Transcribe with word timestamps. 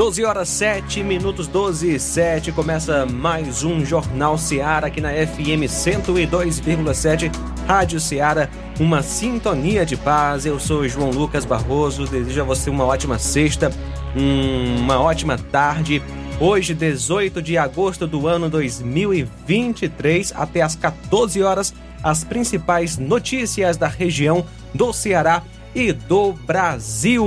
12 0.00 0.24
horas 0.24 0.48
7 0.48 1.02
minutos 1.02 1.46
12 1.46 1.96
e 1.96 2.00
7 2.00 2.52
começa 2.52 3.04
mais 3.04 3.62
um 3.62 3.84
Jornal 3.84 4.38
Seara 4.38 4.86
aqui 4.86 4.98
na 4.98 5.10
FM 5.10 5.68
102,7 5.68 7.30
Rádio 7.68 8.00
Seara, 8.00 8.48
uma 8.78 9.02
sintonia 9.02 9.84
de 9.84 9.98
paz. 9.98 10.46
Eu 10.46 10.58
sou 10.58 10.88
João 10.88 11.10
Lucas 11.10 11.44
Barroso, 11.44 12.06
desejo 12.06 12.40
a 12.40 12.44
você 12.44 12.70
uma 12.70 12.86
ótima 12.86 13.18
sexta, 13.18 13.70
uma 14.16 14.98
ótima 14.98 15.36
tarde. 15.36 16.02
Hoje, 16.40 16.72
18 16.72 17.42
de 17.42 17.58
agosto 17.58 18.06
do 18.06 18.26
ano 18.26 18.48
2023, 18.48 20.32
até 20.34 20.62
às 20.62 20.74
14 20.76 21.42
horas, 21.42 21.74
as 22.02 22.24
principais 22.24 22.96
notícias 22.96 23.76
da 23.76 23.86
região 23.86 24.46
do 24.72 24.94
Ceará 24.94 25.42
e 25.74 25.92
do 25.92 26.32
Brasil. 26.32 27.22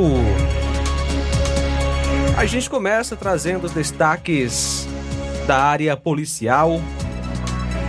A 2.43 2.45
gente 2.45 2.69
começa 2.69 3.15
trazendo 3.15 3.63
os 3.63 3.71
destaques 3.71 4.85
da 5.47 5.63
área 5.63 5.95
policial. 5.95 6.81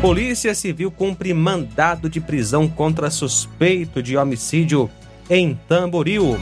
Polícia 0.01 0.55
Civil 0.55 0.93
cumpre 0.93 1.35
mandado 1.35 2.09
de 2.09 2.21
prisão 2.21 2.69
contra 2.69 3.11
suspeito 3.11 4.01
de 4.01 4.17
homicídio 4.17 4.89
em 5.29 5.59
Tamboril. 5.69 6.39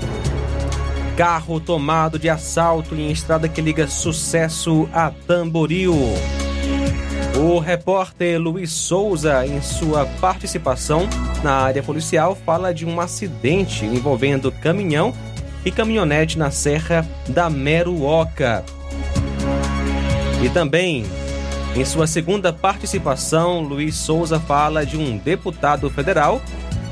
Carro 1.16 1.58
tomado 1.58 2.18
de 2.18 2.28
assalto 2.28 2.94
em 2.94 3.10
estrada 3.10 3.48
que 3.48 3.62
liga 3.62 3.86
Sucesso 3.86 4.86
a 4.92 5.10
Tamboril. 5.10 5.94
O 7.42 7.58
repórter 7.60 8.38
Luiz 8.38 8.72
Souza, 8.72 9.46
em 9.46 9.62
sua 9.62 10.04
participação 10.20 11.08
na 11.42 11.54
área 11.54 11.82
policial, 11.82 12.36
fala 12.44 12.74
de 12.74 12.84
um 12.84 13.00
acidente 13.00 13.86
envolvendo 13.86 14.52
caminhão 14.52 15.14
e 15.64 15.70
caminhonete 15.70 16.38
na 16.38 16.50
Serra 16.50 17.06
da 17.28 17.48
Meruoca. 17.48 18.64
E 20.42 20.48
também, 20.48 21.04
em 21.76 21.84
sua 21.84 22.06
segunda 22.06 22.52
participação, 22.52 23.60
Luiz 23.60 23.94
Souza 23.94 24.40
fala 24.40 24.84
de 24.84 24.96
um 24.96 25.16
deputado 25.16 25.88
federal 25.88 26.42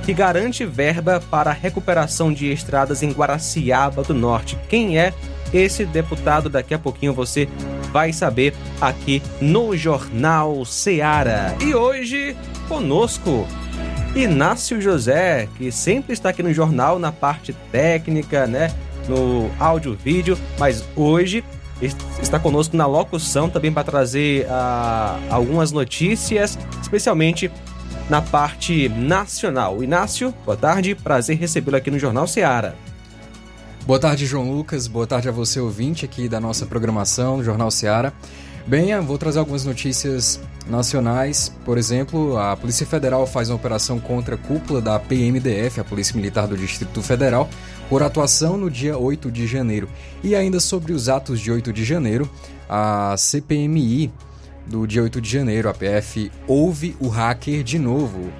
que 0.05 0.15
garante 0.15 0.65
verba 0.65 1.23
para 1.31 1.51
a 1.51 1.55
recuperação 1.55 2.33
de 2.33 2.51
estradas 2.51 3.03
em 3.03 3.11
Guaraciaba 3.11 4.03
do 4.03 4.15
Norte. 4.15 4.59
Quem 4.69 4.99
é 4.99 5.13
esse 5.53 5.85
deputado? 5.85 6.49
Daqui 6.49 6.73
a 6.73 6.79
pouquinho 6.79 7.13
você 7.13 7.49
vai 7.93 8.13
saber 8.13 8.55
aqui 8.81 9.23
no 9.41 9.77
Jornal 9.77 10.65
Seara. 10.65 11.57
E 11.61 11.75
hoje, 11.75 12.37
conosco, 12.69 13.47
Inácio 14.15 14.81
José, 14.81 15.49
que 15.57 15.71
sempre 15.71 16.13
está 16.13 16.31
aqui 16.31 16.43
no 16.43 16.53
jornal 16.53 16.99
na 16.99 17.13
parte 17.13 17.53
técnica, 17.71 18.47
né? 18.47 18.75
No 19.09 19.51
áudio 19.59 19.97
vídeo, 19.97 20.37
mas 20.59 20.85
hoje 20.97 21.45
está 22.21 22.39
conosco 22.39 22.77
na 22.77 22.87
locução 22.87 23.49
também 23.49 23.73
para 23.73 23.85
trazer 23.85 24.47
uh, 24.47 25.33
algumas 25.33 25.73
notícias, 25.73 26.59
especialmente 26.83 27.51
na 28.11 28.21
parte 28.21 28.89
nacional. 28.89 29.83
Inácio, 29.83 30.35
boa 30.45 30.57
tarde, 30.57 30.95
prazer 30.95 31.39
recebê-lo 31.39 31.77
aqui 31.77 31.91
no 31.91 31.99
Jornal 31.99 32.27
Seara. 32.27 32.75
Boa 33.87 33.99
tarde, 33.99 34.27
João 34.27 34.53
Lucas. 34.53 34.87
Boa 34.87 35.07
tarde 35.07 35.29
a 35.29 35.33
você, 35.33 35.59
ouvinte 35.59 36.05
aqui 36.05 36.29
da 36.29 36.39
nossa 36.39 36.67
programação 36.67 37.39
do 37.39 37.45
Jornal 37.45 37.71
Seara. 37.71 38.13
Bem, 38.71 38.97
vou 39.01 39.19
trazer 39.19 39.41
algumas 39.41 39.65
notícias 39.65 40.41
nacionais. 40.69 41.53
Por 41.65 41.77
exemplo, 41.77 42.39
a 42.39 42.57
Polícia 42.57 42.87
Federal 42.87 43.27
faz 43.27 43.51
uma 43.51 43.57
operação 43.57 43.99
contra 43.99 44.37
a 44.37 44.39
cúpula 44.39 44.81
da 44.81 44.97
PMDF, 44.97 45.81
a 45.81 45.85
Polícia 45.85 46.15
Militar 46.15 46.47
do 46.47 46.57
Distrito 46.57 47.03
Federal, 47.03 47.51
por 47.89 48.01
atuação 48.01 48.57
no 48.57 48.71
dia 48.71 48.97
8 48.97 49.29
de 49.29 49.45
janeiro. 49.45 49.89
E 50.23 50.37
ainda 50.37 50.61
sobre 50.61 50.93
os 50.93 51.09
atos 51.09 51.41
de 51.41 51.51
8 51.51 51.73
de 51.73 51.85
janeiro, 51.85 52.31
a 52.69 53.17
CPMI 53.19 54.13
do 54.69 54.87
dia 54.87 55.03
8 55.03 55.21
de 55.21 55.29
janeiro, 55.29 55.69
a 55.69 55.75
PF, 55.75 56.31
houve 56.47 56.95
o 57.01 57.09
hacker 57.09 57.65
de 57.65 57.77
novo. 57.77 58.33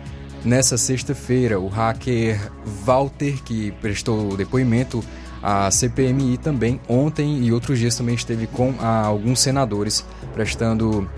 Nessa 0.45 0.79
sexta-feira, 0.79 1.59
o 1.59 1.67
hacker 1.67 2.53
Walter, 2.85 3.43
que 3.43 3.73
prestou 3.81 4.37
depoimento 4.37 5.03
à 5.43 5.71
CPMI 5.71 6.39
também, 6.39 6.81
ontem 6.89 7.45
e 7.45 7.53
outros 7.53 7.79
dias 7.79 7.97
também 7.97 8.15
esteve 8.15 8.47
com 8.47 8.75
ah, 8.79 9.05
alguns 9.05 9.41
senadores 9.41 10.05
prestando 10.35 11.09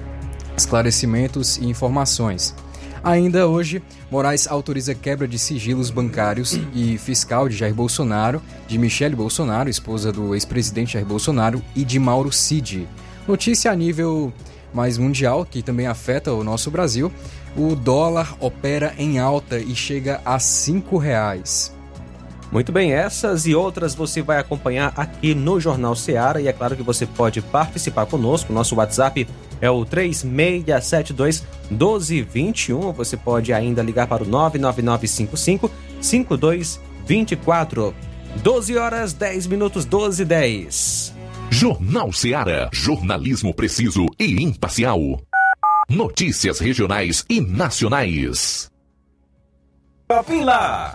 esclarecimentos 0.56 1.56
e 1.56 1.66
informações. 1.66 2.54
Ainda 3.04 3.48
hoje, 3.48 3.82
Moraes 4.10 4.46
autoriza 4.46 4.94
quebra 4.94 5.26
de 5.26 5.36
sigilos 5.36 5.90
bancários 5.90 6.58
e 6.72 6.96
fiscal 6.98 7.48
de 7.48 7.56
Jair 7.56 7.74
Bolsonaro, 7.74 8.40
de 8.68 8.78
Michele 8.78 9.16
Bolsonaro, 9.16 9.68
esposa 9.68 10.12
do 10.12 10.34
ex-presidente 10.34 10.92
Jair 10.92 11.04
Bolsonaro, 11.04 11.60
e 11.74 11.84
de 11.84 11.98
Mauro 11.98 12.30
Cid. 12.30 12.88
Notícia 13.26 13.72
a 13.72 13.74
nível 13.74 14.32
mais 14.72 14.98
mundial, 14.98 15.44
que 15.44 15.62
também 15.62 15.88
afeta 15.88 16.32
o 16.32 16.44
nosso 16.44 16.70
Brasil, 16.70 17.12
o 17.56 17.74
dólar 17.74 18.36
opera 18.38 18.94
em 18.96 19.18
alta 19.18 19.58
e 19.58 19.74
chega 19.74 20.20
a 20.24 20.34
R$ 20.34 20.38
5,00. 20.38 21.81
Muito 22.52 22.70
bem, 22.70 22.92
essas 22.92 23.46
e 23.46 23.54
outras 23.54 23.94
você 23.94 24.20
vai 24.20 24.38
acompanhar 24.38 24.92
aqui 24.94 25.34
no 25.34 25.58
Jornal 25.58 25.96
Seara 25.96 26.38
e 26.38 26.48
é 26.48 26.52
claro 26.52 26.76
que 26.76 26.82
você 26.82 27.06
pode 27.06 27.40
participar 27.40 28.04
conosco. 28.04 28.52
Nosso 28.52 28.76
WhatsApp 28.76 29.26
é 29.58 29.70
o 29.70 29.86
3672 29.86 31.46
1221. 31.70 32.92
Você 32.92 33.16
pode 33.16 33.54
ainda 33.54 33.82
ligar 33.82 34.06
para 34.06 34.22
o 34.22 34.26
99955 34.26 35.70
5224. 35.98 37.94
12 38.42 38.76
horas 38.76 39.14
10 39.14 39.46
minutos 39.46 39.86
12 39.86 40.20
e 40.20 40.26
10. 40.26 41.14
Jornal 41.48 42.12
Seara. 42.12 42.68
Jornalismo 42.70 43.54
preciso 43.54 44.04
e 44.20 44.42
imparcial. 44.42 45.00
Notícias 45.88 46.58
regionais 46.58 47.24
e 47.30 47.40
nacionais. 47.40 48.70
Lá. 50.44 50.94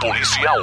policial. 0.00 0.58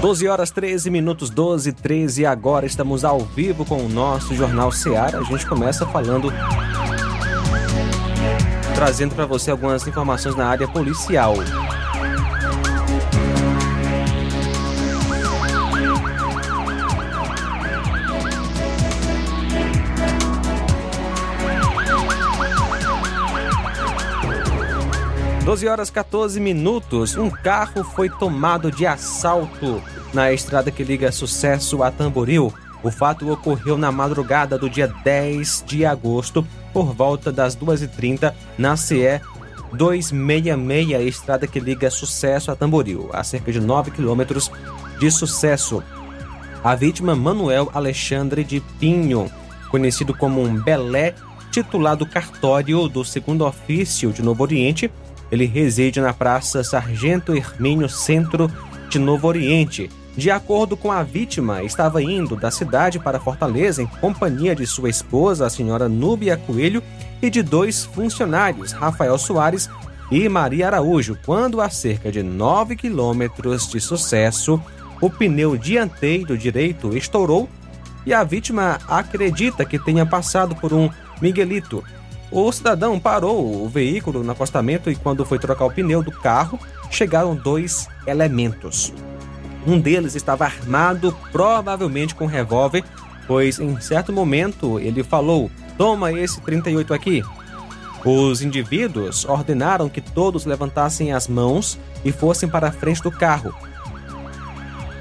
Doze 0.00 0.28
horas 0.28 0.52
13 0.52 0.90
minutos 0.90 1.30
12 1.30 1.72
13 1.72 2.22
e 2.22 2.26
agora 2.26 2.66
estamos 2.66 3.04
ao 3.04 3.18
vivo 3.18 3.64
com 3.64 3.84
o 3.84 3.88
nosso 3.88 4.32
Jornal 4.36 4.70
Seara. 4.70 5.18
A 5.18 5.24
gente 5.24 5.44
começa 5.44 5.84
falando 5.86 6.32
trazendo 8.76 9.14
para 9.14 9.24
você 9.24 9.50
algumas 9.50 9.86
informações 9.86 10.36
na 10.36 10.46
área 10.46 10.68
policial. 10.68 11.34
Doze 25.42 25.66
horas 25.66 25.88
14 25.88 26.38
minutos, 26.38 27.16
um 27.16 27.30
carro 27.30 27.82
foi 27.82 28.10
tomado 28.10 28.70
de 28.70 28.84
assalto 28.84 29.82
na 30.12 30.32
estrada 30.32 30.70
que 30.70 30.84
liga 30.84 31.10
Sucesso 31.10 31.82
a 31.82 31.90
Tamboril. 31.90 32.52
O 32.82 32.90
fato 32.90 33.30
ocorreu 33.30 33.76
na 33.76 33.90
madrugada 33.90 34.58
do 34.58 34.68
dia 34.68 34.86
10 35.02 35.64
de 35.66 35.84
agosto, 35.84 36.46
por 36.72 36.92
volta 36.92 37.32
das 37.32 37.56
2h30, 37.56 38.32
na 38.58 38.76
CE 38.76 39.20
266, 39.72 41.06
estrada 41.06 41.46
que 41.46 41.58
liga 41.58 41.90
Sucesso 41.90 42.50
a 42.50 42.56
Tamboril, 42.56 43.10
a 43.12 43.24
cerca 43.24 43.50
de 43.50 43.60
9 43.60 43.90
quilômetros 43.90 44.50
de 44.98 45.10
Sucesso. 45.10 45.82
A 46.62 46.74
vítima, 46.74 47.14
Manuel 47.14 47.70
Alexandre 47.74 48.44
de 48.44 48.60
Pinho, 48.78 49.30
conhecido 49.70 50.14
como 50.14 50.42
um 50.42 50.60
Belé, 50.60 51.14
titular 51.50 51.96
do 51.96 52.06
cartório 52.06 52.88
do 52.88 53.04
segundo 53.04 53.46
ofício 53.46 54.12
de 54.12 54.22
Novo 54.22 54.42
Oriente, 54.42 54.90
ele 55.30 55.46
reside 55.46 56.00
na 56.00 56.12
Praça 56.12 56.62
Sargento 56.62 57.34
Hermínio 57.34 57.88
Centro 57.88 58.50
de 58.88 58.98
Novo 58.98 59.26
Oriente. 59.26 59.90
De 60.16 60.30
acordo 60.30 60.78
com 60.78 60.90
a 60.90 61.02
vítima, 61.02 61.62
estava 61.62 62.02
indo 62.02 62.36
da 62.36 62.50
cidade 62.50 62.98
para 62.98 63.20
Fortaleza 63.20 63.82
em 63.82 63.86
companhia 63.86 64.56
de 64.56 64.66
sua 64.66 64.88
esposa, 64.88 65.44
a 65.44 65.50
senhora 65.50 65.90
Núbia 65.90 66.38
Coelho, 66.38 66.82
e 67.20 67.28
de 67.28 67.42
dois 67.42 67.84
funcionários, 67.84 68.72
Rafael 68.72 69.18
Soares 69.18 69.68
e 70.10 70.26
Maria 70.26 70.68
Araújo, 70.68 71.18
quando 71.24 71.60
a 71.60 71.68
cerca 71.68 72.10
de 72.10 72.22
9 72.22 72.76
quilômetros 72.76 73.68
de 73.68 73.78
sucesso, 73.78 74.60
o 75.02 75.10
pneu 75.10 75.56
dianteiro 75.56 76.38
direito 76.38 76.96
estourou 76.96 77.46
e 78.06 78.14
a 78.14 78.24
vítima 78.24 78.78
acredita 78.88 79.64
que 79.66 79.78
tenha 79.78 80.06
passado 80.06 80.54
por 80.56 80.72
um 80.72 80.88
Miguelito. 81.20 81.84
O 82.30 82.50
cidadão 82.52 82.98
parou 82.98 83.64
o 83.64 83.68
veículo 83.68 84.22
no 84.22 84.32
acostamento 84.32 84.90
e, 84.90 84.96
quando 84.96 85.24
foi 85.24 85.38
trocar 85.38 85.66
o 85.66 85.70
pneu 85.70 86.02
do 86.02 86.12
carro, 86.12 86.58
chegaram 86.90 87.34
dois 87.34 87.88
elementos. 88.06 88.92
Um 89.66 89.80
deles 89.80 90.14
estava 90.14 90.44
armado, 90.44 91.16
provavelmente 91.32 92.14
com 92.14 92.26
revólver, 92.26 92.84
pois 93.26 93.58
em 93.58 93.80
certo 93.80 94.12
momento 94.12 94.78
ele 94.78 95.02
falou: 95.02 95.50
Toma 95.76 96.12
esse 96.12 96.40
38 96.40 96.94
aqui. 96.94 97.22
Os 98.04 98.40
indivíduos 98.40 99.24
ordenaram 99.24 99.88
que 99.88 100.00
todos 100.00 100.46
levantassem 100.46 101.12
as 101.12 101.26
mãos 101.26 101.76
e 102.04 102.12
fossem 102.12 102.48
para 102.48 102.68
a 102.68 102.72
frente 102.72 103.02
do 103.02 103.10
carro. 103.10 103.52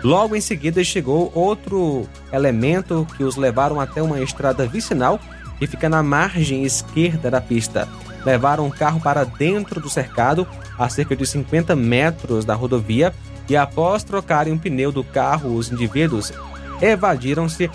Logo 0.03 0.35
em 0.35 0.41
seguida 0.41 0.83
chegou 0.83 1.31
outro 1.35 2.07
elemento 2.31 3.07
que 3.15 3.23
os 3.23 3.35
levaram 3.35 3.79
até 3.79 4.01
uma 4.01 4.19
estrada 4.21 4.65
vicinal 4.65 5.19
que 5.59 5.67
fica 5.67 5.87
na 5.87 6.01
margem 6.03 6.63
esquerda 6.63 7.29
da 7.29 7.39
pista. 7.39 7.87
Levaram 8.25 8.67
o 8.67 8.71
carro 8.71 8.99
para 8.99 9.23
dentro 9.23 9.79
do 9.79 9.89
cercado, 9.89 10.47
a 10.77 10.89
cerca 10.89 11.15
de 11.15 11.25
50 11.25 11.75
metros 11.75 12.43
da 12.43 12.55
rodovia, 12.55 13.13
e 13.47 13.55
após 13.55 14.03
trocarem 14.03 14.53
o 14.53 14.59
pneu 14.59 14.91
do 14.91 15.03
carro, 15.03 15.55
os 15.55 15.71
indivíduos 15.71 16.33
evadiram-se 16.81 17.69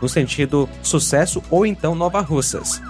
no 0.00 0.08
sentido 0.08 0.68
Sucesso 0.82 1.42
ou 1.50 1.64
então 1.64 1.94
Nova 1.94 2.20
Russas. 2.20 2.80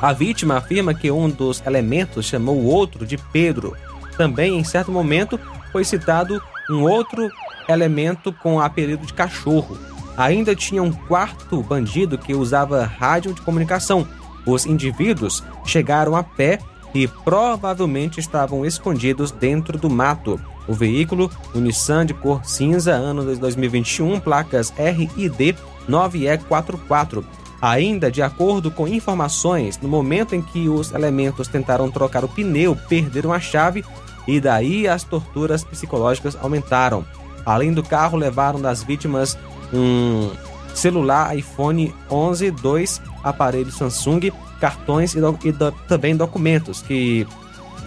A 0.00 0.12
vítima 0.12 0.56
afirma 0.58 0.94
que 0.94 1.10
um 1.10 1.28
dos 1.28 1.62
elementos 1.66 2.26
chamou 2.26 2.56
o 2.56 2.66
outro 2.66 3.06
de 3.06 3.16
Pedro. 3.16 3.76
Também, 4.16 4.58
em 4.58 4.64
certo 4.64 4.92
momento, 4.92 5.40
foi 5.72 5.84
citado 5.84 6.40
um 6.70 6.82
outro 6.82 7.30
elemento 7.68 8.32
com 8.32 8.60
apelido 8.60 9.06
de 9.06 9.14
cachorro. 9.14 9.78
Ainda 10.16 10.54
tinha 10.54 10.82
um 10.82 10.92
quarto 10.92 11.62
bandido 11.62 12.16
que 12.16 12.34
usava 12.34 12.84
rádio 12.84 13.34
de 13.34 13.40
comunicação. 13.40 14.06
Os 14.46 14.64
indivíduos 14.64 15.42
chegaram 15.64 16.14
a 16.14 16.22
pé 16.22 16.58
e 16.94 17.06
provavelmente 17.06 18.20
estavam 18.20 18.64
escondidos 18.64 19.30
dentro 19.30 19.76
do 19.76 19.90
mato. 19.90 20.40
O 20.68 20.74
veículo, 20.74 21.30
um 21.54 21.60
Nissan 21.60 22.04
de 22.04 22.14
cor 22.14 22.44
cinza, 22.44 22.92
ano 22.92 23.24
de 23.24 23.40
2021, 23.40 24.18
placas 24.20 24.70
RID 24.70 25.56
9E44. 25.88 27.24
Ainda 27.60 28.10
de 28.10 28.20
acordo 28.20 28.70
com 28.70 28.86
informações, 28.86 29.78
no 29.78 29.88
momento 29.88 30.34
em 30.34 30.42
que 30.42 30.68
os 30.68 30.92
elementos 30.92 31.48
tentaram 31.48 31.90
trocar 31.90 32.24
o 32.24 32.28
pneu, 32.28 32.76
perderam 32.88 33.32
a 33.32 33.40
chave 33.40 33.84
e 34.26 34.40
daí 34.40 34.86
as 34.86 35.04
torturas 35.04 35.64
psicológicas 35.64 36.36
aumentaram. 36.40 37.04
Além 37.44 37.72
do 37.72 37.82
carro, 37.82 38.18
levaram 38.18 38.60
das 38.60 38.82
vítimas 38.82 39.38
um 39.72 40.30
celular 40.74 41.36
iPhone 41.36 41.94
11, 42.10 42.50
dois 42.50 43.00
aparelhos 43.22 43.76
Samsung, 43.76 44.32
cartões 44.60 45.14
e, 45.14 45.20
do, 45.20 45.38
e 45.44 45.52
do, 45.52 45.72
também 45.88 46.16
documentos 46.16 46.82
que, 46.82 47.26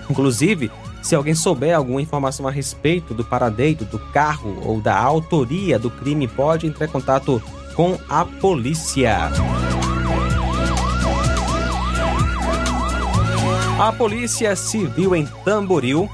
inclusive, 0.10 0.72
se 1.02 1.16
alguém 1.16 1.34
souber 1.34 1.76
alguma 1.76 2.02
informação 2.02 2.48
a 2.48 2.52
respeito 2.52 3.14
do 3.14 3.24
paradeiro 3.24 3.86
do 3.86 3.98
carro 3.98 4.58
ou 4.66 4.82
da 4.82 4.98
autoria 4.98 5.80
do 5.80 5.90
crime, 5.90 6.28
pode 6.28 6.68
entrar 6.68 6.86
em 6.86 6.90
contato 6.90 7.42
com 7.76 7.98
a 8.10 8.26
polícia. 8.26 9.32
A 13.80 13.94
Polícia 13.94 14.56
Civil 14.58 15.16
em 15.16 15.26
Tamboril 15.46 16.10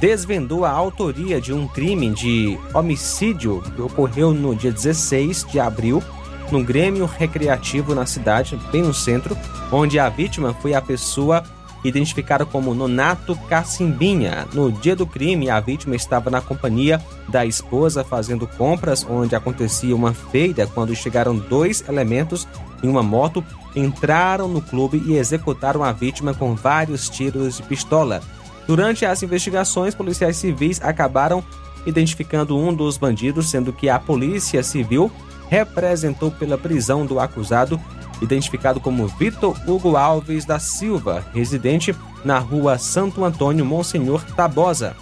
desvendou 0.00 0.64
a 0.64 0.70
autoria 0.70 1.40
de 1.40 1.52
um 1.52 1.68
crime 1.68 2.10
de 2.10 2.58
homicídio 2.74 3.62
que 3.62 3.80
ocorreu 3.80 4.34
no 4.34 4.56
dia 4.56 4.72
16 4.72 5.46
de 5.48 5.60
abril 5.60 6.02
no 6.50 6.62
Grêmio 6.62 7.06
Recreativo 7.06 7.94
na 7.94 8.06
cidade, 8.06 8.58
bem 8.70 8.82
no 8.82 8.92
centro, 8.92 9.36
onde 9.72 9.98
a 9.98 10.08
vítima 10.08 10.52
foi 10.54 10.74
a 10.74 10.82
pessoa 10.82 11.44
identificada 11.84 12.46
como 12.46 12.74
Nonato 12.74 13.36
Cacimbinha. 13.48 14.48
No 14.52 14.72
dia 14.72 14.96
do 14.96 15.06
crime, 15.06 15.50
a 15.50 15.60
vítima 15.60 15.94
estava 15.94 16.30
na 16.30 16.40
companhia 16.40 17.00
da 17.28 17.44
esposa 17.44 18.02
fazendo 18.02 18.46
compras, 18.46 19.06
onde 19.08 19.36
acontecia 19.36 19.94
uma 19.94 20.14
feira, 20.14 20.66
quando 20.66 20.96
chegaram 20.96 21.36
dois 21.36 21.86
elementos 21.86 22.48
em 22.82 22.88
uma 22.88 23.02
moto, 23.02 23.44
entraram 23.76 24.48
no 24.48 24.62
clube 24.62 25.02
e 25.06 25.16
executaram 25.16 25.84
a 25.84 25.92
vítima 25.92 26.32
com 26.34 26.54
vários 26.54 27.08
tiros 27.08 27.58
de 27.58 27.62
pistola. 27.62 28.22
Durante 28.66 29.04
as 29.04 29.22
investigações, 29.22 29.94
policiais 29.94 30.36
civis 30.36 30.80
acabaram 30.82 31.44
identificando 31.86 32.56
um 32.56 32.72
dos 32.72 32.96
bandidos, 32.96 33.50
sendo 33.50 33.72
que 33.72 33.88
a 33.90 33.98
Polícia 33.98 34.62
Civil 34.62 35.10
representou 35.48 36.30
pela 36.30 36.56
prisão 36.56 37.04
do 37.04 37.20
acusado 37.20 37.78
identificado 38.20 38.80
como 38.80 39.06
Vitor 39.06 39.56
Hugo 39.66 39.96
Alves 39.96 40.44
da 40.44 40.58
Silva, 40.58 41.24
residente 41.32 41.94
na 42.24 42.38
rua 42.38 42.78
Santo 42.78 43.24
Antônio 43.24 43.64
Monsenhor 43.64 44.24
Tabosa. 44.36 44.96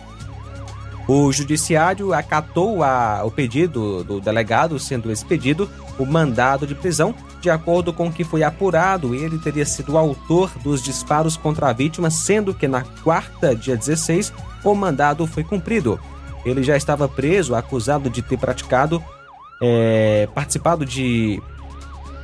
O 1.07 1.33
judiciário 1.33 2.15
acatou 2.15 2.83
a, 2.83 3.23
o 3.25 3.31
pedido 3.31 4.05
do 4.05 4.21
delegado, 4.21 4.79
sendo 4.79 5.11
expedido 5.11 5.69
o 5.99 6.07
mandado 6.07 6.67
de 6.67 6.75
prisão. 6.75 7.15
De 7.41 7.51
acordo 7.51 7.93
com 7.93 8.07
o 8.07 8.13
que 8.13 8.23
foi 8.23 8.45
apurado, 8.45 9.15
ele 9.15 9.37
teria 9.39 9.67
sido 9.67 9.99
autor 9.99 10.51
dos 10.63 10.81
disparos 10.81 11.37
contra 11.37 11.69
a 11.69 11.73
vítima, 11.73 12.09
sendo 12.09 12.55
que 12.55 12.69
na 12.69 12.83
quarta, 13.03 13.55
dia 13.55 13.77
16, 13.77 14.33
o 14.63 14.75
mandado 14.75 15.27
foi 15.27 15.43
cumprido. 15.43 15.99
Ele 16.45 16.63
já 16.63 16.77
estava 16.77 17.09
preso, 17.09 17.55
acusado 17.55 18.09
de 18.09 18.23
ter 18.23 18.39
praticado, 18.39 19.03
é, 19.61 20.29
participado 20.33 20.87
de 20.87 21.43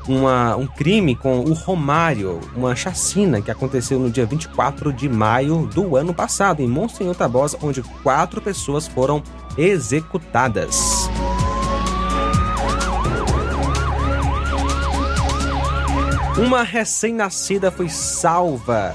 uma, 0.08 0.56
um 0.56 0.66
crime 0.66 1.14
com 1.14 1.40
o 1.40 1.52
Romário, 1.52 2.40
uma 2.56 2.74
chacina 2.74 3.40
que 3.42 3.50
aconteceu 3.50 3.98
no 3.98 4.10
dia 4.10 4.24
24 4.24 4.92
de 4.92 5.08
maio 5.08 5.66
do 5.66 5.96
ano 5.96 6.14
passado, 6.14 6.60
em 6.60 6.66
Monsenhor 6.66 7.14
Tabosa, 7.14 7.58
onde 7.62 7.82
quatro 8.02 8.40
pessoas 8.40 8.88
foram 8.88 9.22
executadas. 9.56 11.08
Uma 16.38 16.62
recém-nascida 16.62 17.70
foi 17.70 17.88
salva 17.88 18.94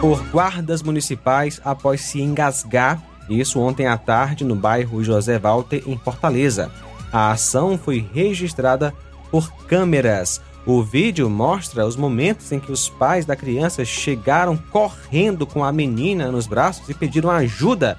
por 0.00 0.20
guardas 0.30 0.82
municipais 0.82 1.60
após 1.64 2.00
se 2.00 2.20
engasgar, 2.20 3.00
isso 3.28 3.60
ontem 3.60 3.86
à 3.86 3.96
tarde 3.96 4.42
no 4.42 4.56
bairro 4.56 5.04
José 5.04 5.38
Walter, 5.38 5.84
em 5.86 5.96
Fortaleza. 5.96 6.72
A 7.12 7.30
ação 7.30 7.78
foi 7.78 8.08
registrada 8.12 8.92
por 9.32 9.50
câmeras. 9.66 10.40
O 10.64 10.80
vídeo 10.80 11.28
mostra 11.28 11.84
os 11.84 11.96
momentos 11.96 12.52
em 12.52 12.60
que 12.60 12.70
os 12.70 12.88
pais 12.88 13.26
da 13.26 13.34
criança 13.34 13.84
chegaram 13.84 14.56
correndo 14.70 15.44
com 15.44 15.64
a 15.64 15.72
menina 15.72 16.30
nos 16.30 16.46
braços 16.46 16.88
e 16.88 16.94
pediram 16.94 17.30
ajuda 17.30 17.98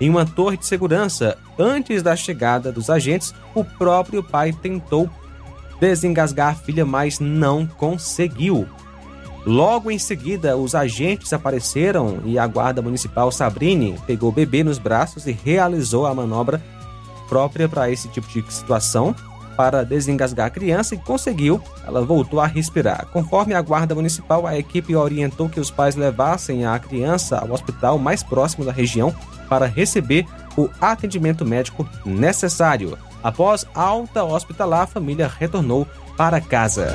em 0.00 0.08
uma 0.08 0.24
torre 0.24 0.56
de 0.56 0.64
segurança. 0.64 1.36
Antes 1.58 2.02
da 2.02 2.16
chegada 2.16 2.72
dos 2.72 2.88
agentes, 2.88 3.34
o 3.54 3.62
próprio 3.62 4.22
pai 4.22 4.52
tentou 4.52 5.10
desengasgar 5.80 6.52
a 6.52 6.54
filha, 6.54 6.86
mas 6.86 7.20
não 7.20 7.66
conseguiu. 7.66 8.66
Logo 9.44 9.90
em 9.90 9.98
seguida, 9.98 10.56
os 10.56 10.74
agentes 10.74 11.32
apareceram 11.32 12.20
e 12.24 12.38
a 12.38 12.46
guarda 12.46 12.82
municipal 12.82 13.30
Sabrini 13.30 13.98
pegou 14.06 14.30
o 14.30 14.32
bebê 14.32 14.64
nos 14.64 14.78
braços 14.78 15.26
e 15.26 15.32
realizou 15.32 16.06
a 16.06 16.14
manobra 16.14 16.62
própria 17.28 17.68
para 17.68 17.90
esse 17.90 18.08
tipo 18.08 18.26
de 18.28 18.44
situação 18.52 19.14
para 19.58 19.84
desengasgar 19.84 20.46
a 20.46 20.50
criança 20.50 20.94
e 20.94 20.98
conseguiu. 20.98 21.60
Ela 21.84 22.00
voltou 22.00 22.38
a 22.38 22.46
respirar. 22.46 23.08
Conforme 23.12 23.54
a 23.54 23.60
guarda 23.60 23.92
municipal, 23.92 24.46
a 24.46 24.56
equipe 24.56 24.94
orientou 24.94 25.48
que 25.48 25.58
os 25.58 25.68
pais 25.68 25.96
levassem 25.96 26.64
a 26.64 26.78
criança 26.78 27.38
ao 27.38 27.50
hospital 27.50 27.98
mais 27.98 28.22
próximo 28.22 28.64
da 28.64 28.70
região 28.70 29.12
para 29.48 29.66
receber 29.66 30.24
o 30.56 30.70
atendimento 30.80 31.44
médico 31.44 31.88
necessário. 32.06 32.96
Após 33.20 33.66
alta 33.74 34.22
hospitalar, 34.22 34.82
a 34.82 34.86
família 34.86 35.26
retornou 35.26 35.88
para 36.16 36.40
casa. 36.40 36.94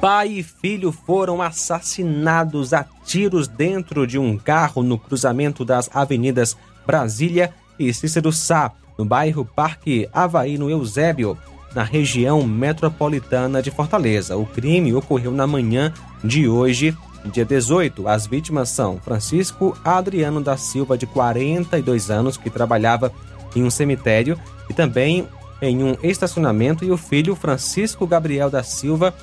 Pai 0.00 0.30
e 0.30 0.42
filho 0.42 0.90
foram 0.90 1.40
assassinados 1.40 2.74
a 2.74 2.84
tiros 3.04 3.46
dentro 3.46 4.04
de 4.04 4.18
um 4.18 4.36
carro 4.36 4.82
no 4.82 4.98
cruzamento 4.98 5.64
das 5.64 5.88
avenidas 5.94 6.56
Brasília 6.86 7.52
e 7.78 7.92
Cícero 7.92 8.32
Sá, 8.32 8.72
no 8.98 9.04
bairro 9.04 9.44
Parque 9.44 10.08
Havaí, 10.12 10.58
no 10.58 10.70
Eusébio, 10.70 11.36
na 11.74 11.82
região 11.82 12.42
metropolitana 12.46 13.62
de 13.62 13.70
Fortaleza. 13.70 14.36
O 14.36 14.46
crime 14.46 14.94
ocorreu 14.94 15.32
na 15.32 15.46
manhã 15.46 15.92
de 16.22 16.48
hoje, 16.48 16.96
dia 17.24 17.44
18. 17.44 18.06
As 18.06 18.26
vítimas 18.26 18.68
são 18.68 18.98
Francisco 18.98 19.76
Adriano 19.84 20.40
da 20.40 20.56
Silva, 20.56 20.98
de 20.98 21.06
42 21.06 22.10
anos, 22.10 22.36
que 22.36 22.50
trabalhava 22.50 23.12
em 23.54 23.62
um 23.62 23.70
cemitério 23.70 24.38
e 24.68 24.74
também 24.74 25.26
em 25.60 25.82
um 25.82 25.96
estacionamento, 26.02 26.84
e 26.84 26.90
o 26.90 26.96
filho 26.96 27.36
Francisco 27.36 28.06
Gabriel 28.06 28.50
da 28.50 28.64
Silva, 28.64 29.14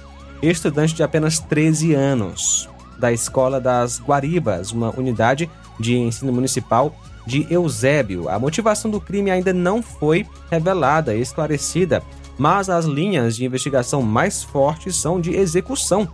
estudante 0.41 0.93
de 0.95 1.03
apenas 1.03 1.39
13 1.39 1.93
anos, 1.93 2.69
da 2.97 3.11
Escola 3.11 3.59
das 3.59 3.99
Guaribas, 3.99 4.71
uma 4.71 4.89
unidade 4.97 5.49
de 5.77 5.97
ensino 5.97 6.31
municipal 6.31 6.95
de 7.29 7.45
Eusébio. 7.47 8.27
A 8.27 8.39
motivação 8.39 8.89
do 8.89 8.99
crime 8.99 9.29
ainda 9.29 9.53
não 9.53 9.83
foi 9.83 10.25
revelada 10.49 11.13
e 11.15 11.21
esclarecida, 11.21 12.01
mas 12.37 12.69
as 12.69 12.85
linhas 12.85 13.35
de 13.35 13.45
investigação 13.45 14.01
mais 14.01 14.41
fortes 14.41 14.95
são 14.95 15.21
de 15.21 15.35
execução. 15.35 16.09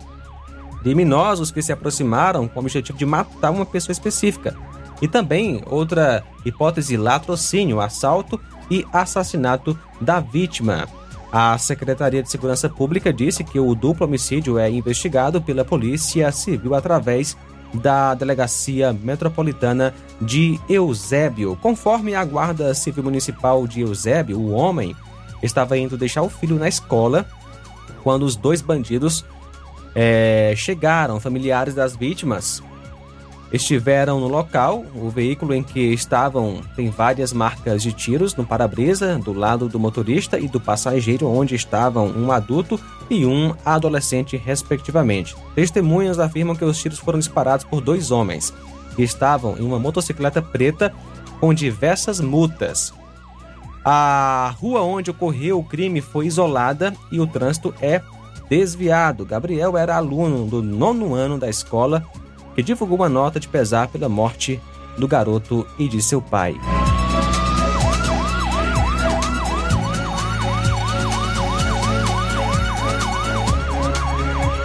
Criminosos 0.82 1.50
que 1.50 1.62
se 1.62 1.72
aproximaram 1.72 2.46
com 2.46 2.60
o 2.60 2.62
objetivo 2.62 2.98
de 2.98 3.06
matar 3.06 3.50
uma 3.50 3.64
pessoa 3.64 3.92
específica. 3.92 4.54
E 5.00 5.08
também 5.08 5.62
outra 5.66 6.22
hipótese: 6.44 6.96
latrocínio, 6.96 7.80
assalto 7.80 8.38
e 8.70 8.84
assassinato 8.92 9.76
da 10.00 10.20
vítima. 10.20 10.86
A 11.32 11.56
Secretaria 11.58 12.22
de 12.22 12.30
Segurança 12.30 12.68
Pública 12.68 13.12
disse 13.12 13.42
que 13.42 13.58
o 13.58 13.74
duplo 13.74 14.06
homicídio 14.06 14.58
é 14.58 14.70
investigado 14.70 15.40
pela 15.40 15.64
Polícia 15.64 16.30
Civil 16.30 16.74
através 16.74 17.36
da 17.76 18.14
Delegacia 18.14 18.92
Metropolitana 18.92 19.94
de 20.20 20.58
Eusébio. 20.68 21.56
Conforme 21.60 22.14
a 22.14 22.24
Guarda 22.24 22.74
Civil 22.74 23.04
Municipal 23.04 23.66
de 23.66 23.82
Eusébio, 23.82 24.38
o 24.38 24.50
homem 24.52 24.94
estava 25.42 25.76
indo 25.78 25.96
deixar 25.96 26.22
o 26.22 26.28
filho 26.28 26.58
na 26.58 26.68
escola 26.68 27.26
quando 28.02 28.24
os 28.24 28.36
dois 28.36 28.60
bandidos 28.60 29.24
é, 29.94 30.54
chegaram. 30.56 31.20
Familiares 31.20 31.74
das 31.74 31.96
vítimas 31.96 32.62
estiveram 33.52 34.20
no 34.20 34.28
local. 34.28 34.84
O 34.94 35.08
veículo 35.08 35.54
em 35.54 35.62
que 35.62 35.80
estavam 35.92 36.60
tem 36.74 36.90
várias 36.90 37.32
marcas 37.32 37.82
de 37.82 37.92
tiros 37.92 38.34
no 38.34 38.44
para-brisa, 38.44 39.18
do 39.18 39.32
lado 39.32 39.68
do 39.68 39.78
motorista 39.78 40.38
e 40.38 40.48
do 40.48 40.60
passageiro, 40.60 41.28
onde 41.28 41.54
estavam 41.54 42.08
um 42.08 42.32
adulto 42.32 42.80
e 43.08 43.24
um 43.24 43.54
adolescente, 43.64 44.36
respectivamente. 44.36 45.36
Testemunhas 45.54 46.18
afirmam 46.18 46.56
que 46.56 46.64
os 46.64 46.78
tiros 46.78 46.98
foram 46.98 47.18
disparados 47.18 47.64
por 47.64 47.80
dois 47.80 48.10
homens 48.10 48.52
que 48.94 49.02
estavam 49.02 49.56
em 49.58 49.62
uma 49.62 49.78
motocicleta 49.78 50.40
preta 50.40 50.92
com 51.38 51.52
diversas 51.52 52.18
multas. 52.18 52.92
A 53.84 54.52
rua 54.58 54.80
onde 54.80 55.10
ocorreu 55.10 55.60
o 55.60 55.64
crime 55.64 56.00
foi 56.00 56.26
isolada 56.26 56.92
e 57.12 57.20
o 57.20 57.26
trânsito 57.26 57.72
é 57.80 58.00
desviado. 58.48 59.24
Gabriel 59.24 59.76
era 59.76 59.96
aluno 59.96 60.46
do 60.46 60.62
nono 60.62 61.14
ano 61.14 61.38
da 61.38 61.48
escola 61.48 62.04
que 62.56 62.62
divulgou 62.62 62.96
uma 62.96 63.08
nota 63.08 63.38
de 63.38 63.46
pesar 63.46 63.86
pela 63.88 64.08
morte 64.08 64.58
do 64.96 65.06
garoto 65.06 65.66
e 65.78 65.86
de 65.86 66.02
seu 66.02 66.22
pai. 66.22 66.58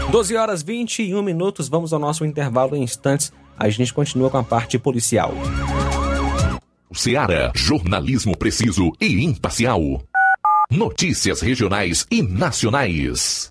Doze 0.10 0.36
horas 0.38 0.64
21 0.64 1.22
minutos, 1.22 1.68
vamos 1.68 1.92
ao 1.92 2.00
nosso 2.00 2.24
intervalo 2.24 2.76
em 2.76 2.84
instantes. 2.84 3.32
A 3.58 3.70
gente 3.70 3.94
continua 3.94 4.30
com 4.30 4.38
a 4.38 4.44
parte 4.44 4.80
policial. 4.80 5.34
Seara. 6.94 7.52
Jornalismo 7.56 8.38
preciso 8.38 8.92
e 9.00 9.24
imparcial. 9.24 9.82
Notícias 10.70 11.42
regionais 11.42 12.06
e 12.10 12.22
nacionais. 12.22 13.51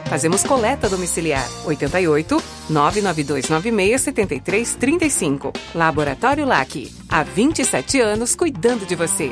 Fazemos 0.05 0.43
coleta 0.43 0.89
domiciliar. 0.89 1.47
88 1.65 2.41
99296 2.69 4.01
7335. 4.01 5.53
Laboratório 5.73 6.45
LAC. 6.45 6.91
Há 7.09 7.23
27 7.23 7.99
anos 8.01 8.35
cuidando 8.35 8.85
de 8.85 8.95
você. 8.95 9.31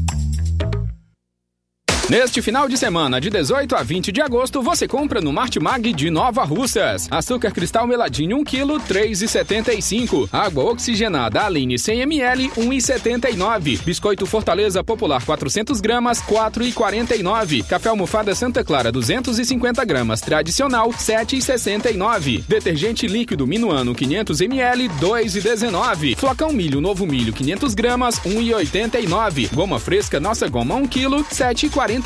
Neste 2.11 2.41
final 2.41 2.67
de 2.67 2.75
semana, 2.75 3.21
de 3.21 3.29
18 3.29 3.73
a 3.73 3.83
20 3.83 4.11
de 4.11 4.19
agosto, 4.21 4.61
você 4.61 4.85
compra 4.85 5.21
no 5.21 5.31
Martimag 5.31 5.93
de 5.93 6.09
Nova 6.09 6.43
Russas. 6.43 7.07
Açúcar 7.09 7.53
cristal 7.53 7.87
meladinho 7.87 8.35
1 8.39 8.43
kg, 8.43 8.81
3,75. 8.85 10.27
Água 10.29 10.65
oxigenada 10.65 11.45
Aline 11.45 11.79
100 11.79 12.01
ml, 12.01 12.49
1,79. 12.49 13.81
Biscoito 13.85 14.25
Fortaleza 14.25 14.83
Popular 14.83 15.23
400 15.23 15.79
gramas, 15.79 16.21
4,49. 16.21 17.65
Café 17.65 17.87
almofada 17.87 18.35
Santa 18.35 18.61
Clara 18.61 18.91
250 18.91 19.85
gramas, 19.85 20.19
tradicional, 20.19 20.89
7,69. 20.89 22.43
Detergente 22.45 23.07
líquido 23.07 23.47
Minuano 23.47 23.95
500 23.95 24.41
ml, 24.41 24.89
2,19. 24.99 26.17
Flocão 26.17 26.51
milho 26.51 26.81
Novo 26.81 27.07
Milho 27.07 27.31
500 27.31 27.73
gramas, 27.73 28.19
1,89. 28.19 29.55
Goma 29.55 29.79
fresca 29.79 30.19
Nossa 30.19 30.49
Goma 30.49 30.75
1 30.75 30.87
kg, 30.89 31.23
7,49. 31.31 32.00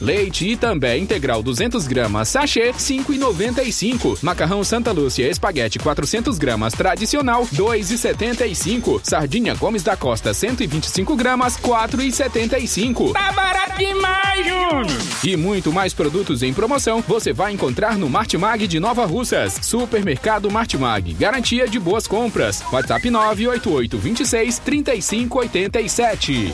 Leite 0.00 0.48
Itambé 0.48 0.98
integral 0.98 1.42
200 1.42 1.86
gramas, 1.86 2.28
sachê 2.28 2.72
5,95. 2.72 4.18
Macarrão 4.22 4.64
Santa 4.64 4.92
Lúcia 4.92 5.28
espaguete 5.28 5.78
400 5.78 6.38
gramas 6.38 6.72
tradicional 6.72 7.46
2,75. 7.54 9.00
Sardinha 9.02 9.54
Gomes 9.54 9.82
da 9.82 9.96
Costa 9.96 10.32
125 10.32 11.14
gramas 11.16 11.56
4,75. 11.56 13.12
Tá 13.12 13.32
barato 13.32 13.78
demais, 13.78 14.46
Júnior! 14.46 14.86
E 15.24 15.36
muito 15.36 15.72
mais 15.72 15.92
produtos 15.92 16.42
em 16.42 16.52
promoção 16.54 17.02
você 17.06 17.32
vai 17.32 17.52
encontrar 17.52 17.96
no 17.96 18.08
Martimag 18.08 18.66
de 18.66 18.80
Nova 18.80 19.04
Russas. 19.04 19.58
Supermercado 19.62 20.50
Martimag, 20.50 21.12
garantia 21.14 21.68
de 21.68 21.78
boas 21.78 22.06
compras. 22.06 22.62
WhatsApp 22.72 23.10
988 23.10 23.98
26 23.98 24.58
3587. 24.60 26.52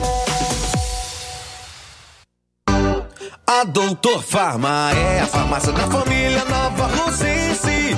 Doutor 3.65 4.21
Farma 4.21 4.91
é 4.91 5.21
a 5.21 5.25
farmácia 5.25 5.71
da 5.71 5.87
família 5.87 6.43
Nova 6.45 6.85
Rosense. 6.97 7.95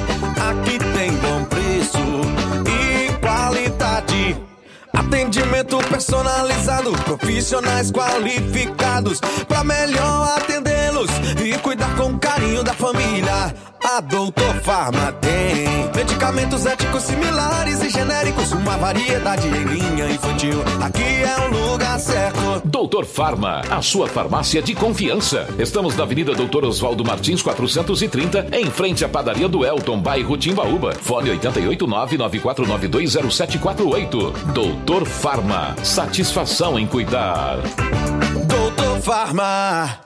Aqui 0.49 0.77
tem 0.93 1.11
bom 1.17 1.43
preço 1.45 1.97
e 2.69 3.11
qualidade. 3.19 4.37
Atendimento 4.93 5.77
personalizado, 5.89 6.91
profissionais 7.03 7.91
qualificados 7.91 9.19
para 9.47 9.63
melhor 9.63 10.37
e 11.43 11.57
cuidar 11.59 11.95
com 11.95 12.17
carinho 12.17 12.63
da 12.63 12.73
família. 12.73 13.53
A 13.83 13.99
Doutor 14.01 14.55
Farma 14.61 15.11
tem 15.21 15.65
medicamentos 15.95 16.65
éticos 16.65 17.03
similares 17.03 17.83
e 17.83 17.89
genéricos, 17.89 18.51
uma 18.51 18.75
variedade 18.77 19.47
em 19.47 19.63
linha 19.63 20.09
infantil. 20.09 20.63
Aqui 20.81 21.03
é 21.03 21.35
o 21.45 21.71
lugar 21.71 21.99
certo. 21.99 22.61
Doutor 22.65 23.05
Farma, 23.05 23.61
a 23.69 23.79
sua 23.81 24.07
farmácia 24.07 24.61
de 24.61 24.73
confiança. 24.73 25.47
Estamos 25.59 25.95
na 25.95 26.03
Avenida 26.03 26.33
Doutor 26.33 26.65
Oswaldo 26.65 27.05
Martins 27.05 27.43
430, 27.43 28.47
em 28.51 28.71
frente 28.71 29.05
à 29.05 29.09
padaria 29.09 29.47
do 29.47 29.63
Elton, 29.63 29.99
bairro 29.99 30.35
Timbaúba. 30.37 30.93
Fone 30.93 31.29
889-94920748. 31.37 34.31
Doutor 34.51 35.05
Farma, 35.05 35.75
satisfação 35.83 36.79
em 36.79 36.87
cuidar. 36.87 37.59
Doutor 38.47 38.99
Farma. 39.01 40.04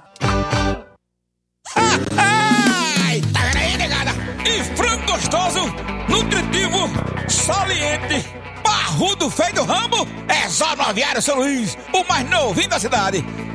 Ai, 1.75 3.21
tá 3.34 3.41
vendo 3.53 3.58
aí, 3.58 3.77
negada? 3.77 4.12
E 4.45 4.63
frango 4.75 5.05
gostoso, 5.12 5.62
nutritivo, 6.08 6.89
saliente, 7.27 8.25
barrudo 8.63 9.29
feio 9.29 9.53
do 9.53 9.63
rambo, 9.63 10.08
é 10.27 10.49
só 10.49 10.75
no 10.75 10.84
Aviário 10.84 11.21
São 11.21 11.38
Luís, 11.38 11.77
o 11.93 12.03
mais 12.08 12.29
novinho 12.29 12.69
da 12.69 12.79
cidade. 12.79 13.23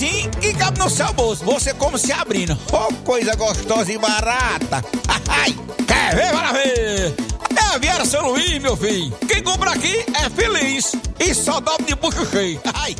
precinho 0.00 0.30
que 0.30 0.54
cabe 0.54 0.78
no 0.78 0.88
seu 0.88 1.12
bolso. 1.12 1.44
Você 1.44 1.74
como 1.74 1.98
se 1.98 2.10
abrindo. 2.10 2.58
Oh, 2.72 2.92
coisa 3.04 3.34
gostosa 3.36 3.92
e 3.92 3.98
barata. 3.98 4.82
Ai, 5.28 5.54
quer 5.86 6.14
ver? 6.14 6.32
Para 6.32 6.52
ver. 6.52 7.14
É 7.56 7.74
Aviário 7.74 8.06
São 8.06 8.30
Luís, 8.30 8.58
meu 8.62 8.76
filho. 8.76 9.12
Quem 9.28 9.42
compra 9.42 9.72
aqui 9.72 10.04
é 10.14 10.30
feliz. 10.30 10.92
E 11.18 11.34
só 11.34 11.60
dobra 11.60 11.84
de 11.84 11.94
bucho 11.94 12.24
cheio. 12.26 12.60
Ai. 12.74 12.96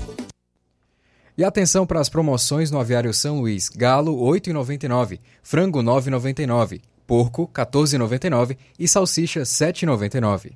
E 1.39 1.43
atenção 1.43 1.87
para 1.87 2.01
as 2.01 2.11
promoções 2.11 2.71
no 2.71 2.79
Aviário 2.79 3.15
São 3.15 3.41
Luís. 3.41 3.71
Galo 3.71 4.15
8,99, 4.17 5.21
frango 5.43 5.81
9,99, 5.83 6.83
porco 7.07 7.51
14,99 7.55 8.59
e 8.79 8.87
salsicha 8.87 9.41
7,99. 9.41 10.53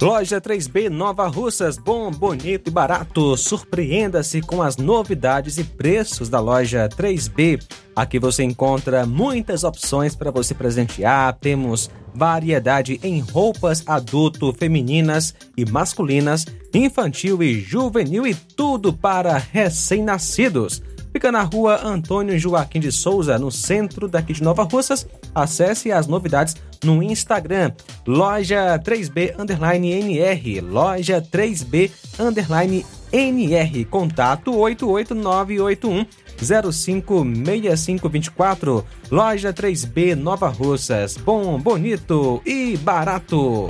Loja 0.00 0.40
3B 0.40 0.88
Nova 0.88 1.26
Russas, 1.26 1.76
bom, 1.76 2.08
bonito 2.12 2.68
e 2.68 2.70
barato. 2.70 3.36
Surpreenda-se 3.36 4.40
com 4.40 4.62
as 4.62 4.76
novidades 4.76 5.58
e 5.58 5.64
preços 5.64 6.28
da 6.28 6.38
loja 6.38 6.88
3B. 6.88 7.60
Aqui 7.96 8.16
você 8.16 8.44
encontra 8.44 9.04
muitas 9.04 9.64
opções 9.64 10.14
para 10.14 10.30
você 10.30 10.54
presentear. 10.54 11.36
Temos 11.40 11.90
variedade 12.14 13.00
em 13.02 13.18
roupas 13.18 13.82
adulto, 13.88 14.54
femininas 14.56 15.34
e 15.56 15.68
masculinas, 15.68 16.46
infantil 16.72 17.42
e 17.42 17.60
juvenil 17.60 18.24
e 18.24 18.34
tudo 18.34 18.92
para 18.92 19.36
recém-nascidos. 19.36 20.80
Fica 21.18 21.32
na 21.32 21.42
rua 21.42 21.80
Antônio 21.82 22.38
Joaquim 22.38 22.78
de 22.78 22.92
Souza, 22.92 23.40
no 23.40 23.50
centro 23.50 24.06
daqui 24.06 24.32
de 24.32 24.40
Nova 24.40 24.62
Russas. 24.62 25.04
Acesse 25.34 25.90
as 25.90 26.06
novidades 26.06 26.54
no 26.84 27.02
Instagram, 27.02 27.72
loja 28.06 28.78
3B 28.78 29.34
underline 29.36 29.94
NR, 29.94 30.60
loja 30.60 31.20
3B 31.20 31.90
underline 32.20 32.86
NR, 33.12 33.84
contato 33.86 34.56
88981 34.56 36.06
056524, 36.40 38.84
loja 39.10 39.52
3B 39.52 40.14
Nova 40.14 40.46
Russas, 40.46 41.16
bom, 41.16 41.58
bonito 41.58 42.40
e 42.46 42.76
barato. 42.76 43.68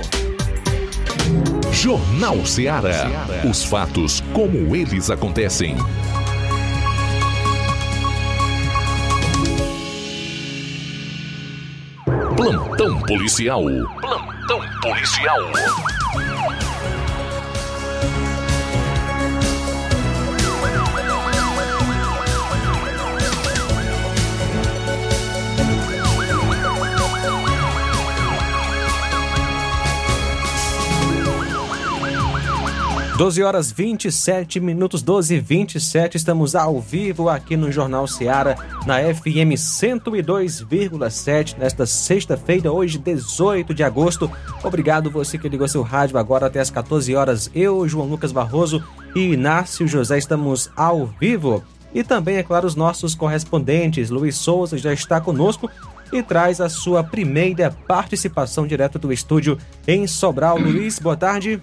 Jornal 1.71 2.45
Ceará. 2.45 3.07
Os 3.49 3.63
fatos 3.63 4.21
como 4.33 4.75
eles 4.75 5.09
acontecem. 5.09 5.75
Plantão 12.39 12.97
policial. 13.01 13.65
Plantão 13.99 14.61
policial. 14.81 15.41
12 33.19 33.43
horas 33.43 33.69
27 33.69 34.61
minutos, 34.61 35.01
12 35.01 35.35
e 35.35 35.39
27. 35.41 36.15
Estamos 36.15 36.55
ao 36.55 36.79
vivo 36.79 37.27
aqui 37.27 37.57
no 37.57 37.69
Jornal 37.69 38.07
Seara, 38.07 38.55
na 38.85 38.99
FM 39.13 39.57
102,7, 39.57 41.57
nesta 41.57 41.85
sexta-feira, 41.85 42.71
hoje, 42.71 42.97
18 42.97 43.73
de 43.73 43.83
agosto. 43.83 44.31
Obrigado 44.63 45.11
você 45.11 45.37
que 45.37 45.49
ligou 45.49 45.67
seu 45.67 45.81
rádio 45.81 46.17
agora 46.17 46.45
até 46.45 46.61
as 46.61 46.69
14 46.69 47.13
horas. 47.13 47.51
Eu, 47.53 47.85
João 47.89 48.07
Lucas 48.07 48.31
Barroso 48.31 48.81
e 49.13 49.33
Inácio 49.33 49.85
José 49.85 50.17
estamos 50.17 50.71
ao 50.73 51.05
vivo. 51.05 51.61
E 51.93 52.05
também, 52.05 52.37
é 52.37 52.43
claro, 52.43 52.65
os 52.65 52.75
nossos 52.75 53.15
correspondentes. 53.15 54.09
Luiz 54.09 54.37
Souza 54.37 54.77
já 54.77 54.93
está 54.93 55.19
conosco 55.19 55.69
e 56.13 56.23
traz 56.23 56.61
a 56.61 56.69
sua 56.69 57.03
primeira 57.03 57.75
participação 57.85 58.65
direto 58.65 58.97
do 58.97 59.11
estúdio 59.11 59.57
em 59.85 60.07
Sobral. 60.07 60.57
Luiz, 60.57 60.99
boa 60.99 61.17
tarde. 61.17 61.61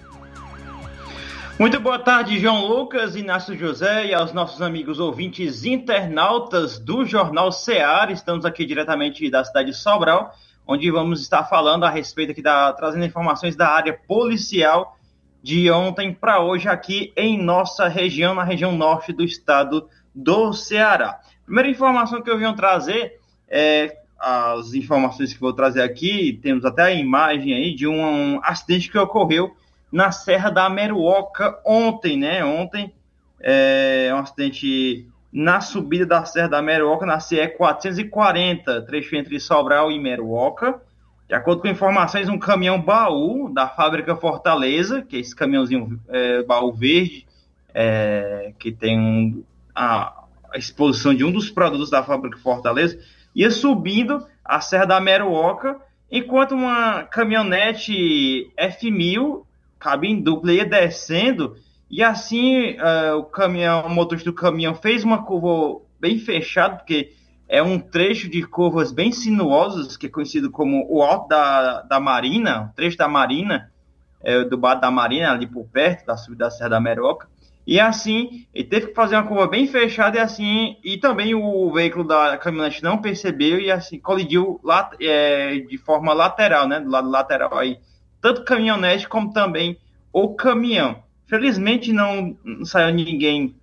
Muito 1.59 1.79
boa 1.79 1.97
tarde, 1.97 2.39
João 2.39 2.67
Lucas, 2.67 3.15
Inácio 3.15 3.57
José 3.57 4.05
e 4.05 4.13
aos 4.13 4.31
nossos 4.31 4.61
amigos 4.61 4.99
ouvintes 4.99 5.65
internautas 5.65 6.77
do 6.77 7.03
Jornal 7.03 7.51
Ceará. 7.51 8.11
Estamos 8.11 8.45
aqui 8.45 8.63
diretamente 8.63 9.27
da 9.27 9.43
cidade 9.43 9.71
de 9.71 9.75
Sobral, 9.75 10.35
onde 10.67 10.91
vamos 10.91 11.19
estar 11.19 11.45
falando 11.45 11.83
a 11.83 11.89
respeito 11.89 12.31
aqui 12.31 12.43
da 12.43 12.71
trazendo 12.73 13.05
informações 13.05 13.55
da 13.55 13.69
área 13.69 13.99
policial 14.07 14.99
de 15.41 15.71
ontem 15.71 16.13
para 16.13 16.39
hoje 16.43 16.69
aqui 16.69 17.11
em 17.17 17.41
nossa 17.41 17.87
região, 17.87 18.35
na 18.35 18.43
região 18.43 18.73
norte 18.73 19.11
do 19.11 19.23
estado 19.23 19.89
do 20.13 20.53
Ceará. 20.53 21.19
Primeira 21.43 21.71
informação 21.71 22.21
que 22.21 22.29
eu 22.29 22.37
vim 22.37 22.53
trazer 22.53 23.19
é 23.49 23.97
as 24.19 24.75
informações 24.75 25.33
que 25.33 25.39
vou 25.39 25.53
trazer 25.53 25.81
aqui, 25.81 26.39
temos 26.39 26.63
até 26.63 26.83
a 26.83 26.93
imagem 26.93 27.55
aí 27.55 27.73
de 27.73 27.87
um 27.87 28.39
acidente 28.43 28.91
que 28.91 28.97
ocorreu 28.99 29.55
na 29.91 30.11
Serra 30.11 30.49
da 30.49 30.69
Meruoca 30.69 31.59
ontem, 31.65 32.17
né? 32.17 32.43
Ontem, 32.43 32.93
é 33.39 34.11
um 34.13 34.19
acidente 34.19 35.07
na 35.31 35.61
subida 35.61 36.05
da 36.05 36.25
Serra 36.25 36.47
da 36.47 36.61
Meruoca, 36.61 37.05
na 37.05 37.19
CE 37.19 37.47
440, 37.47 38.81
trecho 38.83 39.15
entre 39.15 39.39
Sobral 39.39 39.91
e 39.91 39.99
Meruoca. 39.99 40.81
De 41.27 41.35
acordo 41.35 41.61
com 41.61 41.67
informações, 41.67 42.29
um 42.29 42.39
caminhão 42.39 42.81
baú 42.81 43.51
da 43.53 43.67
fábrica 43.67 44.15
Fortaleza, 44.15 45.01
que 45.01 45.17
é 45.17 45.19
esse 45.19 45.35
caminhãozinho 45.35 45.99
é, 46.07 46.41
baú 46.43 46.71
verde, 46.71 47.27
é, 47.73 48.53
que 48.57 48.71
tem 48.71 48.97
um, 48.97 49.43
a, 49.75 50.23
a, 50.53 50.57
exposição 50.57 51.13
de 51.13 51.25
um 51.25 51.31
dos 51.31 51.49
produtos 51.49 51.89
da 51.89 52.01
fábrica 52.01 52.37
Fortaleza, 52.37 52.97
ia 53.35 53.51
subindo 53.51 54.25
a 54.43 54.61
Serra 54.61 54.85
da 54.85 55.01
Meruoca, 55.01 55.77
enquanto 56.09 56.55
uma 56.55 57.03
caminhonete 57.03 58.49
F1000 58.57 59.43
cabine 59.79 60.21
dupla 60.21 60.53
ia 60.53 60.65
descendo 60.65 61.55
e 61.89 62.03
assim 62.03 62.71
uh, 62.71 63.17
o 63.17 63.23
caminhão, 63.23 63.85
o 63.85 63.89
motorista 63.89 64.29
do 64.29 64.35
caminhão 64.35 64.75
fez 64.75 65.03
uma 65.03 65.23
curva 65.23 65.81
bem 65.99 66.19
fechada, 66.19 66.75
porque 66.75 67.13
é 67.47 67.63
um 67.63 67.79
trecho 67.79 68.29
de 68.29 68.43
curvas 68.43 68.91
bem 68.91 69.11
sinuosas, 69.11 69.95
que 69.95 70.07
é 70.07 70.09
conhecido 70.09 70.51
como 70.51 70.85
o 70.89 71.01
alto 71.01 71.29
da, 71.29 71.81
da 71.83 71.99
Marina, 71.99 72.69
o 72.71 72.75
trecho 72.75 72.97
da 72.97 73.07
Marina, 73.07 73.71
é, 74.21 74.43
do 74.43 74.57
bar 74.57 74.75
da 74.75 74.91
Marina, 74.91 75.31
ali 75.31 75.47
por 75.47 75.65
perto 75.65 76.05
da 76.05 76.17
subida 76.17 76.45
da 76.45 76.51
Serra 76.51 76.71
da 76.71 76.79
Meroca. 76.81 77.27
E 77.65 77.79
assim, 77.79 78.45
ele 78.53 78.67
teve 78.67 78.87
que 78.87 78.93
fazer 78.93 79.15
uma 79.15 79.27
curva 79.27 79.47
bem 79.47 79.67
fechada 79.67 80.17
e 80.17 80.19
assim, 80.19 80.77
e 80.83 80.97
também 80.97 81.35
o 81.35 81.71
veículo 81.71 82.05
da 82.05 82.37
caminhonete 82.37 82.83
não 82.83 82.97
percebeu 82.97 83.59
e 83.59 83.71
assim 83.71 83.99
colidiu 83.99 84.59
lá, 84.63 84.89
é, 85.01 85.59
de 85.59 85.77
forma 85.77 86.13
lateral, 86.13 86.67
né, 86.67 86.79
do 86.79 86.89
lado 86.89 87.09
lateral 87.09 87.57
aí 87.57 87.77
tanto 88.21 88.43
caminhonete 88.43 89.07
como 89.07 89.31
também 89.31 89.77
o 90.11 90.35
caminhão. 90.35 91.03
Felizmente 91.27 91.91
não, 91.91 92.37
saiu 92.63 92.93
ninguém 92.93 93.55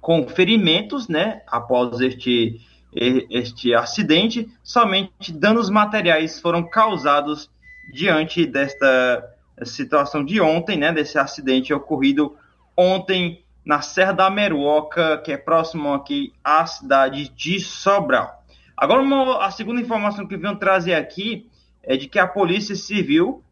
com 0.00 0.26
ferimentos, 0.26 1.08
né, 1.08 1.42
após 1.46 2.00
este 2.00 2.60
este 2.98 3.74
acidente, 3.74 4.48
somente 4.62 5.30
danos 5.30 5.68
materiais 5.68 6.40
foram 6.40 6.62
causados 6.62 7.50
diante 7.92 8.46
desta 8.46 9.36
situação 9.64 10.24
de 10.24 10.40
ontem, 10.40 10.78
né, 10.78 10.92
desse 10.92 11.18
acidente 11.18 11.74
ocorrido 11.74 12.34
ontem 12.74 13.44
na 13.64 13.82
Serra 13.82 14.12
da 14.12 14.30
Meruoca, 14.30 15.18
que 15.18 15.32
é 15.32 15.36
próximo 15.36 15.92
aqui 15.92 16.32
à 16.42 16.64
cidade 16.66 17.28
de 17.28 17.60
Sobral. 17.60 18.44
Agora, 18.76 19.02
uma, 19.02 19.44
a 19.44 19.50
segunda 19.50 19.80
informação 19.80 20.26
que 20.26 20.36
venho 20.36 20.56
trazer 20.56 20.94
aqui 20.94 21.50
é 21.82 21.96
de 21.96 22.08
que 22.08 22.18
a 22.18 22.26
Polícia 22.26 22.76
Civil 22.76 23.42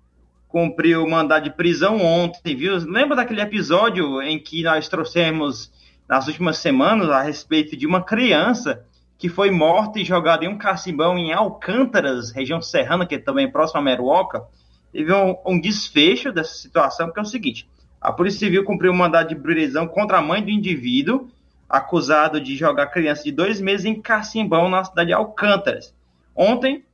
cumpriu 0.55 1.05
mandado 1.05 1.43
de 1.43 1.51
prisão 1.51 2.01
ontem, 2.01 2.55
viu? 2.55 2.77
Lembra 2.77 3.17
daquele 3.17 3.41
episódio 3.41 4.23
em 4.23 4.39
que 4.39 4.63
nós 4.63 4.87
trouxemos 4.87 5.69
nas 6.09 6.29
últimas 6.29 6.59
semanas 6.59 7.11
a 7.11 7.21
respeito 7.21 7.77
de 7.77 7.89
uma 7.89 8.01
criança 8.01 8.85
que 9.19 9.29
foi 9.29 9.51
morta 9.51 9.99
e 9.99 10.05
jogada 10.05 10.45
em 10.45 10.49
um 10.49 10.57
cacimbão 10.57 11.19
em 11.19 11.33
Alcântaras, 11.33 12.31
região 12.31 12.63
serrana, 12.63 13.05
que 13.05 13.17
é 13.17 13.19
também 13.19 13.51
próxima 13.51 13.81
a 13.81 13.83
Meruoca? 13.83 14.45
Teve 14.93 15.13
um, 15.13 15.35
um 15.45 15.61
desfecho 15.61 16.31
dessa 16.31 16.55
situação, 16.55 17.11
que 17.11 17.19
é 17.19 17.23
o 17.23 17.27
seguinte: 17.27 17.69
a 18.01 18.13
Polícia 18.13 18.39
Civil 18.39 18.63
cumpriu 18.63 18.93
um 18.93 18.97
mandado 18.97 19.31
de 19.31 19.35
prisão 19.35 19.89
contra 19.89 20.19
a 20.19 20.23
mãe 20.23 20.41
do 20.41 20.51
indivíduo 20.51 21.29
acusado 21.69 22.41
de 22.41 22.55
jogar 22.55 22.87
criança 22.93 23.25
de 23.25 23.33
dois 23.33 23.61
meses 23.61 23.87
em 23.87 24.01
cacimbão 24.01 24.69
na 24.69 24.85
cidade 24.85 25.09
de 25.09 25.15
Alcântaras. 25.15 25.93
Ontem, 26.33 26.85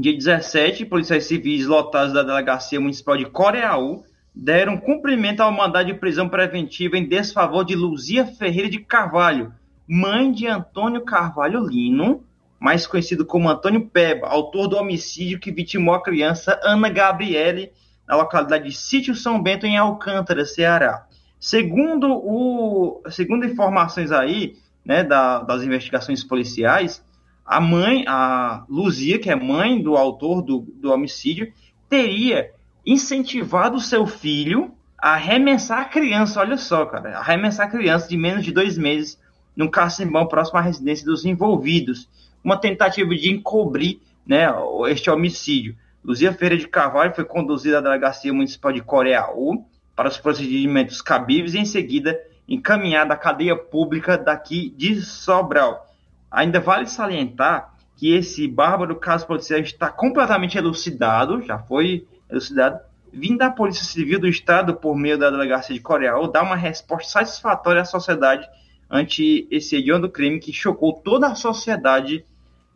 dia 0.00 0.14
17, 0.14 0.86
policiais 0.86 1.24
civis 1.24 1.66
lotados 1.66 2.14
da 2.14 2.22
delegacia 2.22 2.80
municipal 2.80 3.16
de 3.16 3.26
Coreaú 3.26 4.04
deram 4.34 4.78
cumprimento 4.78 5.40
ao 5.40 5.52
mandado 5.52 5.86
de 5.86 5.94
prisão 5.94 6.28
preventiva 6.28 6.96
em 6.96 7.06
desfavor 7.06 7.64
de 7.64 7.74
Luzia 7.74 8.24
Ferreira 8.24 8.70
de 8.70 8.78
Carvalho, 8.78 9.52
mãe 9.86 10.32
de 10.32 10.46
Antônio 10.46 11.02
Carvalho 11.02 11.66
Lino, 11.66 12.24
mais 12.58 12.86
conhecido 12.86 13.26
como 13.26 13.50
Antônio 13.50 13.86
Peba, 13.86 14.28
autor 14.28 14.68
do 14.68 14.76
homicídio 14.76 15.38
que 15.38 15.52
vitimou 15.52 15.94
a 15.94 16.02
criança 16.02 16.58
Ana 16.62 16.88
Gabriele 16.88 17.70
na 18.08 18.16
localidade 18.16 18.70
de 18.70 18.76
Sítio 18.76 19.14
São 19.14 19.42
Bento, 19.42 19.66
em 19.66 19.76
Alcântara, 19.76 20.46
Ceará. 20.46 21.06
Segundo, 21.38 22.08
o, 22.08 23.02
segundo 23.10 23.44
informações 23.44 24.10
aí, 24.10 24.56
né, 24.84 25.04
da, 25.04 25.40
das 25.40 25.62
investigações 25.62 26.24
policiais, 26.24 27.04
a 27.44 27.60
mãe, 27.60 28.04
a 28.06 28.64
Luzia, 28.68 29.18
que 29.18 29.30
é 29.30 29.34
mãe 29.34 29.82
do 29.82 29.96
autor 29.96 30.42
do, 30.42 30.60
do 30.74 30.92
homicídio, 30.92 31.52
teria 31.88 32.50
incentivado 32.86 33.80
seu 33.80 34.06
filho 34.06 34.72
a 34.98 35.14
arremessar 35.14 35.80
a 35.80 35.84
criança, 35.84 36.40
olha 36.40 36.56
só, 36.56 36.86
cara, 36.86 37.18
arremessar 37.18 37.66
a 37.66 37.70
criança 37.70 38.08
de 38.08 38.16
menos 38.16 38.44
de 38.44 38.52
dois 38.52 38.78
meses 38.78 39.20
num 39.56 39.68
cacimbão 39.68 40.26
próximo 40.26 40.58
à 40.58 40.62
residência 40.62 41.04
dos 41.04 41.24
envolvidos. 41.24 42.08
Uma 42.42 42.56
tentativa 42.56 43.14
de 43.14 43.30
encobrir 43.30 44.00
né, 44.26 44.46
este 44.88 45.10
homicídio. 45.10 45.76
Luzia 46.04 46.32
Ferreira 46.32 46.56
de 46.56 46.68
Carvalho 46.68 47.14
foi 47.14 47.24
conduzida 47.24 47.78
à 47.78 47.80
Delegacia 47.80 48.32
Municipal 48.32 48.72
de 48.72 48.82
Coreaú 48.82 49.64
para 49.94 50.08
os 50.08 50.18
procedimentos 50.18 51.00
cabíveis 51.00 51.54
e, 51.54 51.58
em 51.58 51.64
seguida, 51.64 52.18
encaminhada 52.48 53.14
à 53.14 53.16
cadeia 53.16 53.56
pública 53.56 54.16
daqui 54.18 54.72
de 54.76 55.00
Sobral. 55.00 55.91
Ainda 56.32 56.60
vale 56.60 56.86
salientar 56.86 57.74
que 57.96 58.14
esse 58.14 58.48
bárbaro 58.48 58.96
caso 58.96 59.26
policial 59.26 59.60
está 59.60 59.90
completamente 59.90 60.56
elucidado, 60.56 61.42
já 61.42 61.58
foi 61.58 62.06
elucidado, 62.28 62.80
vindo 63.12 63.38
da 63.38 63.50
Polícia 63.50 63.84
Civil 63.84 64.18
do 64.18 64.26
Estado 64.26 64.74
por 64.74 64.96
meio 64.96 65.18
da 65.18 65.30
Delegacia 65.30 65.74
de 65.74 65.80
Coreaú, 65.80 66.26
dar 66.26 66.42
uma 66.42 66.56
resposta 66.56 67.12
satisfatória 67.12 67.82
à 67.82 67.84
sociedade 67.84 68.48
ante 68.90 69.46
esse 69.50 69.76
hediondo 69.76 70.08
crime 70.08 70.40
que 70.40 70.52
chocou 70.52 70.94
toda 70.94 71.28
a 71.28 71.34
sociedade 71.34 72.24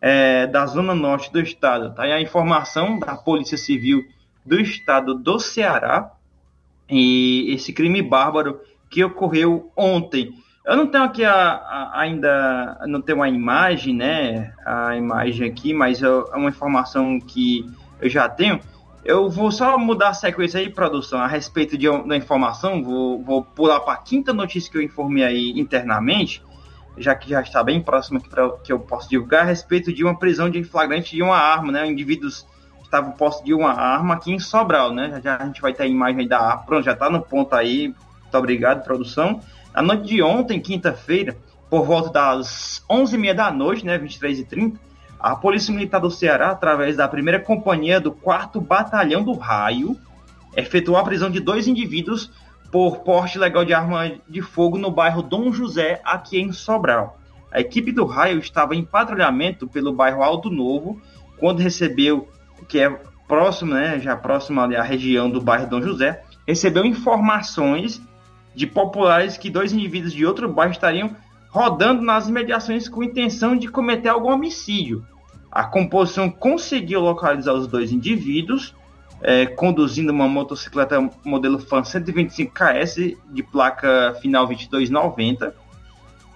é, 0.01 0.47
da 0.47 0.66
zona 0.66 0.95
norte 0.95 1.33
do 1.33 1.40
estado. 1.40 1.95
Tá 1.95 2.03
aí 2.03 2.12
a 2.12 2.21
informação 2.21 2.99
da 2.99 3.16
Polícia 3.16 3.57
Civil 3.57 4.05
do 4.45 4.61
estado 4.61 5.14
do 5.14 5.38
Ceará 5.38 6.12
e 6.88 7.53
esse 7.53 7.73
crime 7.73 8.01
bárbaro 8.03 8.61
que 8.88 9.03
ocorreu 9.03 9.73
ontem. 9.77 10.33
Eu 10.67 10.77
não 10.77 10.87
tenho 10.89 11.05
aqui 11.05 11.25
a, 11.25 11.33
a, 11.33 12.01
ainda, 12.01 12.79
não 12.87 13.01
tenho 13.01 13.23
a 13.23 13.29
imagem, 13.29 13.95
né? 13.95 14.53
A 14.65 14.97
imagem 14.97 15.49
aqui, 15.49 15.73
mas 15.73 16.03
é 16.03 16.09
uma 16.35 16.49
informação 16.49 17.21
que 17.21 17.65
eu 18.01 18.11
já 18.11 18.29
tenho. 18.29 18.61
Eu 19.05 19.31
vou 19.31 19.53
só 19.53 19.79
mudar 19.79 20.09
a 20.09 20.15
sequência 20.15 20.59
aí, 20.59 20.69
produção, 20.69 21.21
a 21.21 21.29
respeito 21.29 21.79
de, 21.79 21.87
da 22.09 22.17
informação. 22.17 22.83
Vou, 22.83 23.23
vou 23.23 23.45
pular 23.45 23.79
para 23.79 23.95
a 23.95 23.99
quinta 23.99 24.33
notícia 24.33 24.71
que 24.71 24.77
eu 24.77 24.83
informei 24.83 25.25
aí 25.25 25.51
internamente 25.59 26.43
já 26.99 27.15
que 27.15 27.29
já 27.29 27.41
está 27.41 27.63
bem 27.63 27.81
próximo 27.81 28.19
aqui 28.19 28.29
para 28.29 28.51
que 28.59 28.73
eu 28.73 28.81
posso 28.81 29.09
divulgar, 29.09 29.43
a 29.43 29.45
respeito 29.45 29.93
de 29.93 30.03
uma 30.03 30.19
prisão 30.19 30.49
de 30.49 30.63
flagrante 30.65 31.15
de 31.15 31.23
uma 31.23 31.37
arma, 31.37 31.71
né? 31.71 31.87
Indivíduos 31.87 32.47
estavam 32.83 33.13
postos 33.13 33.45
de 33.45 33.53
uma 33.53 33.73
arma 33.73 34.15
aqui 34.15 34.33
em 34.33 34.39
Sobral, 34.39 34.93
né? 34.93 35.11
Já, 35.11 35.21
já 35.21 35.37
a 35.37 35.47
gente 35.47 35.61
vai 35.61 35.75
ter 35.75 35.83
a 35.83 35.87
imagem 35.87 36.27
da 36.27 36.41
arma, 36.41 36.63
pronto, 36.65 36.85
já 36.85 36.93
está 36.93 37.11
no 37.11 37.21
ponto 37.21 37.55
aí. 37.55 37.95
Muito 38.23 38.39
obrigado, 38.39 38.83
produção. 38.83 39.41
A 39.77 39.83
noite 39.83 40.05
de 40.05 40.23
ontem, 40.23 40.59
quinta-feira, 40.59 41.37
por 41.69 41.85
volta 41.85 42.09
das 42.11 42.83
11h30 42.91 43.35
da 43.35 43.51
noite, 43.51 43.85
né, 43.85 43.99
23h30, 43.99 44.73
a 45.21 45.37
Polícia 45.37 45.71
Militar 45.71 46.01
do 46.01 46.11
Ceará, 46.11 46.53
através 46.53 46.97
da 46.97 47.07
primeira 47.07 47.39
companhia 47.39 48.01
do 48.01 48.11
4 48.11 48.59
Batalhão 48.59 49.23
do 49.23 49.35
Raio, 49.35 49.95
efetuou 50.57 50.97
a 50.97 51.05
prisão 51.05 51.31
de 51.31 51.41
dois 51.41 51.69
indivíduos 51.69 52.33
por 52.73 53.01
porte 53.01 53.39
legal 53.39 53.67
de 53.67 53.75
arma 53.75 54.12
de 54.27 54.41
fogo 54.41 54.79
no 54.79 54.91
bairro 54.91 55.21
Dom 55.21 55.53
José, 55.53 56.01
aqui 56.03 56.41
em 56.41 56.53
Sobral. 56.53 57.19
A 57.53 57.61
equipe 57.61 57.93
do 57.93 58.07
raio 58.07 58.39
estava 58.39 58.75
em 58.75 58.83
patrulhamento 58.83 59.69
pelo 59.69 59.93
bairro 59.93 60.23
Alto 60.23 60.49
Novo 60.49 60.99
quando 61.37 61.61
recebeu, 61.61 62.31
que 62.67 62.81
é 62.81 62.89
próximo, 63.29 63.75
né, 63.75 64.01
já 64.01 64.17
próximo 64.17 64.59
à 64.59 64.83
região 64.83 65.29
do 65.29 65.39
bairro 65.39 65.69
Dom 65.69 65.83
José, 65.83 66.23
recebeu 66.47 66.87
informações 66.87 68.01
de 68.57 68.66
populares 68.66 69.37
que 69.37 69.51
dois 69.51 69.73
indivíduos 69.73 70.14
de 70.14 70.25
outro 70.25 70.49
bairro 70.49 70.73
estariam 70.73 71.14
rodando 71.51 72.01
nas 72.01 72.27
imediações 72.27 72.88
com 72.88 73.03
intenção 73.03 73.55
de 73.55 73.69
cometer 73.69 74.09
algum 74.09 74.33
homicídio. 74.33 75.05
A 75.53 75.64
composição 75.64 76.31
conseguiu 76.31 77.01
localizar 77.01 77.53
os 77.53 77.66
dois 77.66 77.92
indivíduos 77.92 78.75
é, 79.21 79.47
conduzindo 79.47 80.11
uma 80.11 80.27
motocicleta 80.27 81.11
modelo 81.25 81.59
Fan 81.59 81.85
125 81.85 82.53
KS 82.53 83.16
de 83.31 83.42
placa 83.42 84.16
final 84.21 84.47
2290 84.47 85.55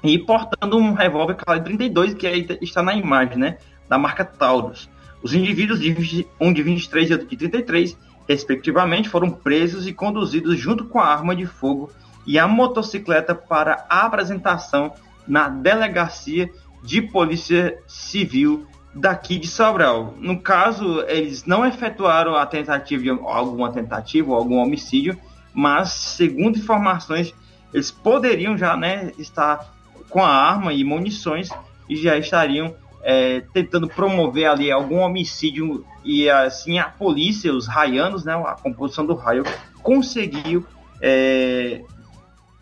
e 0.02 0.18
portando 0.18 0.76
um 0.76 0.92
revólver 0.92 1.34
calibre 1.34 1.76
32 1.76 2.14
que 2.14 2.26
aí 2.26 2.46
está 2.60 2.82
na 2.82 2.94
imagem, 2.94 3.38
né, 3.38 3.58
da 3.88 3.98
marca 3.98 4.24
Taurus. 4.24 4.88
Os 5.22 5.34
indivíduos, 5.34 5.80
de, 5.80 6.26
um 6.38 6.52
de 6.52 6.62
23 6.62 7.10
e 7.10 7.12
outro 7.12 7.28
de 7.28 7.36
33, 7.36 7.96
respectivamente, 8.26 9.08
foram 9.08 9.30
presos 9.30 9.86
e 9.86 9.92
conduzidos 9.92 10.58
junto 10.58 10.84
com 10.86 10.98
a 10.98 11.06
arma 11.06 11.36
de 11.36 11.44
fogo 11.44 11.90
e 12.26 12.38
a 12.38 12.46
motocicleta 12.46 13.34
para 13.34 13.86
a 13.88 14.06
apresentação 14.06 14.92
na 15.26 15.48
delegacia 15.48 16.50
de 16.82 17.02
polícia 17.02 17.78
civil 17.86 18.66
daqui 18.94 19.38
de 19.38 19.46
Sobral. 19.46 20.14
No 20.18 20.40
caso, 20.40 21.02
eles 21.06 21.44
não 21.44 21.64
efetuaram 21.64 22.34
a 22.34 22.44
tentativa 22.46 23.02
de 23.02 23.10
alguma 23.10 23.72
tentativa 23.72 24.30
ou 24.30 24.36
algum 24.36 24.56
homicídio, 24.56 25.16
mas 25.52 25.90
segundo 25.90 26.58
informações, 26.58 27.34
eles 27.72 27.90
poderiam 27.90 28.56
já, 28.56 28.76
né, 28.76 29.12
estar 29.18 29.72
com 30.08 30.22
a 30.22 30.28
arma 30.28 30.72
e 30.72 30.82
munições 30.82 31.50
e 31.88 31.96
já 31.96 32.16
estariam 32.16 32.74
é, 33.02 33.40
tentando 33.52 33.88
promover 33.88 34.46
ali 34.46 34.70
algum 34.70 34.98
homicídio 34.98 35.84
e 36.04 36.28
assim 36.28 36.78
a 36.78 36.84
polícia, 36.84 37.52
os 37.52 37.66
raianos, 37.66 38.24
né, 38.24 38.34
a 38.34 38.54
composição 38.54 39.06
do 39.06 39.14
raio 39.14 39.44
conseguiu 39.82 40.66
é, 41.00 41.82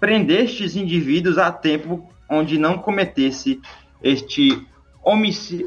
prender 0.01 0.45
estes 0.45 0.77
indivíduos 0.77 1.39
a 1.39 1.51
tempo 1.51 2.09
onde 2.29 2.59
não 2.59 2.79
cometesse 2.79 3.61
este 4.03 4.67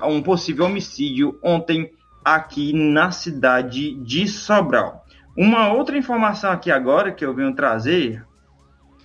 um 0.03 0.21
possível 0.21 0.65
homicídio 0.65 1.39
ontem 1.43 1.91
aqui 2.23 2.73
na 2.73 3.09
cidade 3.09 3.95
de 3.95 4.27
Sobral. 4.27 5.03
Uma 5.35 5.73
outra 5.73 5.97
informação 5.97 6.51
aqui 6.51 6.69
agora 6.69 7.11
que 7.11 7.25
eu 7.25 7.33
venho 7.33 7.55
trazer, 7.55 8.23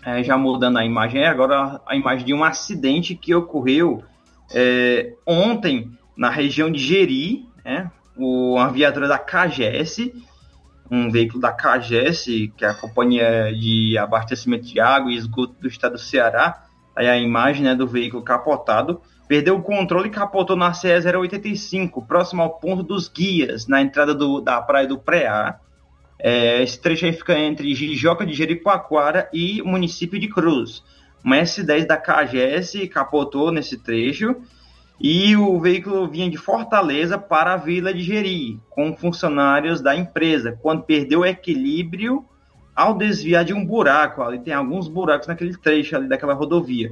é, 0.04 0.22
já 0.22 0.36
mudando 0.36 0.76
a 0.76 0.84
imagem, 0.84 1.22
é 1.22 1.28
agora 1.28 1.80
a 1.86 1.96
imagem 1.96 2.26
de 2.26 2.34
um 2.34 2.44
acidente 2.44 3.14
que 3.14 3.34
ocorreu 3.34 4.04
é, 4.52 5.14
ontem 5.26 5.90
na 6.16 6.28
região 6.28 6.70
de 6.70 6.78
Jeri, 6.78 7.48
né, 7.64 7.90
uma 8.16 8.68
viatura 8.70 9.08
da 9.08 9.18
KGS, 9.18 10.12
um 10.90 11.10
veículo 11.10 11.40
da 11.40 11.52
KGS, 11.52 12.52
que 12.56 12.64
é 12.64 12.68
a 12.68 12.74
Companhia 12.74 13.52
de 13.52 13.96
Abastecimento 13.98 14.66
de 14.66 14.80
Água 14.80 15.10
e 15.10 15.16
Esgoto 15.16 15.54
do 15.60 15.68
Estado 15.68 15.92
do 15.92 15.98
Ceará, 15.98 16.64
aí 16.94 17.08
a 17.08 17.18
imagem 17.18 17.64
né, 17.64 17.74
do 17.74 17.86
veículo 17.86 18.22
capotado, 18.22 19.00
Perdeu 19.28 19.56
o 19.56 19.62
controle 19.62 20.06
e 20.06 20.12
capotou 20.12 20.54
na 20.54 20.72
CE 20.72 20.88
085, 20.88 22.06
próximo 22.06 22.42
ao 22.42 22.60
ponto 22.60 22.84
dos 22.84 23.08
guias, 23.08 23.66
na 23.66 23.82
entrada 23.82 24.14
do, 24.14 24.40
da 24.40 24.62
praia 24.62 24.86
do 24.86 24.98
Preá. 24.98 25.58
É, 26.18 26.62
esse 26.62 26.80
trecho 26.80 27.04
aí 27.04 27.12
fica 27.12 27.36
entre 27.36 27.74
Jijoca 27.74 28.24
de 28.24 28.32
Jericoacoara 28.32 29.28
e 29.32 29.60
município 29.62 30.18
de 30.18 30.28
Cruz. 30.28 30.82
Uma 31.24 31.38
S10 31.38 31.86
da 31.86 31.96
KGS 31.96 32.86
capotou 32.86 33.50
nesse 33.50 33.78
trecho 33.78 34.36
e 35.00 35.36
o 35.36 35.60
veículo 35.60 36.08
vinha 36.08 36.30
de 36.30 36.36
Fortaleza 36.36 37.18
para 37.18 37.52
a 37.52 37.56
Vila 37.56 37.92
de 37.92 38.02
Jeri, 38.02 38.60
com 38.70 38.96
funcionários 38.96 39.80
da 39.80 39.94
empresa, 39.94 40.58
quando 40.62 40.84
perdeu 40.84 41.20
o 41.20 41.26
equilíbrio 41.26 42.24
ao 42.74 42.94
desviar 42.94 43.44
de 43.44 43.52
um 43.52 43.64
buraco. 43.64 44.22
Ali 44.22 44.38
tem 44.38 44.54
alguns 44.54 44.88
buracos 44.88 45.26
naquele 45.26 45.56
trecho 45.56 45.96
ali 45.96 46.08
daquela 46.08 46.34
rodovia 46.34 46.90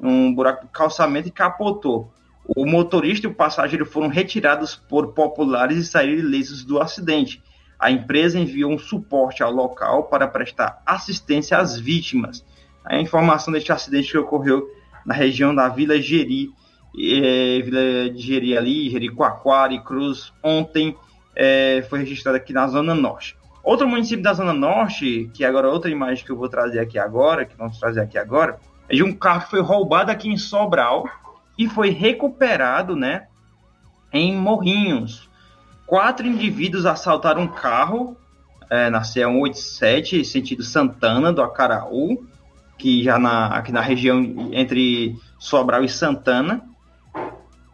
um 0.00 0.34
buraco 0.34 0.66
de 0.66 0.72
calçamento 0.72 1.28
e 1.28 1.32
capotou. 1.32 2.12
O 2.56 2.66
motorista 2.66 3.26
e 3.26 3.30
o 3.30 3.34
passageiro 3.34 3.84
foram 3.84 4.08
retirados 4.08 4.74
por 4.74 5.12
populares 5.12 5.78
e 5.78 5.84
saíram 5.84 6.14
ilesos 6.14 6.64
do 6.64 6.80
acidente. 6.80 7.42
A 7.78 7.90
empresa 7.90 8.38
enviou 8.38 8.72
um 8.72 8.78
suporte 8.78 9.42
ao 9.42 9.52
local 9.52 10.04
para 10.04 10.26
prestar 10.26 10.82
assistência 10.84 11.58
às 11.58 11.78
vítimas. 11.78 12.44
A 12.84 12.98
informação 12.98 13.52
deste 13.52 13.72
acidente 13.72 14.10
que 14.10 14.18
ocorreu 14.18 14.66
na 15.04 15.14
região 15.14 15.54
da 15.54 15.68
Vila 15.68 16.00
Geri, 16.00 16.50
é, 16.98 17.60
Vila 17.62 18.10
de 18.10 18.20
Geri 18.20 18.56
ali, 18.56 18.90
Jericoacoara 18.90 19.72
e 19.72 19.80
Cruz, 19.80 20.32
ontem 20.42 20.96
é, 21.34 21.84
foi 21.88 22.00
registrada 22.00 22.38
aqui 22.38 22.52
na 22.52 22.66
Zona 22.66 22.94
Norte. 22.94 23.36
Outro 23.62 23.86
município 23.86 24.22
da 24.22 24.32
Zona 24.32 24.52
Norte, 24.52 25.30
que 25.34 25.44
agora 25.44 25.68
outra 25.68 25.90
imagem 25.90 26.24
que 26.24 26.30
eu 26.30 26.36
vou 26.36 26.48
trazer 26.48 26.80
aqui 26.80 26.98
agora, 26.98 27.44
que 27.44 27.56
vamos 27.56 27.78
trazer 27.78 28.00
aqui 28.00 28.18
agora, 28.18 28.58
é 28.88 28.94
de 28.94 29.02
um 29.02 29.12
carro 29.12 29.42
que 29.42 29.50
foi 29.50 29.60
roubado 29.60 30.10
aqui 30.10 30.28
em 30.28 30.36
Sobral 30.36 31.08
e 31.58 31.68
foi 31.68 31.90
recuperado, 31.90 32.96
né, 32.96 33.26
em 34.12 34.34
Morrinhos. 34.34 35.28
Quatro 35.86 36.26
indivíduos 36.26 36.86
assaltaram 36.86 37.42
um 37.42 37.48
carro 37.48 38.16
é, 38.70 38.88
na 38.88 39.02
CE 39.02 39.20
187, 39.20 40.24
sentido 40.24 40.62
Santana, 40.62 41.32
do 41.32 41.42
Acaraú, 41.42 42.24
que 42.78 43.02
já 43.02 43.18
na, 43.18 43.48
aqui 43.48 43.72
na 43.72 43.80
região 43.80 44.50
entre 44.52 45.16
Sobral 45.38 45.84
e 45.84 45.88
Santana. 45.88 46.62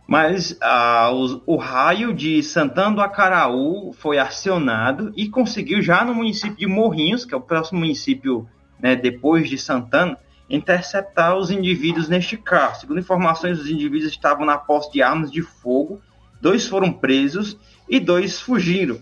Mas 0.07 0.57
ah, 0.63 1.11
o, 1.13 1.55
o, 1.55 1.57
raio 1.57 2.15
de 2.15 2.41
Santana 2.43 2.95
do 2.95 3.01
Acaraú 3.01 3.93
foi 3.93 4.19
acionado 4.19 5.13
e 5.17 5.29
conseguiu 5.29 5.83
já 5.83 6.05
no 6.05 6.15
município 6.15 6.57
de 6.57 6.67
Morrinhos, 6.67 7.25
que 7.25 7.35
é 7.35 7.37
o 7.37 7.41
próximo 7.41 7.81
município 7.81 8.49
né, 8.81 8.95
depois 8.95 9.49
de 9.49 9.59
Santana, 9.59 10.17
interceptar 10.49 11.37
os 11.37 11.51
indivíduos 11.51 12.09
neste 12.09 12.37
carro. 12.37 12.77
Segundo 12.77 13.01
informações, 13.01 13.59
os 13.59 13.69
indivíduos 13.69 14.13
estavam 14.13 14.47
na 14.47 14.57
posse 14.57 14.93
de 14.93 15.03
armas 15.03 15.33
de 15.33 15.43
fogo, 15.43 16.01
dois 16.41 16.69
foram 16.69 16.93
presos 16.93 17.59
e 17.89 17.99
dois 17.99 18.41
fugiram. 18.41 19.01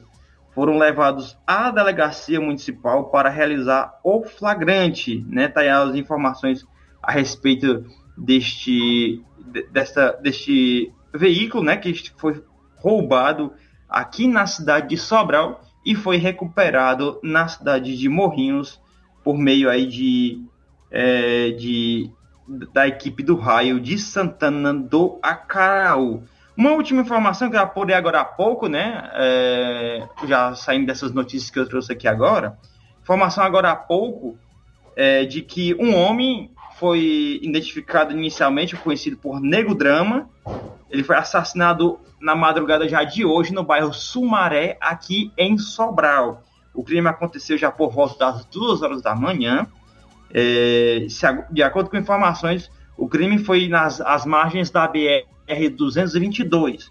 Foram 0.55 0.79
levados 0.79 1.37
à 1.47 1.71
delegacia 1.71 2.40
municipal 2.40 3.11
para 3.11 3.29
realizar 3.29 3.99
o 4.03 4.23
flagrante, 4.23 5.23
né? 5.29 5.49
Tá 5.49 5.61
aí 5.61 5.69
as 5.69 5.97
informações 5.97 6.64
a 7.03 7.11
respeito 7.11 7.85
deste, 8.17 9.21
desta, 9.70 10.12
deste 10.12 10.92
veículo, 11.12 11.64
né? 11.64 11.76
Que 11.76 11.94
foi 12.16 12.42
roubado 12.76 13.52
aqui 13.88 14.26
na 14.26 14.46
cidade 14.46 14.88
de 14.88 14.96
Sobral 14.96 15.62
e 15.85 15.94
foi 15.94 16.16
recuperado 16.16 17.20
na 17.22 17.46
cidade 17.46 17.96
de 17.96 18.09
Morrinhos 18.09 18.80
por 19.22 19.38
meio 19.38 19.70
aí 19.70 19.87
de, 19.87 20.42
é, 20.90 21.50
de 21.50 22.11
da 22.72 22.87
equipe 22.87 23.22
do 23.22 23.37
raio 23.37 23.80
de 23.80 23.98
Santana 23.98 24.72
do 24.74 25.18
Acaraú. 25.22 26.22
Uma 26.57 26.70
última 26.72 27.00
informação 27.00 27.50
que 27.50 27.57
eu 27.57 27.61
apurei 27.61 27.96
agora 27.96 28.20
há 28.20 28.24
pouco, 28.24 28.68
né? 28.68 29.11
É, 29.14 30.07
já 30.26 30.54
saindo 30.54 30.87
dessas 30.87 31.12
notícias 31.12 31.50
que 31.50 31.59
eu 31.59 31.68
trouxe 31.68 31.92
aqui 31.92 32.07
agora. 32.07 32.59
Informação 33.02 33.42
agora 33.42 33.70
há 33.70 33.76
pouco 33.76 34.38
é, 34.94 35.24
de 35.24 35.42
que 35.42 35.74
um 35.74 35.96
homem 35.96 36.50
foi 36.79 37.39
identificado 37.43 38.13
inicialmente, 38.13 38.77
conhecido 38.77 39.17
por 39.17 39.41
Nego 39.41 39.75
Drama. 39.75 40.29
Ele 40.91 41.03
foi 41.03 41.17
assassinado 41.17 41.99
na 42.21 42.35
madrugada 42.35 42.89
já 42.89 43.05
de 43.05 43.25
hoje 43.25 43.53
no 43.53 43.63
bairro 43.63 43.93
Sumaré, 43.93 44.77
aqui 44.81 45.33
em 45.37 45.59
Sobral. 45.59 46.43
O 46.73 46.83
crime 46.83 47.09
aconteceu 47.09 47.57
já 47.57 47.71
por 47.71 47.93
volta 47.93 48.19
das 48.19 48.45
duas 48.47 48.83
horas 48.83 49.03
da 49.03 49.15
manhã. 49.15 49.67
É, 50.33 51.07
de 51.51 51.63
acordo 51.63 51.91
com 51.91 51.97
informações, 51.97 52.71
o 52.97 53.09
crime 53.09 53.39
foi 53.39 53.69
nas 53.69 54.01
as 54.01 54.27
margens 54.27 54.71
da 54.71 54.91
BR-222. 54.91 56.91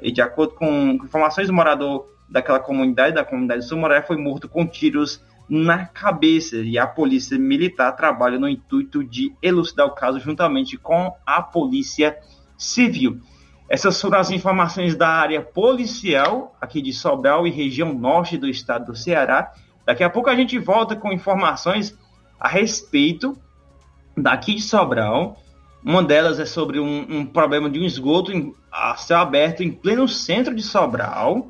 E 0.00 0.12
de 0.12 0.20
acordo 0.20 0.54
com 0.54 0.98
informações, 1.02 1.48
o 1.48 1.54
morador 1.54 2.06
daquela 2.28 2.60
comunidade, 2.60 3.14
da 3.14 3.24
comunidade 3.24 3.62
de 3.62 3.68
Sumaré, 3.68 4.02
foi 4.02 4.16
morto 4.16 4.48
com 4.48 4.66
tiros 4.66 5.24
na 5.48 5.86
cabeça 5.86 6.56
e 6.56 6.76
a 6.78 6.86
polícia 6.86 7.38
militar 7.38 7.92
trabalha 7.92 8.38
no 8.38 8.48
intuito 8.48 9.04
de 9.04 9.32
elucidar 9.40 9.86
o 9.86 9.94
caso 9.94 10.18
juntamente 10.18 10.76
com 10.76 11.12
a 11.24 11.40
polícia 11.40 12.16
civil. 12.58 13.20
Essas 13.68 14.00
foram 14.00 14.18
as 14.18 14.30
informações 14.30 14.96
da 14.96 15.08
área 15.08 15.42
policial 15.42 16.56
aqui 16.60 16.80
de 16.80 16.92
Sobral 16.92 17.46
e 17.46 17.50
região 17.50 17.92
norte 17.92 18.36
do 18.36 18.48
estado 18.48 18.86
do 18.86 18.96
Ceará. 18.96 19.52
Daqui 19.84 20.04
a 20.04 20.10
pouco 20.10 20.30
a 20.30 20.36
gente 20.36 20.58
volta 20.58 20.94
com 20.94 21.12
informações 21.12 21.96
a 22.38 22.48
respeito 22.48 23.36
daqui 24.16 24.54
de 24.54 24.62
Sobral. 24.62 25.36
Uma 25.84 26.02
delas 26.02 26.40
é 26.40 26.46
sobre 26.46 26.80
um, 26.80 27.06
um 27.08 27.26
problema 27.26 27.70
de 27.70 27.78
um 27.78 27.84
esgoto 27.84 28.32
em, 28.32 28.52
a 28.70 28.96
céu 28.96 29.18
aberto 29.18 29.62
em 29.62 29.70
pleno 29.70 30.08
centro 30.08 30.54
de 30.54 30.62
Sobral. 30.62 31.48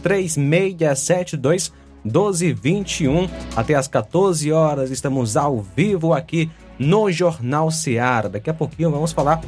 36721221. 2.06 3.30
Até 3.56 3.76
às 3.76 3.88
14 3.88 4.52
horas 4.52 4.92
estamos 4.92 5.36
ao 5.36 5.60
vivo 5.60 6.14
aqui 6.14 6.52
no 6.78 7.12
Jornal 7.12 7.72
Ceará. 7.72 8.28
Daqui 8.28 8.50
a 8.50 8.54
pouquinho 8.54 8.92
vamos 8.92 9.12
falar 9.12 9.42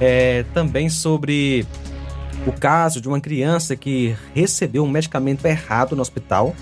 é, 0.00 0.44
também 0.54 0.88
sobre 0.88 1.66
o 2.48 2.52
caso 2.52 3.00
de 3.00 3.08
uma 3.08 3.20
criança 3.20 3.76
que 3.76 4.16
recebeu 4.34 4.82
um 4.82 4.88
medicamento 4.88 5.44
errado 5.44 5.94
no 5.94 6.00
hospital 6.00 6.56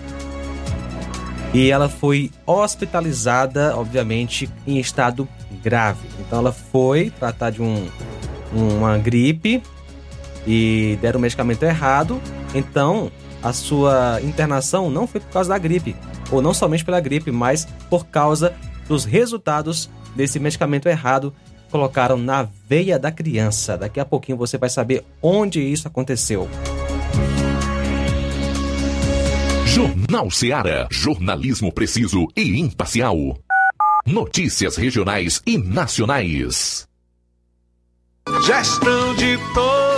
e 1.55 1.71
ela 1.71 1.89
foi 1.89 2.31
hospitalizada, 2.45 3.75
obviamente, 3.77 4.51
em 4.67 4.79
estado 4.79 5.29
grave. 5.63 6.09
Então 6.21 6.41
ela 6.41 6.53
foi 6.53 7.11
tratar 7.11 7.51
de 7.51 7.63
um, 7.63 7.89
uma 8.53 8.99
gripe 8.99 9.63
e 10.47 10.99
deram 11.01 11.19
o 11.19 11.23
medicamento 11.23 11.63
errado. 11.63 12.21
Então 12.53 13.11
a 13.43 13.53
sua 13.53 14.21
internação 14.23 14.91
não 14.91 15.07
foi 15.07 15.21
por 15.21 15.31
causa 15.31 15.51
da 15.51 15.59
gripe, 15.59 15.95
ou 16.33 16.43
não 16.43 16.53
somente 16.53 16.85
pela 16.85 16.99
gripe, 16.99 17.31
mas 17.31 17.67
por 17.89 18.07
causa 18.07 18.53
dos 18.89 19.05
resultados 19.05 19.89
desse 20.17 20.41
medicamento 20.41 20.89
errado 20.89 21.33
colocaram 21.71 22.17
na 22.17 22.49
veia 22.69 22.99
da 22.99 23.11
criança. 23.11 23.77
Daqui 23.77 24.01
a 24.01 24.05
pouquinho 24.05 24.39
você 24.39 24.59
vai 24.59 24.69
saber 24.69 25.05
onde 25.23 25.61
isso 25.61 25.89
aconteceu. 25.89 26.49
Jornal 29.67 30.31
Seara. 30.31 30.89
Jornalismo 30.91 31.71
preciso 31.71 32.27
e 32.35 32.59
imparcial. 32.59 33.17
Notícias 34.07 34.77
regionais 34.77 35.43
e 35.47 35.59
nacionais. 35.59 36.89
Gestão 38.45 39.15
de 39.17 39.37
todos 39.55 39.86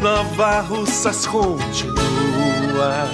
Nova 0.00 0.60
Russas 0.60 1.26
continua 1.26 3.06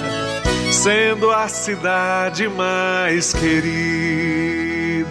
sendo 0.71 1.29
a 1.29 1.49
cidade 1.49 2.49
mais 2.49 3.33
querida. 3.33 5.11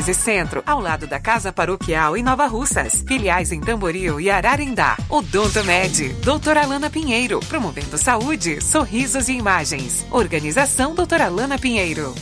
Centro, 0.13 0.63
ao 0.65 0.79
lado 0.79 1.07
da 1.07 1.19
Casa 1.19 1.51
Paroquial 1.51 2.17
em 2.17 2.23
Nova 2.23 2.47
Russas. 2.47 3.03
Filiais 3.07 3.51
em 3.51 3.61
Tamboril 3.61 4.19
e 4.19 4.29
Ararindá. 4.29 4.97
Odonto 5.09 5.63
Med, 5.63 6.09
doutora 6.23 6.63
Alana 6.63 6.89
Pinheiro, 6.89 7.39
promovendo 7.41 7.97
saúde, 7.97 8.61
sorrisos 8.61 9.29
e 9.29 9.33
imagens. 9.33 10.05
Organização 10.11 10.95
doutora 10.95 11.25
Alana 11.25 11.57
Pinheiro. 11.57 12.13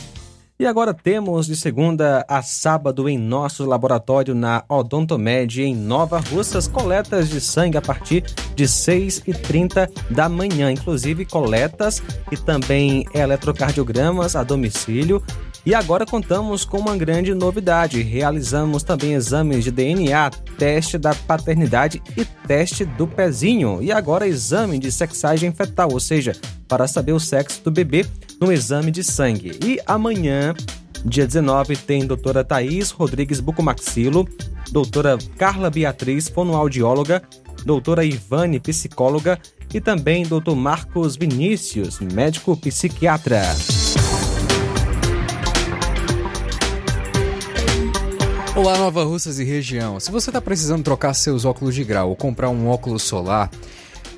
E 0.60 0.66
agora 0.66 0.92
temos 0.92 1.46
de 1.46 1.56
segunda 1.56 2.22
a 2.28 2.42
sábado 2.42 3.08
em 3.08 3.16
nosso 3.16 3.64
laboratório 3.64 4.34
na 4.34 4.62
Odontomed 4.68 5.62
em 5.62 5.74
Nova 5.74 6.20
Russas 6.20 6.68
coletas 6.68 7.30
de 7.30 7.40
sangue 7.40 7.78
a 7.78 7.80
partir 7.80 8.24
de 8.54 8.64
6h30 8.64 9.90
da 10.10 10.28
manhã, 10.28 10.70
inclusive 10.70 11.24
coletas 11.24 12.02
e 12.30 12.36
também 12.36 13.06
eletrocardiogramas 13.14 14.36
a 14.36 14.44
domicílio. 14.44 15.24
E 15.64 15.74
agora 15.74 16.04
contamos 16.04 16.62
com 16.66 16.76
uma 16.76 16.94
grande 16.94 17.34
novidade. 17.34 18.02
Realizamos 18.02 18.82
também 18.82 19.14
exames 19.14 19.64
de 19.64 19.70
DNA, 19.70 20.28
teste 20.58 20.98
da 20.98 21.14
paternidade 21.14 22.02
e 22.14 22.22
teste 22.46 22.84
do 22.84 23.06
pezinho. 23.06 23.82
E 23.82 23.90
agora 23.90 24.28
exame 24.28 24.78
de 24.78 24.92
sexagem 24.92 25.52
fetal, 25.52 25.88
ou 25.90 26.00
seja, 26.00 26.36
para 26.68 26.86
saber 26.86 27.12
o 27.12 27.20
sexo 27.20 27.64
do 27.64 27.70
bebê 27.70 28.04
no 28.40 28.50
exame 28.50 28.90
de 28.90 29.04
sangue. 29.04 29.58
E 29.62 29.78
amanhã, 29.86 30.54
dia 31.04 31.26
19, 31.26 31.76
tem 31.76 32.06
doutora 32.06 32.42
Thaís 32.42 32.90
Rodrigues 32.90 33.38
Bucomaxilo, 33.38 34.26
doutora 34.72 35.18
Carla 35.36 35.68
Beatriz, 35.68 36.28
fonoaudióloga, 36.28 37.22
doutora 37.64 38.04
Ivane, 38.04 38.58
psicóloga, 38.58 39.38
e 39.72 39.80
também 39.80 40.24
doutor 40.24 40.56
Marcos 40.56 41.16
Vinícius, 41.16 42.00
médico 42.00 42.56
psiquiatra. 42.56 43.42
Olá, 48.56 48.76
Nova 48.76 49.04
Russas 49.04 49.38
e 49.38 49.44
região. 49.44 50.00
Se 50.00 50.10
você 50.10 50.30
está 50.30 50.40
precisando 50.40 50.82
trocar 50.82 51.14
seus 51.14 51.44
óculos 51.44 51.74
de 51.74 51.84
grau 51.84 52.10
ou 52.10 52.16
comprar 52.16 52.48
um 52.50 52.68
óculos 52.68 53.02
solar, 53.04 53.48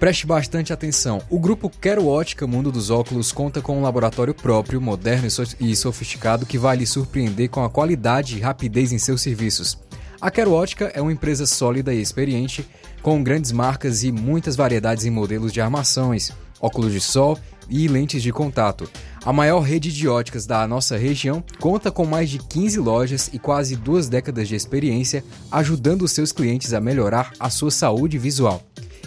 preste 0.03 0.27
bastante 0.27 0.73
atenção. 0.73 1.23
O 1.31 1.39
grupo 1.39 1.71
Quero 1.71 2.09
Ótica 2.09 2.45
Mundo 2.45 2.73
dos 2.73 2.91
Óculos 2.91 3.31
conta 3.31 3.63
com 3.63 3.79
um 3.79 3.83
laboratório 3.83 4.35
próprio, 4.35 4.81
moderno 4.81 5.29
e 5.61 5.77
sofisticado 5.77 6.45
que 6.45 6.59
vai 6.59 6.77
lhe 6.77 6.85
surpreender 6.85 7.49
com 7.49 7.63
a 7.63 7.71
qualidade 7.71 8.37
e 8.37 8.41
rapidez 8.41 8.91
em 8.91 8.99
seus 8.99 9.23
serviços. 9.23 9.79
A 10.21 10.29
Quero 10.29 10.51
Ótica 10.51 10.91
é 10.93 11.01
uma 11.01 11.13
empresa 11.13 11.47
sólida 11.47 11.95
e 11.95 12.03
experiente, 12.03 12.69
com 13.01 13.23
grandes 13.23 13.53
marcas 13.53 14.03
e 14.03 14.11
muitas 14.11 14.57
variedades 14.57 15.05
em 15.05 15.11
modelos 15.11 15.53
de 15.53 15.61
armações, 15.61 16.33
óculos 16.61 16.93
de 16.93 17.01
sol 17.01 17.39
e 17.71 17.87
lentes 17.87 18.25
de 18.25 18.33
contato. 18.33 18.91
A 19.25 19.33
maior 19.33 19.61
rede 19.61 19.93
de 19.93 20.09
óticas 20.09 20.47
da 20.47 20.67
nossa 20.67 20.97
região 20.97 21.45
conta 21.61 21.93
com 21.93 22.05
mais 22.05 22.29
de 22.29 22.41
15 22.41 22.77
lojas 22.81 23.31
e 23.33 23.39
quase 23.39 23.77
duas 23.77 24.09
décadas 24.09 24.49
de 24.49 24.57
experiência, 24.57 25.23
ajudando 25.49 26.09
seus 26.09 26.33
clientes 26.33 26.75
a 26.75 26.81
melhorar 26.81 27.31
a 27.39 27.49
sua 27.49 27.71
saúde 27.71 28.19
visual. 28.19 28.61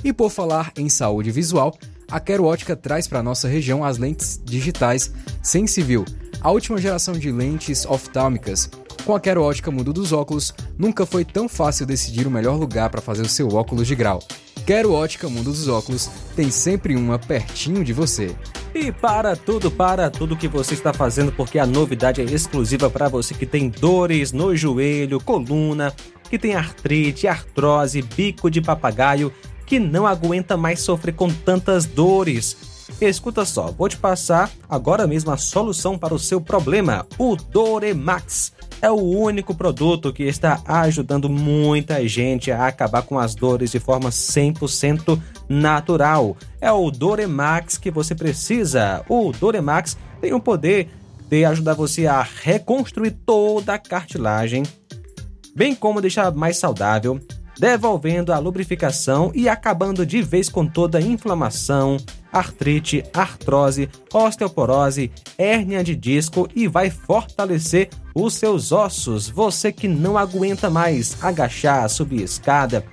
E 0.05 0.13
por 0.13 0.29
falar 0.29 0.71
em 0.77 0.87
saúde 0.87 1.31
visual, 1.31 1.75
a 2.11 2.19
Quero 2.19 2.45
Ótica 2.45 2.75
traz 2.75 3.07
para 3.07 3.23
nossa 3.23 3.47
região 3.47 3.83
as 3.83 3.97
lentes 3.97 4.39
digitais 4.45 5.11
Sensivil, 5.41 6.05
a 6.41 6.51
última 6.51 6.77
geração 6.77 7.15
de 7.15 7.31
lentes 7.31 7.87
oftálmicas. 7.87 8.69
Com 9.03 9.15
a 9.15 9.19
Quero 9.19 9.41
Ótica 9.41 9.71
Mundo 9.71 9.91
dos 9.91 10.13
Óculos, 10.13 10.53
nunca 10.77 11.07
foi 11.07 11.25
tão 11.25 11.49
fácil 11.49 11.87
decidir 11.87 12.27
o 12.27 12.29
melhor 12.29 12.55
lugar 12.55 12.91
para 12.91 13.01
fazer 13.01 13.23
o 13.23 13.27
seu 13.27 13.47
óculos 13.55 13.87
de 13.87 13.95
grau. 13.95 14.21
Quero 14.63 14.93
Ótica 14.93 15.27
Mundo 15.27 15.45
dos 15.45 15.67
Óculos 15.67 16.07
tem 16.35 16.51
sempre 16.51 16.95
uma 16.95 17.17
pertinho 17.17 17.83
de 17.83 17.91
você. 17.91 18.35
E 18.75 18.91
para 18.91 19.35
tudo, 19.35 19.71
para 19.71 20.11
tudo 20.11 20.37
que 20.37 20.47
você 20.47 20.75
está 20.75 20.93
fazendo, 20.93 21.31
porque 21.31 21.57
a 21.57 21.65
novidade 21.65 22.21
é 22.21 22.25
exclusiva 22.25 22.91
para 22.91 23.09
você 23.09 23.33
que 23.33 23.47
tem 23.47 23.69
dores 23.69 24.31
no 24.31 24.55
joelho, 24.55 25.19
coluna, 25.19 25.91
que 26.29 26.37
tem 26.37 26.53
artrite, 26.53 27.27
artrose, 27.27 28.03
bico 28.03 28.51
de 28.51 28.61
papagaio, 28.61 29.33
que 29.65 29.79
não 29.79 30.05
aguenta 30.05 30.55
mais 30.55 30.81
sofrer 30.81 31.13
com 31.13 31.29
tantas 31.29 31.85
dores. 31.85 32.75
Escuta 33.01 33.43
só, 33.43 33.71
vou 33.71 33.89
te 33.89 33.97
passar 33.97 34.49
agora 34.69 35.05
mesmo 35.05 35.31
a 35.31 35.37
solução 35.37 35.97
para 35.97 36.13
o 36.13 36.19
seu 36.19 36.39
problema, 36.39 37.05
o 37.17 37.35
Doremax. 37.35 38.53
É 38.81 38.89
o 38.89 38.95
único 38.95 39.55
produto 39.55 40.13
que 40.13 40.23
está 40.23 40.61
ajudando 40.65 41.29
muita 41.29 42.07
gente 42.07 42.51
a 42.51 42.67
acabar 42.67 43.01
com 43.01 43.17
as 43.17 43.33
dores 43.33 43.71
de 43.71 43.79
forma 43.79 44.09
100% 44.09 45.19
natural. 45.49 46.37
É 46.61 46.71
o 46.71 46.91
Doremax 46.91 47.77
que 47.77 47.89
você 47.89 48.13
precisa. 48.13 49.03
O 49.09 49.31
Doremax 49.31 49.97
tem 50.21 50.33
o 50.33 50.39
poder 50.39 50.89
de 51.27 51.43
ajudar 51.45 51.73
você 51.73 52.05
a 52.05 52.21
reconstruir 52.21 53.11
toda 53.25 53.73
a 53.73 53.79
cartilagem, 53.79 54.63
bem 55.55 55.73
como 55.73 56.01
deixar 56.01 56.31
mais 56.33 56.57
saudável, 56.57 57.19
devolvendo 57.57 58.33
a 58.33 58.39
lubrificação 58.39 59.31
e 59.33 59.47
acabando 59.47 60.05
de 60.05 60.21
vez 60.21 60.49
com 60.49 60.65
toda 60.65 60.97
a 60.97 61.01
inflamação, 61.01 61.97
artrite, 62.31 63.03
artrose, 63.13 63.89
osteoporose, 64.13 65.11
hérnia 65.37 65.83
de 65.83 65.95
disco 65.95 66.47
e 66.55 66.67
vai 66.67 66.89
fortalecer 66.89 67.89
os 68.13 68.33
seus 68.33 68.71
ossos. 68.71 69.29
Você 69.29 69.71
que 69.71 69.87
não 69.87 70.17
aguenta 70.17 70.69
mais 70.69 71.23
agachar, 71.23 71.89
subir 71.89 72.21
escada, 72.21 72.85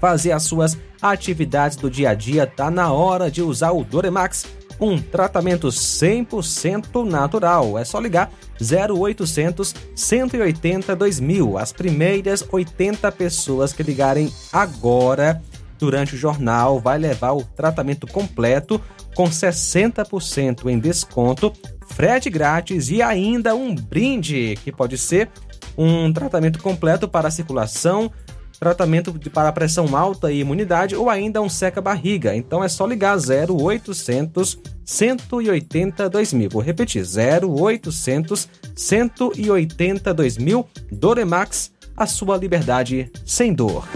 fazer 0.00 0.32
as 0.32 0.44
suas 0.44 0.78
atividades 1.00 1.76
do 1.76 1.90
dia 1.90 2.10
a 2.10 2.14
dia, 2.14 2.46
tá 2.46 2.70
na 2.70 2.92
hora 2.92 3.30
de 3.30 3.42
usar 3.42 3.72
o 3.72 3.84
Doremax 3.84 4.57
um 4.80 5.00
tratamento 5.00 5.68
100% 5.68 7.04
natural. 7.04 7.78
É 7.78 7.84
só 7.84 7.98
ligar 7.98 8.30
0800 8.60 9.74
180 9.94 10.94
2000. 10.94 11.58
As 11.58 11.72
primeiras 11.72 12.44
80 12.50 13.10
pessoas 13.12 13.72
que 13.72 13.82
ligarem 13.82 14.32
agora 14.52 15.42
durante 15.78 16.14
o 16.14 16.18
jornal 16.18 16.80
vai 16.80 16.98
levar 16.98 17.32
o 17.32 17.42
tratamento 17.42 18.06
completo 18.06 18.80
com 19.14 19.24
60% 19.24 20.66
em 20.66 20.78
desconto, 20.78 21.52
frete 21.88 22.28
grátis 22.28 22.90
e 22.90 23.00
ainda 23.00 23.54
um 23.54 23.74
brinde 23.74 24.58
que 24.62 24.72
pode 24.72 24.98
ser 24.98 25.28
um 25.76 26.12
tratamento 26.12 26.60
completo 26.60 27.08
para 27.08 27.28
a 27.28 27.30
circulação, 27.30 28.10
tratamento 28.58 29.12
para 29.30 29.52
pressão 29.52 29.96
alta 29.96 30.32
e 30.32 30.40
imunidade 30.40 30.96
ou 30.96 31.08
ainda 31.08 31.40
um 31.40 31.48
seca-barriga. 31.48 32.34
Então 32.34 32.62
é 32.62 32.68
só 32.68 32.86
ligar 32.86 33.16
0800 33.16 34.58
180 34.84 36.08
2000. 36.08 36.50
Vou 36.50 36.62
repetir: 36.62 37.04
0800 37.04 38.48
180 38.74 40.14
2000. 40.14 40.66
Doremax, 40.90 41.72
a 41.96 42.06
sua 42.06 42.36
liberdade 42.36 43.10
sem 43.24 43.52
dor. 43.52 43.86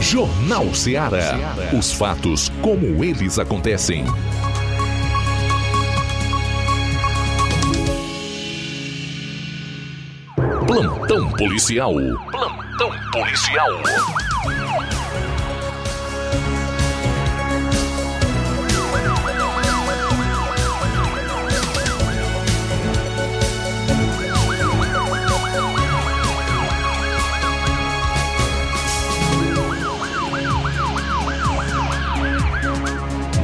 Jornal 0.00 0.72
Ceará. 0.74 1.34
Os 1.76 1.92
fatos 1.92 2.50
como 2.62 3.02
eles 3.02 3.38
acontecem. 3.38 4.04
Plantão 10.74 11.30
policial. 11.30 11.94
Plantão 12.32 12.90
policial. 13.12 13.68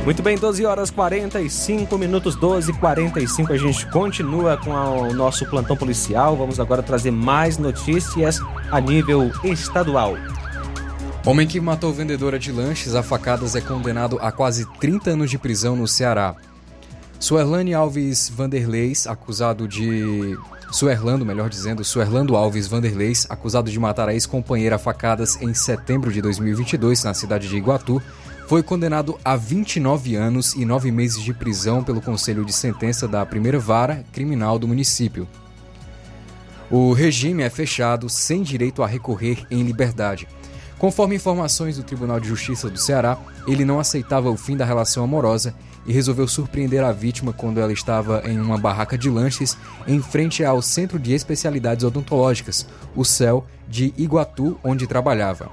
Muito 0.04 0.22
bem, 0.22 0.36
12 0.36 0.64
horas 0.64 0.90
45 0.90 1.98
minutos, 1.98 2.34
12 2.34 2.70
e 2.70 2.74
45 2.74 3.52
A 3.52 3.56
gente 3.58 3.86
continua 3.86 4.56
com 4.56 4.74
a, 4.74 4.90
o 4.90 5.12
nosso 5.12 5.44
plantão 5.46 5.76
policial. 5.76 6.36
Vamos 6.36 6.58
agora 6.58 6.82
trazer 6.82 7.10
mais 7.10 7.58
notícias 7.58 8.40
a 8.70 8.80
nível 8.80 9.30
estadual. 9.44 10.16
Homem 11.24 11.46
que 11.46 11.60
matou 11.60 11.92
vendedora 11.92 12.38
de 12.38 12.50
lanches 12.50 12.94
a 12.94 13.02
facadas 13.02 13.54
é 13.54 13.60
condenado 13.60 14.18
a 14.22 14.32
quase 14.32 14.66
30 14.80 15.10
anos 15.10 15.30
de 15.30 15.36
prisão 15.36 15.76
no 15.76 15.86
Ceará. 15.86 16.34
Suerlane 17.18 17.74
Alves 17.74 18.32
Vanderleis, 18.34 19.06
acusado 19.06 19.68
de. 19.68 20.38
Suerlando, 20.72 21.26
melhor 21.26 21.50
dizendo, 21.50 21.84
Suerlando 21.84 22.36
Alves 22.36 22.66
Vanderleis, 22.66 23.26
acusado 23.28 23.70
de 23.70 23.78
matar 23.78 24.08
a 24.08 24.14
ex-companheira 24.14 24.76
a 24.76 24.78
facadas 24.78 25.36
em 25.42 25.52
setembro 25.52 26.10
de 26.10 26.22
2022 26.22 27.04
na 27.04 27.12
cidade 27.12 27.48
de 27.48 27.56
Iguatu, 27.56 28.00
foi 28.50 28.64
condenado 28.64 29.16
a 29.24 29.36
29 29.36 30.16
anos 30.16 30.54
e 30.54 30.64
9 30.64 30.90
meses 30.90 31.22
de 31.22 31.32
prisão 31.32 31.84
pelo 31.84 32.00
Conselho 32.00 32.44
de 32.44 32.52
Sentença 32.52 33.06
da 33.06 33.24
Primeira 33.24 33.60
Vara 33.60 34.04
Criminal 34.12 34.58
do 34.58 34.66
município. 34.66 35.28
O 36.68 36.92
regime 36.92 37.44
é 37.44 37.48
fechado 37.48 38.08
sem 38.08 38.42
direito 38.42 38.82
a 38.82 38.88
recorrer 38.88 39.46
em 39.52 39.62
liberdade. 39.62 40.26
Conforme 40.80 41.14
informações 41.14 41.76
do 41.76 41.84
Tribunal 41.84 42.18
de 42.18 42.26
Justiça 42.26 42.68
do 42.68 42.76
Ceará, 42.76 43.16
ele 43.46 43.64
não 43.64 43.78
aceitava 43.78 44.28
o 44.28 44.36
fim 44.36 44.56
da 44.56 44.64
relação 44.64 45.04
amorosa 45.04 45.54
e 45.86 45.92
resolveu 45.92 46.26
surpreender 46.26 46.82
a 46.82 46.90
vítima 46.90 47.32
quando 47.32 47.60
ela 47.60 47.72
estava 47.72 48.20
em 48.28 48.40
uma 48.40 48.58
barraca 48.58 48.98
de 48.98 49.08
lanches 49.08 49.56
em 49.86 50.02
frente 50.02 50.44
ao 50.44 50.60
Centro 50.60 50.98
de 50.98 51.12
Especialidades 51.12 51.84
Odontológicas, 51.84 52.66
o 52.96 53.04
CEL, 53.04 53.46
de 53.68 53.94
Iguatu, 53.96 54.58
onde 54.64 54.88
trabalhava. 54.88 55.52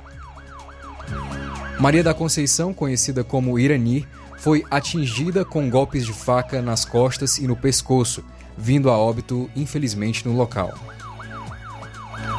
Maria 1.80 2.04
da 2.04 2.14
Conceição, 2.14 2.74
conhecida 2.74 3.24
como 3.24 3.60
Irani, 3.60 4.08
foi 4.40 4.64
atingida 4.70 5.46
com 5.46 5.70
golpes 5.70 6.06
de 6.06 6.14
faca 6.14 6.62
nas 6.62 6.84
costas 6.84 7.38
e 7.38 7.48
no 7.48 7.56
pescoço, 7.56 8.24
vindo 8.58 8.90
a 8.90 8.98
óbito, 8.98 9.50
infelizmente, 9.56 10.28
no 10.28 10.36
local. 10.36 10.74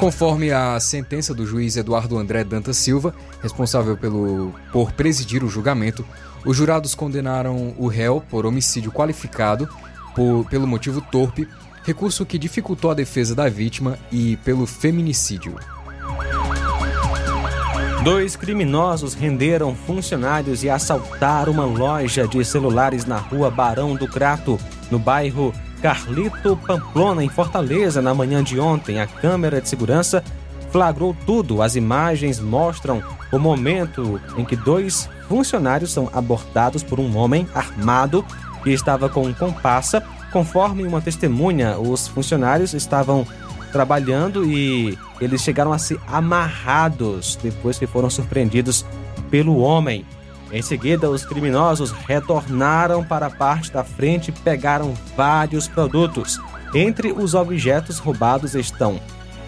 Conforme 0.01 0.51
a 0.51 0.79
sentença 0.81 1.33
do 1.33 1.47
juiz 1.47 1.77
Eduardo 1.77 2.19
André 2.19 2.45
Dantas 2.45 2.77
Silva, 2.77 3.15
responsável 3.41 3.97
pelo, 3.97 4.53
por 4.73 4.93
presidir 4.93 5.45
o 5.45 5.49
julgamento, 5.49 6.05
os 6.45 6.57
jurados 6.57 6.95
condenaram 6.95 7.75
o 7.79 7.87
réu 7.87 8.21
por 8.21 8.45
homicídio 8.45 8.93
qualificado 8.93 9.69
por, 10.15 10.45
pelo 10.47 10.67
motivo 10.67 11.01
torpe, 11.01 11.49
recurso 11.85 12.27
que 12.27 12.39
dificultou 12.39 12.91
a 12.91 12.95
defesa 12.95 13.35
da 13.35 13.49
vítima, 13.49 13.99
e 14.11 14.37
pelo 14.39 14.67
feminicídio. 14.67 15.57
Dois 18.11 18.37
criminosos 18.37 19.13
renderam 19.13 19.75
funcionários 19.75 20.65
e 20.65 20.71
assaltaram 20.71 21.53
uma 21.53 21.67
loja 21.67 22.27
de 22.27 22.43
celulares 22.43 23.05
na 23.05 23.19
rua 23.19 23.51
Barão 23.51 23.95
do 23.95 24.09
Crato, 24.09 24.59
no 24.91 24.99
bairro 24.99 25.53
Carlito 25.83 26.57
Pamplona, 26.67 27.23
em 27.23 27.29
Fortaleza, 27.29 28.01
na 28.01 28.15
manhã 28.15 28.43
de 28.43 28.59
ontem. 28.59 28.99
A 28.99 29.07
câmera 29.07 29.61
de 29.61 29.69
segurança 29.69 30.25
flagrou 30.71 31.15
tudo. 31.27 31.61
As 31.61 31.77
imagens 31.77 32.41
mostram 32.41 33.03
o 33.31 33.39
momento 33.39 34.19
em 34.39 34.45
que 34.47 34.57
dois 34.57 35.07
funcionários 35.29 35.93
são 35.93 36.09
abordados 36.15 36.83
por 36.83 36.99
um 36.99 37.15
homem 37.15 37.47
armado 37.55 38.25
que 38.65 38.71
estava 38.71 39.11
com 39.11 39.25
um 39.25 39.35
compassa. 39.35 40.03
Conforme 40.33 40.83
uma 40.83 41.03
testemunha, 41.03 41.79
os 41.79 42.09
funcionários 42.09 42.73
estavam 42.73 43.27
trabalhando 43.71 44.47
e 44.47 44.97
eles 45.21 45.43
chegaram 45.43 45.73
a 45.73 45.79
ser 45.79 46.01
amarrados 46.07 47.37
depois 47.43 47.79
que 47.79 47.87
foram 47.87 48.09
surpreendidos 48.09 48.85
pelo 49.31 49.59
homem. 49.59 50.05
Em 50.51 50.63
seguida, 50.63 51.11
os 51.11 51.25
criminosos 51.25 51.91
retornaram 51.91 53.05
para 53.05 53.27
a 53.27 53.31
parte 53.31 53.71
da 53.71 53.85
frente 53.85 54.29
e 54.29 54.33
pegaram 54.33 54.95
vários 55.17 55.69
produtos. 55.69 56.41
Entre 56.75 57.13
os 57.13 57.35
objetos 57.35 57.99
roubados 57.99 58.55
estão 58.55 59.01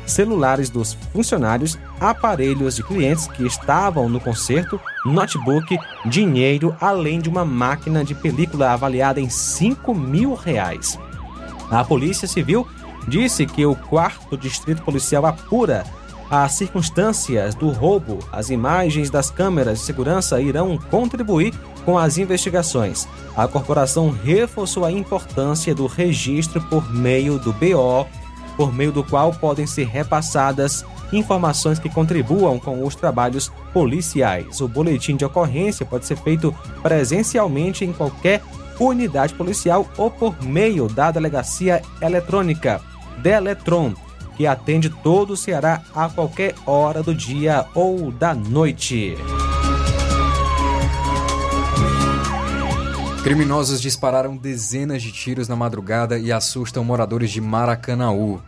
celulares 0.06 0.68
dos 0.68 0.94
funcionários, 1.12 1.78
aparelhos 1.98 2.76
de 2.76 2.82
clientes 2.82 3.26
que 3.28 3.46
estavam 3.46 4.08
no 4.08 4.20
concerto, 4.20 4.80
notebook, 5.04 5.78
dinheiro, 6.06 6.74
além 6.80 7.20
de 7.20 7.28
uma 7.28 7.44
máquina 7.44 8.04
de 8.04 8.14
película 8.14 8.72
avaliada 8.72 9.20
em 9.20 9.30
5 9.30 9.94
mil 9.94 10.34
reais. 10.34 10.98
A 11.70 11.84
Polícia 11.84 12.26
Civil 12.26 12.66
disse 13.10 13.44
que 13.44 13.66
o 13.66 13.74
quarto 13.74 14.38
distrito 14.38 14.82
policial 14.82 15.26
apura 15.26 15.84
as 16.30 16.52
circunstâncias 16.52 17.56
do 17.56 17.68
roubo. 17.70 18.20
As 18.30 18.50
imagens 18.50 19.10
das 19.10 19.30
câmeras 19.30 19.80
de 19.80 19.84
segurança 19.84 20.40
irão 20.40 20.78
contribuir 20.78 21.52
com 21.84 21.98
as 21.98 22.16
investigações. 22.18 23.08
A 23.36 23.48
corporação 23.48 24.10
reforçou 24.10 24.84
a 24.84 24.92
importância 24.92 25.74
do 25.74 25.86
registro 25.86 26.60
por 26.62 26.88
meio 26.94 27.38
do 27.38 27.52
BO, 27.52 28.06
por 28.56 28.72
meio 28.72 28.92
do 28.92 29.02
qual 29.02 29.32
podem 29.32 29.66
ser 29.66 29.88
repassadas 29.88 30.84
informações 31.12 31.80
que 31.80 31.88
contribuam 31.88 32.60
com 32.60 32.86
os 32.86 32.94
trabalhos 32.94 33.50
policiais. 33.72 34.60
O 34.60 34.68
boletim 34.68 35.16
de 35.16 35.24
ocorrência 35.24 35.84
pode 35.84 36.06
ser 36.06 36.16
feito 36.16 36.54
presencialmente 36.80 37.84
em 37.84 37.92
qualquer 37.92 38.40
unidade 38.78 39.34
policial 39.34 39.90
ou 39.98 40.10
por 40.10 40.40
meio 40.42 40.88
da 40.88 41.10
delegacia 41.10 41.82
eletrônica 42.00 42.80
Deletron, 43.18 43.94
que 44.36 44.46
atende 44.46 44.88
todo 44.88 45.32
o 45.32 45.36
Ceará 45.36 45.82
a 45.94 46.08
qualquer 46.08 46.54
hora 46.64 47.02
do 47.02 47.14
dia 47.14 47.66
ou 47.74 48.10
da 48.10 48.34
noite. 48.34 49.16
Criminosos 53.22 53.82
dispararam 53.82 54.34
dezenas 54.34 55.02
de 55.02 55.12
tiros 55.12 55.46
na 55.46 55.54
madrugada 55.54 56.18
e 56.18 56.32
assustam 56.32 56.82
moradores 56.82 57.30
de 57.30 57.40
Maracanaú. 57.40 58.40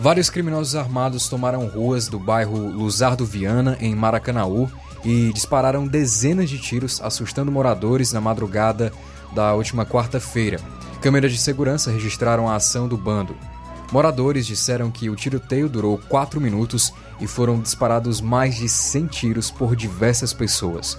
Vários 0.00 0.30
criminosos 0.30 0.74
armados 0.74 1.28
tomaram 1.28 1.66
ruas 1.66 2.08
do 2.08 2.18
bairro 2.18 2.56
Luzardo 2.56 3.26
Viana, 3.26 3.76
em 3.80 3.94
Maracanaú, 3.94 4.68
e 5.04 5.30
dispararam 5.32 5.86
dezenas 5.86 6.48
de 6.48 6.58
tiros, 6.58 7.02
assustando 7.02 7.52
moradores 7.52 8.12
na 8.12 8.20
madrugada 8.20 8.90
da 9.34 9.54
última 9.54 9.84
quarta-feira. 9.84 10.58
Câmeras 11.02 11.32
de 11.32 11.38
segurança 11.38 11.90
registraram 11.90 12.48
a 12.48 12.54
ação 12.54 12.86
do 12.86 12.96
bando. 12.96 13.36
Moradores 13.90 14.46
disseram 14.46 14.88
que 14.88 15.10
o 15.10 15.16
tiroteio 15.16 15.68
durou 15.68 15.98
4 15.98 16.40
minutos 16.40 16.94
e 17.20 17.26
foram 17.26 17.60
disparados 17.60 18.20
mais 18.20 18.54
de 18.54 18.68
100 18.68 19.06
tiros 19.08 19.50
por 19.50 19.74
diversas 19.74 20.32
pessoas. 20.32 20.96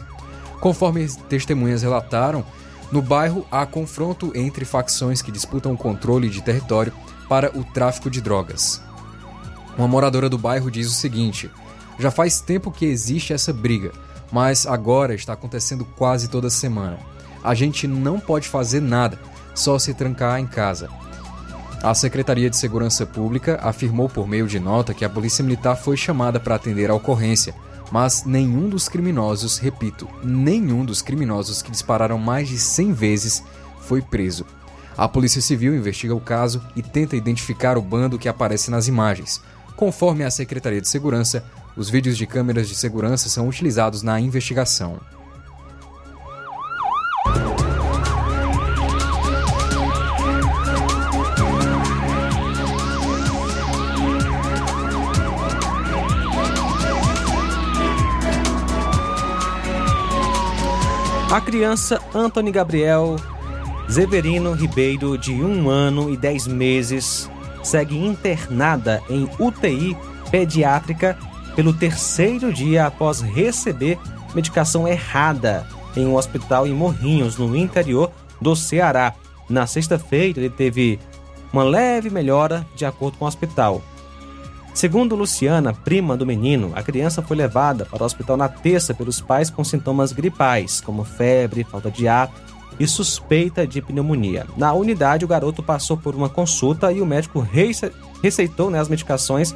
Conforme 0.60 1.08
testemunhas 1.30 1.84
relataram, 1.84 2.46
no 2.92 3.02
bairro 3.02 3.48
há 3.50 3.66
confronto 3.66 4.34
entre 4.36 4.66
facções 4.66 5.22
que 5.22 5.32
disputam 5.32 5.72
o 5.72 5.78
controle 5.78 6.30
de 6.30 6.42
território 6.42 6.92
para 7.30 7.58
o 7.58 7.64
tráfico 7.64 8.10
de 8.10 8.20
drogas. 8.20 8.82
Uma 9.78 9.88
moradora 9.88 10.28
do 10.28 10.38
bairro 10.38 10.70
diz 10.70 10.88
o 10.88 10.94
seguinte: 10.94 11.50
Já 11.98 12.12
faz 12.12 12.42
tempo 12.42 12.72
que 12.72 12.86
existe 12.86 13.32
essa 13.32 13.54
briga, 13.54 13.94
mas 14.34 14.68
agora 14.68 15.16
está 15.16 15.32
acontecendo 15.32 15.86
quase 15.96 16.28
toda 16.28 16.50
semana. 16.50 17.00
A 17.42 17.54
gente 17.54 17.88
não 17.88 18.20
pode 18.20 18.50
fazer 18.50 18.82
nada 18.82 19.18
só 19.54 19.78
se 19.78 19.94
trancar 19.94 20.40
em 20.40 20.48
casa. 20.48 20.90
A 21.84 21.94
Secretaria 21.94 22.50
de 22.50 22.56
Segurança 22.56 23.06
Pública 23.06 23.60
afirmou 23.62 24.08
por 24.08 24.28
meio 24.28 24.48
de 24.48 24.60
nota 24.60 24.94
que 24.94 25.04
a 25.04 25.10
Polícia 25.10 25.44
Militar 25.44 25.76
foi 25.76 25.98
chamada 25.98 26.40
para 26.40 26.56
atender 26.56 26.90
a 26.90 26.96
ocorrência, 26.96 27.54
mas 27.92 28.24
nenhum 28.24 28.70
dos 28.70 28.88
criminosos, 28.88 29.58
repito, 29.58 30.08
nenhum 30.24 30.86
dos 30.86 31.02
criminosos 31.02 31.62
que 31.62 31.72
dispararam 31.72 32.18
mais 32.18 32.48
de 32.48 32.58
100 32.58 32.94
vezes 32.94 33.44
foi 33.82 34.02
preso. 34.02 34.46
A 34.98 35.10
Polícia 35.10 35.42
Civil 35.42 35.76
investiga 35.76 36.16
o 36.16 36.22
caso 36.22 36.62
e 36.76 36.82
tenta 36.82 37.16
identificar 37.16 37.78
o 37.78 37.82
bando 37.82 38.18
que 38.18 38.30
aparece 38.30 38.72
nas 38.72 38.88
imagens. 38.88 39.42
Conforme 39.76 40.24
a 40.24 40.32
Secretaria 40.32 40.80
de 40.80 40.88
Segurança, 40.88 41.44
os 41.76 41.90
vídeos 41.90 42.16
de 42.18 42.28
câmeras 42.28 42.70
de 42.70 42.76
segurança 42.76 43.28
são 43.28 43.48
utilizados 43.48 44.04
na 44.04 44.20
investigação. 44.20 45.00
A 61.34 61.42
criança 61.42 62.00
Anthony 62.14 62.52
Gabriel 62.52 63.16
Zeverino 63.92 64.54
Ribeiro, 64.54 65.18
de 65.18 65.32
um 65.32 65.68
ano 65.68 66.12
e 66.12 66.16
dez 66.16 66.46
meses, 66.46 67.28
segue 67.64 67.98
internada 67.98 69.02
em 69.10 69.28
UTI 69.40 69.98
pediátrica 70.30 71.18
pelo 71.56 71.74
terceiro 71.74 72.54
dia 72.54 72.86
após 72.86 73.20
receber 73.20 73.98
medicação 74.36 74.88
errada 74.88 75.66
em 75.98 76.06
um 76.06 76.16
hospital 76.16 76.68
em 76.68 76.72
Morrinhos, 76.72 77.36
no 77.36 77.58
interior 77.58 78.12
do 78.40 78.56
Ceará. 78.56 79.16
Na 79.50 79.66
sexta-feira, 79.66 80.40
ele 80.40 80.52
teve 80.52 81.00
uma 81.52 81.64
leve 81.64 82.12
melhora, 82.12 82.64
de 82.76 82.86
acordo 82.86 83.18
com 83.18 83.26
o 83.26 83.28
hospital. 83.28 83.82
Segundo 84.74 85.16
Luciana, 85.16 85.72
prima 85.72 86.18
do 86.18 86.26
menino, 86.26 86.72
a 86.74 86.82
criança 86.82 87.22
foi 87.22 87.38
levada 87.38 87.86
para 87.86 88.02
o 88.02 88.06
hospital 88.06 88.36
na 88.36 88.50
terça 88.50 88.92
pelos 88.92 89.22
pais 89.22 89.50
com 89.52 89.64
sintomas 89.64 90.12
gripais, 90.12 90.82
como 90.82 91.04
febre, 91.04 91.64
falta 91.64 91.92
de 91.92 92.08
ar 92.08 92.32
e 92.80 92.88
suspeita 92.88 93.68
de 93.68 93.84
pneumonia. 93.84 94.48
Na 94.58 94.74
unidade, 94.74 95.24
o 95.24 95.28
garoto 95.28 95.62
passou 95.62 95.96
por 95.96 96.16
uma 96.16 96.28
consulta 96.28 96.92
e 96.92 97.02
o 97.02 97.06
médico 97.06 97.48
receitou 98.22 98.72
né, 98.72 98.80
as 98.80 98.90
medicações 98.90 99.54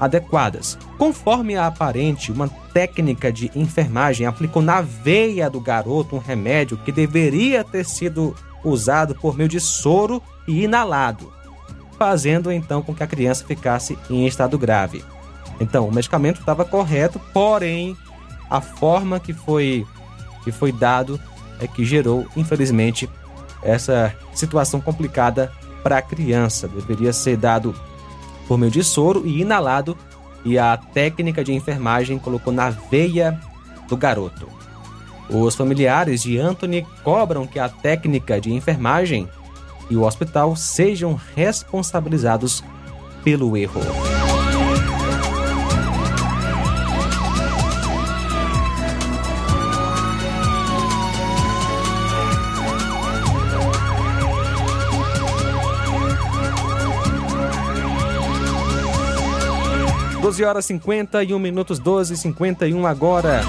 adequadas. 0.00 0.78
Conforme 0.96 1.54
a 1.54 1.66
aparente, 1.66 2.32
uma 2.32 2.48
técnica 2.72 3.30
de 3.30 3.50
enfermagem 3.54 4.26
aplicou 4.26 4.62
na 4.62 4.80
veia 4.80 5.50
do 5.50 5.60
garoto 5.60 6.16
um 6.16 6.18
remédio 6.18 6.78
que 6.78 6.90
deveria 6.90 7.62
ter 7.62 7.84
sido 7.84 8.34
usado 8.64 9.14
por 9.14 9.36
meio 9.36 9.50
de 9.50 9.60
soro 9.60 10.22
e 10.48 10.64
inalado 10.64 11.35
fazendo 11.98 12.52
então 12.52 12.82
com 12.82 12.94
que 12.94 13.02
a 13.02 13.06
criança 13.06 13.44
ficasse 13.44 13.98
em 14.10 14.26
estado 14.26 14.58
grave. 14.58 15.04
Então, 15.60 15.88
o 15.88 15.92
medicamento 15.92 16.40
estava 16.40 16.64
correto, 16.64 17.20
porém 17.32 17.96
a 18.50 18.60
forma 18.60 19.18
que 19.18 19.32
foi 19.32 19.86
que 20.44 20.52
foi 20.52 20.70
dado 20.70 21.18
é 21.58 21.66
que 21.66 21.84
gerou, 21.84 22.26
infelizmente, 22.36 23.10
essa 23.62 24.14
situação 24.32 24.80
complicada 24.80 25.52
para 25.82 25.98
a 25.98 26.02
criança. 26.02 26.68
Deveria 26.68 27.12
ser 27.12 27.36
dado 27.36 27.74
por 28.46 28.56
meio 28.56 28.70
de 28.70 28.84
soro 28.84 29.26
e 29.26 29.40
inalado, 29.40 29.96
e 30.44 30.56
a 30.56 30.76
técnica 30.76 31.42
de 31.42 31.52
enfermagem 31.52 32.18
colocou 32.18 32.52
na 32.52 32.70
veia 32.70 33.40
do 33.88 33.96
garoto. 33.96 34.48
Os 35.28 35.56
familiares 35.56 36.22
de 36.22 36.38
Anthony 36.38 36.86
cobram 37.02 37.46
que 37.46 37.58
a 37.58 37.68
técnica 37.68 38.40
de 38.40 38.52
enfermagem 38.52 39.28
e 39.90 39.96
o 39.96 40.02
hospital 40.02 40.56
sejam 40.56 41.18
responsabilizados 41.34 42.62
pelo 43.22 43.56
erro. 43.56 43.80
Doze 60.22 60.44
horas 60.44 60.64
cinquenta 60.64 61.22
e 61.22 61.32
um 61.32 61.38
minutos, 61.38 61.78
doze 61.78 62.14
e 62.14 62.16
cinquenta 62.16 62.66
e 62.66 62.74
um 62.74 62.84
agora. 62.84 63.42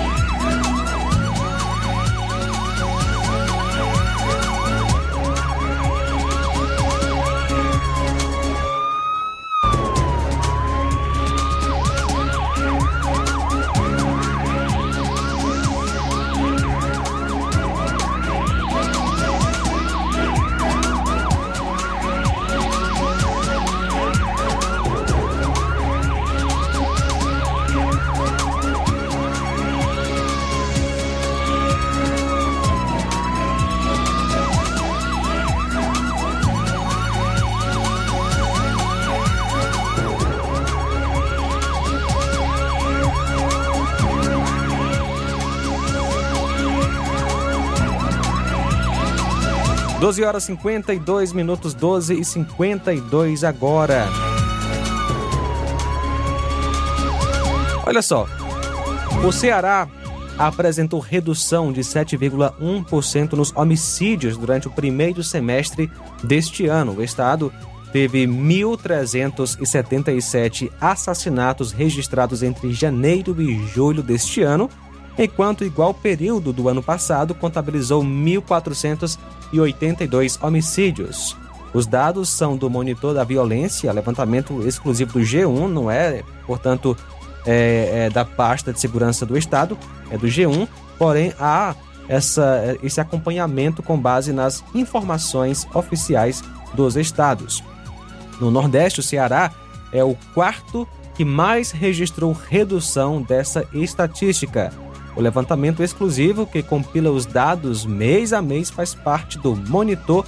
Doze 50.18 50.26
horas 50.26 50.46
52 50.46 51.32
minutos, 51.32 51.76
12 51.76 52.20
e 52.20 52.26
52 52.26 53.44
agora. 53.44 54.08
Olha 57.86 58.02
só, 58.02 58.26
o 59.24 59.32
Ceará 59.32 59.88
apresentou 60.36 61.00
redução 61.00 61.72
de 61.72 61.82
7,1% 61.82 63.34
nos 63.34 63.56
homicídios 63.56 64.36
durante 64.38 64.68
o 64.68 64.72
primeiro 64.72 65.24
semestre 65.24 65.88
deste 66.24 66.66
ano. 66.66 66.96
O 66.96 67.04
estado 67.04 67.54
teve 67.94 68.26
1.377 68.26 70.72
assassinatos 70.82 71.72
registrados 71.72 72.42
entre 72.42 72.74
janeiro 72.74 73.40
e 73.40 73.68
julho 73.68 74.02
deste 74.02 74.42
ano, 74.42 74.68
enquanto 75.18 75.64
igual 75.64 75.94
período 75.94 76.52
do 76.54 76.70
ano 76.70 76.84
passado 76.84 77.34
contabilizou 77.34 78.04
1.482 78.04 80.38
homicídios. 80.42 81.36
Os 81.74 81.86
dados 81.86 82.30
são 82.30 82.56
do 82.56 82.70
Monitor 82.70 83.14
da 83.14 83.24
Violência, 83.24 83.92
levantamento 83.92 84.66
exclusivo 84.66 85.14
do 85.14 85.20
G1, 85.20 85.68
não 85.68 85.92
é, 85.92 86.24
portanto, 86.46 86.96
é, 87.46 88.06
é 88.06 88.10
da 88.10 88.26
pasta 88.26 88.74
de 88.74 88.80
segurança 88.80 89.26
do 89.26 89.38
Estado, 89.38 89.78
é 90.10 90.18
do 90.18 90.28
G1, 90.28 90.68
porém 90.98 91.34
há 91.40 91.76
essa, 92.08 92.78
esse 92.82 93.02
acompanhamento 93.02 93.84
com 93.84 94.00
base 94.00 94.32
nas 94.32 94.64
informações 94.74 95.68
oficiais 95.74 96.42
dos 96.74 96.96
estados. 96.96 97.64
No 98.40 98.50
Nordeste, 98.50 99.00
o 99.00 99.04
Ceará 99.04 99.52
é 99.92 100.04
o 100.04 100.16
quarto 100.34 100.88
que 101.16 101.26
mais 101.26 101.72
registrou 101.72 102.32
redução 102.32 103.22
dessa 103.22 103.68
estatística. 103.74 104.72
O 105.18 105.22
levantamento 105.22 105.82
exclusivo, 105.82 106.46
que 106.46 106.62
compila 106.62 107.10
os 107.10 107.26
dados 107.26 107.84
mês 107.84 108.34
a 108.34 108.40
mês, 108.40 108.70
faz 108.70 108.94
parte 108.94 109.40
do 109.40 109.56
Monitor 109.56 110.24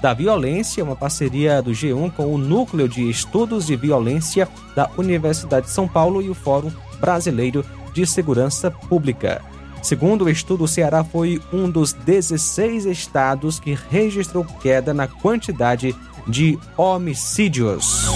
da 0.00 0.14
Violência, 0.14 0.82
uma 0.82 0.96
parceria 0.96 1.60
do 1.60 1.72
G1 1.72 2.10
com 2.12 2.34
o 2.34 2.38
Núcleo 2.38 2.88
de 2.88 3.06
Estudos 3.06 3.66
de 3.66 3.76
Violência 3.76 4.48
da 4.74 4.88
Universidade 4.96 5.66
de 5.66 5.72
São 5.72 5.86
Paulo 5.86 6.22
e 6.22 6.30
o 6.30 6.34
Fórum 6.34 6.72
Brasileiro 6.98 7.62
de 7.92 8.06
Segurança 8.06 8.70
Pública. 8.70 9.42
Segundo 9.82 10.24
o 10.24 10.30
estudo, 10.30 10.64
o 10.64 10.68
Ceará 10.68 11.04
foi 11.04 11.38
um 11.52 11.70
dos 11.70 11.92
16 11.92 12.86
estados 12.86 13.60
que 13.60 13.76
registrou 13.90 14.42
queda 14.62 14.94
na 14.94 15.06
quantidade 15.06 15.94
de 16.26 16.58
homicídios. 16.78 18.08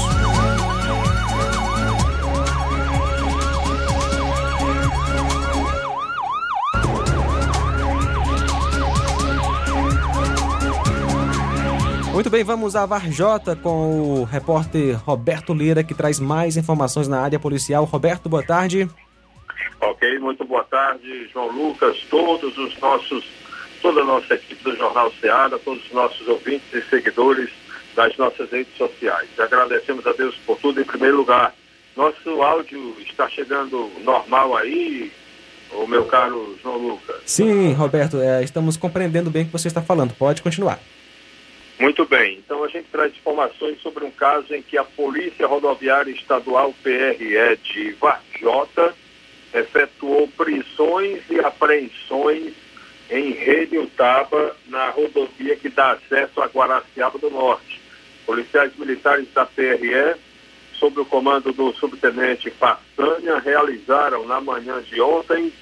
Muito 12.15 12.31
bem, 12.31 12.45
vamos 12.45 12.77
a 12.77 12.87
Varjota 12.87 13.57
com 13.57 14.21
o 14.21 14.23
repórter 14.23 14.97
Roberto 15.05 15.53
Lira, 15.53 15.83
que 15.83 15.93
traz 15.93 16.21
mais 16.21 16.57
informações 16.57 17.09
na 17.09 17.21
área 17.21 17.41
policial. 17.41 17.85
Roberto, 17.85 18.29
boa 18.29 18.43
tarde. 18.43 18.89
Ok, 19.81 20.21
muito 20.21 20.45
boa 20.45 20.63
tarde, 20.63 21.29
João 21.33 21.51
Lucas, 21.51 21.99
todos 22.09 22.57
os 22.57 22.79
nossos, 22.79 23.25
toda 23.83 24.03
a 24.03 24.05
nossa 24.05 24.33
equipe 24.33 24.63
do 24.63 24.77
Jornal 24.77 25.13
Ceará, 25.21 25.59
todos 25.65 25.85
os 25.85 25.93
nossos 25.93 26.29
ouvintes 26.29 26.73
e 26.73 26.81
seguidores 26.83 27.51
das 27.97 28.17
nossas 28.17 28.49
redes 28.49 28.77
sociais. 28.77 29.29
Agradecemos 29.37 30.07
a 30.07 30.13
Deus 30.13 30.37
por 30.47 30.57
tudo 30.59 30.81
em 30.81 30.85
primeiro 30.85 31.17
lugar. 31.17 31.53
Nosso 31.97 32.41
áudio 32.41 32.95
está 33.01 33.29
chegando 33.29 33.91
normal 34.05 34.57
aí, 34.57 35.11
o 35.73 35.85
meu 35.89 36.05
caro 36.05 36.57
João 36.63 36.79
Lucas? 36.79 37.23
Sim, 37.27 37.73
Roberto, 37.73 38.21
é, 38.21 38.45
estamos 38.45 38.77
compreendendo 38.77 39.31
bem 39.31 39.43
o 39.43 39.47
que 39.47 39.53
você 39.53 39.67
está 39.67 39.83
falando. 39.83 40.15
Pode 40.15 40.43
continuar. 40.43 40.79
Muito 41.79 42.05
bem, 42.07 42.39
então 42.39 42.63
a 42.63 42.69
gente 42.69 42.87
traz 42.91 43.13
informações 43.13 43.81
sobre 43.81 44.05
um 44.05 44.11
caso 44.11 44.55
em 44.55 44.63
que 44.63 44.79
a 44.79 44.85
Polícia 44.85 45.47
Rodoviária 45.47 46.13
Estadual 46.13 46.73
PRE 46.83 47.59
de 47.65 47.93
Varjota 47.93 48.95
efetuou 49.53 50.29
prisões 50.29 51.21
e 51.29 51.41
apreensões 51.41 52.53
em 53.11 53.33
Reniutaba, 53.33 54.57
na 54.69 54.91
rodovia 54.91 55.57
que 55.57 55.69
dá 55.69 55.93
acesso 55.93 56.41
a 56.41 56.47
Guaraciaba 56.47 57.19
do 57.19 57.29
Norte. 57.29 57.81
Policiais 58.25 58.73
militares 58.77 59.27
da 59.35 59.45
PRE, 59.45 60.15
sob 60.75 61.01
o 61.01 61.05
comando 61.05 61.53
do 61.53 61.73
subtenente 61.75 62.51
Façanha, 62.51 63.39
realizaram 63.39 64.25
na 64.27 64.41
manhã 64.41 64.81
de 64.81 65.01
ontem, 65.01 65.53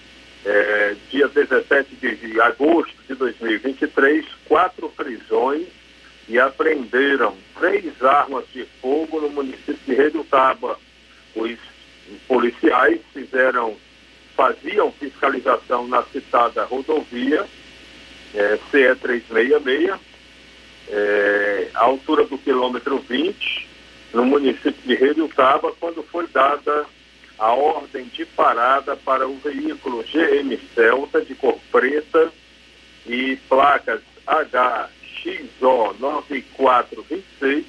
eh, 0.45 0.95
dia 1.11 1.27
17 1.29 1.97
de 1.97 2.41
agosto 2.41 2.95
de 3.09 3.15
2023, 3.15 4.27
quatro 4.47 4.89
prisões 4.91 5.67
e 6.29 6.39
apreenderam 6.39 7.37
três 7.59 8.03
armas 8.03 8.45
de 8.53 8.65
fogo 8.81 9.21
no 9.21 9.31
município 9.31 9.79
de 9.87 9.95
Redutaba. 9.95 10.79
Os 11.35 11.59
policiais 12.29 13.01
fizeram, 13.13 13.77
faziam 14.37 14.93
fiscalização 14.93 15.87
na 15.89 16.03
citada 16.05 16.65
rodovia 16.65 17.47
é, 18.35 18.59
CE 18.71 18.95
366, 18.97 20.01
é, 20.89 21.69
à 21.75 21.85
altura 21.85 22.25
do 22.25 22.39
quilômetro 22.39 22.99
20, 22.99 23.69
no 24.15 24.25
município 24.25 24.83
de 24.85 24.95
Redutaba, 24.95 25.73
quando 25.79 26.03
foi 26.03 26.27
dada 26.29 26.87
a 27.39 27.53
ordem 27.53 28.05
de 28.05 28.25
parada 28.25 28.97
para 28.97 29.27
o 29.27 29.37
veículo 29.39 30.05
GM 30.05 30.59
Celta 30.75 31.23
de 31.23 31.35
cor 31.35 31.59
preta 31.71 32.31
e 33.07 33.37
placas 33.49 34.01
H 34.27 34.91
XO9426, 35.25 37.65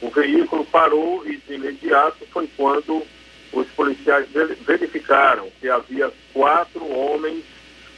o 0.00 0.10
veículo 0.10 0.64
parou 0.66 1.26
e 1.26 1.36
de 1.36 1.54
imediato 1.54 2.26
foi 2.32 2.48
quando 2.56 3.02
os 3.52 3.66
policiais 3.68 4.26
verificaram 4.66 5.48
que 5.60 5.68
havia 5.68 6.12
quatro 6.32 6.84
homens 6.90 7.44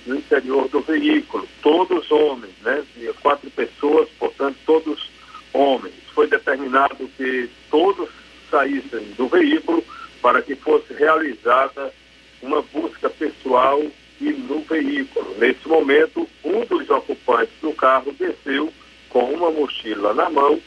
no 0.06 0.16
interior 0.16 0.68
do 0.68 0.80
veículo, 0.80 1.48
todos 1.62 2.10
homens, 2.10 2.52
né? 2.62 2.84
Quatro 3.22 3.50
pessoas, 3.50 4.08
portanto, 4.18 4.56
todos 4.66 5.08
homens. 5.52 5.94
Foi 6.14 6.26
determinado 6.26 7.08
que 7.16 7.48
todos 7.70 8.08
saíssem 8.50 9.12
do 9.16 9.28
veículo 9.28 9.82
para 10.20 10.42
que 10.42 10.54
fosse 10.56 10.92
realizada 10.92 11.90
uma 12.42 12.60
busca 12.60 13.08
pessoal 13.08 13.80
e 14.20 14.32
no 14.32 14.60
veículo. 14.60 15.34
Nesse 15.38 15.66
momento, 15.66 16.28
um 16.44 16.66
dos 16.66 16.90
ocupantes 16.90 17.54
do 17.62 17.72
carro 17.72 18.12
desceu 18.12 18.70
com 19.14 19.32
uma 19.32 19.48
mochila 19.52 20.12
na 20.12 20.28
mão 20.28 20.60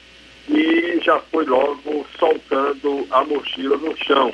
e 0.48 1.00
já 1.02 1.20
foi 1.20 1.44
logo 1.44 2.08
soltando 2.18 3.06
a 3.12 3.22
mochila 3.26 3.76
no 3.76 3.96
chão. 3.98 4.34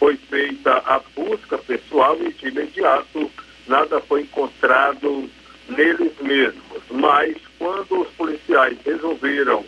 Foi 0.00 0.16
feita 0.16 0.82
a 0.84 1.00
busca 1.14 1.56
pessoal 1.58 2.18
e 2.20 2.32
de 2.32 2.48
imediato 2.48 3.30
nada 3.68 4.00
foi 4.00 4.22
encontrado 4.22 5.30
neles 5.68 6.12
mesmos. 6.20 6.82
Mas 6.90 7.36
quando 7.56 8.00
os 8.00 8.08
policiais 8.14 8.76
resolveram, 8.84 9.64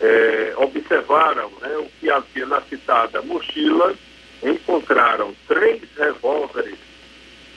é, 0.00 0.54
observaram 0.56 1.48
né, 1.60 1.76
o 1.78 1.86
que 2.00 2.10
havia 2.10 2.46
na 2.46 2.60
citada 2.62 3.22
mochila, 3.22 3.94
encontraram 4.42 5.32
três 5.46 5.80
revólveres, 5.96 6.78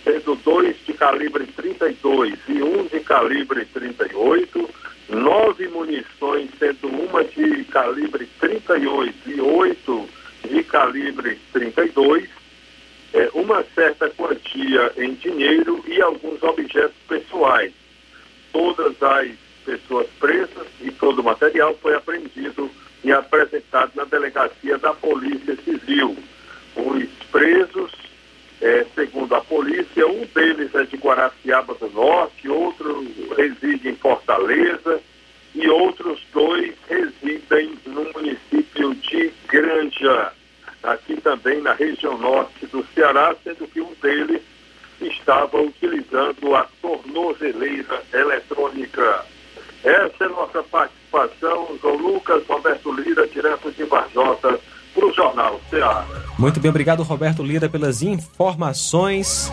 sendo 0.03 0.35
dois 0.35 0.75
de 0.85 0.93
calibre 0.93 1.47
32 1.47 2.35
e 2.49 2.61
um 2.61 2.85
de 2.85 2.99
calibre 2.99 3.65
38, 3.65 4.69
nove 5.09 5.67
munições, 5.67 6.49
sendo 6.57 6.87
uma 6.87 7.23
de 7.23 7.63
calibre 7.65 8.27
38 8.39 9.29
e 9.29 9.41
oito 9.41 10.09
de 10.49 10.63
calibre 10.63 11.39
32, 11.53 12.29
é, 13.13 13.29
uma 13.33 13.63
certa 13.75 14.09
quantia 14.09 14.91
em 14.97 15.13
dinheiro 15.13 15.83
e 15.87 16.01
alguns 16.01 16.41
objetos 16.43 16.95
pessoais. 17.07 17.73
Todas 18.51 19.01
as 19.01 19.31
pessoas 19.65 20.07
presas 20.19 20.67
e 20.81 20.91
todo 20.91 21.19
o 21.19 21.23
material 21.23 21.77
foi 21.81 21.95
apreendido 21.95 22.69
e 23.03 23.11
apresentado 23.11 23.91
na 23.95 24.03
delegacia 24.05 24.77
da 24.77 24.93
Polícia 24.93 25.55
Civil. 25.63 26.17
Os 26.75 27.09
presos 27.31 28.04
eh, 28.61 28.85
segundo 28.95 29.35
a 29.35 29.41
polícia, 29.41 30.07
um 30.07 30.25
deles 30.33 30.73
é 30.75 30.83
de 30.83 30.97
Guaraciaba 30.97 31.73
do 31.75 31.89
Norte, 31.89 32.49
outro 32.49 33.05
reside 33.35 33.89
em 33.89 33.95
Fortaleza 33.95 35.01
e 35.53 35.67
outros 35.67 36.21
dois 36.33 36.73
residem 36.87 37.77
no 37.85 38.05
município 38.13 38.95
de 38.95 39.31
Granja, 39.47 40.31
aqui 40.83 41.19
também 41.21 41.61
na 41.61 41.73
região 41.73 42.17
norte 42.17 42.65
do 42.67 42.85
Ceará, 42.93 43.35
sendo 43.43 43.67
que 43.67 43.81
um 43.81 43.93
deles 44.01 44.41
estava 45.01 45.61
utilizando 45.61 46.55
a 46.55 46.67
tornozeleira 46.81 48.03
eletrônica. 48.13 49.25
Essa 49.83 50.25
é 50.25 50.27
nossa 50.29 50.63
participação, 50.63 51.77
João 51.81 51.95
Lucas, 51.97 52.43
Roberto 52.47 52.91
Lira, 52.91 53.27
direto 53.27 53.71
de 53.71 53.83
Varjota, 53.83 54.59
para 54.95 55.05
o 55.05 55.13
Jornal 55.13 55.59
Ceará. 55.69 56.05
Muito 56.39 56.59
bem, 56.59 56.69
obrigado 56.69 57.03
Roberto 57.03 57.43
Lira 57.43 57.69
pelas 57.69 58.01
informações. 58.01 59.51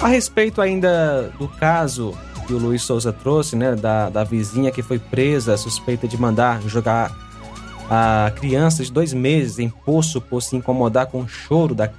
A 0.00 0.06
respeito 0.06 0.62
ainda 0.62 1.32
do 1.38 1.48
caso 1.48 2.16
que 2.46 2.52
o 2.52 2.58
Luiz 2.58 2.82
Souza 2.82 3.12
trouxe, 3.12 3.56
né, 3.56 3.74
da, 3.74 4.08
da 4.08 4.22
vizinha 4.22 4.70
que 4.70 4.82
foi 4.82 4.98
presa, 4.98 5.56
suspeita 5.56 6.06
de 6.06 6.20
mandar 6.20 6.62
jogar 6.62 7.10
a 7.90 8.30
criança 8.36 8.82
de 8.84 8.92
dois 8.92 9.12
meses 9.12 9.58
em 9.58 9.68
poço 9.68 10.20
por 10.20 10.42
se 10.42 10.56
incomodar 10.56 11.06
com 11.06 11.20
o 11.20 11.28
choro 11.28 11.74
da, 11.74 11.90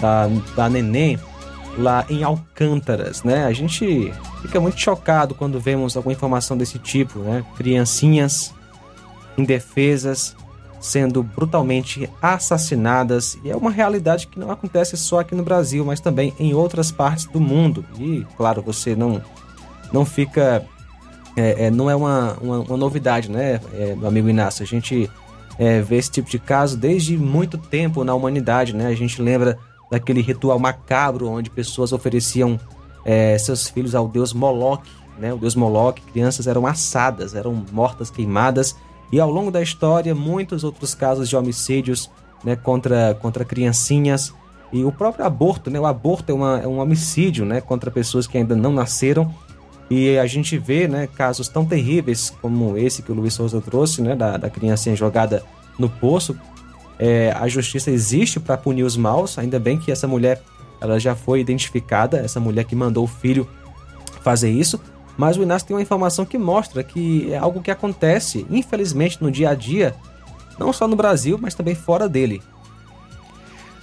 da, 0.00 0.28
da 0.56 0.68
neném 0.68 1.18
lá 1.76 2.04
em 2.10 2.24
Alcântaras, 2.24 3.22
né? 3.22 3.46
A 3.46 3.52
gente 3.52 4.12
fica 4.42 4.60
muito 4.60 4.80
chocado 4.80 5.34
quando 5.34 5.60
vemos 5.60 5.96
alguma 5.96 6.12
informação 6.12 6.56
desse 6.56 6.78
tipo, 6.78 7.20
né? 7.20 7.44
Criancinhas 7.56 8.52
indefesas 9.36 10.34
sendo 10.80 11.22
brutalmente 11.22 12.08
assassinadas 12.22 13.38
e 13.42 13.50
é 13.50 13.56
uma 13.56 13.70
realidade 13.70 14.26
que 14.26 14.38
não 14.38 14.50
acontece 14.50 14.96
só 14.96 15.20
aqui 15.20 15.34
no 15.34 15.42
Brasil, 15.42 15.84
mas 15.84 16.00
também 16.00 16.32
em 16.38 16.54
outras 16.54 16.92
partes 16.92 17.24
do 17.26 17.40
mundo. 17.40 17.84
E 17.98 18.24
claro, 18.36 18.62
você 18.62 18.94
não 18.94 19.20
não 19.92 20.04
fica 20.04 20.64
é, 21.36 21.66
é, 21.66 21.70
não 21.70 21.90
é 21.90 21.96
uma, 21.96 22.36
uma, 22.40 22.58
uma 22.60 22.76
novidade, 22.76 23.30
né, 23.30 23.60
é, 23.72 23.94
meu 23.94 24.08
amigo 24.08 24.28
Inácio? 24.28 24.62
A 24.62 24.66
gente 24.66 25.10
é, 25.58 25.80
vê 25.80 25.96
esse 25.96 26.10
tipo 26.10 26.30
de 26.30 26.38
caso 26.38 26.76
desde 26.76 27.16
muito 27.16 27.58
tempo 27.58 28.04
na 28.04 28.14
humanidade, 28.14 28.74
né? 28.74 28.86
A 28.86 28.94
gente 28.94 29.20
lembra 29.20 29.58
daquele 29.90 30.20
ritual 30.20 30.58
macabro 30.58 31.28
onde 31.28 31.50
pessoas 31.50 31.92
ofereciam 31.92 32.58
é, 33.04 33.36
seus 33.38 33.68
filhos 33.68 33.94
ao 33.94 34.06
deus 34.06 34.32
Moloch, 34.32 34.88
né? 35.18 35.32
O 35.34 35.38
deus 35.38 35.56
Moloch, 35.56 36.00
crianças 36.12 36.46
eram 36.46 36.66
assadas, 36.66 37.34
eram 37.34 37.64
mortas, 37.72 38.08
queimadas, 38.10 38.76
e 39.10 39.20
ao 39.20 39.30
longo 39.30 39.50
da 39.50 39.62
história 39.62 40.14
muitos 40.14 40.64
outros 40.64 40.94
casos 40.94 41.28
de 41.28 41.36
homicídios, 41.36 42.10
né, 42.44 42.56
contra 42.56 43.14
contra 43.20 43.44
criancinhas 43.44 44.32
e 44.72 44.84
o 44.84 44.92
próprio 44.92 45.24
aborto, 45.24 45.70
né? 45.70 45.80
O 45.80 45.86
aborto 45.86 46.30
é, 46.30 46.34
uma, 46.34 46.60
é 46.60 46.66
um 46.66 46.78
homicídio, 46.78 47.44
né, 47.44 47.60
contra 47.60 47.90
pessoas 47.90 48.26
que 48.26 48.36
ainda 48.36 48.54
não 48.54 48.72
nasceram. 48.72 49.32
E 49.90 50.18
a 50.18 50.26
gente 50.26 50.58
vê, 50.58 50.86
né, 50.86 51.06
casos 51.06 51.48
tão 51.48 51.64
terríveis 51.64 52.30
como 52.42 52.76
esse 52.76 53.02
que 53.02 53.10
o 53.10 53.14
Luiz 53.14 53.32
Souza 53.32 53.60
trouxe, 53.60 54.02
né, 54.02 54.14
da, 54.14 54.36
da 54.36 54.50
criancinha 54.50 54.94
jogada 54.94 55.42
no 55.78 55.88
poço, 55.88 56.38
é, 56.98 57.32
a 57.32 57.46
justiça 57.48 57.90
existe 57.90 58.38
para 58.38 58.56
punir 58.58 58.82
os 58.82 58.96
maus. 58.96 59.38
Ainda 59.38 59.58
bem 59.58 59.78
que 59.78 59.90
essa 59.90 60.06
mulher 60.06 60.42
ela 60.80 60.98
já 60.98 61.14
foi 61.14 61.40
identificada, 61.40 62.18
essa 62.18 62.38
mulher 62.38 62.64
que 62.64 62.76
mandou 62.76 63.04
o 63.04 63.08
filho 63.08 63.48
fazer 64.20 64.50
isso. 64.50 64.80
Mas 65.18 65.36
o 65.36 65.42
Inácio 65.42 65.66
tem 65.66 65.76
uma 65.76 65.82
informação 65.82 66.24
que 66.24 66.38
mostra 66.38 66.84
que 66.84 67.32
é 67.32 67.36
algo 67.36 67.60
que 67.60 67.72
acontece, 67.72 68.46
infelizmente, 68.48 69.20
no 69.20 69.32
dia 69.32 69.50
a 69.50 69.54
dia, 69.54 69.96
não 70.56 70.72
só 70.72 70.86
no 70.86 70.94
Brasil, 70.94 71.36
mas 71.42 71.54
também 71.54 71.74
fora 71.74 72.08
dele. 72.08 72.40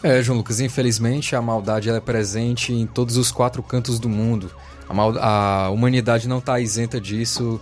É, 0.02 0.24
João 0.24 0.38
Lucas, 0.38 0.62
infelizmente 0.62 1.36
a 1.36 1.42
maldade 1.42 1.90
é 1.90 2.00
presente 2.00 2.72
em 2.72 2.88
todos 2.88 3.18
os 3.18 3.32
quatro 3.32 3.62
cantos 3.62 4.00
do 4.00 4.08
mundo. 4.08 4.50
A, 4.88 4.94
mal, 4.94 5.14
a 5.18 5.70
humanidade 5.72 6.26
não 6.26 6.38
está 6.38 6.58
isenta 6.60 7.02
disso, 7.02 7.60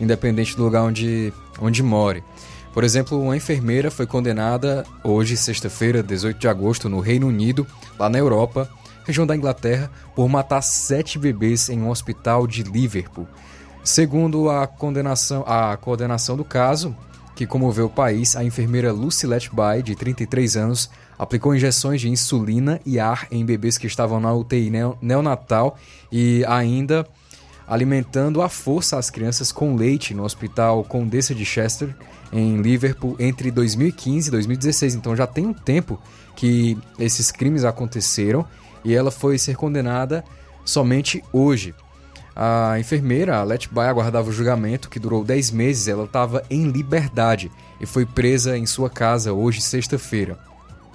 independente 0.00 0.56
do 0.56 0.64
lugar 0.64 0.82
onde, 0.82 1.32
onde 1.60 1.80
more. 1.80 2.24
Por 2.72 2.82
exemplo, 2.82 3.20
uma 3.20 3.36
enfermeira 3.36 3.88
foi 3.90 4.06
condenada 4.06 4.84
hoje, 5.04 5.36
sexta-feira, 5.36 6.02
18 6.02 6.38
de 6.38 6.48
agosto, 6.48 6.88
no 6.88 6.98
Reino 6.98 7.28
Unido, 7.28 7.64
lá 7.96 8.08
na 8.08 8.18
Europa, 8.18 8.68
região 9.04 9.26
da 9.26 9.36
Inglaterra, 9.36 9.90
por 10.14 10.28
matar 10.28 10.62
sete 10.62 11.18
bebês 11.18 11.68
em 11.68 11.80
um 11.80 11.90
hospital 11.90 12.46
de 12.46 12.62
Liverpool. 12.62 13.26
Segundo 13.84 14.48
a 14.48 14.66
condenação, 14.66 15.44
a 15.46 15.76
coordenação 15.76 16.36
do 16.36 16.44
caso, 16.44 16.94
que 17.34 17.46
comoveu 17.46 17.86
o 17.86 17.90
país, 17.90 18.36
a 18.36 18.44
enfermeira 18.44 18.92
Lucy 18.92 19.26
Letby, 19.26 19.82
de 19.82 19.96
33 19.96 20.56
anos, 20.56 20.90
aplicou 21.18 21.54
injeções 21.54 22.00
de 22.00 22.08
insulina 22.08 22.80
e 22.84 23.00
ar 23.00 23.26
em 23.30 23.44
bebês 23.44 23.78
que 23.78 23.86
estavam 23.86 24.20
na 24.20 24.32
UTI 24.32 24.70
neonatal 25.00 25.76
e 26.10 26.44
ainda 26.46 27.06
alimentando 27.66 28.42
à 28.42 28.48
força 28.48 28.98
as 28.98 29.08
crianças 29.08 29.50
com 29.50 29.74
leite 29.74 30.14
no 30.14 30.24
Hospital 30.24 30.84
Condessa 30.84 31.34
de 31.34 31.44
Chester, 31.44 31.94
em 32.32 32.60
Liverpool 32.60 33.16
entre 33.18 33.50
2015 33.50 34.28
e 34.28 34.30
2016. 34.30 34.94
Então 34.94 35.16
já 35.16 35.26
tem 35.26 35.46
um 35.46 35.54
tempo 35.54 35.98
que 36.36 36.76
esses 36.98 37.30
crimes 37.30 37.64
aconteceram 37.64 38.46
e 38.84 38.94
ela 38.94 39.10
foi 39.10 39.38
ser 39.38 39.56
condenada 39.56 40.24
somente 40.64 41.22
hoje. 41.32 41.74
A 42.34 42.78
enfermeira, 42.78 43.38
a 43.38 43.44
Letby, 43.44 43.80
aguardava 43.80 44.30
o 44.30 44.32
julgamento, 44.32 44.88
que 44.88 44.98
durou 44.98 45.22
10 45.22 45.50
meses. 45.50 45.88
Ela 45.88 46.04
estava 46.04 46.42
em 46.48 46.70
liberdade 46.70 47.50
e 47.80 47.84
foi 47.84 48.06
presa 48.06 48.56
em 48.56 48.64
sua 48.64 48.88
casa 48.88 49.32
hoje, 49.32 49.60
sexta-feira. 49.60 50.38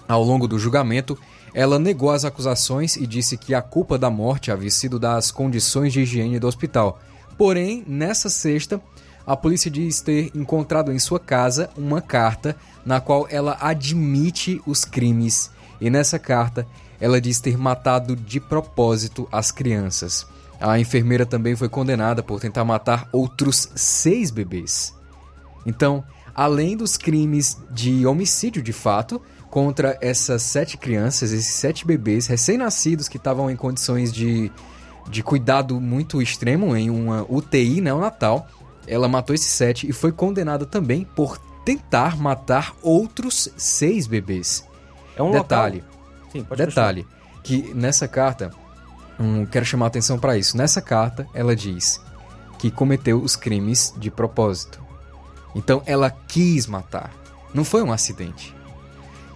Ao 0.07 0.23
longo 0.23 0.47
do 0.47 0.57
julgamento, 0.57 1.17
ela 1.53 1.77
negou 1.77 2.11
as 2.11 2.25
acusações 2.25 2.95
e 2.95 3.05
disse 3.05 3.37
que 3.37 3.53
a 3.53 3.61
culpa 3.61 3.97
da 3.97 4.09
morte 4.09 4.51
havia 4.51 4.71
sido 4.71 4.97
das 4.97 5.31
condições 5.31 5.93
de 5.93 6.01
higiene 6.01 6.39
do 6.39 6.47
hospital. 6.47 6.99
Porém, 7.37 7.83
nessa 7.87 8.29
sexta, 8.29 8.81
a 9.25 9.35
polícia 9.35 9.69
diz 9.69 10.01
ter 10.01 10.31
encontrado 10.33 10.91
em 10.91 10.97
sua 10.97 11.19
casa 11.19 11.69
uma 11.77 12.01
carta 12.01 12.55
na 12.85 13.01
qual 13.01 13.27
ela 13.29 13.57
admite 13.59 14.61
os 14.65 14.85
crimes 14.85 15.51
e 15.81 15.89
nessa 15.89 16.17
carta 16.17 16.65
ela 16.99 17.21
diz 17.21 17.39
ter 17.39 17.57
matado 17.57 18.15
de 18.15 18.39
propósito 18.39 19.27
as 19.31 19.51
crianças. 19.51 20.25
A 20.59 20.79
enfermeira 20.79 21.25
também 21.25 21.55
foi 21.55 21.69
condenada 21.69 22.23
por 22.23 22.39
tentar 22.39 22.65
matar 22.65 23.07
outros 23.11 23.69
seis 23.75 24.31
bebês. 24.31 24.93
Então, 25.65 26.03
além 26.33 26.75
dos 26.75 26.97
crimes 26.97 27.57
de 27.69 28.05
homicídio 28.05 28.61
de 28.63 28.73
fato 28.73 29.21
contra 29.49 29.97
essas 30.01 30.41
sete 30.41 30.77
crianças, 30.77 31.31
esses 31.31 31.53
sete 31.53 31.85
bebês 31.85 32.27
recém-nascidos 32.27 33.07
que 33.07 33.17
estavam 33.17 33.49
em 33.49 33.55
condições 33.55 34.11
de, 34.11 34.51
de 35.09 35.21
cuidado 35.21 35.79
muito 35.79 36.21
extremo 36.21 36.75
em 36.75 36.89
uma 36.89 37.25
UTI 37.29 37.79
neonatal, 37.79 38.47
ela 38.87 39.07
matou 39.07 39.35
esses 39.35 39.51
sete 39.51 39.87
e 39.87 39.93
foi 39.93 40.11
condenada 40.11 40.65
também 40.65 41.05
por 41.15 41.37
tentar 41.63 42.17
matar 42.17 42.73
outros 42.81 43.49
seis 43.57 44.07
bebês. 44.07 44.65
É 45.15 45.21
um 45.21 45.31
detalhe. 45.31 45.77
Local... 45.77 45.96
Sim, 46.31 46.43
pode 46.43 46.65
detalhe 46.65 47.05
que 47.43 47.73
nessa 47.73 48.07
carta, 48.07 48.51
hum, 49.19 49.45
quero 49.45 49.65
chamar 49.65 49.85
a 49.85 49.87
atenção 49.87 50.19
para 50.19 50.37
isso. 50.37 50.57
Nessa 50.57 50.81
carta, 50.81 51.27
ela 51.33 51.55
diz 51.55 52.01
que 52.59 52.69
cometeu 52.69 53.21
os 53.21 53.35
crimes 53.35 53.93
de 53.97 54.11
propósito. 54.11 54.83
Então, 55.55 55.81
ela 55.85 56.09
quis 56.09 56.67
matar. 56.67 57.13
Não 57.53 57.63
foi 57.63 57.81
um 57.83 57.91
acidente. 57.91 58.53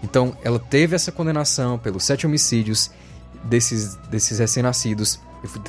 Então, 0.03 0.35
ela 0.43 0.59
teve 0.59 0.95
essa 0.95 1.11
condenação 1.11 1.77
pelos 1.77 2.03
sete 2.03 2.25
homicídios 2.25 2.91
desses, 3.45 3.95
desses 4.09 4.39
recém-nascidos 4.39 5.19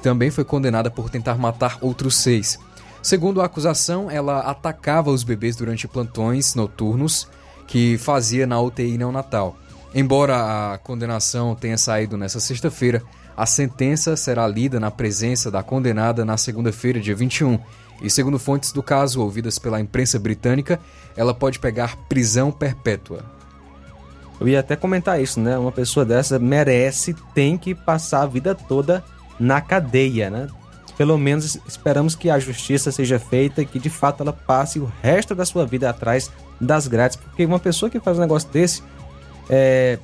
também 0.02 0.30
foi 0.30 0.44
condenada 0.44 0.90
por 0.90 1.08
tentar 1.08 1.36
matar 1.36 1.78
outros 1.80 2.16
seis. 2.16 2.58
Segundo 3.02 3.40
a 3.40 3.46
acusação, 3.46 4.10
ela 4.10 4.40
atacava 4.40 5.10
os 5.10 5.24
bebês 5.24 5.56
durante 5.56 5.88
plantões 5.88 6.54
noturnos 6.54 7.28
que 7.66 7.96
fazia 7.98 8.46
na 8.46 8.60
UTI 8.60 8.98
neonatal. 8.98 9.56
Embora 9.94 10.72
a 10.72 10.78
condenação 10.78 11.54
tenha 11.54 11.76
saído 11.76 12.16
nesta 12.16 12.40
sexta-feira, 12.40 13.02
a 13.36 13.44
sentença 13.44 14.16
será 14.16 14.46
lida 14.46 14.80
na 14.80 14.90
presença 14.90 15.50
da 15.50 15.62
condenada 15.62 16.24
na 16.24 16.36
segunda-feira, 16.36 17.00
dia 17.00 17.14
21. 17.14 17.58
E 18.00 18.10
segundo 18.10 18.38
fontes 18.38 18.72
do 18.72 18.82
caso 18.82 19.20
ouvidas 19.20 19.58
pela 19.58 19.80
imprensa 19.80 20.18
britânica, 20.18 20.80
ela 21.16 21.34
pode 21.34 21.58
pegar 21.58 21.96
prisão 22.08 22.50
perpétua. 22.50 23.20
Eu 24.40 24.48
ia 24.48 24.60
até 24.60 24.74
comentar 24.74 25.20
isso, 25.20 25.38
né? 25.38 25.56
Uma 25.58 25.70
pessoa 25.70 26.04
dessa 26.04 26.38
merece, 26.38 27.14
tem 27.34 27.56
que 27.56 27.74
passar 27.74 28.22
a 28.22 28.26
vida 28.26 28.54
toda 28.54 29.04
na 29.38 29.60
cadeia, 29.60 30.30
né? 30.30 30.48
pelo 30.96 31.18
menos 31.18 31.58
esperamos 31.66 32.14
que 32.14 32.30
a 32.30 32.38
justiça 32.38 32.92
seja 32.92 33.18
feita 33.18 33.62
e 33.62 33.66
que 33.66 33.78
de 33.78 33.90
fato 33.90 34.22
ela 34.22 34.32
passe 34.32 34.78
o 34.78 34.90
resto 35.02 35.34
da 35.34 35.44
sua 35.44 35.66
vida 35.66 35.88
atrás 35.88 36.30
das 36.60 36.86
grades, 36.86 37.16
porque 37.16 37.44
uma 37.44 37.58
pessoa 37.58 37.90
que 37.90 37.98
faz 37.98 38.18
um 38.18 38.20
negócio 38.20 38.48
desse, 38.50 38.82
é, 39.54 39.98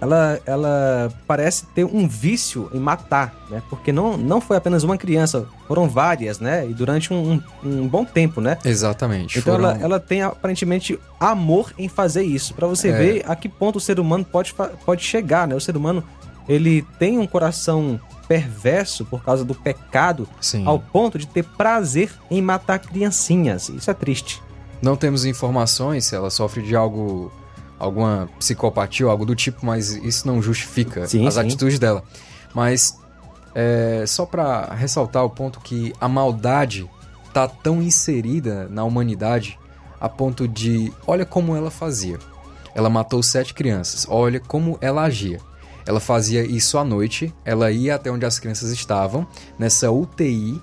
ela, 0.00 0.40
ela 0.46 1.12
parece 1.26 1.66
ter 1.74 1.84
um 1.84 2.08
vício 2.08 2.70
em 2.72 2.80
matar, 2.80 3.34
né? 3.50 3.62
Porque 3.68 3.92
não, 3.92 4.16
não 4.16 4.40
foi 4.40 4.56
apenas 4.56 4.82
uma 4.82 4.96
criança, 4.96 5.46
foram 5.68 5.86
várias, 5.86 6.40
né? 6.40 6.66
E 6.66 6.72
durante 6.72 7.12
um, 7.12 7.34
um, 7.34 7.42
um 7.82 7.86
bom 7.86 8.02
tempo, 8.06 8.40
né? 8.40 8.56
Exatamente. 8.64 9.38
Então 9.38 9.56
foram... 9.56 9.70
ela, 9.72 9.82
ela 9.82 10.00
tem 10.00 10.22
aparentemente 10.22 10.98
amor 11.20 11.74
em 11.76 11.86
fazer 11.86 12.22
isso, 12.22 12.54
para 12.54 12.66
você 12.66 12.88
É. 12.88 12.92
ver 12.92 13.24
a 13.26 13.36
que 13.36 13.50
ponto 13.50 13.76
o 13.76 13.80
ser 13.80 14.00
humano 14.00 14.24
pode, 14.24 14.54
pode 14.86 15.04
chegar, 15.04 15.46
né? 15.46 15.54
O 15.54 15.60
ser 15.60 15.76
humano, 15.76 16.02
ele 16.48 16.80
tem 16.98 17.18
um 17.18 17.26
coração 17.26 18.00
perverso 18.26 19.04
por 19.04 19.22
causa 19.22 19.44
do 19.44 19.54
pecado, 19.54 20.26
Sim. 20.40 20.64
ao 20.64 20.78
ponto 20.78 21.18
de 21.18 21.26
ter 21.26 21.44
prazer 21.44 22.10
em 22.30 22.40
matar 22.40 22.78
criancinhas. 22.78 23.68
Isso 23.68 23.90
é 23.90 23.94
triste. 23.94 24.42
Não 24.80 24.96
temos 24.96 25.26
informações 25.26 26.06
se 26.06 26.14
ela 26.14 26.30
sofre 26.30 26.62
de 26.62 26.74
algo, 26.74 27.30
alguma 27.80 28.28
psicopatia 28.38 29.06
ou 29.06 29.10
algo 29.10 29.24
do 29.26 29.34
tipo, 29.34 29.66
mas 29.66 29.90
isso 29.90 30.26
não 30.26 30.40
justifica 30.40 31.06
Sim, 31.08 31.26
as 31.26 31.34
sim. 31.34 31.40
atitudes 31.40 31.78
dela. 31.78 32.04
Mas 32.54 32.96
é, 33.54 34.04
só 34.06 34.24
para 34.26 34.66
ressaltar 34.74 35.24
o 35.24 35.30
ponto 35.30 35.58
que 35.60 35.92
a 36.00 36.08
maldade 36.08 36.88
tá 37.32 37.48
tão 37.48 37.82
inserida 37.82 38.68
na 38.70 38.84
humanidade 38.84 39.58
a 40.00 40.08
ponto 40.08 40.46
de, 40.46 40.92
olha 41.06 41.24
como 41.26 41.56
ela 41.56 41.70
fazia. 41.70 42.18
Ela 42.74 42.88
matou 42.88 43.22
sete 43.22 43.52
crianças. 43.52 44.06
Olha 44.08 44.38
como 44.40 44.78
ela 44.80 45.02
agia. 45.02 45.40
Ela 45.86 45.98
fazia 46.00 46.44
isso 46.44 46.78
à 46.78 46.84
noite. 46.84 47.34
Ela 47.44 47.70
ia 47.70 47.96
até 47.96 48.10
onde 48.10 48.24
as 48.24 48.38
crianças 48.38 48.70
estavam 48.70 49.26
nessa 49.58 49.90
UTI 49.90 50.60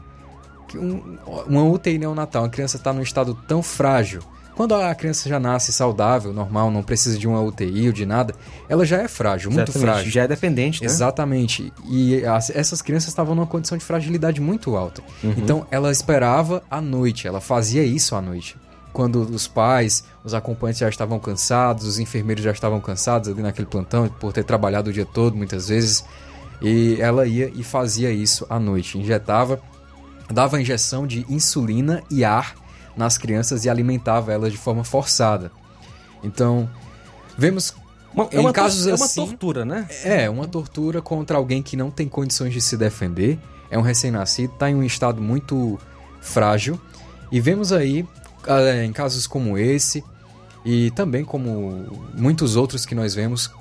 um- 0.76 1.18
uma 1.48 1.64
UTI 1.64 1.98
neonatal, 1.98 2.44
uma 2.44 2.50
criança 2.50 2.76
está 2.78 2.92
num 2.92 3.02
estado 3.02 3.34
tão 3.48 3.62
frágil. 3.64 4.22
Quando 4.58 4.74
a 4.74 4.94
criança 4.96 5.30
já 5.30 5.40
nasce 5.40 5.72
saudável, 5.72 6.34
normal, 6.34 6.72
não 6.72 6.82
precisa 6.82 7.16
de 7.18 7.28
uma 7.28 7.40
UTI 7.40 7.86
ou 7.88 7.94
de 7.94 8.08
nada, 8.08 8.34
ela 8.68 8.84
já 8.84 8.98
é 8.98 9.08
frágil, 9.08 9.52
muito 9.52 9.70
Exatamente, 9.70 9.92
frágil. 9.92 10.12
Já 10.12 10.24
é 10.24 10.28
dependente, 10.28 10.82
né? 10.82 10.88
Exatamente. 10.88 11.72
E 11.88 12.26
as- 12.26 12.50
essas 12.50 12.82
crianças 12.82 13.10
estavam 13.10 13.36
numa 13.36 13.46
condição 13.46 13.78
de 13.78 13.86
fragilidade 13.86 14.42
muito 14.42 14.76
alta. 14.76 15.04
Uhum. 15.24 15.36
Então 15.38 15.68
ela 15.70 15.92
esperava 15.92 16.64
à 16.72 16.82
noite, 16.82 17.28
ela 17.28 17.40
fazia 17.40 17.84
isso 17.84 18.16
à 18.16 18.22
noite. 18.22 18.58
Quando 18.92 19.22
os 19.22 19.48
pais, 19.48 20.04
os 20.24 20.34
acompanhantes 20.34 20.80
já 20.80 20.90
estavam 20.90 21.20
cansados, 21.20 21.86
os 21.86 22.00
enfermeiros 22.00 22.44
já 22.44 22.52
estavam 22.52 22.82
cansados 22.82 23.30
ali 23.30 23.44
naquele 23.44 23.68
plantão 23.68 24.10
por 24.10 24.34
ter 24.34 24.44
trabalhado 24.44 24.90
o 24.90 24.94
dia 24.94 25.06
todo 25.06 25.36
muitas 25.38 25.68
vezes. 25.68 26.04
E 26.64 26.98
ela 27.00 27.28
ia 27.28 27.52
e 27.54 27.62
fazia 27.64 28.10
isso 28.12 28.44
à 28.50 28.60
noite. 28.60 28.98
Injetava, 28.98 29.60
dava 30.34 30.60
injeção 30.60 31.06
de 31.06 31.24
insulina 31.30 32.02
e 32.10 32.26
ar 32.26 32.56
nas 32.98 33.18
crianças 33.18 33.64
e 33.66 33.70
alimentava 33.70 34.34
elas 34.34 34.52
de 34.52 34.58
forma 34.58 34.84
forçada. 34.84 35.52
Então, 36.24 36.70
vemos 37.38 37.74
Uma- 38.14 38.28
é 38.32 38.38
em 38.38 38.40
uma 38.40 38.52
casos 38.52 38.88
é 38.88 38.96
uma 38.96 39.06
assim, 39.06 39.26
tortura, 39.28 39.64
né? 39.64 39.88
É, 40.04 40.30
uma 40.30 40.48
tortura 40.48 41.02
contra 41.02 41.38
alguém 41.38 41.62
que 41.62 41.78
não 41.78 41.92
tem 41.92 42.08
condições 42.08 42.52
de 42.54 42.60
se 42.62 42.76
defender. 42.76 43.38
É 43.70 43.78
um 43.78 43.82
recém-nascido, 43.82 44.54
está 44.54 44.70
em 44.70 44.76
um 44.76 44.84
estado 44.84 45.22
muito 45.22 45.78
frágil. 46.22 46.80
E 47.32 47.40
vemos 47.40 47.72
aí, 47.72 48.08
ah, 48.48 48.84
em 48.84 48.92
casos 48.92 49.28
como 49.28 49.58
esse, 49.58 50.04
e 50.66 50.90
também 50.92 51.24
como 51.24 51.86
muitos 52.14 52.56
outros 52.56 52.86
que 52.86 52.96
nós 52.96 53.14
vemos, 53.14 53.52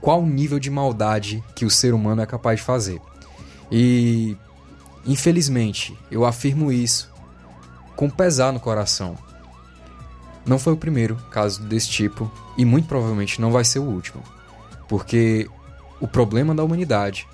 qual 0.00 0.22
o 0.22 0.26
nível 0.26 0.58
de 0.58 0.70
maldade 0.70 1.42
que 1.54 1.64
o 1.64 1.70
ser 1.70 1.94
humano 1.94 2.20
é 2.22 2.26
capaz 2.26 2.58
de 2.60 2.66
fazer. 2.66 3.00
E, 3.70 4.36
infelizmente, 5.06 5.96
eu 6.10 6.24
afirmo 6.24 6.72
isso 6.72 7.10
com 7.96 8.08
pesar 8.10 8.52
no 8.52 8.60
coração. 8.60 9.16
Não 10.46 10.58
foi 10.58 10.72
o 10.72 10.76
primeiro 10.76 11.16
caso 11.30 11.62
desse 11.62 11.88
tipo 11.88 12.30
e 12.56 12.64
muito 12.64 12.86
provavelmente 12.86 13.40
não 13.40 13.50
vai 13.50 13.64
ser 13.64 13.78
o 13.78 13.84
último. 13.84 14.22
Porque 14.88 15.48
o 16.00 16.06
problema 16.06 16.54
da 16.54 16.62
humanidade, 16.62 17.26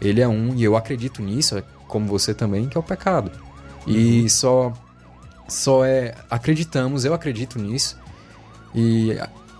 ele 0.00 0.20
é 0.20 0.28
um, 0.28 0.54
e 0.54 0.62
eu 0.62 0.76
acredito 0.76 1.22
nisso, 1.22 1.62
como 1.88 2.06
você 2.06 2.34
também, 2.34 2.68
que 2.68 2.76
é 2.76 2.80
o 2.80 2.82
pecado. 2.82 3.30
E 3.86 4.28
só 4.28 4.72
só 5.46 5.84
é 5.84 6.14
acreditamos, 6.30 7.04
eu 7.04 7.12
acredito 7.12 7.58
nisso 7.58 7.98
e 8.74 9.18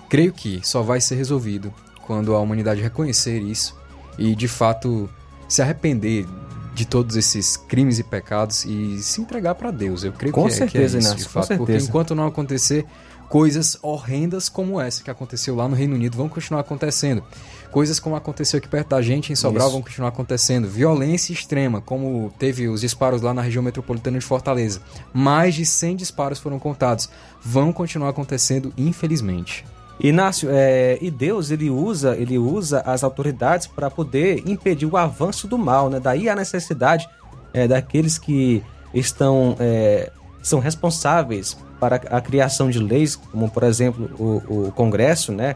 creio 0.09 0.33
que 0.33 0.61
só 0.63 0.83
vai 0.83 1.01
ser 1.01 1.15
resolvido 1.17 1.73
quando 2.03 2.35
a 2.35 2.41
humanidade 2.41 2.81
reconhecer 2.81 3.41
isso 3.41 3.79
e 4.19 4.35
de 4.35 4.49
fato 4.49 5.09
se 5.49 5.63
arrepender 5.63 6.27
de 6.75 6.85
todos 6.85 7.17
esses 7.17 7.57
crimes 7.57 7.99
e 7.99 8.03
pecados 8.03 8.65
e 8.65 9.01
se 9.03 9.21
entregar 9.21 9.55
para 9.55 9.71
Deus. 9.71 10.03
Eu 10.05 10.13
creio 10.13 10.33
Com 10.35 10.43
que, 10.43 10.49
é- 10.49 10.51
que 10.51 10.57
certeza, 10.59 10.97
é 10.97 10.99
isso, 11.01 11.09
Inácio, 11.09 11.27
de 11.27 11.33
fato, 11.33 11.47
porque 11.57 11.73
certeza. 11.73 11.89
enquanto 11.89 12.15
não 12.15 12.27
acontecer 12.27 12.85
coisas 13.29 13.79
horrendas 13.83 14.49
como 14.49 14.81
essa 14.81 15.03
que 15.03 15.11
aconteceu 15.11 15.55
lá 15.57 15.67
no 15.69 15.75
Reino 15.75 15.95
Unido 15.95 16.17
vão 16.17 16.29
continuar 16.29 16.61
acontecendo. 16.61 17.23
Coisas 17.71 17.99
como 17.99 18.15
aconteceu 18.15 18.59
aqui 18.59 18.69
perto 18.69 18.91
da 18.91 19.03
gente 19.03 19.33
em 19.33 19.35
Sobral 19.35 19.67
Isso. 19.67 19.73
vão 19.73 19.83
continuar 19.83 20.09
acontecendo. 20.11 20.69
Violência 20.69 21.33
extrema, 21.33 21.81
como 21.81 22.33
teve 22.39 22.69
os 22.69 22.83
disparos 22.83 23.21
lá 23.23 23.35
na 23.35 23.43
região 23.43 23.63
metropolitana 23.65 24.19
de 24.19 24.25
Fortaleza. 24.25 24.81
Mais 25.13 25.55
de 25.57 25.67
100 25.67 25.97
disparos 25.97 26.39
foram 26.39 26.59
contados. 26.61 27.09
Vão 27.43 27.73
continuar 27.73 28.11
acontecendo, 28.11 28.73
infelizmente. 28.77 29.65
Inácio, 30.01 30.49
é, 30.51 30.99
e 31.01 31.11
Deus 31.11 31.51
ele 31.51 31.71
usa, 31.71 32.17
ele 32.17 32.37
usa 32.37 32.81
as 32.81 33.05
autoridades 33.05 33.67
para 33.67 33.91
poder 33.91 34.43
impedir 34.47 34.87
o 34.87 34.97
avanço 34.97 35.47
do 35.47 35.57
mal, 35.57 35.89
né? 35.89 36.01
Daí 36.01 36.29
a 36.29 36.35
necessidade 36.35 37.09
é, 37.53 37.69
daqueles 37.69 38.19
que 38.19 38.63
estão 38.93 39.57
é, 39.61 40.11
são 40.43 40.59
responsáveis 40.59 41.57
para 41.79 41.97
a 41.97 42.21
criação 42.21 42.71
de 42.71 42.79
leis, 42.79 43.15
como 43.15 43.49
por 43.51 43.63
exemplo 43.63 44.11
o, 44.19 44.67
o 44.67 44.73
Congresso, 44.73 45.33
né? 45.33 45.55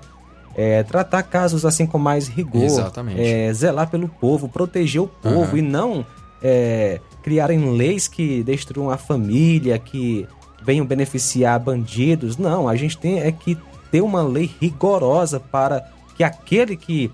É, 0.55 0.83
tratar 0.83 1.23
casos 1.23 1.65
assim 1.65 1.87
com 1.87 1.99
mais 1.99 2.27
rigor, 2.27 2.65
Exatamente. 2.65 3.21
é, 3.21 3.53
zelar 3.53 3.89
pelo 3.89 4.09
povo, 4.09 4.49
proteger 4.49 5.01
o 5.01 5.07
povo 5.07 5.43
Aham. 5.43 5.59
e 5.59 5.63
não 5.63 6.07
é, 6.43 7.01
criarem 7.23 7.73
leis 7.73 8.09
que 8.09 8.43
destruam 8.43 8.91
a 8.91 8.97
família, 8.97 9.79
que 9.79 10.27
venham 10.65 10.85
beneficiar 10.85 11.59
bandidos. 11.61 12.37
Não, 12.37 12.69
a 12.69 12.75
gente 12.75 12.97
tem 12.99 13.21
é 13.21 13.31
que 13.31 13.57
ter 13.91 14.01
uma 14.01 14.23
lei 14.23 14.51
rigorosa 14.61 15.41
para 15.41 15.87
que 16.17 16.25
aquele 16.25 16.77
que 16.77 17.11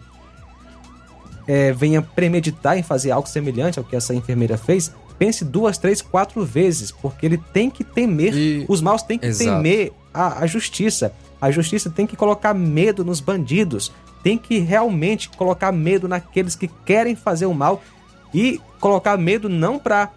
é, 1.46 1.72
venha 1.72 2.00
premeditar 2.00 2.78
em 2.78 2.82
fazer 2.82 3.10
algo 3.10 3.28
semelhante 3.28 3.78
ao 3.78 3.84
que 3.84 3.96
essa 3.96 4.14
enfermeira 4.14 4.56
fez, 4.56 4.92
pense 5.18 5.44
duas, 5.44 5.78
três, 5.78 6.00
quatro 6.00 6.44
vezes, 6.44 6.90
porque 6.90 7.26
ele 7.26 7.38
tem 7.52 7.70
que 7.70 7.84
temer, 7.84 8.64
os 8.68 8.80
maus 8.80 9.02
têm 9.02 9.18
que 9.18 9.26
Exato. 9.26 9.50
temer 9.50 9.92
a, 10.12 10.40
a 10.40 10.46
justiça. 10.46 11.12
A 11.40 11.50
justiça 11.50 11.90
tem 11.90 12.06
que 12.06 12.16
colocar 12.16 12.54
medo 12.54 13.04
nos 13.04 13.20
bandidos, 13.20 13.92
tem 14.22 14.38
que 14.38 14.58
realmente 14.58 15.28
colocar 15.28 15.70
medo 15.70 16.08
naqueles 16.08 16.54
que 16.56 16.68
querem 16.86 17.14
fazer 17.14 17.46
o 17.46 17.54
mal 17.54 17.82
e 18.32 18.60
colocar 18.80 19.16
medo 19.18 19.48
não 19.48 19.78
para 19.78 20.10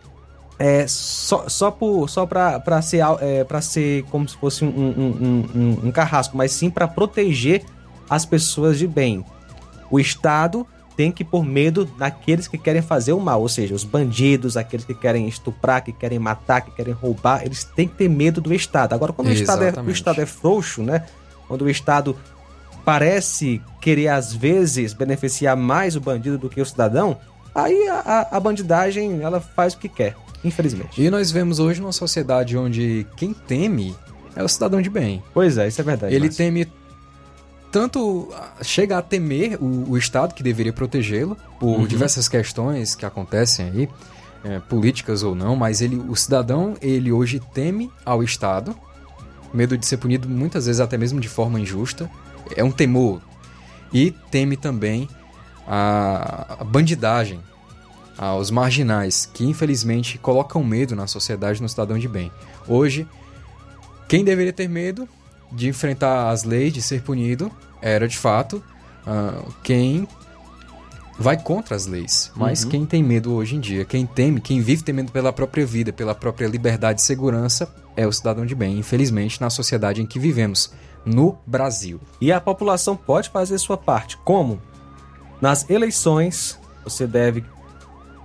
é, 0.59 0.85
só, 0.87 1.47
só, 1.47 1.69
por, 1.71 2.09
só 2.09 2.25
pra, 2.25 2.59
pra, 2.59 2.81
ser, 2.81 3.01
é, 3.21 3.43
pra 3.43 3.61
ser 3.61 4.03
como 4.05 4.27
se 4.27 4.35
fosse 4.37 4.65
um, 4.65 4.67
um, 4.69 5.47
um- 5.55 5.87
um- 5.87 5.91
carrasco, 5.91 6.35
mas 6.35 6.51
sim 6.51 6.69
para 6.69 6.87
proteger 6.87 7.63
as 8.09 8.25
pessoas 8.25 8.77
de 8.79 8.87
bem. 8.87 9.23
O 9.91 9.99
Estado 9.99 10.65
tem 10.95 11.11
que 11.11 11.23
pôr 11.23 11.43
medo 11.45 11.87
naqueles 11.99 12.47
que 12.47 12.57
querem 12.57 12.81
fazer 12.81 13.13
o 13.13 13.19
mal, 13.19 13.39
ou 13.41 13.47
seja, 13.47 13.75
os 13.75 13.83
bandidos, 13.83 14.57
aqueles 14.57 14.83
que 14.83 14.95
querem 14.95 15.27
estuprar, 15.27 15.83
que 15.83 15.91
querem 15.91 16.17
matar, 16.17 16.61
que 16.61 16.71
querem 16.71 16.93
roubar, 16.93 17.43
eles 17.45 17.63
têm 17.63 17.87
que 17.87 17.93
ter 17.95 18.09
medo 18.09 18.41
do 18.41 18.51
Estado. 18.53 18.93
Agora, 18.95 19.13
quando 19.13 19.27
o 19.27 19.31
Estado, 19.41 19.63
é, 19.63 19.71
o. 19.89 19.91
Estado 19.91 20.21
é 20.21 20.25
frouxo, 20.25 20.81
né? 20.81 21.03
Quando 21.47 21.61
o 21.65 21.69
Estado 21.69 22.15
parece 22.83 23.61
querer, 23.81 24.07
às 24.07 24.33
vezes, 24.33 24.93
beneficiar 24.93 25.55
mais 25.55 25.95
o 25.95 26.01
bandido 26.01 26.37
do 26.37 26.49
que 26.49 26.61
o 26.61 26.65
cidadão, 26.65 27.17
aí 27.53 27.87
a, 27.89 27.99
a- 28.31 28.37
a 28.37 28.39
bandidagem 28.39 29.21
ela 29.21 29.39
faz 29.39 29.73
o 29.73 29.77
que 29.77 29.89
quer, 29.89 30.15
infelizmente. 30.47 31.01
E 31.01 31.09
nós 31.09 31.29
vemos 31.31 31.59
hoje 31.59 31.81
uma 31.81 31.91
sociedade 31.91 32.57
onde 32.57 33.05
quem 33.15 33.33
teme 33.33 33.95
é 34.35 34.43
o 34.43 34.47
cidadão 34.47 34.81
de 34.81 34.89
bem. 34.89 35.21
Pois 35.33 35.57
é, 35.57 35.67
isso 35.67 35.81
é 35.81 35.83
verdade. 35.83 36.13
Ele 36.13 36.25
Márcio. 36.25 36.37
teme 36.37 36.67
tanto 37.71 38.29
chega 38.61 38.97
a 38.97 39.01
temer 39.01 39.57
o, 39.61 39.91
o 39.91 39.97
Estado 39.97 40.33
que 40.33 40.41
deveria 40.41 40.71
protegê-lo 40.73 41.37
por 41.59 41.79
Uhum. 41.79 41.85
diversas 41.87 42.27
questões 42.29 42.95
que 42.95 43.05
acontecem 43.05 43.65
aí, 43.69 43.89
é, 44.43 44.59
políticas 44.59 45.21
ou 45.21 45.35
não, 45.35 45.55
mas 45.55 45.81
ele, 45.81 45.97
o 45.97 46.15
cidadão 46.15 46.75
ele 46.81 47.11
hoje 47.11 47.41
teme 47.53 47.91
ao 48.05 48.23
Estado, 48.23 48.75
medo 49.53 49.77
de 49.77 49.85
ser 49.85 49.97
punido 49.97 50.29
muitas 50.29 50.65
vezes 50.65 50.79
até 50.79 50.97
mesmo 50.97 51.19
de 51.19 51.27
forma 51.27 51.59
injusta, 51.59 52.09
é 52.55 52.63
um 52.63 52.71
temor 52.71 53.21
e 53.91 54.11
teme 54.31 54.55
também 54.55 55.09
a, 55.67 56.57
a 56.59 56.63
bandidagem, 56.63 57.39
aos 58.17 58.49
marginais 58.51 59.29
que 59.33 59.45
infelizmente 59.45 60.17
colocam 60.17 60.63
medo 60.63 60.95
na 60.95 61.07
sociedade 61.07 61.61
no 61.61 61.69
cidadão 61.69 61.97
de 61.99 62.07
bem. 62.07 62.31
Hoje 62.67 63.07
quem 64.07 64.23
deveria 64.23 64.53
ter 64.53 64.67
medo 64.69 65.07
de 65.51 65.67
enfrentar 65.69 66.29
as 66.29 66.43
leis, 66.43 66.73
de 66.73 66.81
ser 66.81 67.01
punido, 67.01 67.51
era 67.81 68.07
de 68.07 68.17
fato 68.17 68.63
ah, 69.05 69.41
quem 69.63 70.07
vai 71.19 71.35
contra 71.37 71.75
as 71.75 71.85
leis. 71.85 72.31
Mas 72.35 72.63
Uhum. 72.63 72.69
quem 72.69 72.85
tem 72.85 73.03
medo 73.03 73.33
hoje 73.33 73.55
em 73.55 73.59
dia, 73.59 73.85
quem 73.85 74.05
teme, 74.05 74.39
quem 74.39 74.61
vive 74.61 74.83
temendo 74.83 75.11
pela 75.11 75.33
própria 75.33 75.65
vida, 75.65 75.91
pela 75.91 76.13
própria 76.13 76.47
liberdade 76.47 77.01
e 77.01 77.03
segurança, 77.03 77.73
é 77.95 78.05
o 78.05 78.11
cidadão 78.11 78.45
de 78.45 78.53
bem, 78.53 78.77
infelizmente, 78.77 79.41
na 79.41 79.49
sociedade 79.49 80.01
em 80.01 80.05
que 80.05 80.19
vivemos. 80.19 80.71
no 81.05 81.37
Brasil. 81.47 82.01
E 82.19 82.33
a 82.33 82.41
população 82.41 82.93
pode 82.97 83.29
fazer 83.29 83.57
sua 83.59 83.77
parte. 83.77 84.17
Como? 84.25 84.61
Nas 85.39 85.69
eleições, 85.69 86.59
você 86.83 87.07
deve 87.07 87.45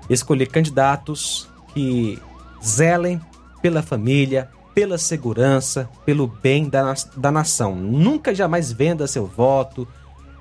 escolher 0.09 0.46
candidatos 0.46 1.48
que 1.72 2.18
zelem 2.64 3.20
pela 3.61 3.82
família, 3.82 4.48
pela 4.74 4.98
segurança, 4.98 5.88
pelo 6.05 6.26
bem 6.26 6.68
da, 6.68 6.94
da 7.16 7.30
nação. 7.30 7.74
Nunca 7.74 8.34
jamais 8.34 8.72
venda 8.72 9.07
seu 9.07 9.26
voto, 9.26 9.86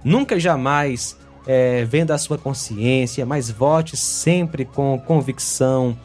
nunca 0.04 0.40
jamais 0.40 1.18
é, 1.46 1.84
venda 1.86 2.16
a 2.16 2.18
sua 2.18 2.38
consciência, 2.38 3.26
mas 3.26 3.50
vote 3.50 3.98
sempre 3.98 4.66
com 4.66 4.98
convicção. 5.00 5.98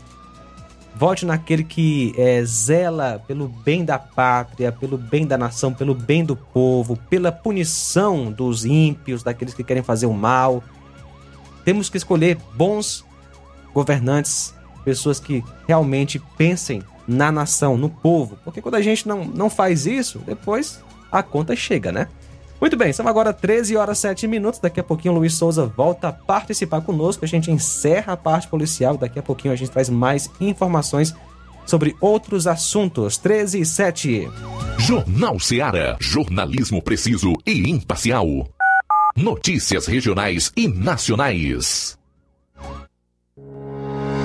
Vote 0.94 1.26
naquele 1.26 1.62
que 1.62 2.14
é, 2.16 2.42
zela 2.42 3.22
pelo 3.26 3.48
bem 3.48 3.84
da 3.84 3.98
pátria, 3.98 4.72
pelo 4.72 4.96
bem 4.96 5.26
da 5.26 5.36
nação, 5.36 5.72
pelo 5.72 5.94
bem 5.94 6.24
do 6.24 6.34
povo, 6.34 6.98
pela 7.10 7.30
punição 7.30 8.32
dos 8.32 8.64
ímpios, 8.64 9.22
daqueles 9.22 9.52
que 9.52 9.62
querem 9.62 9.82
fazer 9.82 10.06
o 10.06 10.14
mal. 10.14 10.64
Temos 11.66 11.90
que 11.90 11.98
escolher 11.98 12.38
bons 12.54 13.04
governantes, 13.76 14.54
pessoas 14.82 15.20
que 15.20 15.44
realmente 15.68 16.18
pensem 16.38 16.82
na 17.06 17.30
nação, 17.30 17.76
no 17.76 17.90
povo. 17.90 18.38
Porque 18.42 18.62
quando 18.62 18.76
a 18.76 18.80
gente 18.80 19.06
não, 19.06 19.22
não 19.22 19.50
faz 19.50 19.86
isso, 19.86 20.18
depois 20.20 20.82
a 21.12 21.22
conta 21.22 21.54
chega, 21.54 21.92
né? 21.92 22.08
Muito 22.58 22.74
bem, 22.74 22.90
são 22.90 23.06
agora 23.06 23.34
13 23.34 23.76
horas 23.76 23.98
7 23.98 24.26
minutos. 24.26 24.58
Daqui 24.58 24.80
a 24.80 24.82
pouquinho 24.82 25.12
o 25.12 25.18
Luiz 25.18 25.34
Souza 25.34 25.66
volta 25.66 26.08
a 26.08 26.12
participar 26.12 26.80
conosco. 26.80 27.22
A 27.22 27.28
gente 27.28 27.50
encerra 27.50 28.14
a 28.14 28.16
parte 28.16 28.48
policial. 28.48 28.96
Daqui 28.96 29.18
a 29.18 29.22
pouquinho 29.22 29.52
a 29.52 29.56
gente 29.56 29.70
traz 29.70 29.90
mais 29.90 30.30
informações 30.40 31.14
sobre 31.66 31.94
outros 32.00 32.46
assuntos. 32.46 33.18
13 33.18 33.60
e 33.60 33.66
7. 33.66 34.30
Jornal 34.78 35.38
Seara. 35.38 35.98
Jornalismo 36.00 36.80
preciso 36.80 37.34
e 37.44 37.70
imparcial. 37.70 38.26
Notícias 39.14 39.86
regionais 39.86 40.50
e 40.56 40.66
nacionais. 40.66 41.95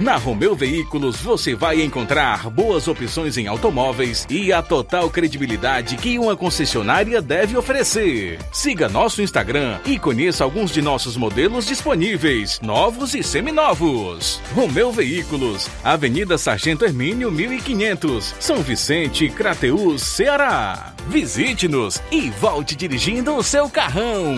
na 0.00 0.16
Romeu 0.16 0.54
Veículos 0.54 1.20
você 1.20 1.54
vai 1.54 1.82
encontrar 1.82 2.50
boas 2.50 2.88
opções 2.88 3.36
em 3.36 3.46
automóveis 3.46 4.26
e 4.28 4.52
a 4.52 4.62
total 4.62 5.10
credibilidade 5.10 5.96
que 5.96 6.18
uma 6.18 6.36
concessionária 6.36 7.20
deve 7.22 7.56
oferecer. 7.56 8.38
Siga 8.52 8.88
nosso 8.88 9.22
Instagram 9.22 9.78
e 9.84 9.98
conheça 9.98 10.44
alguns 10.44 10.70
de 10.70 10.80
nossos 10.80 11.16
modelos 11.16 11.66
disponíveis, 11.66 12.60
novos 12.60 13.14
e 13.14 13.22
seminovos. 13.22 14.40
Romeu 14.54 14.90
Veículos, 14.92 15.68
Avenida 15.82 16.38
Sargento 16.38 16.84
Hermínio 16.84 17.30
1500, 17.30 18.34
São 18.40 18.62
Vicente, 18.62 19.28
Crateús, 19.28 20.02
Ceará. 20.02 20.93
Visite-nos 21.08 22.02
e 22.10 22.30
volte 22.30 22.74
dirigindo 22.74 23.36
o 23.36 23.42
seu 23.42 23.68
carrão. 23.68 24.36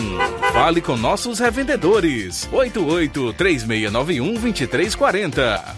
Fale 0.51 0.81
com 0.81 0.95
nossos 0.97 1.39
revendedores. 1.39 2.47
88 2.51 3.33
3691 3.33 4.33
2340. 4.33 5.75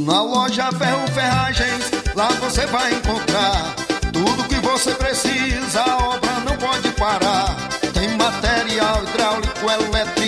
Na 0.00 0.22
loja 0.22 0.70
Ferro 0.72 1.06
Ferragens, 1.08 1.90
lá 2.14 2.28
você 2.40 2.66
vai 2.66 2.94
encontrar 2.94 3.74
tudo 4.12 4.48
que 4.48 4.54
você 4.56 4.94
precisa, 4.94 5.82
a 5.82 5.96
obra 6.14 6.40
não 6.40 6.56
pode 6.56 6.90
parar. 6.92 7.54
Tem 7.92 8.16
material 8.16 9.04
hidráulico, 9.04 9.70
elétrico 9.70 10.27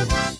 Thank 0.00 0.34
you. 0.34 0.39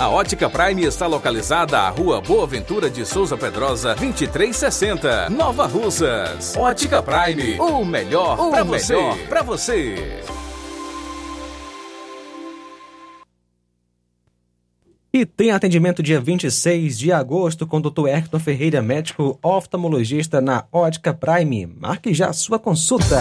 A 0.00 0.08
Ótica 0.08 0.50
Prime 0.50 0.82
está 0.82 1.06
localizada 1.06 1.78
à 1.78 1.88
Rua 1.88 2.20
Boa 2.20 2.48
Ventura 2.48 2.90
de 2.90 3.06
Souza 3.06 3.36
Pedrosa, 3.36 3.94
2360, 3.94 5.30
Nova 5.30 5.66
Russas. 5.66 6.56
Ótica 6.56 7.00
Prime, 7.00 7.60
o 7.60 7.84
melhor 7.84 8.36
para 8.50 8.64
você. 8.64 8.96
Para 9.28 9.42
você. 9.42 10.20
E 15.12 15.24
tem 15.24 15.52
atendimento 15.52 16.02
dia 16.02 16.20
26 16.20 16.98
de 16.98 17.12
agosto 17.12 17.68
com 17.68 17.76
o 17.76 17.80
Dr. 17.80 18.08
Erton 18.08 18.40
Ferreira, 18.40 18.82
médico 18.82 19.38
oftalmologista 19.42 20.40
na 20.40 20.64
Ótica 20.72 21.14
Prime. 21.14 21.66
Marque 21.66 22.12
já 22.12 22.32
sua 22.32 22.58
consulta. 22.58 23.20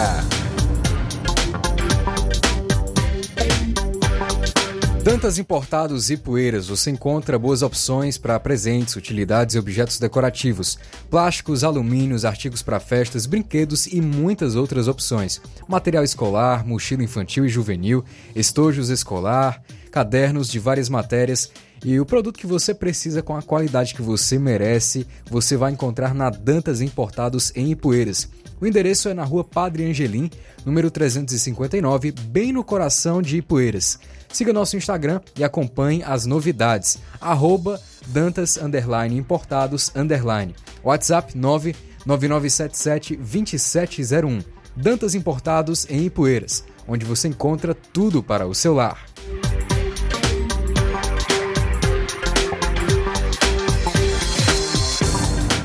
Dantas 5.10 5.40
Importados 5.40 6.12
e 6.12 6.18
Poeiras, 6.18 6.68
você 6.68 6.92
encontra 6.92 7.40
boas 7.40 7.64
opções 7.64 8.16
para 8.16 8.40
presentes, 8.40 8.96
utilidades 8.96 9.56
e 9.56 9.58
objetos 9.58 9.98
decorativos, 9.98 10.78
plásticos, 11.10 11.64
alumínios, 11.64 12.26
artigos 12.26 12.62
para 12.62 12.80
festas, 12.80 13.26
brinquedos 13.26 13.88
e 13.88 14.02
muitas 14.02 14.56
outras 14.56 14.88
opções. 14.88 15.42
Material 15.68 16.04
escolar, 16.04 16.64
mochila 16.64 17.02
infantil 17.02 17.44
e 17.44 17.50
juvenil, 17.50 18.06
estojos 18.36 18.92
escolar, 18.92 19.64
cadernos 19.90 20.48
de 20.48 20.60
várias 20.60 20.90
matérias 20.90 21.52
E 21.84 22.00
o 22.00 22.06
produto 22.06 22.38
que 22.38 22.46
você 22.46 22.74
precisa 22.74 23.24
com 23.24 23.36
a 23.36 23.42
qualidade 23.42 23.96
que 23.96 24.04
você 24.04 24.38
merece, 24.38 25.08
você 25.28 25.58
vai 25.58 25.72
encontrar 25.72 26.14
na 26.14 26.30
Dantas 26.30 26.82
Importados 26.82 27.52
em 27.56 27.72
Ipueiras. 27.72 28.30
O 28.62 28.68
endereço 28.68 29.08
é 29.08 29.14
na 29.14 29.24
rua 29.24 29.44
Padre 29.44 29.86
Angelim, 29.86 30.30
número 30.66 30.92
359, 30.92 32.12
bem 32.12 32.52
no 32.52 32.64
coração 32.64 33.22
de 33.22 33.38
Ipueiras. 33.38 33.98
Siga 34.32 34.52
nosso 34.52 34.76
Instagram 34.76 35.22
e 35.38 35.44
acompanhe 35.44 36.04
as 36.04 36.26
novidades. 36.26 37.00
Arroba 37.22 37.82
Dantas 38.08 38.58
underline, 38.58 39.18
Importados 39.18 39.92
underline. 39.96 40.54
WhatsApp 40.84 41.38
99977 41.38 43.16
2701. 43.16 44.42
Dantas 44.76 45.16
Importados 45.16 45.90
em 45.90 46.06
Ipueiras, 46.06 46.64
onde 46.88 47.06
você 47.06 47.28
encontra 47.30 47.74
tudo 47.74 48.22
para 48.22 48.46
o 48.46 48.54
seu 48.54 48.74
lar. 48.74 49.06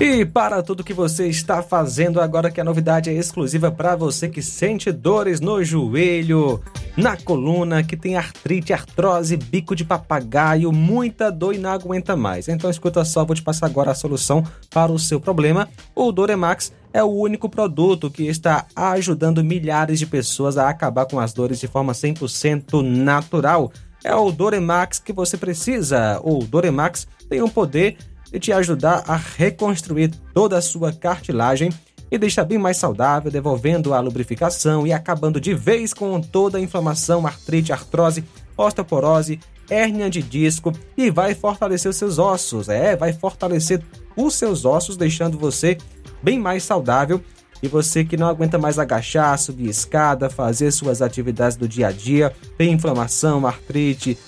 E 0.01 0.25
para 0.25 0.61
tudo 0.61 0.83
que 0.83 0.93
você 0.93 1.29
está 1.29 1.63
fazendo 1.63 2.21
agora 2.21 2.51
que 2.51 2.61
a 2.61 2.65
novidade 2.65 3.09
é 3.09 3.13
exclusiva 3.13 3.71
para 3.71 3.95
você 3.95 4.29
que 4.29 4.43
sente 4.43 4.91
dores 4.91 5.41
no 5.41 5.63
joelho, 5.63 6.61
na 6.97 7.17
coluna, 7.17 7.85
que 7.85 7.97
tem 7.97 8.17
artrite, 8.17 8.73
artrose, 8.73 9.37
bico 9.37 9.77
de 9.77 9.85
papagaio, 9.85 10.73
muita 10.73 11.31
dor 11.31 11.55
e 11.55 11.59
não 11.59 11.71
aguenta 11.71 12.17
mais. 12.17 12.49
Então 12.49 12.69
escuta 12.69 13.05
só, 13.05 13.25
vou 13.25 13.37
te 13.37 13.43
passar 13.43 13.67
agora 13.67 13.93
a 13.93 13.95
solução 13.95 14.45
para 14.69 14.91
o 14.91 14.99
seu 14.99 15.21
problema. 15.21 15.69
O 15.95 16.11
Doremax 16.11 16.73
é 16.93 17.03
o 17.03 17.13
único 17.13 17.49
produto 17.49 18.11
que 18.11 18.27
está 18.27 18.67
ajudando 18.75 19.45
milhares 19.45 20.01
de 20.01 20.07
pessoas 20.07 20.59
a 20.59 20.69
acabar 20.69 21.07
com 21.07 21.21
as 21.21 21.33
dores 21.33 21.61
de 21.61 21.69
forma 21.69 21.93
100% 21.93 22.83
natural. 22.83 23.71
É 24.03 24.15
o 24.15 24.33
Doremax 24.33 24.99
que 24.99 25.13
você 25.13 25.37
precisa. 25.37 26.21
O 26.25 26.45
Doremax 26.45 27.07
tem 27.29 27.41
um 27.41 27.49
poder 27.49 27.97
e 28.35 28.41
te 28.41 28.53
ajudar 28.53 29.05
a 29.07 29.17
reconstruir 29.17 30.11
toda 30.35 30.59
a 30.59 30.61
sua 30.61 30.93
cartilagem 30.93 31.73
e 32.11 32.19
deixar 32.19 32.45
bem 32.45 32.59
mais 32.59 32.77
saudável, 32.77 33.31
devolvendo 33.31 33.95
a 33.95 34.01
lubrificação 34.01 34.85
e 34.85 34.93
acabando 34.93 35.41
de 35.41 35.55
vez 35.55 35.95
com 35.95 36.21
toda 36.21 36.59
a 36.59 36.61
inflamação, 36.61 37.25
artrite, 37.27 37.73
artrose, 37.73 38.25
osteoporose, 38.57 39.39
hérnia 39.71 40.11
de 40.11 40.21
disco 40.21 40.73
e 40.97 41.11
vai 41.11 41.33
fortalecer 41.35 41.89
os 41.89 41.97
seus 41.97 42.19
ossos. 42.19 42.69
É, 42.69 42.97
vai 42.97 43.13
fortalecer 43.13 43.81
os 44.17 44.35
seus 44.35 44.65
ossos, 44.65 44.97
deixando 44.97 45.39
você 45.39 45.79
bem 46.21 46.39
mais 46.39 46.65
saudável. 46.65 47.23
E 47.63 47.69
você 47.69 48.05
que 48.05 48.17
não 48.17 48.27
aguenta 48.27 48.59
mais 48.59 48.81
agachar, 48.81 49.39
subir 49.39 49.69
escada, 49.69 50.29
fazer 50.29 50.71
suas 50.73 51.01
atividades 51.01 51.57
do 51.57 51.69
dia 51.69 51.87
a 51.87 51.93
dia, 51.93 52.35
tem 52.59 52.73
inflamação, 52.73 53.47
artrite, 53.47 54.19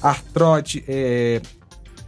artrote, 0.00 0.82
é, 0.88 1.42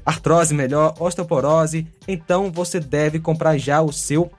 artrose 0.09 0.55
melhor, 0.55 0.95
osteoporose, 0.99 1.87
então 2.09 2.51
você 2.51 2.81
deve 2.81 3.21
comprar 3.21 3.59
já 3.59 3.83
o 3.83 3.93
seu 3.93 4.31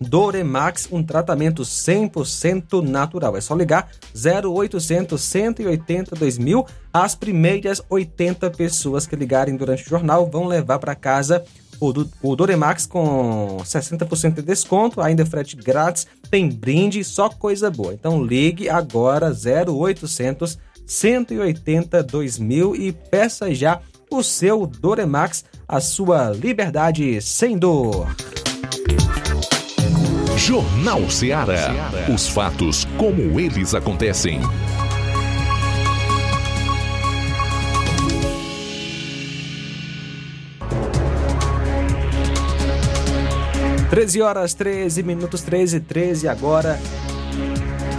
Doremax, 0.00 0.86
um 0.92 1.02
tratamento 1.02 1.62
100% 1.62 2.80
natural. 2.82 3.36
É 3.36 3.40
só 3.40 3.52
ligar 3.56 3.90
0800 4.14 5.20
180 5.20 6.14
2000. 6.14 6.64
As 6.92 7.16
primeiras 7.16 7.82
80 7.90 8.48
pessoas 8.52 9.08
que 9.08 9.16
ligarem 9.16 9.56
durante 9.56 9.84
o 9.84 9.88
jornal 9.88 10.30
vão 10.30 10.46
levar 10.46 10.78
para 10.78 10.94
casa 10.94 11.44
o, 11.80 11.92
o 12.22 12.36
Doremax 12.36 12.86
com 12.86 13.56
60% 13.64 14.34
de 14.34 14.42
desconto, 14.42 15.00
ainda 15.00 15.26
frete 15.26 15.56
grátis, 15.56 16.06
tem 16.30 16.48
brinde, 16.48 17.02
só 17.02 17.28
coisa 17.28 17.68
boa. 17.68 17.92
Então 17.92 18.22
ligue 18.22 18.68
agora 18.68 19.32
0800 19.32 20.58
180 20.86 22.04
2000 22.04 22.76
e 22.76 22.92
peça 22.92 23.52
já 23.52 23.80
o 24.10 24.22
seu 24.22 24.66
Doremax, 24.66 25.44
a 25.66 25.80
sua 25.80 26.30
liberdade 26.30 27.20
sem 27.20 27.58
dor. 27.58 28.08
Jornal 30.36 31.10
Ceará. 31.10 31.90
Os 32.12 32.28
fatos 32.28 32.86
como 32.96 33.38
eles 33.38 33.74
acontecem. 33.74 34.40
Treze 43.90 44.22
horas, 44.22 44.54
13 44.54 45.02
minutos, 45.02 45.42
13 45.42 45.78
e 45.78 45.80
13 45.80 46.28
agora. 46.28 46.78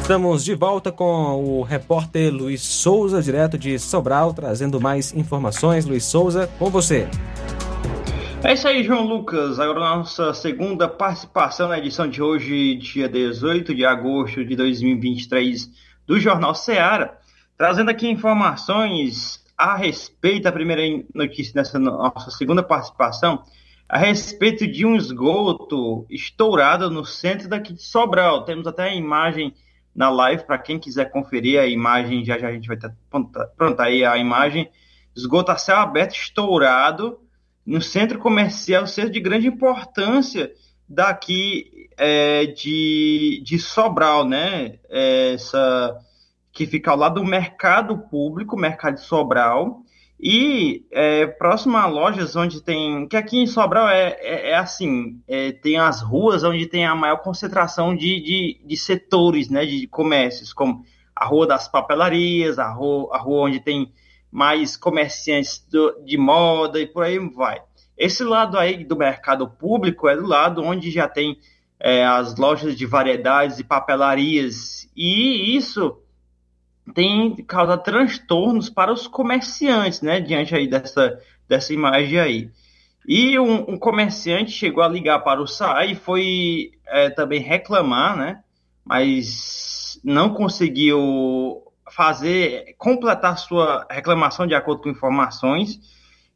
Estamos 0.10 0.44
de 0.44 0.56
volta 0.56 0.92
com 0.92 1.06
o 1.06 1.62
repórter 1.62 2.34
Luiz 2.34 2.64
Souza, 2.64 3.22
direto 3.22 3.60
de 3.60 3.78
Sobral, 3.78 4.34
trazendo 4.34 4.82
mais 4.82 5.14
informações. 5.14 5.86
Luiz 5.86 6.04
Souza, 6.04 6.50
com 6.58 6.68
você. 6.72 7.08
É 8.44 8.54
isso 8.54 8.68
aí, 8.68 8.84
João 8.84 9.06
Lucas. 9.06 9.60
Agora 9.60 9.82
nossa 9.98 10.34
segunda 10.34 10.88
participação 10.88 11.68
na 11.68 11.78
edição 11.78 12.10
de 12.10 12.24
hoje, 12.24 12.74
dia 12.78 13.08
18 13.08 13.76
de 13.76 13.86
agosto 13.86 14.44
de 14.44 14.56
2023, 14.56 15.70
do 16.08 16.20
Jornal 16.20 16.56
Seara, 16.56 17.16
trazendo 17.56 17.92
aqui 17.92 18.10
informações 18.10 19.46
a 19.56 19.76
respeito 19.76 20.46
da 20.46 20.52
primeira 20.52 21.06
notícia 21.14 21.54
dessa 21.54 21.78
nossa 21.78 22.32
segunda 22.32 22.64
participação, 22.64 23.44
a 23.88 24.00
respeito 24.00 24.66
de 24.66 24.88
um 24.88 24.96
esgoto 24.96 26.08
estourado 26.10 26.90
no 26.90 27.06
centro 27.06 27.48
daqui 27.48 27.74
de 27.74 27.84
Sobral. 27.84 28.44
Temos 28.44 28.66
até 28.66 28.90
a 28.90 28.96
imagem 28.96 29.54
na 30.00 30.10
live, 30.10 30.46
para 30.46 30.58
quem 30.58 30.80
quiser 30.80 31.12
conferir 31.12 31.60
a 31.60 31.68
imagem, 31.68 32.24
já 32.24 32.38
já 32.38 32.48
a 32.48 32.54
gente 32.54 32.70
vai 32.70 32.78
estar 32.78 32.96
pronta 33.58 33.84
aí 33.84 34.06
a 34.06 34.18
imagem. 34.18 34.72
Esgoto 35.14 35.52
a 35.52 35.58
céu 35.58 35.76
aberto 35.76 36.14
estourado 36.14 37.20
no 37.66 37.82
centro 37.82 38.18
comercial, 38.18 38.88
centro 38.88 39.12
de 39.12 39.20
grande 39.20 39.48
importância 39.48 40.54
daqui 40.88 41.90
é, 41.98 42.46
de, 42.46 43.44
de 43.44 43.60
Sobral, 43.60 44.24
né? 44.24 44.80
É, 44.90 45.34
essa 45.34 46.00
que 46.54 46.66
fica 46.66 46.92
ao 46.92 46.98
lado 46.98 47.16
do 47.16 47.28
mercado 47.28 47.98
público, 47.98 48.56
mercado 48.56 48.96
de 48.96 49.02
Sobral, 49.02 49.82
e 50.20 50.86
é, 50.92 51.26
próximo 51.28 51.78
a 51.78 51.86
lojas 51.86 52.36
onde 52.36 52.62
tem. 52.62 53.08
Que 53.08 53.16
aqui 53.16 53.38
em 53.38 53.48
Sobral 53.48 53.88
é, 53.88 54.18
é, 54.20 54.50
é 54.52 54.56
assim: 54.56 55.22
é, 55.26 55.54
tem 55.54 55.78
as 55.78 56.02
ruas 56.02 56.44
onde 56.44 56.66
tem 56.68 56.86
a 56.86 56.94
maior 56.94 57.18
concentração 57.18 57.96
de, 57.96 58.20
de, 58.20 58.62
de, 58.66 58.78
setores, 58.78 59.50
né, 59.50 59.66
de 59.66 59.88
comércios, 59.88 60.52
como 60.52 60.84
a 61.16 61.26
Rua 61.26 61.48
das 61.48 61.70
Papelarias, 61.70 62.60
a 62.60 62.70
rua, 62.70 63.16
a 63.16 63.18
rua 63.18 63.48
onde 63.48 63.62
tem 63.62 63.94
mais 64.30 64.76
comerciantes 64.76 65.66
do, 65.72 66.04
de 66.04 66.18
moda 66.18 66.80
e 66.80 66.86
por 66.86 67.04
aí 67.04 67.18
vai. 67.18 67.62
Esse 67.98 68.24
lado 68.24 68.58
aí 68.58 68.84
do 68.84 68.98
mercado 68.98 69.48
público 69.50 70.08
é 70.08 70.16
do 70.16 70.26
lado 70.26 70.62
onde 70.62 70.92
já 70.92 71.08
tem 71.08 71.38
é, 71.80 72.06
as 72.06 72.36
lojas 72.36 72.76
de 72.76 72.86
variedades 72.86 73.58
e 73.60 73.64
papelarias, 73.64 74.90
e 74.96 75.56
isso 75.56 75.98
tem 76.94 77.36
causado 77.44 77.84
transtornos 77.84 78.70
para 78.70 78.92
os 78.92 79.08
comerciantes, 79.08 80.02
né, 80.02 80.20
diante 80.20 80.56
aí 80.56 80.68
dessa, 80.68 81.20
dessa 81.48 81.74
imagem 81.74 82.20
aí. 82.20 82.52
E 83.08 83.40
um, 83.40 83.72
um 83.72 83.78
comerciante 83.78 84.52
chegou 84.52 84.84
a 84.84 84.88
ligar 84.88 85.20
para 85.20 85.42
o 85.42 85.48
SAI 85.48 85.92
e 85.92 85.96
foi 85.96 86.72
é, 86.88 87.10
também 87.10 87.40
reclamar, 87.40 88.18
né, 88.18 88.44
mas 88.86 90.00
não 90.04 90.34
conseguiu 90.34 91.64
fazer, 91.92 92.76
completar 92.78 93.38
sua 93.38 93.86
reclamação 93.90 94.46
de 94.46 94.56
acordo 94.56 94.84
com 94.84 94.90
informações. 94.90 95.80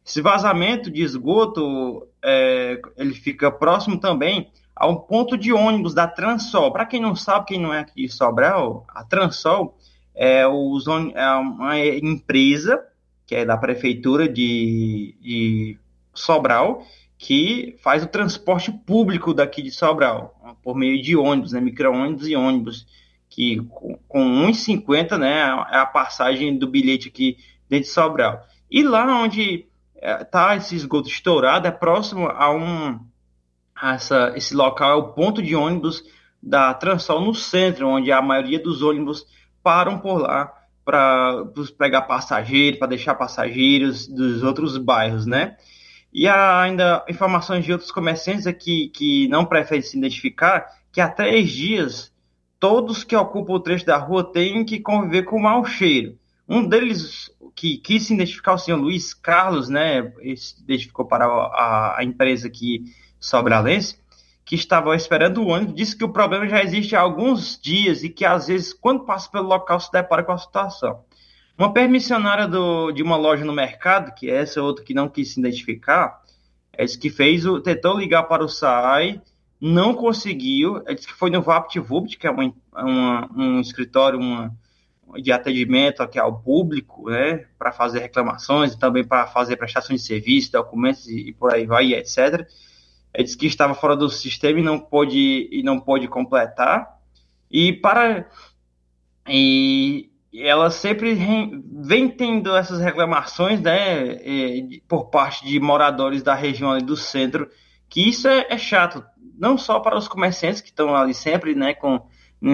Esse 0.06 0.22
vazamento 0.22 0.92
de 0.92 1.02
esgoto, 1.02 2.08
é, 2.24 2.80
ele 2.98 3.14
fica 3.14 3.52
próximo 3.52 4.00
também 4.00 4.52
a 4.76 4.88
um 4.88 4.96
ponto 4.96 5.38
de 5.38 5.54
ônibus 5.54 5.94
da 5.94 6.08
Transol. 6.08 6.72
Para 6.72 6.86
quem 6.86 7.00
não 7.00 7.16
sabe, 7.16 7.46
quem 7.46 7.62
não 7.62 7.74
é 7.74 7.80
aqui 7.80 8.08
de 8.08 8.10
Sobral, 8.10 8.86
a 8.90 9.04
Transol 9.04 9.78
é, 10.16 10.42
é 10.42 11.32
uma 11.36 11.80
empresa 11.80 12.84
que 13.26 13.36
é 13.36 13.46
da 13.46 13.58
prefeitura 13.58 14.28
de, 14.28 15.16
de 15.22 15.78
Sobral 16.14 16.86
que 17.18 17.78
faz 17.82 18.04
o 18.04 18.08
transporte 18.08 18.72
público 18.72 19.34
daqui 19.34 19.62
de 19.62 19.72
Sobral 19.72 20.36
por 20.62 20.76
meio 20.76 21.02
de 21.02 21.16
ônibus, 21.16 21.54
né, 21.54 21.62
micro-ônibus 21.62 22.28
e 22.28 22.36
ônibus 22.36 22.86
que 23.30 23.58
com, 23.70 23.98
com 24.08 24.48
1,50 24.48 25.18
né, 25.18 25.40
é 25.72 25.78
a 25.78 25.86
passagem 25.86 26.58
do 26.58 26.68
bilhete 26.68 27.08
aqui 27.08 27.38
dentro 27.70 27.86
de 27.86 27.94
Sobral. 27.94 28.46
E 28.70 28.84
lá 28.84 29.06
onde 29.24 29.66
está 29.96 30.54
é, 30.54 30.58
esse 30.58 30.76
esgoto 30.76 31.08
estourado 31.08 31.68
é 31.68 31.72
próximo 31.72 32.28
a 32.28 32.54
um 32.54 33.00
a 33.76 33.96
essa, 33.96 34.34
esse 34.36 34.54
local 34.56 34.92
é 34.92 34.96
o 34.96 35.14
ponto 35.14 35.42
de 35.42 35.56
ônibus 35.56 36.04
da 36.42 36.74
Transol 36.74 37.22
no 37.22 37.34
centro, 37.34 37.88
onde 37.88 38.12
a 38.12 38.22
maioria 38.22 38.60
dos 38.60 38.82
ônibus 38.82 39.26
param 39.64 39.98
por 39.98 40.18
lá 40.18 40.54
para 40.86 41.46
pegar 41.78 42.02
passageiros, 42.04 42.78
para 42.78 42.90
deixar 42.90 43.16
passageiros 43.16 44.06
dos 44.08 44.44
outros 44.44 44.78
bairros, 44.78 45.26
né? 45.26 45.56
E 46.14 46.28
há 46.28 46.62
ainda 46.62 47.04
informações 47.10 47.66
de 47.66 47.72
outros 47.72 47.92
comerciantes 47.92 48.46
aqui 48.46 48.90
que 48.90 49.28
não 49.30 49.46
preferem 49.46 49.82
se 49.82 49.98
identificar, 49.98 50.68
que 50.92 51.02
há 51.02 51.10
três 51.10 51.50
dias 51.50 52.12
todos 52.60 53.04
que 53.04 53.16
ocupam 53.16 53.54
o 53.54 53.60
trecho 53.60 53.86
da 53.86 53.98
rua 53.98 54.32
têm 54.32 54.64
que 54.64 54.80
conviver 54.80 55.24
com 55.24 55.40
mau 55.40 55.66
cheiro. 55.66 56.18
Um 56.48 56.68
deles 56.68 57.32
que 57.56 57.78
quis 57.78 58.04
se 58.04 58.14
identificar, 58.14 58.54
o 58.54 58.58
senhor 58.58 58.78
Luiz 58.78 59.14
Carlos, 59.14 59.70
né, 59.70 60.12
se 60.36 60.62
identificou 60.62 61.06
para 61.06 61.26
a, 61.26 62.00
a 62.00 62.04
empresa 62.04 62.48
aqui 62.48 62.84
sobralense, 63.20 63.98
que 64.46 64.56
estava 64.56 64.96
esperando 64.96 65.42
o 65.42 65.48
ônibus, 65.48 65.76
disse 65.76 65.96
que 65.96 66.04
o 66.04 66.10
problema 66.10 66.48
já 66.48 66.62
existe 66.62 66.96
há 66.96 67.02
alguns 67.02 67.60
dias 67.60 68.04
e 68.04 68.10
que 68.10 68.26
às 68.26 68.48
vezes, 68.48 68.74
quando 68.74 69.06
passa 69.06 69.30
pelo 69.30 69.48
local, 69.48 69.80
se 69.80 69.92
depara 69.92 70.24
com 70.24 70.34
a 70.34 70.38
situação. 70.38 71.04
Uma 71.58 71.72
permissionária 71.72 72.48
do, 72.48 72.92
de 72.92 73.02
uma 73.02 73.16
loja 73.16 73.46
no 73.46 73.54
mercado, 73.54 74.14
que 74.14 74.30
é 74.30 74.38
essa 74.38 74.62
outra 74.62 74.84
que 74.84 74.94
não 74.94 75.08
quis 75.08 75.34
se 75.34 75.40
identificar, 75.40 76.22
é 76.74 76.84
disse 76.84 76.98
que 76.98 77.10
fez 77.10 77.46
o, 77.46 77.62
tentou 77.62 77.98
ligar 77.98 78.24
para 78.24 78.44
o 78.44 78.50
SAI, 78.50 79.22
não 79.62 79.94
conseguiu, 79.94 80.82
é 80.86 80.94
disse 80.94 81.08
que 81.08 81.14
foi 81.14 81.30
no 81.30 81.42
VaptVupt, 81.42 82.18
que 82.18 82.28
é 82.28 82.32
uma, 82.32 82.54
uma, 82.74 83.30
um 83.34 83.62
escritório 83.62 84.20
uma, 84.20 84.54
de 85.22 85.32
atendimento 85.32 86.02
aqui 86.02 86.20
ao 86.20 86.40
público, 86.40 87.10
né, 87.10 87.46
para 87.58 87.72
fazer 87.72 88.00
reclamações 88.00 88.74
e 88.74 88.80
também 88.80 89.06
para 89.06 89.28
fazer 89.28 89.56
prestação 89.56 89.96
de 89.96 90.02
serviço, 90.02 90.52
documentos 90.52 91.08
e, 91.08 91.30
e 91.30 91.34
por 91.34 91.54
aí 91.54 91.66
vai, 91.66 91.94
etc. 91.94 92.46
Ele 93.14 93.24
disse 93.24 93.38
que 93.38 93.46
estava 93.46 93.76
fora 93.76 93.96
do 93.96 94.10
sistema 94.10 94.60
e 94.60 94.64
não 94.64 94.80
pôde, 94.80 95.48
e 95.52 95.62
não 95.64 95.80
pôde 95.80 96.08
completar. 96.08 96.98
E 97.52 97.74
para 97.74 98.28
e 99.28 100.10
ela 100.34 100.72
sempre 100.72 101.16
vem 101.16 102.10
tendo 102.10 102.56
essas 102.56 102.80
reclamações, 102.80 103.62
né, 103.62 104.18
por 104.88 105.06
parte 105.06 105.46
de 105.46 105.60
moradores 105.60 106.24
da 106.24 106.34
região 106.34 106.72
ali 106.72 106.84
do 106.84 106.98
centro, 106.98 107.50
que 107.88 108.10
isso 108.10 108.28
é, 108.28 108.48
é 108.50 108.58
chato, 108.58 109.06
não 109.38 109.58
só 109.58 109.80
para 109.80 109.98
os 109.98 110.08
comerciantes 110.08 110.60
que 110.60 110.70
estão 110.70 110.96
ali 110.96 111.14
sempre, 111.14 111.54
né, 111.54 111.74
com 111.74 112.02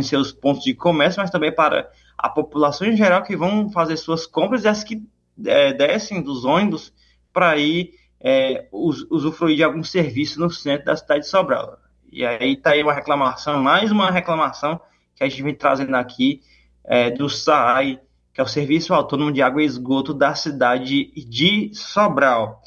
seus 0.03 0.31
pontos 0.31 0.63
de 0.63 0.73
comércio, 0.73 1.21
mas 1.21 1.31
também 1.31 1.55
para 1.55 1.89
a 2.17 2.29
população 2.29 2.85
em 2.85 2.95
geral 2.95 3.23
que 3.23 3.35
vão 3.35 3.71
fazer 3.71 3.95
suas 3.97 4.27
compras 4.27 4.65
e 4.65 4.67
as 4.67 4.83
que 4.83 5.01
é, 5.45 5.73
descem 5.73 6.21
dos 6.21 6.43
ônibus 6.43 6.93
para 7.31 7.57
ir 7.57 7.93
é, 8.21 8.67
usufruir 8.71 9.55
de 9.55 9.63
algum 9.63 9.83
serviço 9.83 10.39
no 10.39 10.49
centro 10.49 10.85
da 10.85 10.95
cidade 10.95 11.21
de 11.21 11.29
Sobral. 11.29 11.77
E 12.11 12.25
aí 12.25 12.53
está 12.53 12.71
aí 12.71 12.83
uma 12.83 12.93
reclamação, 12.93 13.61
mais 13.61 13.91
uma 13.91 14.11
reclamação 14.11 14.79
que 15.15 15.23
a 15.23 15.29
gente 15.29 15.43
vem 15.43 15.55
trazendo 15.55 15.95
aqui 15.95 16.41
é, 16.83 17.11
do 17.11 17.29
SAI, 17.29 17.99
que 18.33 18.41
é 18.41 18.43
o 18.43 18.47
Serviço 18.47 18.93
Autônomo 18.93 19.31
de 19.31 19.41
Água 19.41 19.61
e 19.61 19.65
Esgoto 19.65 20.13
da 20.13 20.33
cidade 20.33 21.11
de 21.15 21.71
Sobral. 21.73 22.61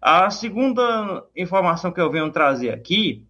A 0.00 0.30
segunda 0.30 1.24
informação 1.36 1.90
que 1.90 2.00
eu 2.00 2.10
venho 2.10 2.30
trazer 2.30 2.70
aqui 2.70 3.26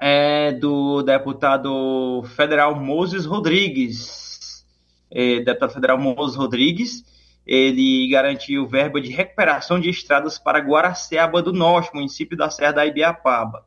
é 0.00 0.50
do 0.52 1.02
deputado 1.02 2.22
federal 2.34 2.74
Moses 2.74 3.26
Rodrigues. 3.26 4.64
É, 5.10 5.40
deputado 5.40 5.72
federal 5.72 5.98
Moses 5.98 6.36
Rodrigues, 6.36 7.04
ele 7.50 8.06
garantiu 8.06 8.64
verba 8.64 9.00
de 9.00 9.10
recuperação 9.10 9.80
de 9.80 9.90
estradas 9.90 10.38
para 10.38 10.60
Guaraciaba 10.60 11.42
do 11.42 11.52
Norte, 11.52 11.92
município 11.92 12.36
da 12.36 12.48
Serra 12.48 12.70
da 12.70 12.86
Ibiapaba. 12.86 13.64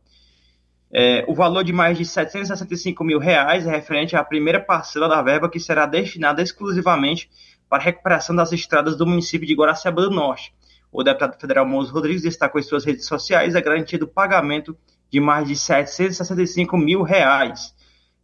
É, 0.89 1.26
o 1.27 1.35
valor 1.35 1.65
de 1.65 1.73
mais 1.73 1.97
de 1.97 2.05
765 2.05 3.03
mil 3.03 3.19
reais 3.19 3.68
é 3.68 3.69
referente 3.69 4.15
à 4.15 4.23
primeira 4.23 4.61
parcela 4.61 5.10
da 5.10 5.22
verba 5.22 5.49
que 5.49 5.60
será 5.60 5.85
destinada 5.85 6.41
exclusivamente 6.41 7.30
para 7.68 7.84
a 7.84 7.85
recuperação 7.85 8.34
das 8.34 8.53
estradas 8.53 8.95
do 8.95 9.05
município 9.05 9.45
de 9.45 9.53
Guaraciaba 9.53 10.03
do 10.03 10.11
Norte. 10.11 10.53
O 10.89 11.03
deputado 11.03 11.38
federal 11.38 11.65
Moço 11.65 11.91
Rodrigues 11.91 12.22
destacou 12.22 12.61
em 12.61 12.64
suas 12.64 12.85
redes 12.85 13.05
sociais 13.05 13.53
a 13.53 13.60
garantia 13.60 13.99
do 13.99 14.07
pagamento 14.07 14.77
de 15.11 15.19
mais 15.19 15.45
de 15.45 15.57
765 15.57 16.77
mil 16.77 17.01
reais 17.01 17.76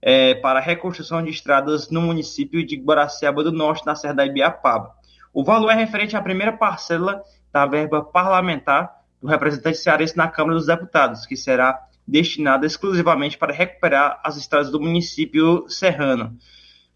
é, 0.01 0.35
para 0.35 0.59
a 0.59 0.61
reconstrução 0.61 1.21
de 1.21 1.31
estradas 1.31 1.89
no 1.89 1.99
município 1.99 2.65
de 2.65 2.77
Guaraciaba 2.77 3.43
do 3.43 3.51
Norte, 3.51 3.85
na 3.85 3.93
Serra 3.93 4.13
da 4.13 4.25
Ibiapaba. 4.25 4.98
O 5.33 5.43
valor 5.43 5.71
é 5.71 5.75
referente 5.75 6.15
à 6.15 6.21
primeira 6.21 6.53
parcela 6.53 7.21
da 7.51 7.65
verba 7.65 8.03
parlamentar 8.03 8.99
do 9.21 9.27
representante 9.27 9.77
cearense 9.77 10.17
na 10.17 10.27
Câmara 10.27 10.55
dos 10.55 10.67
Deputados, 10.67 11.25
que 11.25 11.35
será 11.35 11.79
destinada 12.07 12.65
exclusivamente 12.65 13.37
para 13.37 13.53
recuperar 13.53 14.19
as 14.23 14.37
estradas 14.37 14.71
do 14.71 14.79
município 14.79 15.65
serrano. 15.69 16.35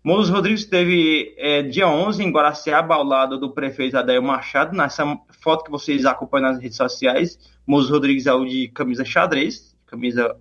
Mouros 0.03 0.29
Rodrigues 0.29 0.61
esteve 0.61 1.33
é, 1.37 1.61
dia 1.61 1.87
11 1.87 2.23
em 2.23 2.31
Guaraciaba, 2.31 2.95
ao 2.95 3.03
lado 3.03 3.39
do 3.39 3.53
prefeito 3.53 3.97
Adair 3.97 4.21
Machado. 4.21 4.75
Nessa 4.75 5.05
foto 5.39 5.63
que 5.63 5.71
vocês 5.71 6.05
acompanham 6.05 6.51
nas 6.51 6.61
redes 6.61 6.75
sociais, 6.75 7.39
Mouros 7.65 7.89
Rodrigues 7.89 8.25
é 8.25 8.33
o 8.33 8.43
de 8.43 8.67
camisa 8.69 9.05
xadrez, 9.05 9.73
camisa 9.85 10.35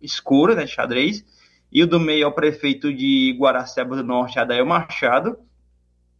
escura, 0.00 0.54
né, 0.54 0.66
xadrez, 0.66 1.24
e 1.70 1.82
o 1.82 1.86
do 1.86 2.00
meio 2.00 2.24
é 2.24 2.26
o 2.26 2.32
prefeito 2.32 2.92
de 2.92 3.36
Guaraciaba 3.38 3.94
do 3.94 4.02
Norte, 4.02 4.38
Adair 4.38 4.66
Machado, 4.66 5.38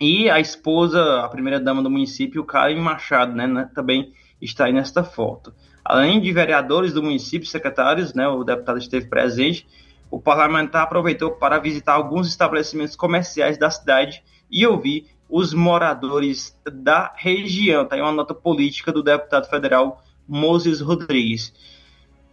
e 0.01 0.29
a 0.29 0.39
esposa, 0.39 1.21
a 1.21 1.29
primeira 1.29 1.59
dama 1.59 1.83
do 1.83 1.91
município, 1.91 2.45
Karen 2.45 2.81
Machado, 2.81 3.35
né, 3.35 3.47
né, 3.47 3.71
também 3.75 4.13
está 4.41 4.67
aí 4.67 4.73
nesta 4.73 5.03
foto. 5.03 5.55
Além 5.85 6.21
de 6.21 6.33
vereadores 6.33 6.93
do 6.93 7.03
município, 7.03 7.49
secretários, 7.49 8.13
né, 8.13 8.29
o 8.29 8.45
deputado 8.45 8.79
esteve 8.79 9.07
presente, 9.07 9.67
o 10.11 10.21
parlamentar 10.21 10.83
aproveitou 10.83 11.33
para 11.33 11.59
visitar 11.59 11.95
alguns 11.95 12.29
estabelecimentos 12.29 12.95
comerciais 12.95 13.57
da 13.57 13.71
cidade 13.71 14.23
e 14.51 14.67
ouvir 14.67 15.07
os 15.29 15.53
moradores 15.55 16.57
da 16.71 17.13
região. 17.17 17.83
Está 17.83 17.97
aí 17.97 18.03
uma 18.03 18.13
nota 18.13 18.35
política 18.35 18.93
do 18.93 19.03
deputado 19.03 19.49
federal 19.49 20.03
Moses 20.29 20.81
Rodrigues. 20.81 21.53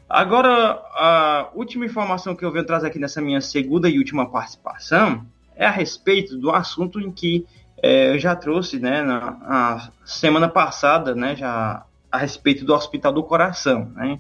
Agora, 0.08 0.80
a 0.94 1.50
última 1.56 1.86
informação 1.86 2.36
que 2.36 2.46
eu 2.46 2.52
venho 2.52 2.66
trazer 2.66 2.88
aqui 2.88 3.00
nessa 3.00 3.22
minha 3.22 3.42
segunda 3.42 3.90
e 3.90 3.98
última 3.98 4.30
participação 4.30 5.26
é 5.56 5.66
a 5.66 5.72
respeito 5.72 6.38
do 6.38 6.52
assunto 6.52 7.00
em 7.00 7.12
que 7.12 7.46
é, 7.82 8.12
eu 8.12 8.20
já 8.20 8.36
trouxe 8.36 8.80
né, 8.80 9.02
na, 9.02 9.32
na 9.32 9.92
semana 10.06 10.48
passada, 10.48 11.14
né, 11.14 11.36
já 11.36 11.86
a 12.12 12.18
respeito 12.18 12.64
do 12.64 12.74
Hospital 12.74 13.12
do 13.12 13.24
Coração. 13.24 13.92
Né? 13.96 14.20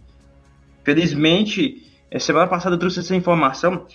Felizmente, 0.83 1.89
é, 2.11 2.19
semana 2.19 2.47
passada 2.47 2.75
eu 2.75 2.79
trouxe 2.79 2.99
essa 2.99 3.15
informação 3.15 3.85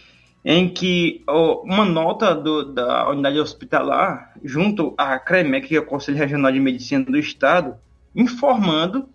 em 0.44 0.68
que 0.68 1.22
ó, 1.26 1.62
uma 1.62 1.84
nota 1.84 2.34
do, 2.34 2.72
da 2.72 3.10
unidade 3.10 3.38
hospitalar, 3.38 4.32
junto 4.42 4.94
à 4.96 5.18
CREMEC, 5.18 5.68
que 5.68 5.76
é 5.76 5.80
o 5.80 5.84
Conselho 5.84 6.16
Regional 6.16 6.50
de 6.50 6.60
Medicina 6.60 7.04
do 7.04 7.18
Estado, 7.18 7.76
informando 8.14 9.08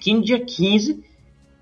que 0.00 0.10
em 0.10 0.20
dia 0.20 0.44
15 0.44 1.02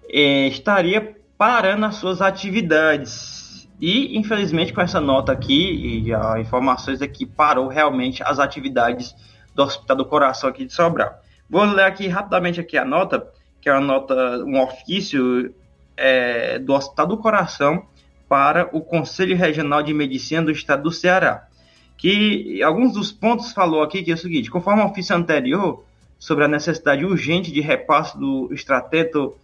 é, 0.09 0.49
estaria 0.49 1.17
parando 1.39 1.87
as 1.87 1.97
suas 1.97 2.21
atividades 2.21 3.40
e, 3.81 4.19
infelizmente, 4.19 4.73
com 4.73 4.81
essa 4.83 5.01
nota 5.01 5.33
aqui 5.33 6.03
e 6.05 6.13
as 6.13 6.41
informações 6.41 7.01
aqui, 7.01 7.25
parou 7.25 7.67
realmente 7.67 8.23
as 8.23 8.39
atividades 8.39 9.15
do 9.55 9.63
Hospital 9.63 9.97
do 9.97 10.05
Coração 10.05 10.51
aqui 10.51 10.67
de 10.67 10.73
Sobral. 10.73 11.19
Vou 11.49 11.65
ler 11.65 11.85
aqui 11.85 12.07
rapidamente 12.07 12.61
aqui 12.61 12.77
a 12.77 12.85
nota, 12.85 13.27
que 13.61 13.69
é 13.69 13.73
uma 13.73 13.81
nota, 13.81 14.15
um 14.45 14.61
ofício 14.61 15.55
é, 15.97 16.59
do 16.59 16.75
Hospital 16.75 17.07
do 17.07 17.17
Coração 17.17 17.87
para 18.29 18.69
o 18.73 18.83
Conselho 18.83 19.37
Regional 19.37 19.83
de 19.83 19.95
Medicina 19.95 20.43
do 20.43 20.51
Estado 20.51 20.83
do 20.83 20.93
Ceará. 20.93 21.49
Que 21.97 22.63
alguns 22.63 22.93
dos 22.93 23.11
pontos 23.11 23.53
falou 23.53 23.83
aqui 23.83 24.03
que 24.03 24.11
é 24.11 24.15
o 24.15 24.19
seguinte: 24.19 24.51
conforme 24.51 24.83
o 24.83 24.87
ofício 24.87 25.17
anterior 25.17 25.85
sobre 26.19 26.45
a 26.45 26.49
necessidade 26.49 27.05
urgente 27.05 27.51
de 27.51 27.61
repasse 27.61 28.19
do 28.19 28.53
extrateto 28.53 29.35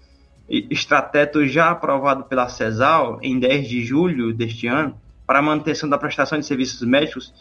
extrateto 0.48 1.46
já 1.46 1.70
aprovado 1.70 2.24
pela 2.24 2.48
CESAL 2.48 3.18
em 3.22 3.38
10 3.38 3.68
de 3.68 3.84
julho 3.84 4.32
deste 4.32 4.66
ano 4.66 4.98
para 5.26 5.40
a 5.40 5.42
manutenção 5.42 5.88
da 5.88 5.98
prestação 5.98 6.38
de 6.38 6.46
serviços 6.46 6.86
médicos, 6.86 7.34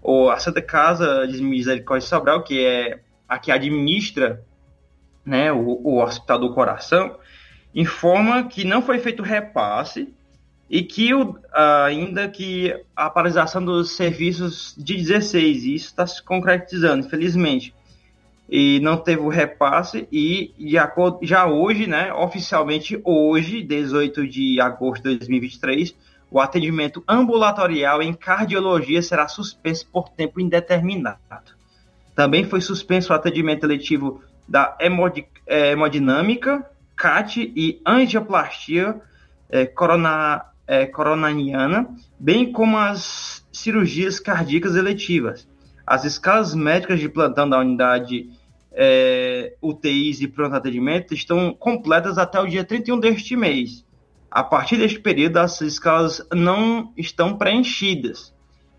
ou 0.00 0.30
a 0.30 0.38
Santa 0.38 0.62
Casa 0.62 1.26
de 1.26 1.42
Misericórdia 1.42 2.08
Sobral, 2.08 2.42
que 2.42 2.64
é 2.64 3.00
a 3.28 3.38
que 3.38 3.52
administra 3.52 4.42
né, 5.24 5.52
o, 5.52 5.80
o 5.84 6.02
Hospital 6.02 6.38
do 6.38 6.54
Coração, 6.54 7.18
informa 7.74 8.44
que 8.44 8.64
não 8.64 8.80
foi 8.80 8.98
feito 8.98 9.22
repasse 9.22 10.14
e 10.70 10.82
que 10.82 11.12
o, 11.12 11.36
ainda 11.52 12.28
que 12.28 12.74
a 12.96 13.10
paralisação 13.10 13.62
dos 13.62 13.94
serviços 13.94 14.74
de 14.78 14.96
16, 14.96 15.64
isso 15.64 15.86
está 15.86 16.06
se 16.06 16.22
concretizando, 16.22 17.06
infelizmente 17.06 17.74
e 18.48 18.80
não 18.80 18.96
teve 18.96 19.20
o 19.20 19.28
repasse 19.28 20.08
e 20.10 20.78
acordo, 20.78 21.18
já 21.22 21.46
hoje, 21.46 21.86
né, 21.86 22.12
oficialmente 22.14 22.98
hoje, 23.04 23.62
18 23.62 24.26
de 24.26 24.60
agosto 24.60 25.02
de 25.02 25.18
2023, 25.18 25.94
o 26.30 26.40
atendimento 26.40 27.02
ambulatorial 27.06 28.02
em 28.02 28.12
cardiologia 28.12 29.02
será 29.02 29.28
suspenso 29.28 29.86
por 29.92 30.08
tempo 30.08 30.40
indeterminado. 30.40 31.18
Também 32.14 32.44
foi 32.44 32.60
suspenso 32.60 33.12
o 33.12 33.16
atendimento 33.16 33.64
eletivo 33.64 34.22
da 34.46 34.76
é, 35.46 35.70
hemodinâmica, 35.72 36.68
CAT 36.96 37.52
e 37.54 37.80
angioplastia 37.86 39.00
é, 39.48 39.66
corona, 39.66 40.46
é, 40.66 40.86
coronariana, 40.86 41.88
bem 42.18 42.50
como 42.50 42.76
as 42.76 43.46
cirurgias 43.52 44.18
cardíacas 44.18 44.74
eletivas. 44.74 45.46
As 45.86 46.04
escalas 46.04 46.54
médicas 46.54 47.00
de 47.00 47.08
plantão 47.08 47.48
da 47.48 47.58
unidade 47.58 48.28
é, 48.80 49.56
UTIs 49.60 50.20
e 50.20 50.28
pronto 50.28 50.54
atendimento 50.54 51.12
estão 51.12 51.52
completas 51.52 52.16
até 52.16 52.40
o 52.40 52.46
dia 52.46 52.62
31 52.62 53.00
deste 53.00 53.34
mês. 53.34 53.84
A 54.30 54.44
partir 54.44 54.76
deste 54.76 55.00
período, 55.00 55.38
as 55.38 55.60
escalas 55.60 56.24
não 56.32 56.92
estão 56.96 57.36
preenchidas. 57.36 58.32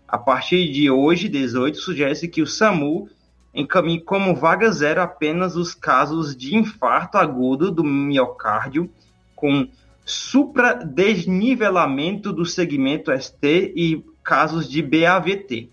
A 0.08 0.16
partir 0.16 0.72
de 0.72 0.90
hoje, 0.90 1.28
18, 1.28 1.76
sugere-se 1.76 2.26
que 2.28 2.40
o 2.40 2.46
SAMU 2.46 3.10
encaminhe 3.52 4.00
como 4.00 4.34
vaga 4.34 4.72
zero 4.72 5.02
apenas 5.02 5.54
os 5.54 5.74
casos 5.74 6.34
de 6.34 6.56
infarto 6.56 7.18
agudo 7.18 7.70
do 7.70 7.84
miocárdio 7.84 8.90
com 9.36 9.68
supradesnivelamento 10.06 12.32
do 12.32 12.46
segmento 12.46 13.12
ST 13.12 13.74
e 13.76 14.02
casos 14.22 14.66
de 14.66 14.80
BAVT. 14.80 15.68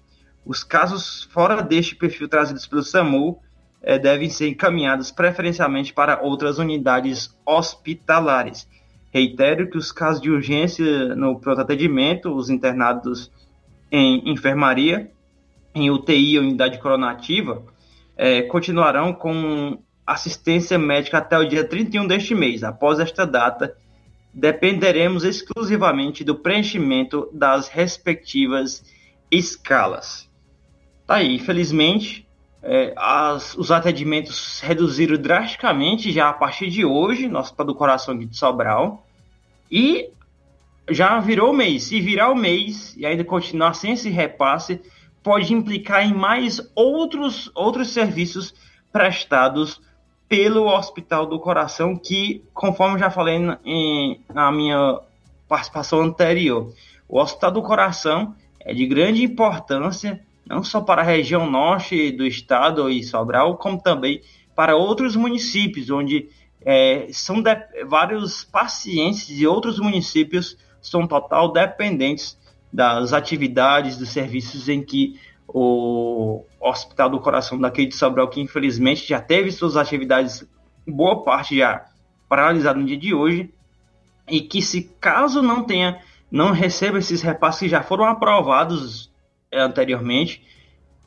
Os 0.45 0.65
casos 0.65 1.23
fora 1.31 1.61
deste 1.61 1.95
perfil 1.95 2.27
trazidos 2.27 2.67
pelo 2.67 2.83
SAMU 2.83 3.39
eh, 3.87 3.97
devem 3.97 4.29
ser 4.29 4.49
encaminhados 4.49 5.11
preferencialmente 5.11 5.93
para 5.93 6.21
outras 6.21 6.59
unidades 6.59 7.33
hospitalares. 7.45 8.67
Reitero 9.13 9.69
que 9.69 9.77
os 9.77 9.93
casos 9.93 10.21
de 10.21 10.29
urgência 10.29 11.15
no 11.15 11.39
pronto 11.39 11.61
atendimento, 11.61 12.35
os 12.35 12.49
internados 12.49 13.31
em 13.89 14.29
enfermaria, 14.29 15.09
em 15.73 15.89
UTI 15.89 16.37
ou 16.37 16.43
unidade 16.43 16.79
coronativa, 16.79 17.63
eh, 18.17 18.41
continuarão 18.41 19.13
com 19.13 19.81
assistência 20.05 20.77
médica 20.77 21.19
até 21.19 21.37
o 21.37 21.47
dia 21.47 21.63
31 21.63 22.05
deste 22.07 22.35
mês. 22.35 22.65
Após 22.65 22.99
esta 22.99 23.25
data, 23.25 23.73
dependeremos 24.33 25.23
exclusivamente 25.23 26.25
do 26.25 26.35
preenchimento 26.35 27.29
das 27.31 27.69
respectivas 27.69 28.83
escalas. 29.31 30.29
Tá 31.05 31.15
aí, 31.15 31.35
infelizmente, 31.35 32.26
é, 32.69 32.93
as, 32.97 33.55
os 33.55 33.71
atendimentos 33.71 34.59
reduziram 34.59 35.15
drasticamente 35.15 36.11
já 36.11 36.27
a 36.27 36.33
partir 36.33 36.69
de 36.69 36.83
hoje, 36.83 37.29
no 37.29 37.39
Hospital 37.39 37.65
do 37.65 37.73
Coração 37.73 38.17
de 38.17 38.35
Sobral, 38.35 39.07
e 39.71 40.09
já 40.89 41.17
virou 41.21 41.53
mês. 41.53 41.83
Se 41.83 42.01
virar 42.01 42.29
o 42.29 42.35
mês 42.35 42.93
e 42.97 43.05
ainda 43.05 43.23
continuar 43.23 43.73
sem 43.73 43.93
esse 43.93 44.09
repasse, 44.09 44.81
pode 45.23 45.53
implicar 45.53 46.05
em 46.05 46.13
mais 46.13 46.59
outros, 46.75 47.49
outros 47.55 47.91
serviços 47.91 48.53
prestados 48.91 49.81
pelo 50.27 50.67
Hospital 50.67 51.25
do 51.25 51.39
Coração, 51.39 51.95
que, 51.95 52.43
conforme 52.53 52.99
já 52.99 53.09
falei 53.09 53.39
em, 53.63 54.19
na 54.33 54.51
minha 54.51 54.99
participação 55.47 56.01
anterior, 56.01 56.73
o 57.07 57.17
Hospital 57.17 57.51
do 57.51 57.61
Coração 57.61 58.35
é 58.59 58.73
de 58.73 58.85
grande 58.85 59.23
importância, 59.23 60.21
não 60.49 60.63
só 60.63 60.81
para 60.81 61.01
a 61.01 61.05
região 61.05 61.49
norte 61.49 62.11
do 62.11 62.25
estado 62.25 62.89
e 62.89 63.03
Sobral, 63.03 63.57
como 63.57 63.81
também 63.81 64.21
para 64.55 64.75
outros 64.75 65.15
municípios, 65.15 65.89
onde 65.89 66.29
é, 66.61 67.07
são 67.11 67.41
de, 67.41 67.55
vários 67.85 68.43
pacientes 68.43 69.27
de 69.27 69.45
outros 69.45 69.79
municípios 69.79 70.57
são 70.81 71.05
total 71.05 71.51
dependentes 71.51 72.37
das 72.71 73.13
atividades, 73.13 73.97
dos 73.97 74.09
serviços 74.09 74.67
em 74.67 74.81
que 74.81 75.19
o 75.47 76.43
Hospital 76.59 77.09
do 77.09 77.19
Coração 77.19 77.59
daqui 77.59 77.85
de 77.85 77.95
Sobral, 77.95 78.27
que 78.29 78.41
infelizmente 78.41 79.07
já 79.07 79.21
teve 79.21 79.51
suas 79.51 79.77
atividades, 79.77 80.45
boa 80.85 81.23
parte 81.23 81.57
já 81.57 81.85
paralisada 82.27 82.79
no 82.79 82.85
dia 82.85 82.97
de 82.97 83.13
hoje, 83.13 83.49
e 84.29 84.41
que 84.41 84.61
se 84.61 84.91
caso 84.99 85.41
não 85.41 85.63
tenha, 85.63 86.01
não 86.29 86.51
receba 86.51 86.97
esses 86.97 87.21
repasses 87.21 87.61
que 87.61 87.69
já 87.69 87.81
foram 87.81 88.05
aprovados 88.05 89.09
anteriormente, 89.57 90.43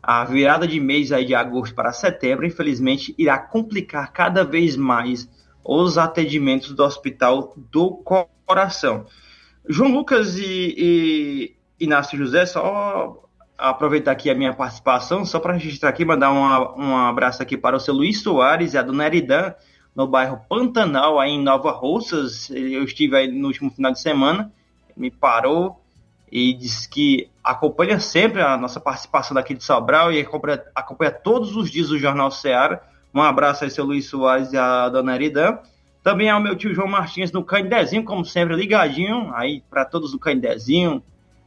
a 0.02 0.24
virada 0.24 0.66
de 0.66 0.80
mês 0.80 1.12
aí 1.12 1.24
de 1.24 1.34
agosto 1.34 1.74
para 1.74 1.92
setembro, 1.92 2.46
infelizmente, 2.46 3.14
irá 3.18 3.38
complicar 3.38 4.12
cada 4.12 4.44
vez 4.44 4.76
mais 4.76 5.28
os 5.62 5.98
atendimentos 5.98 6.72
do 6.72 6.82
Hospital 6.82 7.54
do 7.56 8.02
Coração. 8.46 9.06
João 9.68 9.92
Lucas 9.92 10.38
e, 10.38 10.74
e 10.76 11.56
Inácio 11.78 12.16
José, 12.16 12.46
só 12.46 13.22
aproveitar 13.56 14.12
aqui 14.12 14.30
a 14.30 14.34
minha 14.34 14.54
participação, 14.54 15.24
só 15.24 15.38
para 15.38 15.52
registrar 15.52 15.90
aqui, 15.90 16.04
mandar 16.04 16.30
uma, 16.30 16.76
um 16.76 16.96
abraço 16.96 17.42
aqui 17.42 17.56
para 17.56 17.76
o 17.76 17.80
seu 17.80 17.92
Luiz 17.92 18.22
Soares 18.22 18.72
e 18.72 18.78
a 18.78 18.82
dona 18.82 19.06
Eridan, 19.06 19.54
no 19.94 20.06
bairro 20.06 20.40
Pantanal, 20.48 21.20
aí 21.20 21.32
em 21.32 21.42
Nova 21.42 21.70
Russas. 21.72 22.48
Eu 22.50 22.84
estive 22.84 23.16
aí 23.16 23.30
no 23.30 23.48
último 23.48 23.70
final 23.70 23.92
de 23.92 24.00
semana, 24.00 24.50
me 24.96 25.10
parou 25.10 25.79
e 26.30 26.52
disse 26.52 26.88
que 26.88 27.28
acompanha 27.42 27.98
sempre 27.98 28.40
a 28.40 28.56
nossa 28.56 28.78
participação 28.78 29.34
daqui 29.34 29.54
de 29.54 29.64
Sobral 29.64 30.12
e 30.12 30.20
acompanha, 30.20 30.62
acompanha 30.74 31.10
todos 31.10 31.56
os 31.56 31.70
dias 31.70 31.90
o 31.90 31.98
Jornal 31.98 32.30
Seara. 32.30 32.82
Um 33.12 33.20
abraço 33.20 33.64
aí, 33.64 33.70
seu 33.70 33.84
Luiz 33.84 34.06
Soares 34.06 34.52
e 34.52 34.56
a 34.56 34.88
dona 34.88 35.16
Eridan. 35.16 35.58
Também 36.02 36.30
ao 36.30 36.40
meu 36.40 36.56
tio 36.56 36.72
João 36.72 36.86
Martins 36.86 37.32
no 37.32 37.44
Candezinho, 37.44 38.04
como 38.04 38.24
sempre, 38.24 38.54
ligadinho 38.54 39.34
aí 39.34 39.62
para 39.68 39.84
todos 39.84 40.12
do 40.12 40.18
Candezinho, 40.18 41.02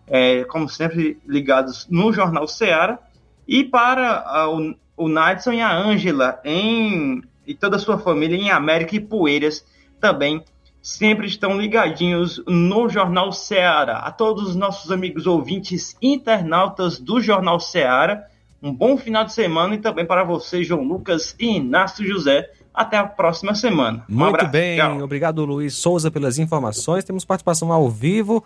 é, 0.06 0.44
como 0.44 0.68
sempre, 0.68 1.18
ligados 1.26 1.88
no 1.90 2.12
Jornal 2.12 2.48
Seara, 2.48 3.00
e 3.48 3.64
para 3.64 4.20
a, 4.20 4.50
o, 4.50 4.76
o 4.98 5.08
Nadson 5.08 5.54
e 5.54 5.62
a 5.62 5.74
Ângela 5.74 6.40
em, 6.44 7.24
e 7.48 7.56
toda 7.56 7.78
a 7.78 7.80
sua 7.80 7.98
família 7.98 8.36
em 8.36 8.52
América 8.52 8.96
e 8.96 9.00
Poeiras 9.00 9.66
também 10.00 10.44
sempre 10.84 11.26
estão 11.26 11.58
ligadinhos 11.58 12.44
no 12.46 12.90
Jornal 12.90 13.32
Seara. 13.32 14.00
A 14.00 14.12
todos 14.12 14.50
os 14.50 14.56
nossos 14.56 14.92
amigos 14.92 15.26
ouvintes 15.26 15.96
internautas 16.02 17.00
do 17.00 17.22
Jornal 17.22 17.58
Seara, 17.60 18.28
um 18.62 18.74
bom 18.74 18.98
final 18.98 19.24
de 19.24 19.34
semana 19.34 19.76
e 19.76 19.78
também 19.78 20.06
para 20.06 20.26
você, 20.26 20.62
João 20.64 20.84
Lucas 20.84 21.36
e 21.40 21.56
Inácio 21.56 22.06
José. 22.06 22.50
Até 22.74 22.98
a 22.98 23.06
próxima 23.06 23.54
semana. 23.54 24.04
Um 24.10 24.16
Muito 24.16 24.36
abraço. 24.36 24.52
bem, 24.52 24.78
Tchau. 24.78 25.00
obrigado 25.00 25.46
Luiz 25.46 25.76
Souza 25.76 26.10
pelas 26.10 26.40
informações. 26.40 27.04
Temos 27.04 27.24
participação 27.24 27.72
ao 27.72 27.88
vivo 27.88 28.44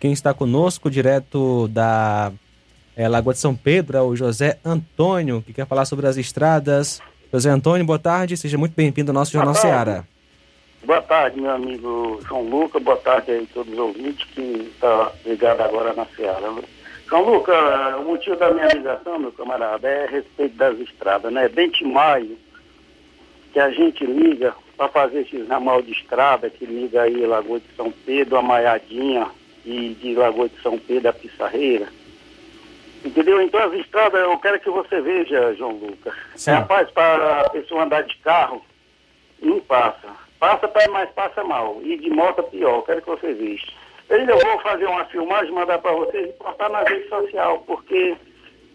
quem 0.00 0.12
está 0.12 0.34
conosco, 0.34 0.90
direto 0.90 1.68
da 1.68 2.32
é, 2.96 3.08
Lagoa 3.08 3.32
de 3.32 3.38
São 3.38 3.54
Pedro, 3.54 3.96
é 3.96 4.02
o 4.02 4.14
José 4.14 4.58
Antônio, 4.64 5.42
que 5.42 5.52
quer 5.52 5.66
falar 5.66 5.84
sobre 5.84 6.06
as 6.06 6.16
estradas. 6.16 7.00
José 7.32 7.50
Antônio, 7.50 7.84
boa 7.84 7.98
tarde, 7.98 8.36
seja 8.36 8.58
muito 8.58 8.74
bem-vindo 8.74 9.10
ao 9.10 9.14
nosso 9.14 9.32
Jornal 9.32 9.54
Seara. 9.54 10.06
Boa 10.86 11.02
tarde, 11.02 11.40
meu 11.40 11.50
amigo 11.50 12.20
João 12.28 12.48
Luca, 12.48 12.78
boa 12.78 12.96
tarde 12.98 13.32
aí 13.32 13.42
a 13.42 13.52
todos 13.52 13.72
os 13.72 13.78
ouvintes 13.78 14.24
que 14.28 14.70
estão 14.72 15.06
tá 15.06 15.12
ligados 15.26 15.60
agora 15.60 15.92
na 15.94 16.06
Seara. 16.06 16.46
João 17.08 17.24
Luca, 17.24 17.96
o 17.96 18.04
motivo 18.04 18.36
da 18.36 18.52
minha 18.52 18.68
ligação, 18.68 19.18
meu 19.18 19.32
camarada, 19.32 19.88
é 19.88 20.04
a 20.04 20.08
respeito 20.08 20.54
das 20.54 20.78
estradas, 20.78 21.32
né? 21.32 21.48
Bem 21.48 21.70
de 21.70 21.84
maio, 21.84 22.38
que 23.52 23.58
a 23.58 23.68
gente 23.70 24.06
liga 24.06 24.54
para 24.76 24.86
fazer 24.86 25.22
esses 25.22 25.48
ramal 25.48 25.82
de 25.82 25.90
estrada, 25.90 26.48
que 26.48 26.64
liga 26.64 27.02
aí 27.02 27.26
Lagoa 27.26 27.58
de 27.58 27.74
São 27.76 27.90
Pedro, 27.90 28.36
a 28.36 28.42
Maiadinha, 28.42 29.26
e 29.64 29.88
de 30.00 30.14
Lagoa 30.14 30.48
de 30.48 30.62
São 30.62 30.78
Pedro 30.78 31.08
a 31.08 31.12
Pissarreira. 31.12 31.88
Entendeu? 33.04 33.42
Então 33.42 33.60
as 33.60 33.72
estradas, 33.72 34.20
eu 34.20 34.38
quero 34.38 34.60
que 34.60 34.70
você 34.70 35.00
veja, 35.00 35.52
João 35.54 35.72
Lucas. 35.72 36.14
Sim. 36.36 36.52
Rapaz, 36.52 36.88
para 36.92 37.40
a 37.40 37.50
pessoa 37.50 37.82
andar 37.82 38.04
de 38.04 38.16
carro, 38.18 38.64
não 39.42 39.58
passa. 39.58 40.25
Passa, 40.38 40.70
mas 40.90 41.10
passa 41.10 41.42
mal. 41.44 41.80
E 41.82 41.96
de 41.96 42.10
moto 42.10 42.42
pior, 42.44 42.82
quero 42.82 43.02
que 43.02 43.08
você 43.08 43.32
veja. 43.32 43.66
Eu 44.08 44.38
vou 44.38 44.60
fazer 44.60 44.86
uma 44.86 45.04
filmagem, 45.06 45.52
mandar 45.52 45.78
para 45.78 45.92
vocês 45.92 46.28
e 46.28 46.32
postar 46.34 46.70
na 46.70 46.82
rede 46.82 47.08
social, 47.08 47.64
porque 47.66 48.16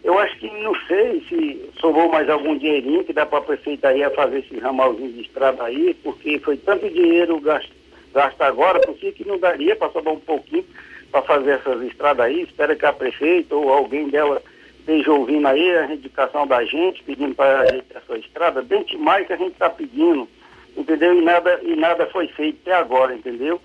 eu 0.04 0.18
acho 0.18 0.36
que 0.38 0.50
não 0.50 0.74
sei 0.86 1.24
se 1.28 1.70
sobrou 1.80 2.08
mais 2.10 2.28
algum 2.28 2.58
dinheirinho 2.58 3.04
que 3.04 3.12
dá 3.12 3.24
para 3.24 3.38
a 3.38 3.42
prefeitaria 3.42 4.10
fazer 4.10 4.40
esse 4.40 4.58
ramalzinho 4.58 5.12
de 5.12 5.22
estrada 5.22 5.64
aí, 5.64 5.94
porque 6.02 6.38
foi 6.40 6.56
tanto 6.58 6.90
dinheiro 6.90 7.40
gasto 7.40 7.82
gasta 8.12 8.44
agora, 8.44 8.78
por 8.80 8.94
que 8.94 9.24
não 9.26 9.38
daria 9.38 9.74
para 9.74 9.90
sobrar 9.90 10.14
um 10.14 10.20
pouquinho 10.20 10.64
para 11.10 11.22
fazer 11.22 11.52
essas 11.52 11.82
estradas 11.82 12.26
aí? 12.26 12.42
Espera 12.42 12.76
que 12.76 12.86
a 12.86 12.92
prefeita 12.92 13.54
ou 13.54 13.72
alguém 13.72 14.08
dela 14.08 14.42
esteja 14.78 15.12
ouvindo 15.12 15.46
aí 15.46 15.76
a 15.76 15.92
indicação 15.92 16.46
da 16.46 16.64
gente, 16.64 17.02
pedindo 17.02 17.34
para 17.34 17.60
a 17.60 17.66
gente 17.66 17.86
essa 17.94 18.18
estrada, 18.18 18.62
bem 18.62 18.82
demais 18.84 19.26
que 19.26 19.32
a 19.32 19.36
gente 19.36 19.52
está 19.52 19.70
pedindo, 19.70 20.28
entendeu? 20.76 21.14
E 21.14 21.22
nada, 21.22 21.60
e 21.62 21.76
nada 21.76 22.06
foi 22.06 22.28
feito 22.28 22.58
até 22.62 22.74
agora, 22.74 23.14
entendeu? 23.14 23.60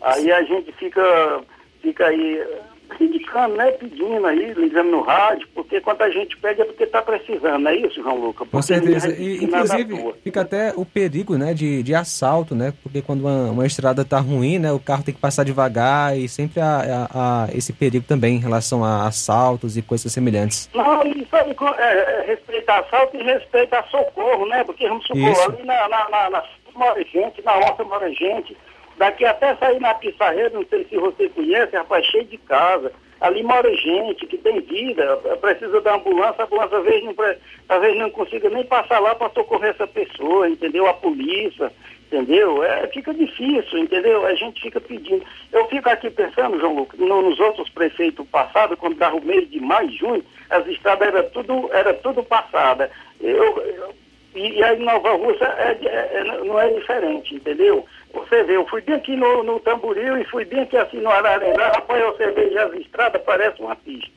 Aí 0.00 0.30
a 0.30 0.42
gente 0.42 0.72
fica, 0.72 1.40
fica 1.82 2.06
aí 2.06 2.44
indicando, 3.00 3.56
né, 3.56 3.70
pedindo 3.72 4.26
aí, 4.26 4.52
ligando 4.54 4.90
no 4.90 5.02
rádio, 5.02 5.46
porque 5.54 5.80
quando 5.80 6.02
a 6.02 6.10
gente 6.10 6.36
pede 6.38 6.62
é 6.62 6.64
porque 6.64 6.84
está 6.84 7.02
precisando, 7.02 7.58
não 7.58 7.70
é 7.70 7.76
isso, 7.76 8.02
João 8.02 8.16
Lucas? 8.16 8.48
Com 8.48 8.62
certeza, 8.62 9.10
e, 9.10 9.44
inclusive 9.44 10.14
fica 10.22 10.40
até 10.40 10.72
o 10.74 10.84
perigo, 10.84 11.36
né, 11.36 11.54
de, 11.54 11.82
de 11.82 11.94
assalto, 11.94 12.54
né, 12.54 12.72
porque 12.82 13.02
quando 13.02 13.20
uma, 13.20 13.50
uma 13.50 13.66
estrada 13.66 14.02
está 14.02 14.18
ruim, 14.18 14.58
né, 14.58 14.72
o 14.72 14.80
carro 14.80 15.02
tem 15.02 15.14
que 15.14 15.20
passar 15.20 15.44
devagar 15.44 16.16
e 16.16 16.28
sempre 16.28 16.60
há, 16.60 17.08
há, 17.12 17.44
há, 17.44 17.48
esse 17.54 17.72
perigo 17.72 18.04
também 18.06 18.36
em 18.36 18.40
relação 18.40 18.84
a 18.84 19.06
assaltos 19.06 19.76
e 19.76 19.82
coisas 19.82 20.12
semelhantes. 20.12 20.68
Não, 20.74 21.02
isso 21.06 21.36
aí, 21.36 21.54
é, 21.78 21.82
é, 21.82 22.24
respeita 22.26 22.74
assalto 22.74 23.16
e 23.16 23.22
respeita 23.22 23.84
socorro, 23.90 24.46
né, 24.46 24.64
porque 24.64 24.88
vamos 24.88 25.06
supor, 25.06 25.30
isso. 25.30 25.42
ali 25.42 25.64
na, 25.64 25.88
na, 25.88 26.08
na, 26.08 26.30
na 26.30 26.44
mora 26.74 27.04
gente, 27.04 27.42
na 27.42 27.84
mora 27.84 28.12
gente, 28.14 28.56
Daqui 28.98 29.24
até 29.24 29.54
sair 29.56 29.80
na 29.80 29.94
Pissarreira, 29.94 30.50
não 30.50 30.66
sei 30.66 30.84
se 30.84 30.96
você 30.96 31.28
conhece, 31.30 31.76
rapaz, 31.76 32.04
cheio 32.06 32.24
de 32.24 32.36
casa. 32.38 32.92
Ali 33.20 33.42
mora 33.42 33.74
gente 33.76 34.26
que 34.26 34.38
tem 34.38 34.60
vida, 34.60 35.16
precisa 35.40 35.80
da 35.80 35.96
ambulância, 35.96 36.42
a 36.42 36.44
ambulância 36.46 36.78
às 36.78 36.84
vezes 36.84 37.02
não, 37.04 37.14
às 37.68 37.80
vezes 37.80 37.98
não 37.98 38.10
consiga 38.10 38.48
nem 38.48 38.64
passar 38.64 39.00
lá 39.00 39.14
para 39.14 39.30
socorrer 39.30 39.70
essa 39.70 39.88
pessoa, 39.88 40.48
entendeu? 40.48 40.86
A 40.86 40.94
polícia, 40.94 41.72
entendeu? 42.06 42.62
É, 42.62 42.86
fica 42.88 43.12
difícil, 43.12 43.78
entendeu? 43.78 44.24
A 44.24 44.34
gente 44.36 44.60
fica 44.62 44.80
pedindo. 44.80 45.24
Eu 45.52 45.66
fico 45.66 45.88
aqui 45.88 46.10
pensando, 46.10 46.60
João 46.60 46.76
Lucas, 46.76 47.00
no- 47.00 47.22
nos 47.22 47.40
outros 47.40 47.68
prefeitos 47.70 48.24
passados, 48.28 48.78
quando 48.78 48.94
dava 48.96 49.16
o 49.16 49.24
mês 49.24 49.50
de 49.50 49.58
maio, 49.58 49.90
junho, 49.90 50.24
as 50.50 50.64
estradas 50.68 51.08
eram 51.08 51.28
tudo, 51.30 51.70
era 51.72 51.94
tudo 51.94 52.22
passada. 52.22 52.88
Eu, 53.20 53.58
eu- 53.58 53.94
e, 54.34 54.58
e 54.58 54.62
aí 54.62 54.78
Nova 54.78 55.12
Rússia 55.12 55.46
é, 55.58 55.78
é- 55.84 56.10
é- 56.18 56.44
não 56.44 56.60
é 56.60 56.68
diferente, 56.68 57.34
entendeu? 57.34 57.84
Você 58.12 58.42
vê, 58.44 58.56
eu 58.56 58.66
fui 58.66 58.80
bem 58.80 58.96
aqui 58.96 59.16
no, 59.16 59.42
no 59.42 59.60
Tamboril 59.60 60.18
e 60.18 60.24
fui 60.24 60.44
bem 60.44 60.60
aqui 60.60 60.76
assim 60.76 60.98
no 60.98 61.10
Ararendá, 61.10 61.68
rapaz, 61.68 62.02
você 62.04 62.30
veja 62.30 62.64
as 62.64 62.74
estradas, 62.74 63.22
parece 63.22 63.60
uma 63.60 63.76
pista. 63.76 64.10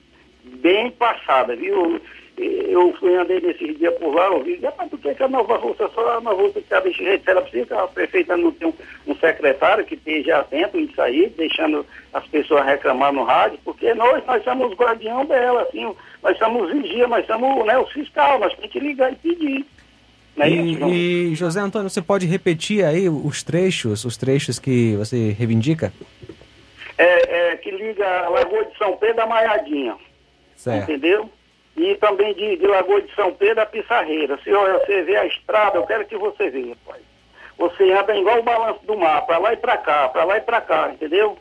Bem 0.43 0.91
passada, 0.91 1.55
viu? 1.55 2.01
Eu 2.37 2.93
fui 2.93 3.15
andei 3.15 3.39
nesses 3.39 3.77
dias 3.77 3.93
por 3.95 4.15
lá, 4.15 4.25
eu 4.27 4.41
vi, 4.41 4.55
rapaz, 4.55 4.89
por 4.89 4.99
que, 4.99 5.13
que 5.13 5.23
a 5.23 5.27
Nova 5.27 5.57
Rússia 5.57 5.87
só 5.93 6.17
a 6.17 6.21
Nova 6.21 6.41
Rússia 6.41 6.61
que 6.61 6.73
a 6.73 6.89
jeito? 6.89 7.29
Ela 7.29 7.41
precisa 7.41 7.65
que 7.67 7.73
a 7.73 7.87
prefeita 7.87 8.37
não 8.37 8.51
tenha 8.51 8.71
um, 8.71 9.11
um 9.11 9.15
secretário 9.15 9.85
que 9.85 9.95
esteja 9.95 10.39
atento 10.39 10.77
nisso 10.77 10.99
aí, 11.01 11.29
deixando 11.37 11.85
as 12.13 12.25
pessoas 12.27 12.65
reclamar 12.65 13.13
no 13.13 13.23
rádio, 13.23 13.59
porque 13.63 13.93
nós, 13.93 14.25
nós 14.25 14.43
somos 14.43 14.71
os 14.71 14.77
guardião 14.77 15.25
dela, 15.25 15.61
assim, 15.63 15.93
nós 16.23 16.37
somos 16.37 16.71
vigia, 16.71 17.07
nós 17.07 17.25
somos 17.27 17.65
né, 17.65 17.77
os 17.77 17.91
fiscal, 17.91 18.39
nós 18.39 18.53
temos 18.55 18.71
que 18.71 18.79
ligar 18.79 19.11
e 19.11 19.15
pedir. 19.17 19.65
É 20.39 20.49
isso? 20.49 20.85
E, 20.85 21.31
e, 21.31 21.35
José 21.35 21.59
Antônio, 21.59 21.89
você 21.89 22.01
pode 22.01 22.25
repetir 22.25 22.83
aí 22.83 23.09
os 23.09 23.43
trechos, 23.43 24.05
os 24.05 24.17
trechos 24.17 24.57
que 24.59 24.95
você 24.95 25.31
reivindica? 25.31 25.91
é, 27.01 27.51
é, 27.51 27.57
que 27.57 27.71
liga 27.71 28.07
a 28.25 28.29
Lagoa 28.29 28.65
de 28.65 28.77
São 28.77 28.95
Pedro 28.97 29.23
a 29.23 29.25
Maiadinha, 29.25 29.95
Certo. 30.55 30.83
entendeu? 30.83 31.29
E 31.75 31.95
também 31.95 32.33
de, 32.35 32.57
de 32.57 32.67
Lagoa 32.67 33.01
de 33.01 33.13
São 33.15 33.33
Pedro 33.33 33.63
a 33.63 33.65
Pissarreira. 33.65 34.37
Se 34.43 34.51
você 34.51 35.01
vê 35.01 35.15
a 35.15 35.25
estrada, 35.25 35.77
eu 35.77 35.83
quero 35.87 36.05
que 36.05 36.15
você 36.15 36.49
veja, 36.49 36.75
pai. 36.85 36.99
Você 37.57 37.91
anda 37.91 38.15
igual 38.15 38.39
o 38.39 38.43
balanço 38.43 38.85
do 38.85 38.97
mar, 38.97 39.25
para 39.25 39.37
lá 39.39 39.53
e 39.53 39.57
para 39.57 39.77
cá, 39.77 40.09
para 40.09 40.23
lá 40.23 40.37
e 40.37 40.41
para 40.41 40.61
cá, 40.61 40.91
entendeu? 40.93 41.37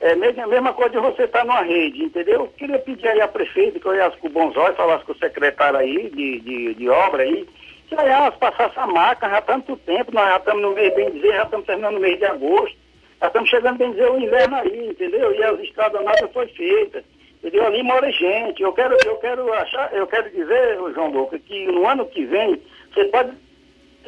É 0.00 0.14
mesmo, 0.14 0.42
a 0.42 0.46
mesma 0.46 0.72
coisa 0.72 0.90
de 0.90 0.98
você 0.98 1.24
estar 1.24 1.44
numa 1.44 1.62
rede, 1.62 2.04
entendeu? 2.04 2.42
Eu 2.42 2.48
queria 2.48 2.78
pedir 2.78 3.08
aí 3.08 3.20
à 3.20 3.28
prefeita 3.28 3.80
que 3.80 3.88
olhasse 3.88 4.16
com 4.18 4.28
bons 4.28 4.56
olhos, 4.56 4.76
falasse 4.76 5.04
com 5.04 5.12
o 5.12 5.18
secretário 5.18 5.78
aí 5.78 6.10
de, 6.10 6.40
de, 6.40 6.74
de 6.74 6.88
obra 6.88 7.22
aí, 7.22 7.48
que 7.88 7.94
olhasse, 7.94 8.38
passasse 8.38 8.78
a 8.78 8.86
marca, 8.86 9.28
já 9.28 9.40
tanto 9.42 9.76
tempo, 9.78 10.12
nós 10.12 10.28
já 10.28 10.36
estamos 10.36 10.62
no 10.62 10.72
mês, 10.72 10.94
bem 10.94 11.10
dizer, 11.10 11.34
já 11.34 11.42
estamos 11.42 11.66
terminando 11.66 11.96
o 11.96 12.00
mês 12.00 12.18
de 12.18 12.24
agosto, 12.24 12.76
já 13.20 13.26
estamos 13.26 13.50
chegando, 13.50 13.78
bem 13.78 13.90
dizer, 13.92 14.10
o 14.10 14.18
inverno 14.18 14.56
aí, 14.56 14.88
entendeu? 14.88 15.34
E 15.34 15.42
as 15.42 15.60
estradas 15.60 16.04
nada 16.04 16.28
foi 16.28 16.46
feita. 16.48 17.04
Entendeu? 17.44 17.66
Ali 17.66 17.82
mora 17.82 18.10
gente. 18.10 18.62
Eu 18.62 18.72
quero, 18.72 18.96
eu 19.04 19.16
quero 19.16 19.52
achar, 19.52 19.92
eu 19.92 20.06
quero 20.06 20.30
dizer, 20.30 20.78
João 20.94 21.10
Louca, 21.10 21.38
que 21.38 21.66
no 21.66 21.86
ano 21.86 22.06
que 22.06 22.24
vem, 22.24 22.58
você 22.92 23.04
pode 23.04 23.32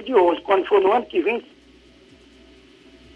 de 0.03 0.15
hoje, 0.15 0.41
quando 0.43 0.67
for 0.67 0.81
no 0.81 0.93
ano 0.93 1.07
que 1.07 1.21
vem, 1.21 1.43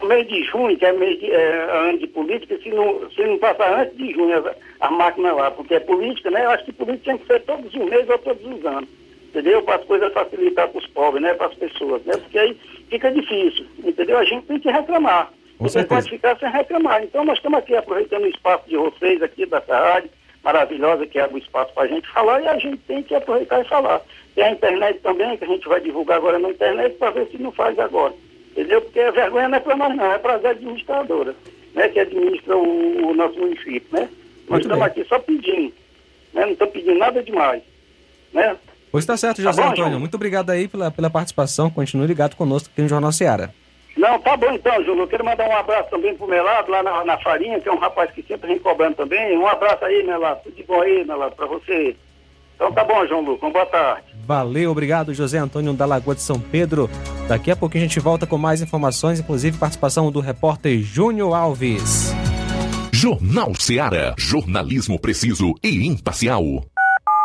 no 0.00 0.08
mês 0.08 0.26
de 0.28 0.42
junho, 0.44 0.76
que 0.76 0.84
é 0.84 0.92
mês 0.92 1.18
de, 1.20 1.30
é, 1.30 1.88
ano 1.88 1.98
de 1.98 2.06
política, 2.06 2.58
se 2.58 2.70
não, 2.70 3.10
se 3.10 3.22
não 3.24 3.38
passar 3.38 3.80
antes 3.80 3.96
de 3.96 4.12
junho 4.12 4.46
a, 4.46 4.54
a 4.80 4.90
máquina 4.90 5.32
lá, 5.32 5.50
porque 5.50 5.74
é 5.74 5.80
política, 5.80 6.30
né? 6.30 6.44
Eu 6.44 6.50
acho 6.50 6.64
que 6.64 6.72
política 6.72 7.12
tem 7.12 7.18
que 7.18 7.26
ser 7.26 7.40
todos 7.40 7.66
os 7.66 7.74
meses 7.74 8.08
ou 8.08 8.18
todos 8.18 8.44
os 8.44 8.64
anos. 8.64 8.88
Entendeu? 9.30 9.62
Para 9.62 9.76
as 9.76 9.84
coisas 9.84 10.12
facilitar 10.12 10.68
para 10.68 10.78
os 10.78 10.86
pobres, 10.88 11.22
né? 11.22 11.34
Para 11.34 11.46
as 11.46 11.54
pessoas, 11.54 12.02
né? 12.02 12.16
Porque 12.16 12.38
aí 12.38 12.56
fica 12.88 13.12
difícil, 13.12 13.64
entendeu? 13.78 14.18
A 14.18 14.24
gente 14.24 14.46
tem 14.46 14.58
que 14.58 14.70
reclamar. 14.70 15.32
Com 15.56 15.68
certeza. 15.68 16.00
pode 16.00 16.10
ficar 16.10 16.38
sem 16.38 16.50
reclamar. 16.50 17.04
Então 17.04 17.24
nós 17.24 17.38
estamos 17.38 17.60
aqui 17.60 17.76
aproveitando 17.76 18.24
o 18.24 18.28
espaço 18.28 18.68
de 18.68 18.76
vocês 18.76 19.22
aqui 19.22 19.46
dessa 19.46 19.78
rádio 19.78 20.10
maravilhosa 20.42 21.06
que 21.06 21.18
abre 21.18 21.36
o 21.36 21.38
espaço 21.38 21.72
para 21.74 21.84
a 21.84 21.86
gente 21.86 22.08
falar 22.08 22.40
e 22.40 22.48
a 22.48 22.58
gente 22.58 22.78
tem 22.78 23.02
que 23.02 23.14
aproveitar 23.14 23.60
e 23.60 23.68
falar. 23.68 24.00
Tem 24.34 24.44
a 24.44 24.52
internet 24.52 24.98
também, 25.00 25.36
que 25.36 25.44
a 25.44 25.48
gente 25.48 25.68
vai 25.68 25.80
divulgar 25.80 26.16
agora 26.16 26.38
na 26.38 26.50
internet 26.50 26.96
para 26.96 27.10
ver 27.10 27.28
se 27.28 27.38
não 27.38 27.52
faz 27.52 27.78
agora. 27.78 28.14
Entendeu? 28.52 28.80
Porque 28.80 29.00
a 29.00 29.10
vergonha 29.10 29.48
não 29.48 29.56
é 29.58 29.60
para 29.60 29.76
nós 29.76 29.96
não, 29.96 30.12
é 30.12 30.18
para 30.18 30.34
as 30.34 30.44
administradoras, 30.44 31.36
né? 31.74 31.88
Que 31.88 32.00
administram 32.00 32.62
o, 32.62 33.10
o 33.10 33.14
nosso 33.14 33.38
município, 33.38 33.86
né? 33.92 34.08
Nós 34.48 34.48
Muito 34.48 34.62
estamos 34.62 34.84
bem. 34.84 34.86
aqui 34.86 35.04
só 35.08 35.18
pedindo, 35.18 35.72
né? 36.32 36.46
Não 36.46 36.52
estamos 36.52 36.74
pedindo 36.74 36.98
nada 36.98 37.22
demais, 37.22 37.62
né? 38.32 38.56
Pois 38.92 39.06
tá 39.06 39.16
certo, 39.16 39.36
Tá 39.36 39.44
José 39.50 39.62
bom, 39.62 39.68
Antônio. 39.68 39.90
João? 39.90 40.00
Muito 40.00 40.14
obrigado 40.14 40.50
aí 40.50 40.66
pela, 40.68 40.90
pela 40.90 41.08
participação. 41.10 41.70
Continue 41.70 42.06
ligado 42.06 42.34
conosco 42.36 42.68
aqui 42.72 42.82
no 42.82 42.88
Jornal 42.88 43.12
Seara. 43.12 43.52
Não, 43.96 44.18
tá 44.20 44.36
bom 44.36 44.50
então, 44.52 44.82
Júlio. 44.84 45.02
Eu 45.02 45.08
quero 45.08 45.24
mandar 45.24 45.48
um 45.48 45.56
abraço 45.56 45.90
também 45.90 46.14
pro 46.16 46.26
Melado, 46.26 46.70
lá 46.70 46.82
na, 46.82 47.04
na 47.04 47.18
Farinha, 47.18 47.60
que 47.60 47.68
é 47.68 47.72
um 47.72 47.78
rapaz 47.78 48.10
que 48.12 48.22
sempre 48.22 48.48
vem 48.48 48.58
cobrando 48.58 48.96
também. 48.96 49.36
Um 49.36 49.46
abraço 49.46 49.84
aí, 49.84 50.02
Melado. 50.04 50.40
Tudo 50.44 50.56
de 50.56 50.62
bom 50.62 50.80
aí, 50.80 51.04
Melado, 51.04 51.34
pra 51.36 51.46
você. 51.46 51.94
Então 52.54 52.72
tá 52.72 52.84
bom, 52.84 53.06
João 53.06 53.20
Lucas. 53.22 53.52
Boa 53.52 53.66
tarde. 53.66 54.02
Valeu, 54.26 54.70
obrigado, 54.70 55.12
José 55.14 55.38
Antônio 55.38 55.72
da 55.72 55.86
Lagoa 55.86 56.14
de 56.14 56.22
São 56.22 56.38
Pedro. 56.38 56.88
Daqui 57.26 57.50
a 57.50 57.56
pouquinho 57.56 57.84
a 57.84 57.86
gente 57.88 57.98
volta 58.00 58.26
com 58.26 58.38
mais 58.38 58.60
informações, 58.62 59.18
inclusive 59.18 59.58
participação 59.58 60.10
do 60.12 60.20
repórter 60.20 60.78
Júnior 60.80 61.34
Alves. 61.34 62.12
Jornal 62.92 63.54
Seara. 63.54 64.14
Jornalismo 64.18 64.98
preciso 65.00 65.54
e 65.64 65.86
imparcial. 65.86 66.44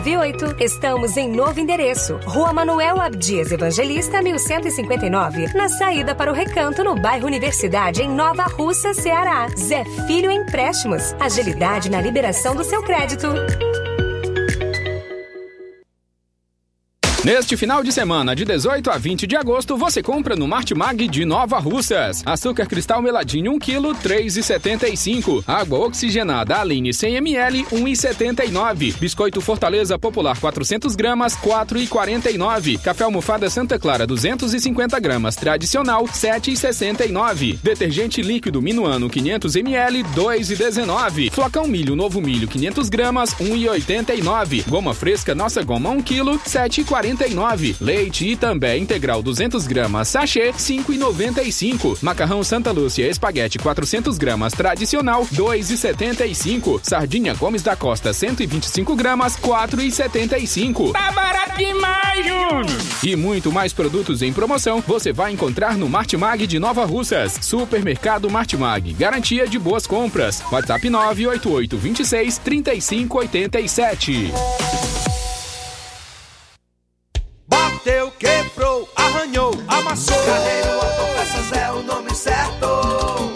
981330698. 0.00 0.60
Estamos 0.60 1.16
em 1.16 1.28
novo 1.30 1.60
endereço. 1.60 2.18
Rua 2.24 2.52
Manuel 2.52 3.00
Abdias 3.00 3.50
Evangelista, 3.50 4.20
1159. 4.20 5.52
Na 5.54 5.68
saída 5.68 6.14
para 6.14 6.30
o 6.30 6.34
Recanto, 6.34 6.84
no 6.84 6.94
bairro 6.94 7.26
Universidade, 7.26 8.02
em 8.02 8.08
Nova 8.08 8.44
Russa, 8.44 8.92
Ceará. 8.92 9.48
Zé 9.56 9.84
Filho 10.06 10.30
Empréstimos. 10.30 11.14
Agilidade 11.18 11.90
na 11.90 12.00
liberação 12.00 12.54
do 12.54 12.64
seu 12.64 12.82
crédito. 12.82 13.26
Neste 17.26 17.56
final 17.56 17.82
de 17.82 17.90
semana, 17.90 18.36
de 18.36 18.44
18 18.44 18.88
a 18.88 18.96
20 18.98 19.26
de 19.26 19.34
agosto, 19.34 19.76
você 19.76 20.00
compra 20.00 20.36
no 20.36 20.46
Martimag 20.46 21.08
de 21.08 21.24
Nova 21.24 21.58
Russas. 21.58 22.22
Açúcar 22.24 22.66
cristal 22.66 23.02
meladinho 23.02 23.50
1 23.54 23.58
kg, 23.58 23.96
3,75. 24.00 25.42
Água 25.44 25.80
oxigenada 25.80 26.60
Aline 26.60 26.94
100 26.94 27.16
ml, 27.16 27.64
1,79. 27.64 28.96
Biscoito 29.00 29.40
Fortaleza 29.40 29.98
Popular 29.98 30.38
400 30.38 30.94
gramas, 30.94 31.36
4,49. 31.38 32.80
Café 32.80 33.02
almofada 33.02 33.50
Santa 33.50 33.76
Clara 33.76 34.06
250 34.06 35.00
gramas, 35.00 35.34
tradicional, 35.34 36.04
7,69. 36.04 37.58
Detergente 37.60 38.22
líquido 38.22 38.62
Minuano 38.62 39.10
500 39.10 39.56
ml, 39.56 40.04
2,19. 40.14 41.32
Flocão 41.32 41.66
milho 41.66 41.96
Novo 41.96 42.20
Milho 42.20 42.46
500 42.46 42.88
gramas, 42.88 43.34
1,89. 43.34 44.68
Goma 44.68 44.94
fresca 44.94 45.34
Nossa 45.34 45.64
Goma 45.64 45.90
1 45.90 46.02
kg, 46.02 46.38
7,49. 46.46 47.15
Leite 47.80 48.28
e 48.28 48.36
também 48.36 48.82
integral 48.82 49.22
200 49.22 49.66
gramas, 49.66 50.08
sachê 50.08 50.52
5,95. 50.52 51.98
Macarrão 52.02 52.44
Santa 52.44 52.70
Lúcia 52.70 53.08
espaguete 53.08 53.58
400 53.58 54.18
gramas 54.18 54.52
tradicional 54.52 55.26
2,75. 55.26 56.80
Sardinha 56.82 57.34
Gomes 57.34 57.62
da 57.62 57.74
Costa 57.76 58.12
125 58.12 58.94
gramas 58.94 59.36
4,75. 59.36 60.92
Tá 60.92 61.12
barato 61.12 61.56
demais, 61.56 62.26
Júnior! 62.26 62.66
E 63.02 63.16
muito 63.16 63.52
mais 63.52 63.72
produtos 63.72 64.22
em 64.22 64.32
promoção 64.32 64.82
você 64.86 65.12
vai 65.12 65.32
encontrar 65.32 65.76
no 65.76 65.88
Martimag 65.88 66.46
de 66.46 66.58
Nova 66.58 66.84
Russas. 66.84 67.38
Supermercado 67.40 68.30
Martimag. 68.30 68.92
Garantia 68.94 69.46
de 69.46 69.58
boas 69.58 69.86
compras. 69.86 70.42
WhatsApp 70.50 70.88
988 70.88 71.76
26 71.76 72.38
3587. 72.38 73.86
Bateu, 74.06 75.05
quebrou, 78.18 78.88
arranhou, 78.96 79.52
amassou. 79.68 80.16
Carreiro 80.24 80.72
Autopeças 80.72 81.52
é 81.52 81.72
o 81.72 81.82
nome 81.82 82.14
certo. 82.14 82.66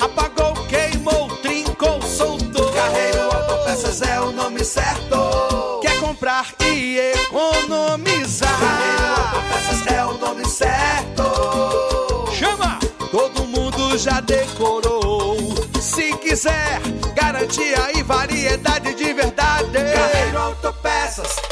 Apagou, 0.01 0.55
queimou, 0.67 1.29
trincou, 1.39 2.01
soltou. 2.03 2.71
Carreiro 2.73 3.23
Autopeças 3.23 4.03
é 4.03 4.21
o 4.21 4.33
nome 4.33 4.65
certo. 4.65 5.81
Quer 5.83 5.99
comprar 6.01 6.47
e 6.63 6.99
economizar. 6.99 8.59
Carreiro 8.59 9.07
Autopeças 9.19 9.87
é 9.87 10.05
o 10.05 10.19
nome 10.19 10.45
certo. 10.47 12.33
Chama! 12.33 12.79
Todo 13.11 13.45
mundo 13.45 13.99
já 13.99 14.21
decorou. 14.21 15.37
Se 15.81 16.13
quiser, 16.19 16.81
garantia 17.15 17.91
e 17.95 18.03
variedade 18.03 18.95
de 18.95 19.13
verdade. 19.13 19.73
Carreiro 19.73 20.39
Autopeças 20.39 21.50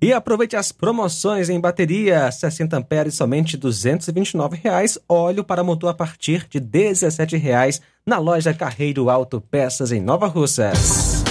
E 0.00 0.12
aproveite 0.12 0.54
as 0.54 0.72
promoções 0.72 1.48
em 1.48 1.58
bateria 1.58 2.30
60 2.30 2.76
amperes 2.76 3.14
somente 3.14 3.56
229 3.56 4.60
reais, 4.62 4.98
óleo 5.08 5.42
para 5.42 5.64
motor 5.64 5.88
a 5.88 5.94
partir 5.94 6.46
de 6.50 6.60
17 6.60 7.38
reais 7.38 7.80
na 8.04 8.18
loja 8.18 8.52
Carreiro 8.52 9.08
Auto 9.08 9.40
Peças 9.40 9.92
em 9.92 10.00
Nova 10.00 10.26
Russas. 10.26 11.24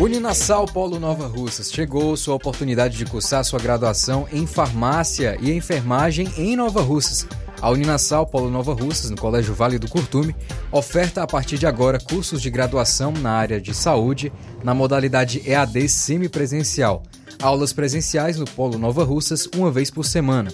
Uninasal 0.00 0.64
Polo 0.64 0.98
Nova 0.98 1.26
Russas 1.26 1.70
chegou 1.70 2.16
sua 2.16 2.34
oportunidade 2.36 2.96
de 2.96 3.04
cursar 3.04 3.44
sua 3.44 3.60
graduação 3.60 4.26
em 4.32 4.46
farmácia 4.46 5.36
e 5.42 5.52
enfermagem 5.52 6.26
em 6.38 6.56
Nova 6.56 6.80
Russas. 6.80 7.26
A 7.62 7.70
Uninasal 7.70 8.26
Polo 8.26 8.50
Nova 8.50 8.74
Russas, 8.74 9.08
no 9.08 9.16
Colégio 9.16 9.54
Vale 9.54 9.78
do 9.78 9.88
Curtume, 9.88 10.34
oferta 10.72 11.22
a 11.22 11.26
partir 11.28 11.56
de 11.58 11.64
agora 11.66 12.00
cursos 12.00 12.42
de 12.42 12.50
graduação 12.50 13.12
na 13.12 13.30
área 13.30 13.60
de 13.60 13.72
saúde, 13.72 14.32
na 14.64 14.74
modalidade 14.74 15.40
EAD 15.48 15.88
semipresencial. 15.88 17.04
Aulas 17.40 17.72
presenciais 17.72 18.36
no 18.36 18.44
Polo 18.46 18.78
Nova 18.78 19.04
Russas 19.04 19.48
uma 19.54 19.70
vez 19.70 19.90
por 19.92 20.04
semana. 20.04 20.52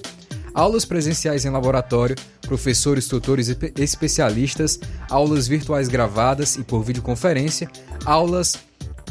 Aulas 0.52 0.84
presenciais 0.84 1.46
em 1.46 1.50
laboratório, 1.50 2.14
professores, 2.42 3.06
tutores 3.08 3.48
e 3.48 3.54
pe- 3.54 3.72
especialistas, 3.78 4.78
aulas 5.08 5.48
virtuais 5.48 5.88
gravadas 5.88 6.56
e 6.56 6.62
por 6.62 6.82
videoconferência, 6.82 7.70
aulas 8.04 8.54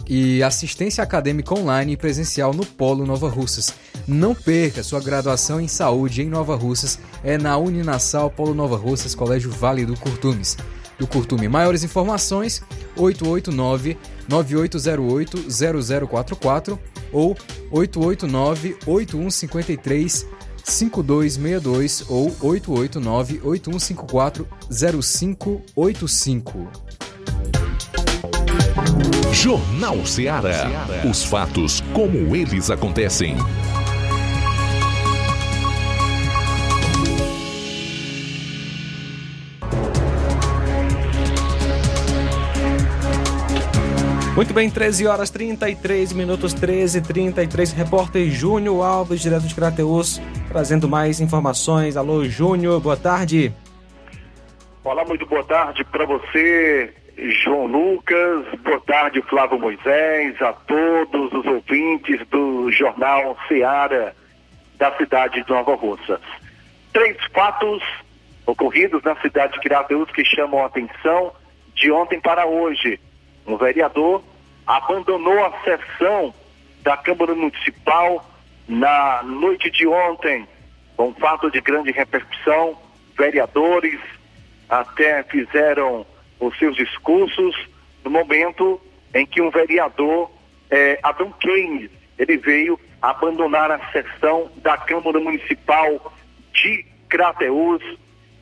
e 0.10 0.42
assistência 0.44 1.04
acadêmica 1.04 1.54
online 1.54 1.94
e 1.94 1.98
presencial 1.98 2.54
no 2.54 2.66
Polo 2.66 3.06
Nova 3.06 3.30
Russas. 3.30 3.74
Não 4.08 4.34
perca 4.34 4.84
sua 4.84 5.02
graduação 5.02 5.60
em 5.60 5.68
saúde 5.68 6.22
em 6.22 6.30
Nova 6.30 6.56
Russas, 6.56 7.00
é 7.24 7.38
na 7.38 7.58
Uninasal 7.58 8.30
Polo 8.30 8.54
Nova 8.54 8.78
Russas, 8.78 9.14
Colégio 9.14 9.52
Vale 9.52 9.86
do 9.86 9.98
Curtumes. 9.98 10.58
Do 10.98 11.06
Curtume, 11.06 11.48
maiores 11.48 11.84
informações 11.84 12.64
889 12.96 13.98
9808 14.28 15.46
0044 16.08 16.80
ou 17.12 17.38
889 17.72 18.78
8153 18.86 20.26
5262 20.64 22.06
ou 22.10 22.36
889 22.42 23.42
8154 23.44 24.48
0585. 24.70 26.68
Jornal 29.40 30.04
Ceará. 30.04 30.66
Os 31.08 31.24
fatos 31.24 31.80
como 31.94 32.36
eles 32.36 32.72
acontecem. 32.72 33.36
Muito 44.36 44.54
bem, 44.56 44.72
13 44.72 45.06
horas 45.06 45.30
33 45.30 46.14
minutos, 46.14 46.56
13 46.56 47.02
33 47.02 47.74
Repórter 47.74 48.32
Júnior 48.32 48.84
Alves, 48.84 49.22
direto 49.22 49.46
de 49.46 49.54
Crateus, 49.54 50.20
trazendo 50.48 50.90
mais 50.90 51.22
informações. 51.22 51.96
Alô, 51.96 52.26
Júnior, 52.26 52.82
boa 52.82 52.98
tarde. 52.98 53.54
Olá, 54.84 55.06
muito 55.06 55.28
boa 55.28 55.44
tarde 55.44 55.84
para 55.84 56.08
você, 56.08 56.92
João 57.18 57.66
Lucas. 57.66 58.46
Boa 58.60 58.80
tarde, 58.82 59.22
Flávio 59.24 59.60
Moisés, 59.60 60.40
a 60.40 60.54
todos 60.54 61.34
os 61.34 61.46
ouvintes 61.46 62.26
do 62.28 62.72
Jornal 62.72 63.36
Seara 63.48 64.16
da 64.78 64.96
cidade 64.98 65.44
de 65.44 65.50
Nova 65.50 65.76
Russas. 65.76 66.22
Três 66.94 67.18
fatos 67.34 67.82
ocorridos 68.46 69.02
na 69.02 69.16
cidade 69.16 69.54
de 69.54 69.60
Crateus 69.62 70.12
que 70.12 70.24
chamam 70.24 70.62
a 70.62 70.68
atenção 70.68 71.34
de 71.74 71.92
ontem 71.92 72.22
para 72.22 72.46
hoje. 72.46 73.00
Um 73.48 73.58
vereador 73.58 74.24
abandonou 74.68 75.44
a 75.44 75.60
sessão 75.62 76.32
da 76.84 76.96
Câmara 76.98 77.34
Municipal 77.34 78.24
na 78.68 79.24
noite 79.24 79.72
de 79.72 79.88
ontem, 79.88 80.48
um 81.00 81.14
fato 81.16 81.50
de 81.50 81.62
grande 81.62 81.92
repercussão. 81.92 82.78
Vereadores 83.18 84.00
até 84.70 85.24
fizeram 85.24 86.06
os 86.40 86.58
seus 86.58 86.76
discursos 86.76 87.56
no 88.04 88.12
momento 88.12 88.80
em 89.14 89.26
que 89.26 89.42
um 89.42 89.50
vereador, 89.50 90.30
eh, 90.70 91.00
Adam 91.04 91.32
Keynes, 91.40 91.90
ele 92.18 92.38
veio 92.38 92.80
abandonar 93.02 93.72
a 93.72 93.80
sessão 93.92 94.52
da 94.58 94.78
Câmara 94.78 95.20
Municipal 95.20 96.14
de 96.54 96.86
Crateus 97.10 97.82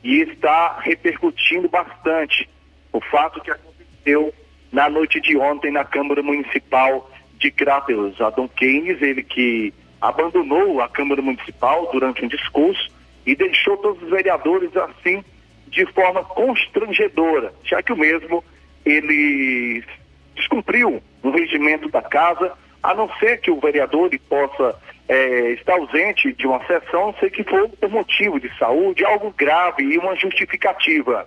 e 0.02 0.20
está 0.20 0.78
repercutindo 0.80 1.68
bastante 1.68 2.48
o 2.92 3.00
fato 3.00 3.40
que 3.40 3.50
aconteceu 3.50 4.32
na 4.72 4.88
noite 4.88 5.20
de 5.20 5.36
ontem 5.36 5.70
na 5.70 5.84
Câmara 5.84 6.22
Municipal 6.22 7.10
de 7.38 7.50
Crateus. 7.50 8.20
Adam 8.20 8.48
Keynes, 8.48 9.00
ele 9.02 9.22
que 9.22 9.72
abandonou 10.00 10.80
a 10.80 10.88
Câmara 10.88 11.20
Municipal 11.22 11.90
durante 11.92 12.24
um 12.24 12.28
discurso 12.28 12.90
e 13.26 13.34
deixou 13.34 13.76
todos 13.78 14.02
os 14.02 14.10
vereadores 14.10 14.74
assim 14.76 15.24
de 15.68 15.84
forma 15.92 16.24
constrangedora, 16.24 17.52
já 17.64 17.82
que 17.82 17.92
o 17.92 17.96
mesmo 17.96 18.44
ele 18.84 19.84
descumpriu 20.34 21.02
um 21.22 21.30
regimento 21.30 21.88
da 21.88 22.02
casa, 22.02 22.52
a 22.82 22.94
não 22.94 23.08
ser 23.18 23.40
que 23.40 23.50
o 23.50 23.60
vereador 23.60 24.10
possa 24.28 24.76
eh, 25.08 25.50
estar 25.52 25.74
ausente 25.74 26.32
de 26.32 26.46
uma 26.46 26.64
sessão, 26.66 27.14
ser 27.18 27.30
que 27.30 27.42
for 27.42 27.68
por 27.68 27.90
motivo 27.90 28.38
de 28.38 28.56
saúde, 28.58 29.04
algo 29.04 29.34
grave 29.36 29.82
e 29.82 29.98
uma 29.98 30.14
justificativa. 30.14 31.26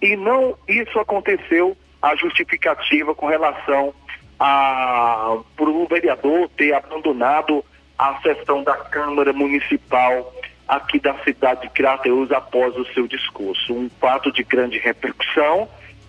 E 0.00 0.16
não 0.16 0.56
isso 0.68 0.98
aconteceu 0.98 1.76
a 2.00 2.14
justificativa 2.16 3.14
com 3.14 3.26
relação 3.26 3.94
a 4.38 5.38
por 5.56 5.68
um 5.68 5.86
vereador 5.86 6.48
ter 6.56 6.72
abandonado 6.72 7.64
a 7.98 8.20
sessão 8.20 8.64
da 8.64 8.76
Câmara 8.76 9.32
Municipal 9.32 10.32
aqui 10.68 10.98
da 10.98 11.14
cidade 11.24 11.62
de 11.62 11.68
Crateus 11.70 12.30
após 12.32 12.76
o 12.76 12.84
seu 12.92 13.06
discurso. 13.06 13.74
Um 13.74 13.90
fato 14.00 14.32
de 14.32 14.42
grande 14.42 14.78
repercussão 14.78 15.68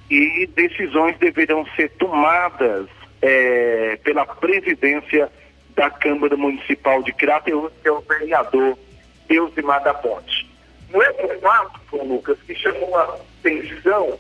e 0.10 0.48
decisões 0.48 1.18
deverão 1.18 1.66
ser 1.76 1.90
tomadas 1.92 2.88
eh, 3.22 4.00
pela 4.04 4.26
presidência 4.26 5.32
da 5.76 5.90
Câmara 5.90 6.38
Municipal 6.38 7.02
de 7.02 7.12
Crateus, 7.14 7.72
que 7.82 7.88
é 7.88 7.92
o 7.92 8.02
vereador 8.02 8.78
Eusimar 9.30 9.84
da 9.84 9.94
Ponte. 9.94 10.50
Um 10.94 10.98
outro 10.98 11.40
fato, 11.40 11.80
João 11.90 12.06
Lucas, 12.06 12.38
que 12.46 12.54
chamou 12.54 12.96
a 12.96 13.18
atenção 13.40 14.20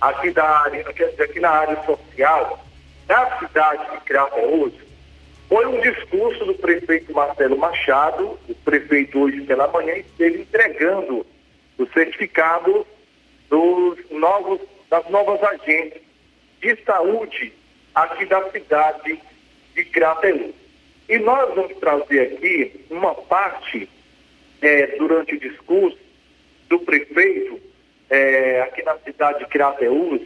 aqui, 0.00 0.30
da 0.30 0.44
área, 0.60 0.86
aqui, 0.88 1.40
na 1.40 1.50
área 1.50 1.76
social 1.84 2.64
da 3.06 3.38
cidade 3.38 3.90
de 3.90 4.00
Crateús 4.04 4.72
foi 5.48 5.66
um 5.66 5.80
discurso 5.80 6.44
do 6.44 6.54
prefeito 6.54 7.12
Marcelo 7.12 7.56
Machado, 7.56 8.38
o 8.48 8.54
prefeito 8.64 9.18
hoje 9.18 9.42
pela 9.42 9.68
manhã 9.68 9.94
esteve 9.94 10.40
entregando 10.40 11.24
o 11.78 11.86
certificado 11.88 12.86
dos 13.48 13.98
novos, 14.10 14.60
das 14.90 15.08
novas 15.08 15.40
agentes 15.42 16.02
de 16.60 16.76
saúde 16.84 17.52
aqui 17.94 18.24
da 18.26 18.50
cidade 18.50 19.20
de 19.74 19.84
Crateús. 19.84 20.54
E 21.08 21.18
nós 21.18 21.54
vamos 21.54 21.76
trazer 21.76 22.32
aqui 22.32 22.84
uma 22.90 23.14
parte, 23.14 23.88
é, 24.60 24.86
durante 24.98 25.36
o 25.36 25.40
discurso 25.40 25.98
do 26.68 26.80
prefeito, 26.80 27.60
é, 28.10 28.62
aqui 28.62 28.82
na 28.82 28.96
cidade 28.98 29.38
de 29.40 29.46
Crateús, 29.46 30.22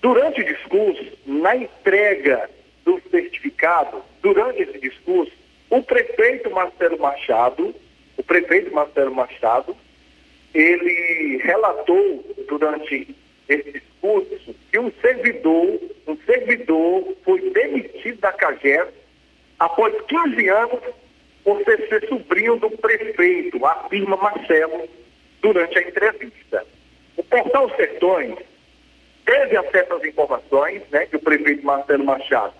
durante 0.00 0.40
o 0.40 0.44
discurso, 0.44 1.18
na 1.26 1.56
entrega 1.56 2.48
do 2.88 3.02
certificado, 3.10 4.02
durante 4.22 4.62
esse 4.62 4.78
discurso, 4.78 5.32
o 5.68 5.82
prefeito 5.82 6.50
Marcelo 6.50 6.98
Machado, 6.98 7.74
o 8.16 8.22
prefeito 8.22 8.72
Marcelo 8.72 9.14
Machado, 9.14 9.76
ele 10.54 11.36
relatou 11.36 12.24
durante 12.48 13.14
esse 13.46 13.72
discurso 13.72 14.54
que 14.70 14.78
um 14.78 14.90
servidor, 15.02 15.78
um 16.06 16.16
servidor 16.24 17.14
foi 17.22 17.50
demitido 17.50 18.20
da 18.20 18.32
CAGES 18.32 18.88
após 19.58 19.94
15 20.06 20.48
anos 20.48 20.80
por 21.44 21.62
ser, 21.64 21.88
ser 21.90 22.08
sobrinho 22.08 22.56
do 22.56 22.70
prefeito, 22.70 23.66
afirma 23.66 24.16
Marcelo, 24.16 24.88
durante 25.42 25.78
a 25.78 25.82
entrevista. 25.82 26.66
O 27.18 27.22
portal 27.22 27.70
Sertões 27.76 28.38
teve 29.26 29.58
acesso 29.58 29.92
às 29.92 30.04
informações, 30.04 30.82
né, 30.90 31.04
que 31.04 31.16
o 31.16 31.20
prefeito 31.20 31.66
Marcelo 31.66 32.04
Machado, 32.04 32.54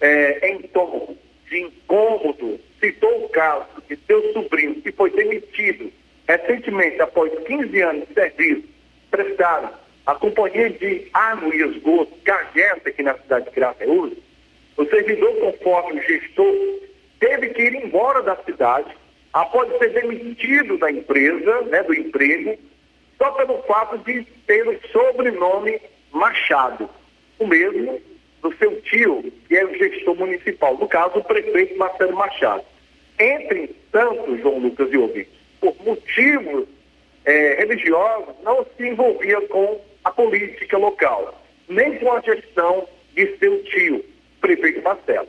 é, 0.00 0.50
em 0.50 0.62
tom 0.68 1.16
de 1.48 1.60
incômodo, 1.60 2.60
citou 2.80 3.24
o 3.24 3.28
caso 3.30 3.66
de 3.88 3.96
seu 4.06 4.32
sobrinho, 4.32 4.80
que 4.82 4.92
foi 4.92 5.10
demitido 5.10 5.90
recentemente, 6.28 7.00
após 7.00 7.32
15 7.46 7.80
anos 7.80 8.08
de 8.08 8.14
serviço 8.14 8.64
prestado 9.10 9.74
à 10.04 10.14
Companhia 10.14 10.68
de 10.70 11.08
Água 11.14 11.54
e 11.54 11.62
Esgoto, 11.62 12.12
CAGES, 12.24 12.86
aqui 12.86 13.02
na 13.02 13.14
cidade 13.14 13.46
de 13.46 13.50
Crateús, 13.52 14.12
o 14.76 14.84
servidor, 14.84 15.34
conforme 15.36 16.00
o 16.00 16.02
gestor, 16.02 16.54
teve 17.18 17.48
que 17.48 17.62
ir 17.62 17.74
embora 17.74 18.22
da 18.22 18.36
cidade 18.44 18.94
após 19.32 19.76
ser 19.78 19.92
demitido 19.94 20.78
da 20.78 20.90
empresa, 20.90 21.62
né, 21.62 21.82
do 21.82 21.94
emprego, 21.94 22.58
só 23.16 23.30
pelo 23.32 23.62
fato 23.62 23.98
de 23.98 24.22
ter 24.46 24.66
o 24.68 24.78
sobrenome 24.92 25.80
Machado, 26.12 26.88
o 27.38 27.46
mesmo 27.46 28.00
do 28.42 28.54
seu 28.56 28.80
tio, 28.82 29.32
que 29.48 29.56
é 29.56 29.64
o 29.64 29.74
gestor 29.76 30.14
municipal, 30.14 30.76
no 30.76 30.88
caso, 30.88 31.18
o 31.18 31.24
prefeito 31.24 31.76
Marcelo 31.76 32.16
Machado. 32.16 32.64
Entre 33.18 33.74
tanto, 33.90 34.38
João 34.38 34.58
Lucas 34.58 34.88
e 34.92 34.96
ouvintes, 34.96 35.32
por 35.60 35.74
motivos 35.84 36.66
é, 37.24 37.56
religiosos, 37.56 38.34
não 38.44 38.64
se 38.76 38.86
envolvia 38.86 39.40
com 39.48 39.80
a 40.04 40.10
política 40.10 40.78
local, 40.78 41.42
nem 41.68 41.98
com 41.98 42.12
a 42.12 42.20
gestão 42.20 42.88
de 43.14 43.36
seu 43.38 43.62
tio, 43.64 44.04
prefeito 44.40 44.82
Marcelo. 44.82 45.28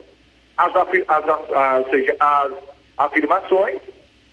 As, 0.56 0.72
as, 0.76 1.90
seja, 1.90 2.16
as 2.20 2.52
afirmações 2.96 3.80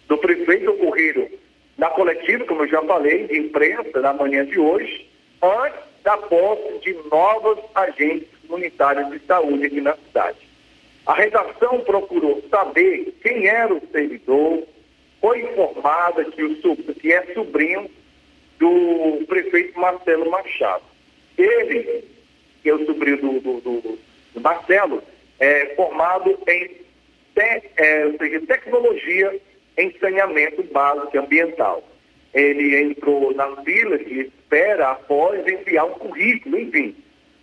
do 0.08 0.18
prefeito 0.18 0.72
ocorreram 0.72 1.28
na 1.78 1.90
coletiva, 1.90 2.46
como 2.46 2.64
eu 2.64 2.68
já 2.68 2.82
falei, 2.84 3.28
de 3.28 3.38
imprensa 3.38 4.00
na 4.02 4.14
manhã 4.14 4.46
de 4.46 4.60
hoje, 4.60 5.10
antes 5.42 5.80
da 6.04 6.18
posse 6.18 6.80
de 6.80 6.94
novos 7.10 7.60
agentes 7.76 8.37
comunitários 8.48 9.12
de 9.12 9.20
saúde 9.26 9.66
aqui 9.66 9.82
na 9.82 9.96
cidade. 9.96 10.38
A 11.06 11.14
redação 11.14 11.80
procurou 11.82 12.44
saber 12.50 13.14
quem 13.22 13.48
era 13.48 13.74
o 13.74 13.82
servidor, 13.92 14.64
foi 15.22 15.42
informada 15.42 16.26
que, 16.26 16.44
o, 16.44 16.76
que 16.94 17.14
é 17.14 17.34
sobrinho 17.34 17.90
do 18.60 19.26
prefeito 19.28 19.80
Marcelo 19.80 20.30
Machado. 20.30 20.84
Ele, 21.38 22.04
que 22.62 22.70
é 22.70 22.74
o 22.74 22.86
sobrinho 22.86 23.18
do, 23.18 23.40
do, 23.40 24.00
do, 24.34 24.42
Marcelo, 24.42 25.02
é 25.40 25.74
formado 25.76 26.38
em 26.48 26.68
te, 27.34 27.64
é, 27.78 28.12
seja, 28.18 28.42
tecnologia 28.42 29.40
em 29.78 29.92
saneamento 30.00 30.64
básico 30.64 31.18
ambiental. 31.18 31.84
Ele 32.34 32.82
entrou 32.82 33.34
na 33.34 33.56
fila 33.64 33.98
de 33.98 34.22
espera 34.22 34.92
após 34.92 35.48
enviar 35.48 35.86
um 35.86 35.94
currículo, 35.94 36.60
enfim. 36.60 36.96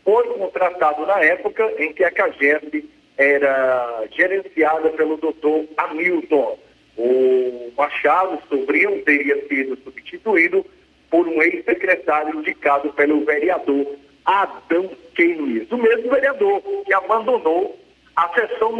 Foi 0.05 0.24
contratado 0.35 1.06
na 1.06 1.18
época 1.20 1.72
em 1.78 1.93
que 1.93 2.05
a 2.05 2.10
CAGEP 2.10 2.89
era 3.16 4.05
gerenciada 4.10 4.90
pelo 4.90 5.16
doutor 5.16 5.64
Hamilton. 5.76 6.59
O 6.97 7.72
Machado, 7.76 8.39
sobrinho, 8.48 9.02
teria 9.02 9.47
sido 9.48 9.76
substituído 9.82 10.64
por 11.10 11.26
um 11.26 11.43
ex-secretário 11.43 12.39
indicado 12.39 12.93
pelo 12.93 13.24
vereador 13.24 13.86
Adão 14.24 14.90
Keynes, 15.14 15.70
o 15.70 15.76
mesmo 15.76 16.10
vereador 16.10 16.62
que 16.85 16.93
abandonou 16.93 17.78
a 18.16 18.28
sessão 18.31 18.72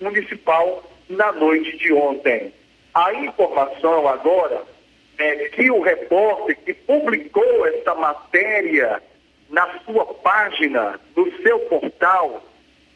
municipal 0.00 0.82
na 1.08 1.32
noite 1.32 1.76
de 1.78 1.92
ontem. 1.92 2.52
A 2.94 3.12
informação 3.14 4.08
agora 4.08 4.62
é 5.18 5.48
que 5.50 5.70
o 5.70 5.80
repórter 5.80 6.56
que 6.64 6.74
publicou 6.74 7.66
essa 7.66 7.94
matéria 7.94 9.02
na 9.50 9.80
sua 9.80 10.06
página, 10.06 11.00
no 11.16 11.30
seu 11.42 11.58
portal, 11.60 12.42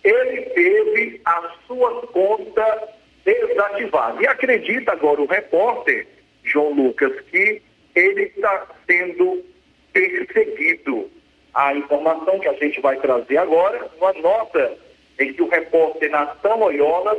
ele 0.02 0.43
teve 0.43 1.20
a 1.24 1.51
sua 1.66 2.06
conta 2.09 2.89
desativada. 3.24 4.22
E 4.22 4.26
acredita 4.26 4.93
agora 4.93 5.20
o 5.20 5.26
repórter, 5.26 6.06
João 6.43 6.72
Lucas, 6.72 7.12
que 7.31 7.62
ele 7.94 8.22
está 8.22 8.68
sendo 8.86 9.44
perseguido. 9.93 11.10
A 11.55 11.74
informação 11.74 12.40
que 12.40 12.48
a 12.48 12.52
gente 12.55 12.81
vai 12.81 12.97
trazer 12.97 13.36
agora, 13.36 13.89
uma 13.98 14.12
nota 14.14 14.76
em 15.18 15.32
que 15.32 15.43
o 15.43 15.48
repórter 15.48 16.10
Natan 16.10 16.56
Loyola, 16.56 17.16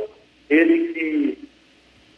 ele 0.50 0.92
que 0.92 1.48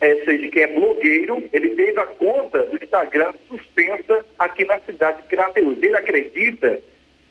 é, 0.00 0.24
seja, 0.24 0.48
que 0.48 0.60
é 0.60 0.66
blogueiro, 0.66 1.48
ele 1.52 1.70
teve 1.70 1.98
a 1.98 2.06
conta 2.06 2.64
do 2.64 2.82
Instagram 2.82 3.32
suspensa 3.48 4.24
aqui 4.38 4.64
na 4.64 4.78
cidade 4.80 5.22
de 5.22 5.28
Crateús. 5.28 5.82
Ele 5.82 5.96
acredita 5.96 6.80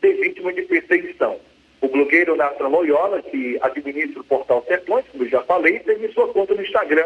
ser 0.02 0.14
vítima 0.14 0.54
de 0.54 0.64
perseguição. 0.64 1.40
O 1.82 1.88
blogueiro 1.88 2.36
Nathan 2.36 2.68
Loyola, 2.68 3.22
que 3.22 3.58
administra 3.62 4.22
o 4.22 4.24
portal 4.24 4.64
Sertões, 4.68 5.06
como 5.12 5.24
eu 5.24 5.30
já 5.30 5.42
falei, 5.44 5.80
teve 5.80 6.08
sua 6.10 6.28
conta 6.30 6.56
no 6.56 6.64
Instagram 6.64 7.06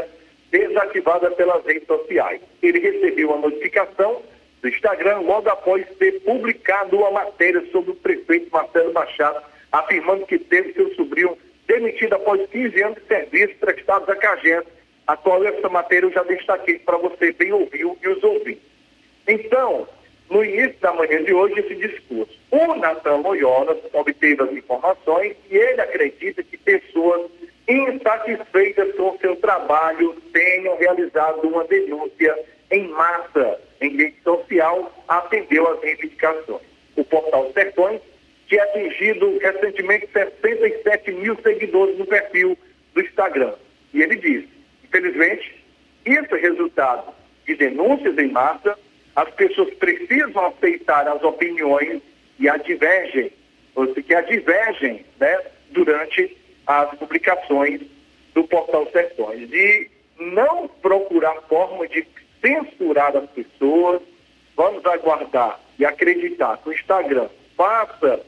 desativada 0.50 1.32
pelas 1.32 1.66
redes 1.66 1.88
sociais. 1.88 2.42
Ele 2.62 2.80
recebeu 2.80 3.34
a 3.34 3.38
notificação 3.38 4.22
do 4.62 4.68
Instagram 4.68 5.20
logo 5.20 5.50
após 5.50 5.86
ter 5.98 6.20
publicado 6.22 6.98
uma 6.98 7.12
matéria 7.12 7.64
sobre 7.72 7.92
o 7.92 7.96
prefeito 7.96 8.52
Marcelo 8.52 8.94
Machado, 8.94 9.42
afirmando 9.72 10.26
que 10.26 10.38
teve 10.38 10.74
seu 10.74 10.94
sobrinho 10.96 11.38
demitido 11.68 12.14
após 12.14 12.48
15 12.50 12.84
anos 12.84 12.98
de 12.98 13.08
serviço 13.08 13.56
prestados 13.56 14.08
à 14.10 14.16
Cagência, 14.16 14.68
a 15.08 15.18
qual 15.18 15.44
essa 15.46 15.70
matéria 15.70 16.06
eu 16.06 16.12
já 16.12 16.24
destaquei 16.24 16.80
para 16.80 16.98
você 16.98 17.32
bem 17.32 17.52
ouvir 17.52 17.82
e 18.02 18.08
os 18.08 18.24
ouvir. 18.24 18.62
Então, 19.28 19.88
no 20.32 20.44
início 20.46 20.80
da 20.80 20.94
manhã 20.94 21.22
de 21.24 21.34
hoje, 21.34 21.60
esse 21.60 21.76
discurso. 21.76 22.32
O 22.50 22.76
Natan 22.76 23.18
Loyola 23.18 23.78
obteve 23.92 24.42
as 24.42 24.52
informações 24.54 25.36
e 25.50 25.58
ele 25.58 25.82
acredita 25.82 26.42
que 26.42 26.58
pessoas 26.58 27.30
insatisfeitas 27.68 28.96
com 28.96 29.18
seu 29.20 29.36
trabalho 29.36 30.16
tenham 30.32 30.78
realizado 30.78 31.46
uma 31.48 31.66
denúncia 31.66 32.34
em 32.72 32.88
massa 32.88 33.60
em 33.82 33.98
rede 33.98 34.16
social, 34.24 35.04
atendeu 35.08 35.68
às 35.70 35.82
reivindicações. 35.82 36.62
O 36.96 37.04
portal 37.04 37.52
Sertões 37.54 38.02
tinha 38.48 38.64
atingido 38.64 39.38
recentemente 39.40 40.08
67 40.14 41.12
mil 41.12 41.38
seguidores 41.42 41.98
no 41.98 42.06
perfil 42.06 42.58
do 42.94 43.02
Instagram. 43.02 43.54
E 43.94 44.02
ele 44.02 44.16
disse, 44.16 44.48
infelizmente, 44.86 45.62
isso 46.06 46.36
é 46.36 46.40
resultado 46.40 47.14
de 47.46 47.56
denúncias 47.56 48.18
em 48.18 48.32
massa, 48.32 48.78
as 49.16 49.30
pessoas 49.32 49.74
precisam 49.76 50.46
aceitar 50.46 51.08
as 51.08 51.22
opiniões 51.24 52.02
e 52.40 52.48
a 52.48 52.58
ou 53.76 53.86
seja, 53.88 54.02
que 54.02 54.14
a 54.14 54.22
né, 55.20 55.40
durante 55.70 56.38
as 56.66 56.98
publicações 56.98 57.82
do 58.34 58.44
portal 58.46 58.88
Sertões. 58.92 59.52
E 59.52 59.90
não 60.20 60.68
procurar 60.68 61.42
forma 61.48 61.88
de 61.88 62.06
censurar 62.42 63.16
as 63.16 63.30
pessoas, 63.32 64.02
vamos 64.56 64.86
aguardar 64.86 65.60
e 65.78 65.86
acreditar 65.86 66.58
que 66.58 66.70
o 66.70 66.74
Instagram 66.74 67.28
faça 67.58 68.22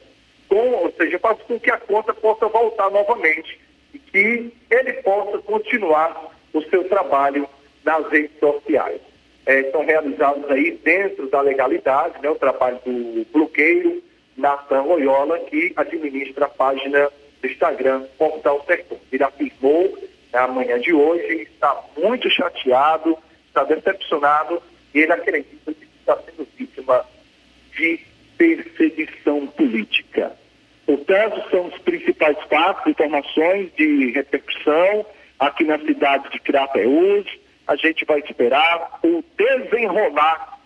com, 0.48 0.70
ou 0.70 0.92
seja, 0.92 1.18
faça 1.18 1.42
com 1.44 1.58
que 1.58 1.70
a 1.70 1.78
conta 1.78 2.12
possa 2.12 2.46
voltar 2.48 2.90
novamente 2.90 3.58
e 3.92 3.98
que 3.98 4.52
ele 4.70 4.92
possa 5.02 5.38
continuar 5.38 6.32
o 6.52 6.62
seu 6.62 6.88
trabalho 6.88 7.48
nas 7.84 8.06
redes 8.08 8.38
sociais 8.38 9.00
é, 9.46 9.70
são 9.70 9.84
realizados 9.84 10.50
aí 10.50 10.72
dentro 10.82 11.28
da 11.28 11.40
legalidade, 11.40 12.20
né, 12.22 12.30
o 12.30 12.34
trabalho 12.34 12.78
do 12.84 13.26
bloqueiro 13.32 14.02
Natan 14.36 14.82
Loyola, 14.82 15.38
que 15.40 15.72
administra 15.76 16.46
a 16.46 16.48
página 16.48 17.10
do 17.40 17.48
Instagram 17.48 18.04
Portal 18.18 18.64
Sertões. 18.66 19.00
Ele 19.12 19.22
afirmou 19.22 19.98
na 20.32 20.48
manhã 20.48 20.80
de 20.80 20.92
hoje, 20.92 21.42
está 21.42 21.80
muito 21.96 22.28
chateado, 22.28 23.16
está 23.46 23.64
decepcionado 23.64 24.60
e 24.92 25.00
ele 25.00 25.12
acredita 25.12 25.72
que 25.72 25.86
está 26.00 26.16
sendo 26.16 26.46
vítima 26.56 27.04
de 27.76 28.00
perseguição 28.36 29.46
política. 29.46 30.32
Portanto, 30.86 31.42
são 31.50 31.66
os 31.66 31.78
principais 31.78 32.36
fatos, 32.48 32.90
informações 32.90 33.72
de 33.76 34.10
repercussão 34.10 35.06
aqui 35.38 35.64
na 35.64 35.78
cidade 35.78 36.28
de 36.30 36.40
Crateús. 36.40 37.26
A 37.66 37.76
gente 37.76 38.04
vai 38.04 38.20
esperar 38.20 38.98
o 39.02 39.24
desenrolar 39.36 40.58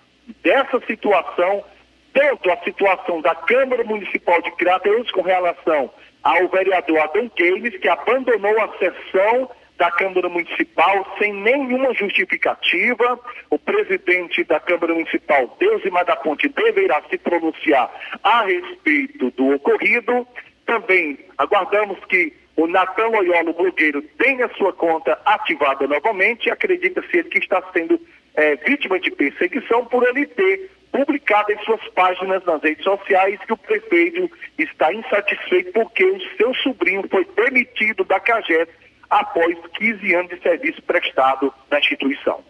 dessa 0.43 0.81
situação, 0.87 1.65
tanto 2.13 2.51
a 2.51 2.57
situação 2.59 3.21
da 3.21 3.35
Câmara 3.35 3.85
Municipal 3.85 4.43
de 4.43 4.51
Crateús 4.53 5.11
com 5.11 5.23
relação 5.23 5.91
ao 6.23 6.49
vereador 6.49 6.99
Adam 6.99 7.31
Games, 7.37 7.77
que 7.79 7.89
abandonou 7.89 8.61
a 8.61 8.77
sessão 8.79 9.51
da 9.79 9.91
Câmara 9.93 10.29
Municipal 10.29 11.17
sem 11.19 11.33
nenhuma 11.33 11.95
justificativa. 11.95 13.19
O 13.49 13.59
presidente 13.59 14.43
da 14.45 14.59
Câmara 14.59 14.93
Municipal, 14.93 15.57
Deusimar 15.59 16.05
da 16.05 16.17
Ponte, 16.17 16.49
deverá 16.49 17.01
se 17.09 17.17
pronunciar 17.17 17.91
a 18.23 18.43
respeito 18.43 19.31
do 19.31 19.55
ocorrido. 19.55 20.27
Também 20.67 21.19
aguardamos 21.39 21.99
que 22.07 22.35
o 22.59 22.67
Natan 22.67 23.07
Loyola, 23.07 23.51
o 23.51 23.55
blogueiro, 23.55 24.03
tenha 24.19 24.49
sua 24.57 24.73
conta 24.73 25.17
ativada 25.25 25.87
novamente. 25.87 26.51
Acredita-se 26.51 27.17
ele 27.17 27.29
que 27.29 27.39
está 27.39 27.63
sendo 27.73 28.01
é, 28.35 28.57
vítima 28.57 28.99
de 28.99 29.13
perseguição 29.13 29.85
por 29.85 30.03
ele 30.09 30.27
ter 30.27 30.69
publicado 30.91 31.53
em 31.53 31.59
suas 31.61 31.87
páginas 31.91 32.45
nas 32.45 32.61
redes 32.61 32.83
sociais 32.83 33.39
que 33.47 33.53
o 33.53 33.57
prefeito 33.57 34.29
está 34.59 34.93
insatisfeito 34.93 35.71
porque 35.73 36.05
o 36.05 36.21
seu 36.37 36.53
sobrinho 36.57 37.05
foi 37.09 37.25
demitido 37.37 38.03
da 38.03 38.19
CAGES 38.19 38.67
após 39.09 39.57
15 39.75 40.15
anos 40.17 40.31
de 40.31 40.43
serviço 40.43 40.83
prestado 40.83 41.55
na 41.71 41.79
instituição. 41.79 42.43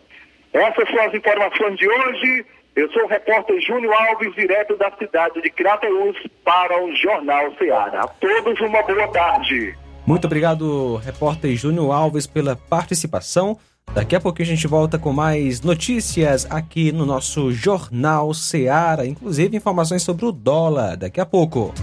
Essas 0.55 0.89
são 0.89 1.03
as 1.03 1.13
informações 1.13 1.77
de 1.77 1.87
hoje. 1.87 2.47
Eu 2.75 2.91
sou 2.93 3.05
o 3.05 3.09
repórter 3.09 3.61
Júnior 3.61 3.93
Alves, 3.93 4.35
direto 4.35 4.75
da 4.79 4.91
cidade 4.93 5.43
de 5.43 5.51
Crateús, 5.51 6.17
para 6.43 6.83
o 6.83 6.95
Jornal 6.97 7.53
Ceará. 7.59 8.05
A 8.05 8.09
todos 8.09 8.59
uma 8.61 8.83
boa 8.83 9.13
tarde. 9.13 9.77
Muito 10.09 10.25
obrigado, 10.25 10.97
repórter 10.97 11.55
Júnior 11.55 11.93
Alves, 11.93 12.27
pela 12.27 12.57
participação. 12.57 13.59
Daqui 13.93 14.17
a 14.17 14.21
pouquinho 14.21 14.49
a 14.49 14.55
gente 14.55 14.67
volta 14.67 14.99
com 14.99 15.13
mais 15.13 15.61
notícias 15.61 16.47
aqui 16.49 16.91
no 16.91 17.05
nosso 17.05 17.53
Jornal 17.53 18.33
Ceará, 18.33 19.05
inclusive 19.05 19.55
informações 19.55 20.03
sobre 20.03 20.25
o 20.25 20.33
dólar. 20.33 20.97
Daqui 20.97 21.21
a 21.21 21.27
pouco. 21.27 21.75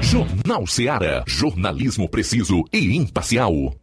Jornal 0.00 0.68
Ceará, 0.68 1.24
jornalismo 1.26 2.08
preciso 2.08 2.62
e 2.72 2.96
imparcial. 2.96 3.74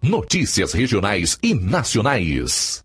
Notícias 0.00 0.72
regionais 0.72 1.36
e 1.42 1.54
nacionais. 1.54 2.84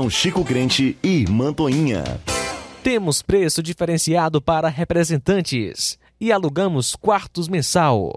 Chico 0.09 0.43
Crente 0.43 0.97
e 1.03 1.25
Mantoinha. 1.29 2.03
Temos 2.83 3.21
preço 3.21 3.61
diferenciado 3.61 4.41
para 4.41 4.67
representantes 4.67 5.97
e 6.19 6.31
alugamos 6.31 6.95
quartos 6.95 7.47
mensal. 7.47 8.11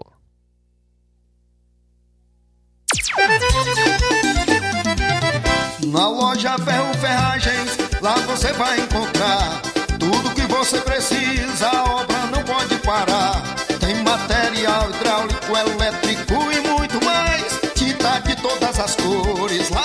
Na 5.87 6.09
loja 6.09 6.57
Ferro 6.57 6.93
Ferragens, 6.95 7.77
lá 8.01 8.15
você 8.27 8.51
vai 8.53 8.79
encontrar 8.79 9.61
tudo 9.99 10.33
que 10.35 10.41
você 10.41 10.79
precisa, 10.81 11.67
a 11.67 11.83
obra 12.01 12.25
não 12.27 12.43
pode 12.43 12.75
parar. 12.79 13.41
Tem 13.79 13.95
material 14.03 14.89
hidráulico, 14.91 15.55
elétrico 15.55 16.33
e 16.51 16.67
muito 16.67 17.03
mais. 17.03 17.59
Tinta 17.73 18.19
de 18.19 18.35
todas 18.35 18.79
as 18.79 18.95
cores, 18.95 19.69
lá 19.69 19.84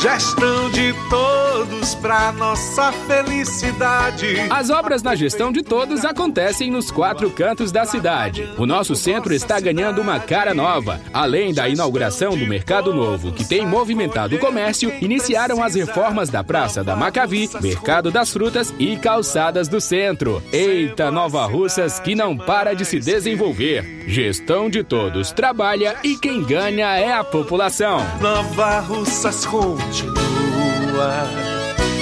Gestão 0.00 0.70
de 0.70 0.94
todos 1.10 1.94
pra 1.96 2.32
nossa 2.32 2.90
felicidade. 2.90 4.26
As 4.48 4.70
obras 4.70 5.02
na 5.02 5.14
gestão 5.14 5.52
de 5.52 5.62
todos 5.62 6.04
acontecem 6.04 6.70
nos 6.70 6.90
quatro 6.90 7.30
cantos 7.30 7.70
da 7.70 7.84
cidade. 7.84 8.48
O 8.56 8.64
nosso 8.66 8.94
centro 8.94 9.34
está 9.34 9.60
ganhando 9.60 10.00
uma 10.00 10.18
cara 10.18 10.54
nova. 10.54 11.00
Além 11.12 11.52
da 11.52 11.68
inauguração 11.68 12.30
do 12.36 12.46
Mercado 12.46 12.94
Novo, 12.94 13.32
que 13.32 13.44
tem 13.44 13.66
movimentado 13.66 14.36
o 14.36 14.38
comércio, 14.38 14.92
iniciaram 15.02 15.62
as 15.62 15.74
reformas 15.74 16.30
da 16.30 16.42
Praça 16.42 16.82
da 16.82 16.96
Macavi, 16.96 17.50
Mercado 17.60 18.10
das 18.10 18.30
Frutas 18.30 18.72
e 18.78 18.96
Calçadas 18.96 19.68
do 19.68 19.80
Centro. 19.80 20.42
Eita, 20.52 21.10
Nova 21.10 21.44
Russas 21.46 22.00
que 22.00 22.14
não 22.14 22.36
para 22.36 22.74
de 22.74 22.84
se 22.84 22.98
desenvolver. 22.98 24.04
Gestão 24.06 24.70
de 24.70 24.82
todos 24.82 25.30
trabalha 25.30 25.96
e 26.02 26.16
quem 26.16 26.42
ganha 26.42 26.96
é 26.98 27.12
a 27.12 27.22
população. 27.22 27.98
Nova 28.20 28.80
Russas 28.80 29.44
continua 29.60 31.26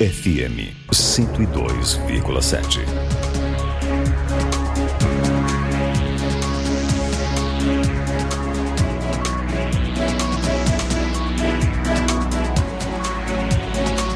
FM 0.00 0.72
102,7. 0.90 2.80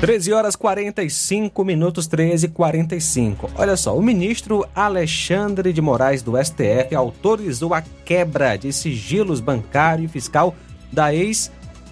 13 0.01 0.33
horas 0.33 0.57
45 0.57 1.63
minutos, 1.67 2.07
13 2.07 2.47
e 2.47 2.49
45. 2.49 3.51
Olha 3.55 3.77
só, 3.77 3.95
o 3.95 4.01
ministro 4.01 4.67
Alexandre 4.75 5.71
de 5.71 5.83
Moraes 5.83 6.23
do 6.23 6.43
STF 6.43 6.95
autorizou 6.95 7.75
a 7.75 7.83
quebra 8.07 8.57
de 8.57 8.73
sigilos 8.73 9.39
bancário 9.39 10.07
e 10.07 10.09
fiscal 10.09 10.55
da 10.91 11.13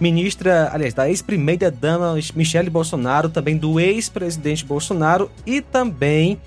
ex-ministra, 0.03 0.70
aliás, 0.73 0.93
da 0.93 1.09
ex-primeira-dama 1.09 2.15
Michele 2.35 2.69
Bolsonaro, 2.69 3.29
também 3.29 3.57
do 3.57 3.79
ex-presidente 3.79 4.65
Bolsonaro 4.65 5.31
e 5.47 5.61
também 5.61 6.41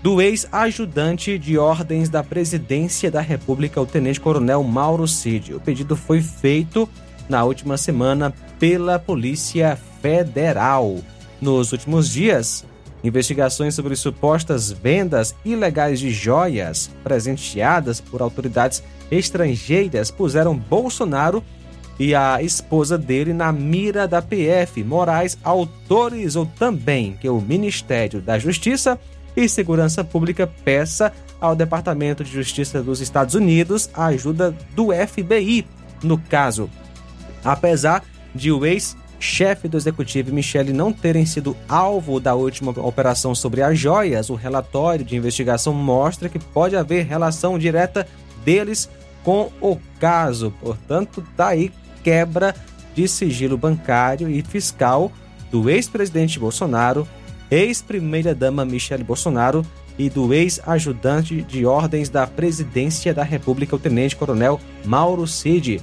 do 0.00 0.22
ex-ajudante 0.22 1.36
de 1.36 1.58
ordens 1.58 2.08
da 2.08 2.22
presidência 2.22 3.10
da 3.10 3.20
República, 3.20 3.80
o 3.80 3.86
tenente-coronel 3.86 4.62
Mauro 4.62 5.08
Cid. 5.08 5.54
O 5.54 5.60
pedido 5.60 5.96
foi 5.96 6.22
feito 6.22 6.88
na 7.28 7.42
última 7.42 7.76
semana 7.76 8.32
pela 8.60 8.98
Polícia 8.98 9.76
Federal. 10.00 10.98
Nos 11.40 11.72
últimos 11.72 12.08
dias, 12.08 12.64
investigações 13.02 13.74
sobre 13.74 13.96
supostas 13.96 14.70
vendas 14.70 15.34
ilegais 15.44 15.98
de 15.98 16.10
joias 16.10 16.88
presenteadas 17.02 18.00
por 18.00 18.22
autoridades 18.22 18.82
estrangeiras 19.10 20.10
puseram 20.10 20.56
Bolsonaro 20.56 21.42
e 21.98 22.14
a 22.14 22.42
esposa 22.42 22.96
dele 22.96 23.32
na 23.32 23.52
mira 23.52 24.06
da 24.06 24.22
PF. 24.22 24.84
Moraes 24.84 25.36
autorizou 25.42 26.46
também 26.58 27.16
que 27.20 27.28
o 27.28 27.40
Ministério 27.40 28.20
da 28.20 28.38
Justiça 28.38 28.98
e 29.36 29.48
Segurança 29.48 30.04
Pública 30.04 30.46
peça 30.64 31.12
ao 31.40 31.54
Departamento 31.54 32.24
de 32.24 32.30
Justiça 32.30 32.82
dos 32.82 33.00
Estados 33.00 33.34
Unidos 33.34 33.90
a 33.94 34.06
ajuda 34.06 34.54
do 34.74 34.88
FBI 34.92 35.66
no 36.02 36.18
caso. 36.18 36.70
Apesar 37.44 38.04
de 38.34 38.50
o 38.52 38.64
ex-chefe 38.66 39.68
do 39.68 39.76
executivo 39.76 40.32
Michele 40.32 40.72
não 40.72 40.92
terem 40.92 41.24
sido 41.24 41.56
alvo 41.68 42.20
da 42.20 42.34
última 42.34 42.70
operação 42.70 43.34
sobre 43.34 43.62
as 43.62 43.78
joias, 43.78 44.30
o 44.30 44.34
relatório 44.34 45.04
de 45.04 45.16
investigação 45.16 45.72
mostra 45.72 46.28
que 46.28 46.38
pode 46.38 46.76
haver 46.76 47.06
relação 47.06 47.58
direta 47.58 48.06
deles 48.44 48.88
com 49.24 49.50
o 49.60 49.78
caso. 50.00 50.52
Portanto, 50.60 51.24
tá 51.36 51.48
quebra 52.02 52.54
de 52.94 53.06
sigilo 53.06 53.56
bancário 53.56 54.28
e 54.28 54.42
fiscal 54.42 55.12
do 55.50 55.70
ex-presidente 55.70 56.38
Bolsonaro 56.38 57.06
ex-primeira-dama 57.50 58.64
Michele 58.64 59.04
Bolsonaro 59.04 59.64
e 59.98 60.08
do 60.08 60.32
ex-ajudante 60.32 61.42
de 61.42 61.66
ordens 61.66 62.08
da 62.08 62.26
presidência 62.26 63.12
da 63.12 63.24
República, 63.24 63.74
o 63.74 63.78
tenente-coronel 63.78 64.60
Mauro 64.84 65.26
Cid, 65.26 65.80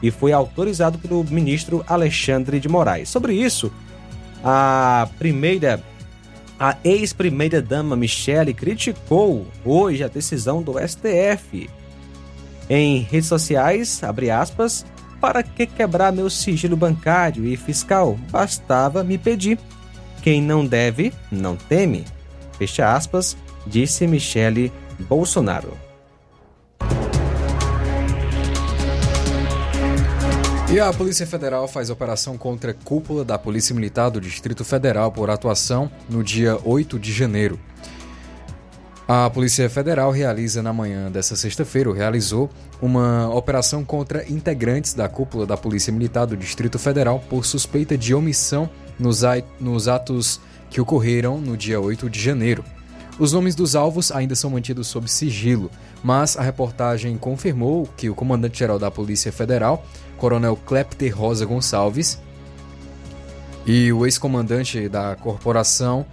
e 0.00 0.10
foi 0.10 0.32
autorizado 0.32 0.98
pelo 0.98 1.24
ministro 1.24 1.84
Alexandre 1.88 2.60
de 2.60 2.68
Moraes. 2.68 3.08
Sobre 3.08 3.34
isso, 3.34 3.72
a 4.44 5.08
primeira 5.18 5.82
a 6.60 6.76
ex-primeira-dama 6.82 7.94
Michele 7.94 8.52
criticou 8.52 9.46
hoje 9.64 10.02
a 10.02 10.08
decisão 10.08 10.60
do 10.60 10.74
STF. 10.76 11.70
Em 12.68 12.98
redes 12.98 13.28
sociais, 13.28 14.02
abre 14.02 14.28
aspas, 14.28 14.84
para 15.20 15.42
que 15.42 15.66
quebrar 15.66 16.12
meu 16.12 16.30
sigilo 16.30 16.76
bancário 16.76 17.46
e 17.46 17.56
fiscal? 17.56 18.18
Bastava 18.30 19.02
me 19.02 19.18
pedir. 19.18 19.58
Quem 20.22 20.42
não 20.42 20.66
deve, 20.66 21.12
não 21.30 21.56
teme. 21.56 22.04
Fecha 22.58 22.94
aspas, 22.94 23.36
disse 23.66 24.06
Michele 24.06 24.72
Bolsonaro. 24.98 25.76
E 30.70 30.78
a 30.78 30.92
Polícia 30.92 31.26
Federal 31.26 31.66
faz 31.66 31.88
operação 31.88 32.36
contra 32.36 32.72
a 32.72 32.74
cúpula 32.74 33.24
da 33.24 33.38
Polícia 33.38 33.74
Militar 33.74 34.10
do 34.10 34.20
Distrito 34.20 34.66
Federal 34.66 35.10
por 35.10 35.30
atuação 35.30 35.90
no 36.10 36.22
dia 36.22 36.58
8 36.62 36.98
de 36.98 37.10
janeiro. 37.10 37.58
A 39.10 39.30
Polícia 39.30 39.70
Federal 39.70 40.10
realiza 40.10 40.62
na 40.62 40.70
manhã 40.70 41.10
dessa 41.10 41.34
sexta-feira, 41.34 41.90
realizou 41.94 42.50
uma 42.78 43.26
operação 43.34 43.82
contra 43.82 44.30
integrantes 44.30 44.92
da 44.92 45.08
cúpula 45.08 45.46
da 45.46 45.56
Polícia 45.56 45.90
Militar 45.90 46.26
do 46.26 46.36
Distrito 46.36 46.78
Federal 46.78 47.18
por 47.30 47.46
suspeita 47.46 47.96
de 47.96 48.14
omissão 48.14 48.68
nos, 48.98 49.24
atos 49.88 50.38
que 50.68 50.78
ocorreram 50.78 51.40
no 51.40 51.56
dia 51.56 51.80
8 51.80 52.10
de 52.10 52.20
janeiro. 52.20 52.62
Os 53.18 53.32
nomes 53.32 53.54
dos 53.54 53.74
alvos 53.74 54.12
ainda 54.12 54.34
são 54.34 54.50
mantidos 54.50 54.88
sob 54.88 55.10
sigilo, 55.10 55.70
mas 56.04 56.36
a 56.36 56.42
reportagem 56.42 57.16
confirmou 57.16 57.88
que 57.96 58.10
o 58.10 58.14
comandante-geral 58.14 58.78
da 58.78 58.90
Polícia 58.90 59.32
Federal, 59.32 59.86
Coronel 60.18 60.54
Klepter 60.54 61.16
Rosa 61.16 61.46
Gonçalves, 61.46 62.20
e 63.64 63.90
o 63.90 64.04
ex-comandante 64.04 64.86
da 64.86 65.16
corporação, 65.16 66.04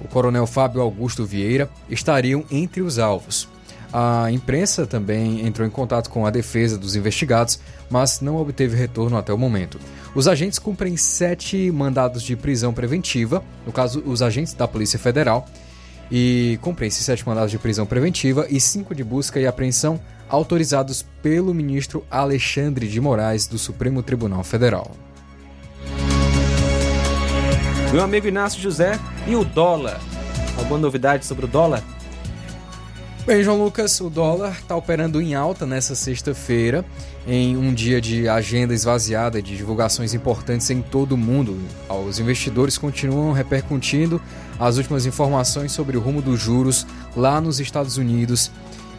o 0.00 0.08
Coronel 0.08 0.46
Fábio 0.46 0.80
Augusto 0.80 1.24
Vieira, 1.24 1.68
estariam 1.88 2.44
entre 2.50 2.82
os 2.82 2.98
alvos. 2.98 3.48
A 3.92 4.30
imprensa 4.30 4.86
também 4.86 5.46
entrou 5.46 5.66
em 5.66 5.70
contato 5.70 6.10
com 6.10 6.26
a 6.26 6.30
defesa 6.30 6.76
dos 6.76 6.96
investigados, 6.96 7.58
mas 7.88 8.20
não 8.20 8.36
obteve 8.36 8.76
retorno 8.76 9.16
até 9.16 9.32
o 9.32 9.38
momento. 9.38 9.78
Os 10.14 10.28
agentes 10.28 10.58
cumprem 10.58 10.96
sete 10.96 11.70
mandados 11.70 12.22
de 12.22 12.36
prisão 12.36 12.74
preventiva, 12.74 13.42
no 13.64 13.72
caso, 13.72 14.02
os 14.04 14.22
agentes 14.22 14.54
da 14.54 14.66
Polícia 14.66 14.98
Federal, 14.98 15.46
e 16.10 16.58
cumprem 16.62 16.88
esses 16.88 17.04
sete 17.04 17.26
mandados 17.26 17.50
de 17.50 17.58
prisão 17.58 17.86
preventiva 17.86 18.46
e 18.50 18.60
cinco 18.60 18.94
de 18.94 19.02
busca 19.02 19.40
e 19.40 19.46
apreensão 19.46 20.00
autorizados 20.28 21.04
pelo 21.22 21.54
ministro 21.54 22.04
Alexandre 22.10 22.88
de 22.88 23.00
Moraes 23.00 23.46
do 23.46 23.58
Supremo 23.58 24.02
Tribunal 24.02 24.44
Federal. 24.44 24.90
Meu 27.92 28.02
amigo 28.02 28.26
Inácio 28.26 28.60
José 28.60 28.98
e 29.26 29.36
o 29.36 29.44
dólar. 29.44 30.00
Alguma 30.58 30.78
novidade 30.78 31.24
sobre 31.24 31.44
o 31.44 31.48
dólar? 31.48 31.82
Bem, 33.24 33.42
João 33.42 33.62
Lucas, 33.62 34.00
o 34.00 34.10
dólar 34.10 34.52
está 34.52 34.76
operando 34.76 35.20
em 35.20 35.34
alta 35.34 35.64
nessa 35.64 35.94
sexta-feira, 35.94 36.84
em 37.26 37.56
um 37.56 37.72
dia 37.72 38.00
de 38.00 38.28
agenda 38.28 38.74
esvaziada 38.74 39.40
de 39.40 39.56
divulgações 39.56 40.14
importantes 40.14 40.68
em 40.70 40.82
todo 40.82 41.12
o 41.12 41.16
mundo. 41.16 41.58
Os 42.06 42.18
investidores 42.18 42.76
continuam 42.76 43.32
repercutindo 43.32 44.20
as 44.58 44.76
últimas 44.76 45.06
informações 45.06 45.72
sobre 45.72 45.96
o 45.96 46.00
rumo 46.00 46.20
dos 46.20 46.40
juros 46.40 46.86
lá 47.16 47.40
nos 47.40 47.60
Estados 47.60 47.96
Unidos 47.96 48.50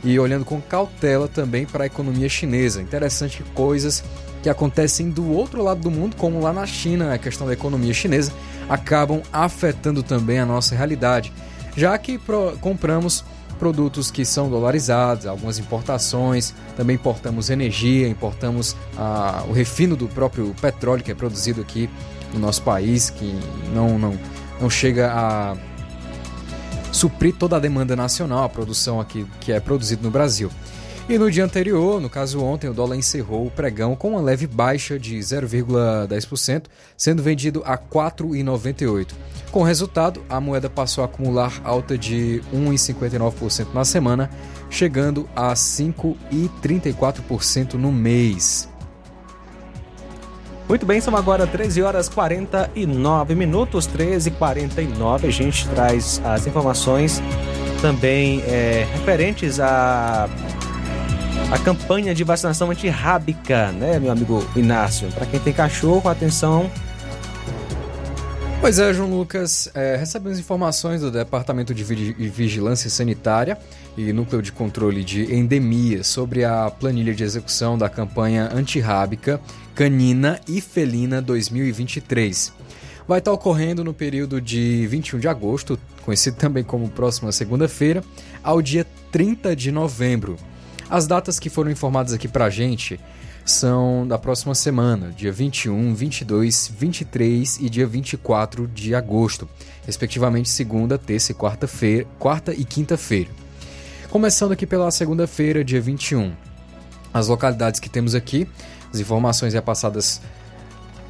e 0.03 0.17
olhando 0.19 0.45
com 0.45 0.61
cautela 0.61 1.27
também 1.27 1.65
para 1.65 1.83
a 1.83 1.87
economia 1.87 2.29
chinesa. 2.29 2.81
Interessante 2.81 3.43
que 3.43 3.49
coisas 3.51 4.03
que 4.41 4.49
acontecem 4.49 5.09
do 5.09 5.31
outro 5.31 5.63
lado 5.63 5.81
do 5.81 5.91
mundo, 5.91 6.15
como 6.15 6.39
lá 6.39 6.53
na 6.53 6.65
China, 6.65 7.13
a 7.13 7.17
questão 7.17 7.47
da 7.47 7.53
economia 7.53 7.93
chinesa, 7.93 8.31
acabam 8.69 9.21
afetando 9.31 10.03
também 10.03 10.39
a 10.39 10.45
nossa 10.45 10.75
realidade, 10.75 11.31
já 11.75 11.97
que 11.97 12.19
compramos 12.61 13.23
produtos 13.57 14.11
que 14.11 14.23
são 14.23 14.49
dolarizados, 14.49 15.25
algumas 15.25 15.59
importações, 15.59 16.53
também 16.75 16.95
importamos 16.95 17.49
energia, 17.49 18.07
importamos 18.07 18.75
ah, 18.97 19.43
o 19.49 19.51
refino 19.51 19.95
do 19.95 20.07
próprio 20.07 20.55
petróleo 20.61 21.03
que 21.03 21.11
é 21.11 21.15
produzido 21.15 21.61
aqui 21.61 21.89
no 22.33 22.39
nosso 22.39 22.61
país, 22.61 23.09
que 23.09 23.37
não, 23.73 23.97
não, 23.97 24.17
não 24.61 24.69
chega 24.69 25.11
a 25.11 25.57
suprir 26.91 27.35
toda 27.35 27.57
a 27.57 27.59
demanda 27.59 27.95
nacional, 27.95 28.43
a 28.43 28.49
produção 28.49 28.99
aqui 28.99 29.25
que 29.41 29.51
é 29.51 29.59
produzida 29.59 30.01
no 30.01 30.09
Brasil. 30.09 30.49
E 31.09 31.17
no 31.17 31.31
dia 31.31 31.45
anterior, 31.45 32.01
no 32.01 32.09
caso 32.09 32.43
ontem, 32.43 32.69
o 32.69 32.73
dólar 32.73 32.97
encerrou 32.97 33.47
o 33.47 33.51
pregão 33.51 33.95
com 33.95 34.09
uma 34.09 34.19
leve 34.19 34.45
baixa 34.45 34.99
de 34.99 35.17
0,10%, 35.17 36.65
sendo 36.97 37.23
vendido 37.23 37.63
a 37.65 37.77
4,98. 37.77 39.13
Com 39.49 39.61
o 39.61 39.63
resultado, 39.63 40.21
a 40.27 40.41
moeda 40.41 40.69
passou 40.69 41.01
a 41.01 41.05
acumular 41.05 41.61
alta 41.63 41.97
de 41.97 42.43
1,59% 42.53 43.67
na 43.73 43.85
semana, 43.85 44.29
chegando 44.69 45.29
a 45.33 45.53
5,34% 45.53 47.75
no 47.75 47.89
mês. 47.89 48.67
Muito 50.67 50.85
bem, 50.85 50.99
são 50.99 51.15
agora 51.15 51.47
13 51.47 51.83
horas 51.83 52.09
49 52.09 53.33
minutos, 53.33 53.85
13 53.85 54.27
e 54.27 54.31
49 54.33 55.27
A 55.27 55.31
gente 55.31 55.65
traz 55.69 56.21
as 56.25 56.45
informações 56.45 57.21
também 57.81 58.41
é, 58.41 58.85
referentes 58.91 59.61
a 59.61 60.27
a 61.51 61.57
campanha 61.57 62.13
de 62.13 62.23
vacinação 62.23 62.69
antirrábica, 62.69 63.71
né, 63.71 63.99
meu 63.99 64.11
amigo 64.11 64.45
Inácio? 64.55 65.07
Para 65.11 65.25
quem 65.25 65.39
tem 65.39 65.53
cachorro, 65.53 66.09
atenção. 66.09 66.69
Pois 68.59 68.79
é, 68.79 68.93
João 68.93 69.09
Lucas, 69.09 69.69
é, 69.73 69.95
recebemos 69.95 70.39
informações 70.39 71.01
do 71.01 71.11
Departamento 71.11 71.73
de 71.73 71.83
Vigilância 71.83 72.89
Sanitária 72.89 73.57
e 73.95 74.11
Núcleo 74.11 74.41
de 74.41 74.51
Controle 74.51 75.03
de 75.03 75.33
Endemias 75.33 76.07
sobre 76.07 76.43
a 76.43 76.69
planilha 76.69 77.13
de 77.13 77.23
execução 77.23 77.77
da 77.77 77.87
campanha 77.87 78.49
antirrábica 78.53 79.39
canina 79.73 80.41
e 80.47 80.59
felina 80.59 81.21
2023. 81.21 82.51
Vai 83.07 83.19
estar 83.19 83.31
ocorrendo 83.31 83.83
no 83.83 83.93
período 83.93 84.41
de 84.41 84.85
21 84.87 85.19
de 85.19 85.27
agosto, 85.29 85.79
conhecido 86.03 86.35
também 86.35 86.63
como 86.63 86.89
próxima 86.89 87.31
segunda-feira, 87.31 88.03
ao 88.43 88.61
dia 88.61 88.85
30 89.11 89.55
de 89.55 89.71
novembro. 89.71 90.35
As 90.89 91.05
datas 91.05 91.37
que 91.37 91.49
foram 91.49 91.69
informadas 91.69 92.13
aqui 92.13 92.29
pra 92.29 92.49
gente 92.49 92.97
são 93.45 94.07
da 94.07 94.17
próxima 94.17 94.55
semana, 94.55 95.11
dia 95.11 95.31
21, 95.31 95.93
22, 95.93 96.71
23 96.77 97.57
e 97.59 97.69
dia 97.69 97.85
24 97.85 98.67
de 98.67 98.95
agosto, 98.95 99.47
respectivamente 99.85 100.49
segunda, 100.49 100.97
terça 100.97 101.31
e 101.31 101.35
quarta-feira, 101.35 102.07
quarta 102.17 102.53
e 102.53 102.63
quinta-feira. 102.63 103.29
Começando 104.09 104.53
aqui 104.53 104.65
pela 104.65 104.89
segunda-feira, 104.89 105.63
dia 105.63 105.81
21. 105.81 106.33
As 107.13 107.27
localidades 107.27 107.79
que 107.81 107.89
temos 107.89 108.15
aqui, 108.15 108.47
as 108.93 108.99
informações 108.99 109.53
repassadas 109.53 110.21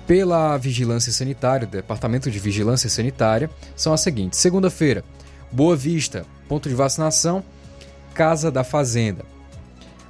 pela 0.08 0.58
Vigilância 0.58 1.12
Sanitária, 1.12 1.68
Departamento 1.68 2.32
de 2.32 2.40
Vigilância 2.40 2.90
Sanitária, 2.90 3.50
são 3.76 3.94
as 3.94 4.02
seguintes: 4.02 4.40
segunda-feira, 4.40 5.04
Boa 5.52 5.76
Vista, 5.76 6.26
ponto 6.48 6.68
de 6.68 6.74
vacinação, 6.74 7.44
Casa 8.16 8.50
da 8.50 8.64
Fazenda. 8.64 9.37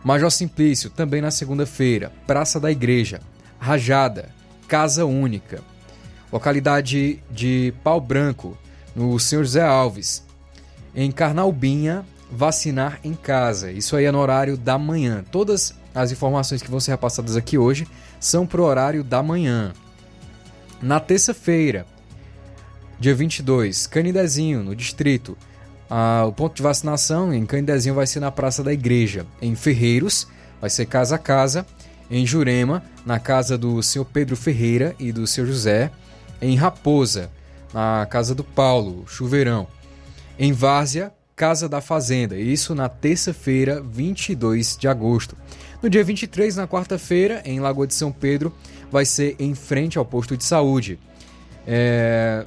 Major 0.03 0.31
Simplício, 0.31 0.89
também 0.89 1.21
na 1.21 1.31
segunda-feira, 1.31 2.11
Praça 2.25 2.59
da 2.59 2.71
Igreja, 2.71 3.21
Rajada, 3.59 4.29
Casa 4.67 5.05
Única. 5.05 5.61
Localidade 6.31 7.23
de 7.31 7.73
Pau 7.83 8.01
Branco, 8.01 8.57
no 8.95 9.17
Senhor 9.19 9.43
José 9.43 9.63
Alves. 9.63 10.25
Em 10.93 11.11
Carnalbinha, 11.11 12.05
vacinar 12.29 12.99
em 13.03 13.13
casa. 13.13 13.71
Isso 13.71 13.95
aí 13.95 14.05
é 14.05 14.11
no 14.11 14.19
horário 14.19 14.57
da 14.57 14.77
manhã. 14.77 15.23
Todas 15.31 15.73
as 15.95 16.11
informações 16.11 16.61
que 16.61 16.69
vão 16.69 16.79
ser 16.79 16.91
repassadas 16.91 17.35
aqui 17.35 17.57
hoje 17.57 17.87
são 18.19 18.45
para 18.45 18.61
o 18.61 18.65
horário 18.65 19.03
da 19.03 19.23
manhã. 19.23 19.73
Na 20.81 20.99
terça-feira, 20.99 21.85
dia 22.99 23.15
22, 23.15 23.87
Canidezinho, 23.87 24.63
no 24.63 24.75
distrito. 24.75 25.37
Ah, 25.89 26.25
o 26.27 26.31
ponto 26.31 26.55
de 26.55 26.61
vacinação 26.61 27.33
em 27.33 27.45
Canidezinho 27.45 27.95
vai 27.95 28.05
ser 28.07 28.19
na 28.19 28.31
Praça 28.31 28.63
da 28.63 28.73
Igreja. 28.73 29.25
Em 29.41 29.55
Ferreiros, 29.55 30.27
vai 30.59 30.69
ser 30.69 30.85
casa 30.85 31.15
a 31.15 31.19
casa. 31.19 31.65
Em 32.09 32.25
Jurema, 32.25 32.83
na 33.05 33.19
casa 33.19 33.57
do 33.57 33.83
senhor 33.83 34.05
Pedro 34.05 34.37
Ferreira 34.37 34.95
e 34.97 35.11
do 35.11 35.27
seu 35.27 35.45
José. 35.45 35.91
Em 36.41 36.55
Raposa, 36.55 37.29
na 37.73 38.07
casa 38.09 38.33
do 38.33 38.43
Paulo, 38.43 39.03
Chuveirão. 39.07 39.67
Em 40.39 40.53
Várzea, 40.53 41.11
Casa 41.35 41.69
da 41.69 41.81
Fazenda, 41.81 42.35
isso 42.35 42.73
na 42.73 42.89
terça-feira, 42.89 43.79
22 43.79 44.75
de 44.75 44.87
agosto. 44.87 45.37
No 45.83 45.87
dia 45.87 46.03
23, 46.03 46.55
na 46.55 46.67
quarta-feira, 46.67 47.43
em 47.45 47.59
Lagoa 47.59 47.85
de 47.85 47.93
São 47.93 48.11
Pedro, 48.11 48.51
vai 48.91 49.05
ser 49.05 49.35
em 49.37 49.53
frente 49.53 49.99
ao 49.99 50.05
posto 50.05 50.35
de 50.35 50.43
saúde. 50.43 50.99
É... 51.67 52.43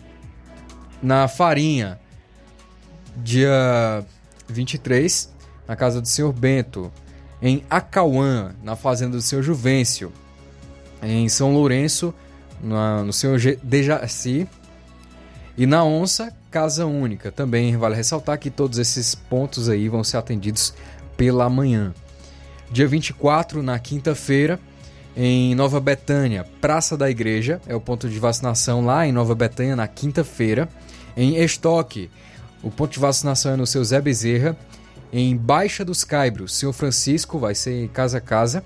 Na 1.00 1.28
Farinha, 1.28 2.00
dia 3.22 4.04
23, 4.48 5.32
na 5.66 5.76
casa 5.76 6.00
do 6.00 6.08
senhor 6.08 6.32
Bento. 6.32 6.90
Em 7.42 7.64
Acauã, 7.70 8.54
na 8.62 8.76
fazenda 8.76 9.16
do 9.16 9.22
senhor 9.22 9.42
Juvencio. 9.42 10.12
Em 11.02 11.28
São 11.28 11.52
Lourenço, 11.52 12.14
na, 12.62 13.02
no 13.02 13.12
senhor 13.12 13.38
Dejaci. 13.62 14.46
E 15.56 15.66
na 15.66 15.84
Onça, 15.84 16.32
Casa 16.50 16.86
Única. 16.86 17.30
Também 17.30 17.76
vale 17.76 17.94
ressaltar 17.94 18.38
que 18.38 18.50
todos 18.50 18.78
esses 18.78 19.14
pontos 19.14 19.68
aí 19.68 19.88
vão 19.88 20.04
ser 20.04 20.16
atendidos 20.16 20.74
pela 21.16 21.48
manhã. 21.48 21.94
Dia 22.70 22.86
24, 22.86 23.62
na 23.62 23.78
quinta-feira, 23.78 24.60
em 25.16 25.54
Nova 25.54 25.80
Betânia, 25.80 26.46
Praça 26.60 26.96
da 26.96 27.10
Igreja, 27.10 27.60
é 27.66 27.74
o 27.74 27.80
ponto 27.80 28.08
de 28.08 28.18
vacinação 28.18 28.84
lá 28.84 29.06
em 29.06 29.12
Nova 29.12 29.34
Betânia, 29.34 29.74
na 29.74 29.88
quinta-feira. 29.88 30.68
Em 31.16 31.36
Estoque, 31.36 32.10
o 32.62 32.70
ponto 32.70 32.92
de 32.92 32.98
vacinação 32.98 33.52
é 33.52 33.56
no 33.56 33.66
seu 33.66 33.82
Zé 33.84 34.00
Bezerra. 34.00 34.56
Em 35.12 35.36
Baixa 35.36 35.84
dos 35.84 36.04
Caibros, 36.04 36.54
Senhor 36.54 36.72
Francisco, 36.72 37.38
vai 37.38 37.54
ser 37.54 37.88
casa 37.88 38.18
a 38.18 38.20
casa. 38.20 38.64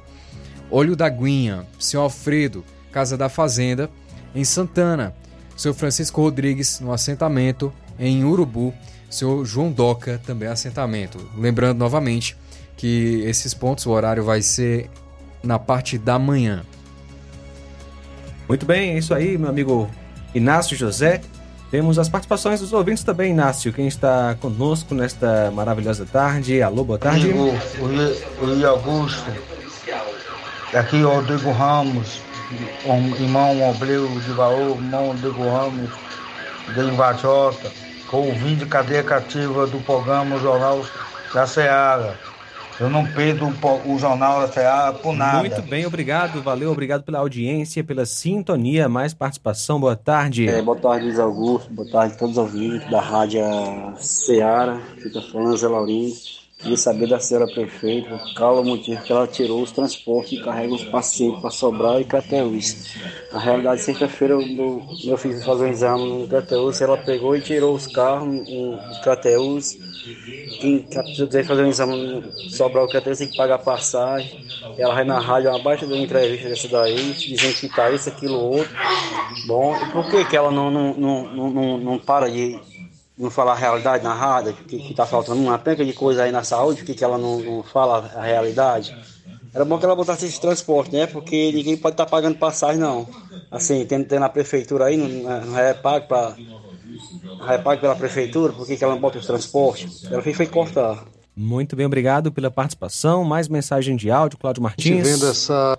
Olho 0.70 0.96
da 0.96 1.08
Guinha, 1.08 1.66
Senhor 1.78 2.02
Alfredo, 2.02 2.64
Casa 2.92 3.16
da 3.16 3.28
Fazenda. 3.28 3.90
Em 4.34 4.44
Santana, 4.44 5.14
seu 5.56 5.72
Francisco 5.72 6.20
Rodrigues 6.20 6.80
no 6.80 6.92
assentamento 6.92 7.72
em 7.98 8.24
Urubu, 8.24 8.74
seu 9.08 9.44
João 9.44 9.70
Doca 9.70 10.20
também 10.26 10.48
assentamento. 10.48 11.18
Lembrando 11.36 11.78
novamente 11.78 12.36
que 12.76 13.22
esses 13.24 13.54
pontos, 13.54 13.86
o 13.86 13.90
horário 13.90 14.24
vai 14.24 14.42
ser 14.42 14.90
na 15.42 15.58
parte 15.58 15.96
da 15.96 16.18
manhã. 16.18 16.64
Muito 18.48 18.66
bem, 18.66 18.90
é 18.90 18.98
isso 18.98 19.14
aí, 19.14 19.38
meu 19.38 19.48
amigo 19.48 19.88
Inácio 20.34 20.76
José. 20.76 21.20
Temos 21.74 21.98
as 21.98 22.08
participações 22.08 22.60
dos 22.60 22.72
ouvintes 22.72 23.02
também, 23.02 23.32
Inácio. 23.32 23.72
Quem 23.72 23.88
está 23.88 24.36
conosco 24.40 24.94
nesta 24.94 25.50
maravilhosa 25.50 26.06
tarde? 26.06 26.62
Alô, 26.62 26.84
boa 26.84 27.00
tarde. 27.00 27.28
Amigo, 27.28 27.50
o 27.50 28.66
Augusto. 28.68 29.28
Aqui 30.72 31.02
o 31.02 31.10
Rodrigo 31.10 31.50
Ramos, 31.50 32.20
o 32.84 33.20
irmão 33.20 33.70
Obreu 33.70 34.06
de 34.06 34.32
Baú, 34.34 34.76
irmão 34.76 35.08
Rodrigo 35.08 35.50
Ramos, 35.50 35.90
de 36.72 36.80
Invajota, 36.80 37.72
com 38.06 38.30
o 38.30 38.34
vídeo 38.36 38.68
cadeia 38.68 39.02
cativa 39.02 39.66
do 39.66 39.80
programa 39.80 40.38
Jornal 40.38 40.86
da 41.34 41.44
Seara. 41.44 42.16
Eu 42.80 42.90
não 42.90 43.06
perdo 43.06 43.52
o 43.86 43.98
Jornal 43.98 44.40
da 44.40 44.48
Seara 44.48 44.92
por 44.92 45.14
nada. 45.14 45.38
Muito 45.38 45.62
bem, 45.62 45.86
obrigado, 45.86 46.42
valeu, 46.42 46.72
obrigado 46.72 47.04
pela 47.04 47.20
audiência, 47.20 47.84
pela 47.84 48.04
sintonia, 48.04 48.88
mais 48.88 49.14
participação, 49.14 49.78
boa 49.78 49.94
tarde. 49.94 50.48
É, 50.48 50.60
boa 50.60 50.76
tarde, 50.76 51.06
Luiz 51.06 51.18
Augusto, 51.18 51.72
boa 51.72 51.88
tarde 51.88 52.14
a 52.14 52.16
todos 52.16 52.36
os 52.36 52.42
ouvintes 52.42 52.90
da 52.90 53.00
Rádio 53.00 53.42
Seara, 53.98 54.80
está 54.98 55.22
falando, 55.22 55.56
Zé 55.56 55.68
Laurinho. 55.68 56.43
Queria 56.64 56.78
saber 56.78 57.06
da 57.06 57.20
senhora 57.20 57.46
prefeita 57.46 58.18
qual 58.34 58.62
o 58.62 58.64
motivo 58.64 59.02
que 59.02 59.12
ela 59.12 59.26
tirou 59.26 59.62
os 59.62 59.70
transportes 59.70 60.32
e 60.32 60.42
carrega 60.42 60.72
os 60.72 60.82
pacientes 60.84 61.38
para 61.38 61.50
Sobral 61.50 62.00
e 62.00 62.06
Crateús. 62.06 62.94
Na 63.30 63.38
realidade, 63.38 63.82
sexta-feira, 63.82 64.34
meu, 64.38 64.82
meu 65.04 65.18
filho 65.18 65.38
fazer 65.42 65.64
um 65.64 65.68
exame 65.68 66.08
no 66.08 66.26
Crateús, 66.26 66.80
ela 66.80 66.96
pegou 66.96 67.36
e 67.36 67.42
tirou 67.42 67.74
os 67.74 67.86
carros 67.86 68.48
em 68.48 68.80
Crateús. 69.02 69.76
Quem 70.58 70.78
quiser 70.78 71.44
fazer 71.44 71.64
um 71.64 71.68
exame 71.68 71.96
no 71.96 72.32
Sobral 72.48 72.86
e 72.86 72.90
Crateús 72.92 73.18
tem 73.18 73.28
que 73.28 73.36
pagar 73.36 73.58
passagem. 73.58 74.42
Ela 74.78 74.94
vai 74.94 75.04
na 75.04 75.18
rádio, 75.18 75.54
abaixo 75.54 75.86
de 75.86 75.92
uma 75.92 76.02
entrevista 76.02 76.48
dessa 76.48 76.66
daí, 76.68 77.12
dizendo 77.12 77.56
que 77.56 77.68
tá 77.68 77.90
isso, 77.90 78.08
aquilo, 78.08 78.40
outro. 78.40 78.74
Bom, 79.46 79.76
e 79.76 79.90
por 79.90 80.10
que, 80.10 80.24
que 80.24 80.34
ela 80.34 80.50
não, 80.50 80.70
não, 80.70 80.94
não, 80.94 81.50
não, 81.50 81.78
não 81.78 81.98
para 81.98 82.30
de 82.30 82.58
não 83.16 83.30
falar 83.30 83.52
a 83.52 83.56
realidade 83.56 84.02
na 84.02 84.12
rádio, 84.12 84.54
que, 84.54 84.78
que 84.78 84.94
tá 84.94 85.06
faltando 85.06 85.40
uma 85.40 85.58
penca 85.58 85.84
de 85.84 85.92
coisa 85.92 86.24
aí 86.24 86.32
na 86.32 86.42
saúde, 86.42 86.84
por 86.84 86.94
que 86.94 87.04
ela 87.04 87.16
não, 87.16 87.38
não 87.40 87.62
fala 87.62 88.10
a 88.14 88.22
realidade? 88.22 88.96
Era 89.54 89.64
bom 89.64 89.78
que 89.78 89.84
ela 89.84 89.94
botasse 89.94 90.26
esse 90.26 90.40
transporte, 90.40 90.92
né? 90.92 91.06
Porque 91.06 91.52
ninguém 91.52 91.76
pode 91.76 91.94
estar 91.94 92.06
tá 92.06 92.10
pagando 92.10 92.36
passagem, 92.36 92.80
não. 92.80 93.06
Assim, 93.50 93.86
tendo, 93.86 94.04
tendo 94.04 94.24
a 94.24 94.28
prefeitura 94.28 94.86
aí, 94.86 94.96
não, 94.96 95.40
não 95.46 95.58
é 95.58 95.72
pago 95.72 96.08
para 96.08 96.34
não 97.38 97.50
é 97.50 97.58
pago 97.58 97.80
pela 97.80 97.94
prefeitura, 97.94 98.52
por 98.52 98.66
que, 98.66 98.76
que 98.76 98.84
ela 98.84 98.94
não 98.94 99.00
bota 99.00 99.18
os 99.18 99.26
transportes? 99.26 100.04
Ela 100.10 100.22
fez 100.22 100.36
foi 100.36 100.46
cortar. 100.46 101.04
Muito 101.36 101.74
bem, 101.76 101.86
obrigado 101.86 102.32
pela 102.32 102.50
participação. 102.50 103.24
Mais 103.24 103.48
mensagem 103.48 103.96
de 103.96 104.10
áudio, 104.10 104.38
Cláudio 104.38 104.62
Martins. 104.62 105.06
Vendo 105.06 105.28
essa. 105.28 105.78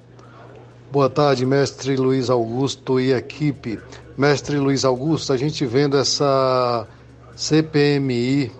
Boa 0.92 1.10
tarde, 1.10 1.46
mestre 1.46 1.96
Luiz 1.96 2.30
Augusto 2.30 3.00
e 3.00 3.12
equipe. 3.12 3.80
Mestre 4.18 4.58
Luiz 4.58 4.86
Augusto, 4.86 5.34
a 5.34 5.38
gente 5.38 5.66
vendo 5.66 5.98
essa 5.98 6.88
CPMI 7.36 8.52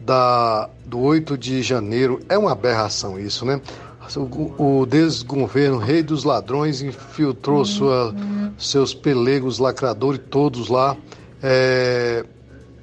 da, 0.00 0.70
do 0.86 1.00
8 1.00 1.36
de 1.36 1.62
janeiro. 1.62 2.20
É 2.28 2.38
uma 2.38 2.52
aberração 2.52 3.18
isso, 3.18 3.44
né? 3.44 3.60
O, 4.16 4.80
o 4.80 4.86
desgoverno, 4.86 5.76
rei 5.76 6.02
dos 6.02 6.24
ladrões, 6.24 6.80
infiltrou 6.80 7.64
sua, 7.64 8.14
seus 8.56 8.94
pelegos 8.94 9.58
lacradores 9.58 10.20
todos 10.30 10.68
lá. 10.68 10.96
É, 11.42 12.24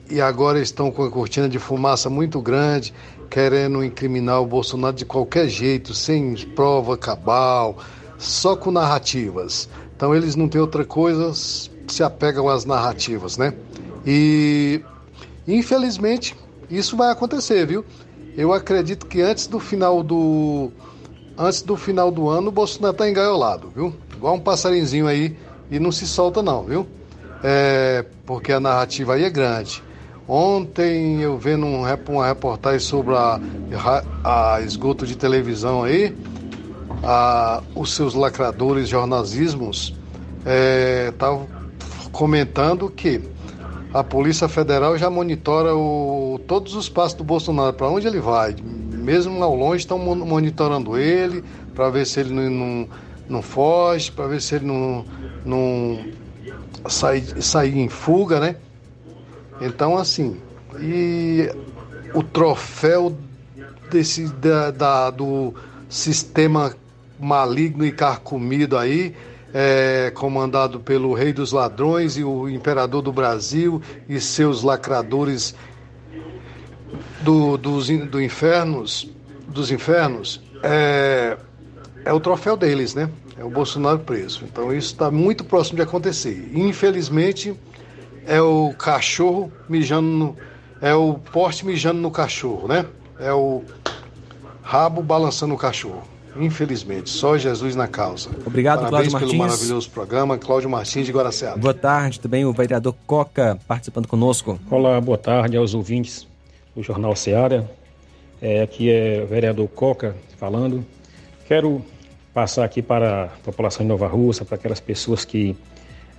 e 0.10 0.22
agora 0.22 0.60
estão 0.60 0.92
com 0.92 1.04
a 1.04 1.10
cortina 1.10 1.50
de 1.50 1.58
fumaça 1.58 2.12
muito 2.12 2.40
grande, 2.40 2.94
querendo 3.30 3.84
incriminar 3.84 4.40
o 4.42 4.46
Bolsonaro 4.46 4.96
de 4.96 5.04
qualquer 5.04 5.48
jeito, 5.48 5.96
sem 5.96 6.36
prova 6.56 6.96
cabal, 6.96 7.78
só 8.20 8.56
com 8.56 8.70
narrativas. 8.70 9.68
Então 9.96 10.14
eles 10.14 10.36
não 10.36 10.48
têm 10.48 10.62
outra 10.62 10.86
coisa, 10.86 11.32
se 11.34 12.04
apegam 12.04 12.48
às 12.48 12.66
narrativas, 12.66 13.36
né? 13.36 13.54
E 14.06 14.82
Infelizmente, 15.48 16.36
isso 16.70 16.98
vai 16.98 17.12
acontecer, 17.12 17.66
viu? 17.66 17.86
Eu 18.38 18.52
acredito 18.52 19.06
que 19.06 19.22
antes 19.22 19.48
do 19.48 19.60
final 19.60 20.04
do 20.04 20.72
antes 21.38 21.62
do 21.62 21.76
final 21.76 22.12
do 22.12 22.30
ano 22.30 22.50
o 22.50 22.52
Bolsonaro 22.52 22.94
está 22.94 23.10
engaiolado, 23.10 23.72
viu? 23.76 23.94
Igual 24.16 24.36
um 24.36 24.40
passarinzinho 24.40 25.08
aí 25.08 25.38
e 25.70 25.80
não 25.80 25.92
se 25.92 26.08
solta 26.08 26.42
não, 26.42 26.64
viu? 26.64 26.88
É, 27.44 28.06
porque 28.26 28.52
a 28.52 28.60
narrativa 28.60 29.14
aí 29.14 29.24
é 29.24 29.30
grande. 29.30 29.84
Ontem 30.28 31.22
eu 31.22 31.38
vendo 31.38 31.66
um, 31.66 31.84
uma 32.10 32.28
reportagem 32.28 32.80
sobre 32.80 33.14
a, 33.14 33.40
a 34.24 34.62
esgoto 34.62 35.06
de 35.06 35.16
televisão 35.16 35.84
aí, 35.84 36.16
a, 37.04 37.62
os 37.76 37.94
seus 37.94 38.16
lacradores 38.16 38.90
jornalismos 38.90 39.94
estavam 41.10 41.44
é, 41.44 42.10
comentando 42.12 42.90
que 42.90 43.22
a 43.96 44.04
Polícia 44.04 44.50
Federal 44.50 44.98
já 44.98 45.10
monitora 45.10 45.74
o, 45.74 46.38
todos 46.46 46.76
os 46.76 46.90
passos 46.90 47.14
do 47.14 47.24
Bolsonaro, 47.24 47.72
para 47.72 47.88
onde 47.88 48.06
ele 48.06 48.20
vai. 48.20 48.54
Mesmo 48.62 49.42
ao 49.42 49.56
longe 49.56 49.78
estão 49.78 49.98
monitorando 49.98 50.98
ele, 50.98 51.42
para 51.74 51.90
ver 51.90 52.06
se 52.06 52.20
ele 52.20 52.34
não, 52.34 52.50
não, 52.50 52.90
não 53.30 53.42
foge, 53.42 54.12
para 54.12 54.28
ver 54.28 54.42
se 54.42 54.56
ele 54.56 54.66
não, 54.66 55.06
não 55.46 56.06
sai, 56.90 57.24
sai 57.40 57.70
em 57.70 57.88
fuga, 57.88 58.38
né? 58.42 58.58
Então, 59.62 59.98
assim, 59.98 60.42
e 60.78 61.50
o 62.14 62.22
troféu 62.22 63.16
desse 63.90 64.28
da, 64.28 64.72
da, 64.72 65.10
do 65.10 65.54
sistema 65.88 66.76
maligno 67.18 67.86
e 67.86 67.94
carcomido 67.94 68.78
aí, 68.78 69.16
é, 69.58 70.12
comandado 70.14 70.82
pelo 70.82 71.14
rei 71.14 71.32
dos 71.32 71.54
ladrões 71.54 72.18
e 72.18 72.26
o 72.26 72.50
imperador 72.50 73.02
do 73.02 73.14
Brasil 73.14 73.82
e 74.10 74.20
seus 74.20 74.64
lacradores 74.64 75.56
do, 77.22 77.56
dos 77.56 77.88
do 77.88 78.22
infernos, 78.22 79.10
dos 79.48 79.72
infernos, 79.72 80.44
é, 80.62 81.38
é 82.04 82.12
o 82.12 82.20
troféu 82.20 82.58
deles, 82.58 82.94
né? 82.94 83.10
É 83.38 83.46
o 83.46 83.50
Bolsonaro 83.50 84.00
preso. 84.00 84.44
Então 84.44 84.74
isso 84.76 84.92
está 84.92 85.10
muito 85.10 85.46
próximo 85.46 85.78
de 85.78 85.84
acontecer. 85.84 86.52
Infelizmente, 86.54 87.58
é 88.26 88.42
o 88.42 88.74
cachorro 88.74 89.50
mijando 89.70 90.08
no, 90.10 90.38
é 90.82 90.94
o 90.94 91.14
poste 91.14 91.66
mijando 91.66 92.02
no 92.02 92.12
cachorro, 92.12 92.68
né? 92.68 92.86
É 93.18 93.32
o 93.32 93.64
rabo 94.62 95.02
balançando 95.02 95.54
o 95.54 95.58
cachorro. 95.58 96.15
Infelizmente, 96.38 97.10
só 97.10 97.38
Jesus 97.38 97.76
na 97.76 97.88
causa. 97.88 98.30
Obrigado, 98.46 98.82
Parabéns 98.82 99.10
Cláudio 99.10 99.20
pelo 99.20 99.38
Martins. 99.38 99.58
maravilhoso 99.60 99.90
programa. 99.90 100.38
Cláudio 100.38 100.70
Martins 100.70 101.06
de 101.06 101.12
Guaraciaba. 101.12 101.58
Boa 101.58 101.74
tarde, 101.74 102.20
também 102.20 102.46
o 102.46 102.52
vereador 102.52 102.94
Coca 103.08 103.58
participando 103.68 104.08
conosco. 104.08 104.60
Olá, 104.70 105.00
boa 105.00 105.18
tarde 105.18 105.56
aos 105.56 105.74
ouvintes 105.74 106.28
do 106.76 106.84
Jornal 106.84 107.16
Seara. 107.16 107.70
É, 108.42 108.62
aqui 108.62 108.92
é 108.92 109.22
o 109.24 109.28
vereador 109.28 109.68
Coca 109.70 110.16
falando. 110.38 110.86
Quero 111.48 111.84
passar 112.34 112.66
aqui 112.66 112.82
para 112.82 113.26
a 113.26 113.28
população 113.44 113.86
de 113.86 113.88
Nova 113.88 114.08
Russa, 114.08 114.44
para 114.44 114.56
aquelas 114.56 114.80
pessoas 114.82 115.24
que 115.24 115.56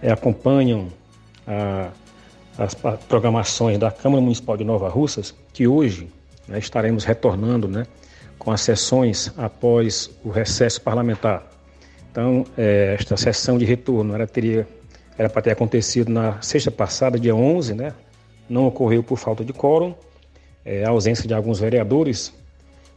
é, 0.02 0.10
acompanham 0.10 0.88
a, 1.47 1.90
as 2.56 2.74
programações 3.06 3.78
da 3.78 3.90
Câmara 3.90 4.22
Municipal 4.22 4.56
de 4.56 4.64
Nova 4.64 4.88
Russas, 4.88 5.34
que 5.52 5.66
hoje 5.66 6.09
né, 6.48 6.59
estaremos 6.59 7.05
retornando 7.05 7.68
né, 7.68 7.86
com 8.47 8.52
as 8.52 8.60
sessões 8.60 9.32
após 9.36 10.09
o 10.23 10.31
recesso 10.31 10.81
parlamentar. 10.81 11.44
Então, 12.12 12.47
é, 12.56 12.94
esta 12.97 13.16
sessão 13.16 13.59
de 13.59 13.64
retorno 13.64 14.14
ela 14.14 14.24
teria 14.24 14.68
era 15.18 15.28
para 15.28 15.43
ter 15.43 15.51
acontecido 15.51 16.12
na 16.12 16.40
sexta 16.40 16.70
passada, 16.70 17.18
dia 17.18 17.35
11, 17.35 17.74
né? 17.74 17.93
Não 18.48 18.68
ocorreu 18.68 19.02
por 19.02 19.18
falta 19.18 19.44
de 19.44 19.52
quórum, 19.52 19.97
é, 20.64 20.85
ausência 20.85 21.27
de 21.27 21.35
alguns 21.35 21.59
vereadores. 21.59 22.32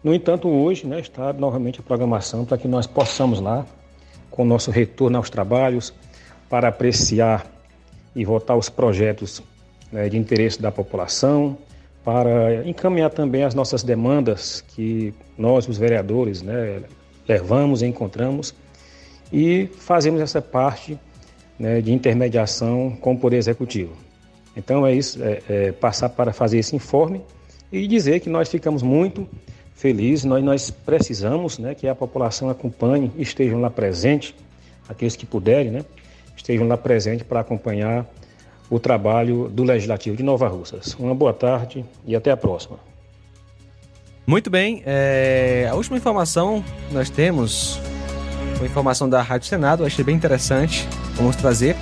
No 0.03 0.13
entanto, 0.13 0.47
hoje 0.47 0.85
né, 0.85 0.99
está 0.99 1.33
novamente 1.33 1.79
a 1.79 1.83
programação 1.83 2.45
para 2.45 2.55
que 2.55 2.67
nós 2.67 2.85
possamos 2.85 3.39
lá, 3.41 3.65
com 4.29 4.43
o 4.43 4.45
nosso 4.45 4.69
retorno 4.69 5.17
aos 5.17 5.31
trabalhos, 5.31 5.91
para 6.47 6.67
apreciar 6.67 7.47
e 8.15 8.23
votar 8.23 8.55
os 8.55 8.69
projetos 8.69 9.41
né, 9.91 10.09
de 10.09 10.17
interesse 10.17 10.61
da 10.61 10.71
população, 10.71 11.57
para 12.03 12.67
encaminhar 12.67 13.09
também 13.09 13.43
as 13.43 13.53
nossas 13.53 13.83
demandas 13.83 14.63
que 14.69 15.13
nós, 15.37 15.67
os 15.67 15.77
vereadores, 15.77 16.41
né, 16.41 16.81
levamos 17.27 17.81
e 17.81 17.85
encontramos 17.85 18.53
e 19.31 19.69
fazemos 19.77 20.21
essa 20.21 20.41
parte 20.41 20.97
né, 21.57 21.81
de 21.81 21.91
intermediação 21.91 22.97
com 22.99 23.13
o 23.13 23.17
Poder 23.19 23.37
Executivo. 23.37 23.93
Então 24.55 24.85
é 24.85 24.93
isso, 24.93 25.21
é, 25.23 25.41
é 25.47 25.71
passar 25.71 26.09
para 26.09 26.33
fazer 26.33 26.57
esse 26.57 26.75
informe 26.75 27.21
e 27.71 27.85
dizer 27.87 28.19
que 28.19 28.29
nós 28.29 28.49
ficamos 28.49 28.81
muito 28.81 29.27
felizes, 29.75 30.25
nós, 30.25 30.43
nós 30.43 30.71
precisamos 30.71 31.59
né, 31.59 31.75
que 31.75 31.87
a 31.87 31.95
população 31.95 32.49
acompanhe, 32.49 33.11
estejam 33.17 33.61
lá 33.61 33.69
presentes, 33.69 34.33
aqueles 34.87 35.15
que 35.15 35.25
puderem, 35.25 35.71
né, 35.71 35.85
estejam 36.35 36.67
lá 36.67 36.75
presentes 36.75 37.25
para 37.25 37.41
acompanhar 37.41 38.05
o 38.69 38.79
trabalho 38.79 39.49
do 39.49 39.63
Legislativo 39.63 40.15
de 40.15 40.23
Nova 40.23 40.47
Russas. 40.47 40.95
Uma 40.99 41.15
boa 41.15 41.33
tarde 41.33 41.85
e 42.05 42.15
até 42.15 42.31
a 42.31 42.37
próxima. 42.37 42.77
Muito 44.27 44.49
bem, 44.49 44.83
é, 44.85 45.67
a 45.71 45.75
última 45.75 45.97
informação 45.97 46.63
nós 46.91 47.09
temos, 47.09 47.79
uma 48.57 48.65
informação 48.65 49.09
da 49.09 49.21
Rádio 49.23 49.47
Senado, 49.47 49.83
achei 49.83 50.05
bem 50.05 50.15
interessante, 50.15 50.87
vamos 51.15 51.35
trazer. 51.35 51.75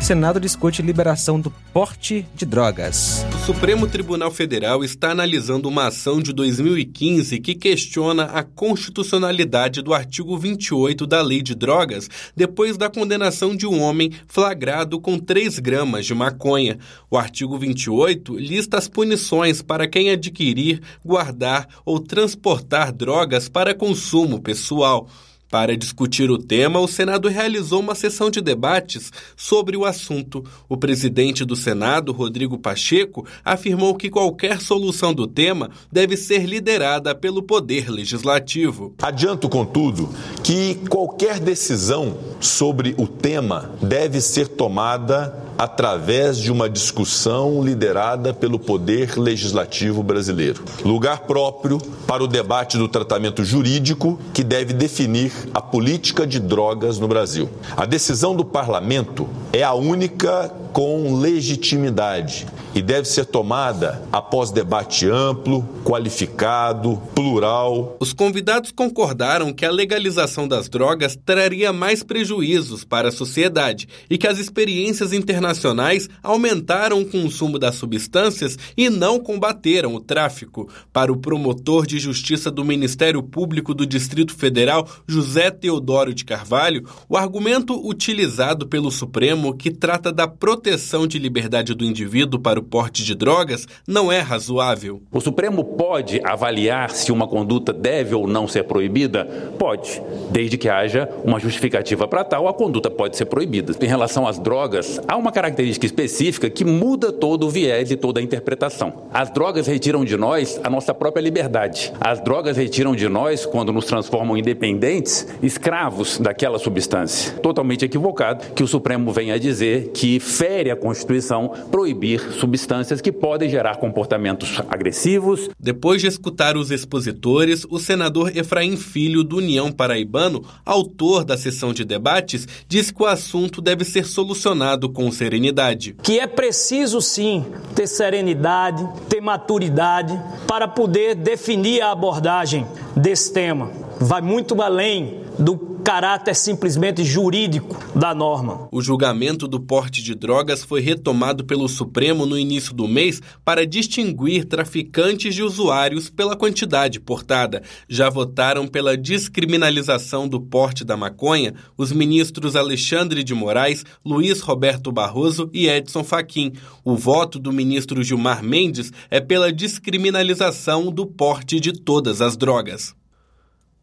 Senado 0.00 0.38
discute 0.38 0.82
liberação 0.82 1.40
do 1.40 1.50
porte 1.72 2.24
de 2.34 2.46
drogas. 2.46 3.26
O 3.34 3.38
Supremo 3.46 3.88
Tribunal 3.88 4.30
Federal 4.30 4.84
está 4.84 5.10
analisando 5.10 5.68
uma 5.68 5.88
ação 5.88 6.20
de 6.20 6.32
2015 6.32 7.40
que 7.40 7.54
questiona 7.54 8.24
a 8.24 8.44
constitucionalidade 8.44 9.82
do 9.82 9.92
artigo 9.92 10.38
28 10.38 11.06
da 11.06 11.20
Lei 11.22 11.42
de 11.42 11.56
Drogas 11.56 12.08
depois 12.36 12.76
da 12.76 12.88
condenação 12.88 13.56
de 13.56 13.66
um 13.66 13.80
homem 13.80 14.12
flagrado 14.28 15.00
com 15.00 15.18
3 15.18 15.58
gramas 15.58 16.06
de 16.06 16.14
maconha. 16.14 16.78
O 17.10 17.16
artigo 17.16 17.58
28 17.58 18.38
lista 18.38 18.78
as 18.78 18.86
punições 18.86 19.60
para 19.60 19.88
quem 19.88 20.10
adquirir, 20.10 20.80
guardar 21.04 21.66
ou 21.84 21.98
transportar 21.98 22.92
drogas 22.92 23.48
para 23.48 23.74
consumo 23.74 24.40
pessoal. 24.40 25.08
Para 25.50 25.76
discutir 25.76 26.28
o 26.28 26.38
tema, 26.38 26.80
o 26.80 26.88
Senado 26.88 27.28
realizou 27.28 27.80
uma 27.80 27.94
sessão 27.94 28.30
de 28.30 28.40
debates 28.40 29.12
sobre 29.36 29.76
o 29.76 29.84
assunto. 29.84 30.44
O 30.68 30.76
presidente 30.76 31.44
do 31.44 31.54
Senado, 31.54 32.12
Rodrigo 32.12 32.58
Pacheco, 32.58 33.24
afirmou 33.44 33.94
que 33.94 34.10
qualquer 34.10 34.60
solução 34.60 35.14
do 35.14 35.26
tema 35.26 35.70
deve 35.90 36.16
ser 36.16 36.44
liderada 36.46 37.14
pelo 37.14 37.42
Poder 37.42 37.88
Legislativo. 37.88 38.94
Adianto, 39.00 39.48
contudo, 39.48 40.08
que 40.42 40.74
qualquer 40.88 41.38
decisão 41.38 42.18
sobre 42.40 42.94
o 42.98 43.06
tema 43.06 43.70
deve 43.80 44.20
ser 44.20 44.48
tomada 44.48 45.46
através 45.58 46.38
de 46.38 46.52
uma 46.52 46.68
discussão 46.68 47.62
liderada 47.64 48.34
pelo 48.34 48.58
Poder 48.58 49.18
Legislativo 49.18 50.02
brasileiro. 50.02 50.62
Lugar 50.84 51.20
próprio 51.20 51.78
para 52.06 52.22
o 52.22 52.26
debate 52.26 52.76
do 52.76 52.88
tratamento 52.88 53.44
jurídico 53.44 54.18
que 54.34 54.44
deve 54.44 54.72
definir 54.72 55.32
a 55.52 55.60
política 55.60 56.26
de 56.26 56.38
drogas 56.38 56.98
no 56.98 57.08
Brasil. 57.08 57.48
A 57.76 57.84
decisão 57.84 58.34
do 58.34 58.44
parlamento 58.44 59.28
é 59.52 59.62
a 59.62 59.74
única 59.74 60.52
com 60.76 61.18
legitimidade 61.18 62.46
e 62.74 62.82
deve 62.82 63.08
ser 63.08 63.24
tomada 63.24 64.02
após 64.12 64.50
debate 64.50 65.08
amplo, 65.08 65.66
qualificado, 65.82 67.00
plural. 67.14 67.96
Os 67.98 68.12
convidados 68.12 68.72
concordaram 68.72 69.54
que 69.54 69.64
a 69.64 69.70
legalização 69.70 70.46
das 70.46 70.68
drogas 70.68 71.18
traria 71.24 71.72
mais 71.72 72.02
prejuízos 72.02 72.84
para 72.84 73.08
a 73.08 73.10
sociedade 73.10 73.88
e 74.10 74.18
que 74.18 74.26
as 74.26 74.38
experiências 74.38 75.14
internacionais 75.14 76.10
aumentaram 76.22 77.00
o 77.00 77.06
consumo 77.06 77.58
das 77.58 77.76
substâncias 77.76 78.58
e 78.76 78.90
não 78.90 79.18
combateram 79.18 79.94
o 79.94 80.00
tráfico. 80.00 80.68
Para 80.92 81.10
o 81.10 81.16
promotor 81.16 81.86
de 81.86 81.98
justiça 81.98 82.50
do 82.50 82.62
Ministério 82.62 83.22
Público 83.22 83.72
do 83.72 83.86
Distrito 83.86 84.34
Federal, 84.34 84.86
José 85.08 85.50
Teodoro 85.50 86.12
de 86.12 86.26
Carvalho, 86.26 86.86
o 87.08 87.16
argumento 87.16 87.80
utilizado 87.88 88.66
pelo 88.66 88.90
Supremo 88.90 89.56
que 89.56 89.70
trata 89.70 90.12
da 90.12 90.28
proteção 90.28 90.65
de 90.66 91.18
liberdade 91.20 91.74
do 91.74 91.84
indivíduo 91.84 92.40
para 92.40 92.58
o 92.58 92.62
porte 92.62 93.04
de 93.04 93.14
drogas 93.14 93.68
não 93.86 94.10
é 94.10 94.18
razoável. 94.18 95.00
O 95.12 95.20
Supremo 95.20 95.62
pode 95.62 96.20
avaliar 96.24 96.90
se 96.90 97.12
uma 97.12 97.28
conduta 97.28 97.72
deve 97.72 98.16
ou 98.16 98.26
não 98.26 98.48
ser 98.48 98.64
proibida? 98.64 99.24
Pode, 99.56 100.02
desde 100.32 100.58
que 100.58 100.68
haja 100.68 101.08
uma 101.22 101.38
justificativa 101.38 102.08
para 102.08 102.24
tal, 102.24 102.48
a 102.48 102.52
conduta 102.52 102.90
pode 102.90 103.16
ser 103.16 103.26
proibida. 103.26 103.74
Em 103.80 103.86
relação 103.86 104.26
às 104.26 104.40
drogas, 104.40 105.00
há 105.06 105.16
uma 105.16 105.30
característica 105.30 105.86
específica 105.86 106.50
que 106.50 106.64
muda 106.64 107.12
todo 107.12 107.46
o 107.46 107.50
viés 107.50 107.92
e 107.92 107.96
toda 107.96 108.18
a 108.18 108.22
interpretação. 108.22 109.04
As 109.14 109.30
drogas 109.30 109.68
retiram 109.68 110.04
de 110.04 110.16
nós 110.16 110.60
a 110.64 110.68
nossa 110.68 110.92
própria 110.92 111.22
liberdade. 111.22 111.92
As 112.00 112.20
drogas 112.20 112.56
retiram 112.56 112.96
de 112.96 113.08
nós, 113.08 113.46
quando 113.46 113.72
nos 113.72 113.84
transformam 113.84 114.36
independentes, 114.36 115.28
escravos 115.40 116.18
daquela 116.18 116.58
substância. 116.58 117.34
Totalmente 117.34 117.84
equivocado 117.84 118.52
que 118.52 118.64
o 118.64 118.68
Supremo 118.68 119.12
venha 119.12 119.38
dizer 119.38 119.92
que 119.94 120.18
fere 120.18 120.55
a 120.70 120.76
Constituição 120.76 121.48
proibir 121.70 122.20
substâncias 122.32 123.00
que 123.00 123.12
podem 123.12 123.48
gerar 123.48 123.76
comportamentos 123.76 124.60
agressivos. 124.68 125.48
Depois 125.58 126.00
de 126.00 126.08
escutar 126.08 126.56
os 126.56 126.70
expositores, 126.70 127.66
o 127.68 127.78
senador 127.78 128.36
Efraim 128.36 128.76
Filho, 128.76 129.22
do 129.22 129.36
União 129.36 129.70
Paraibano, 129.70 130.44
autor 130.64 131.24
da 131.24 131.36
sessão 131.36 131.72
de 131.72 131.84
debates, 131.84 132.46
disse 132.66 132.92
que 132.92 133.02
o 133.02 133.06
assunto 133.06 133.60
deve 133.60 133.84
ser 133.84 134.06
solucionado 134.06 134.88
com 134.88 135.10
serenidade. 135.10 135.94
Que 136.02 136.18
é 136.18 136.26
preciso 136.26 137.00
sim 137.00 137.44
ter 137.74 137.86
serenidade, 137.86 138.86
ter 139.08 139.20
maturidade 139.20 140.18
para 140.46 140.66
poder 140.66 141.14
definir 141.14 141.82
a 141.82 141.92
abordagem 141.92 142.66
desse 142.96 143.32
tema. 143.32 143.70
Vai 144.00 144.20
muito 144.20 144.60
além 144.60 145.25
do 145.38 145.76
caráter 145.86 146.34
simplesmente 146.34 147.04
jurídico 147.04 147.76
da 147.94 148.12
norma. 148.12 148.68
O 148.72 148.82
julgamento 148.82 149.46
do 149.46 149.60
porte 149.60 150.02
de 150.02 150.16
drogas 150.16 150.64
foi 150.64 150.80
retomado 150.80 151.44
pelo 151.44 151.68
Supremo 151.68 152.26
no 152.26 152.36
início 152.36 152.74
do 152.74 152.88
mês 152.88 153.22
para 153.44 153.64
distinguir 153.64 154.46
traficantes 154.46 155.32
de 155.34 155.44
usuários 155.44 156.10
pela 156.10 156.34
quantidade 156.34 156.98
portada. 156.98 157.62
Já 157.88 158.10
votaram 158.10 158.66
pela 158.66 158.96
descriminalização 158.96 160.26
do 160.26 160.40
porte 160.40 160.84
da 160.84 160.96
maconha 160.96 161.54
os 161.78 161.92
ministros 161.92 162.56
Alexandre 162.56 163.22
de 163.22 163.32
Moraes, 163.32 163.84
Luiz 164.04 164.40
Roberto 164.40 164.90
Barroso 164.90 165.48
e 165.52 165.68
Edson 165.68 166.02
Fachin. 166.02 166.52
O 166.84 166.96
voto 166.96 167.38
do 167.38 167.52
ministro 167.52 168.02
Gilmar 168.02 168.42
Mendes 168.42 168.92
é 169.08 169.20
pela 169.20 169.52
descriminalização 169.52 170.90
do 170.90 171.06
porte 171.06 171.60
de 171.60 171.72
todas 171.72 172.20
as 172.20 172.36
drogas. 172.36 172.94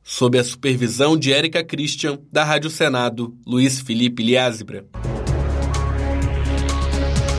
Sob 0.03 0.37
a 0.37 0.43
supervisão 0.43 1.17
de 1.17 1.31
Érica 1.31 1.63
Christian, 1.63 2.19
da 2.29 2.43
Rádio 2.43 2.69
Senado, 2.69 3.33
Luiz 3.47 3.79
Felipe 3.79 4.21
Liázebra. 4.21 4.85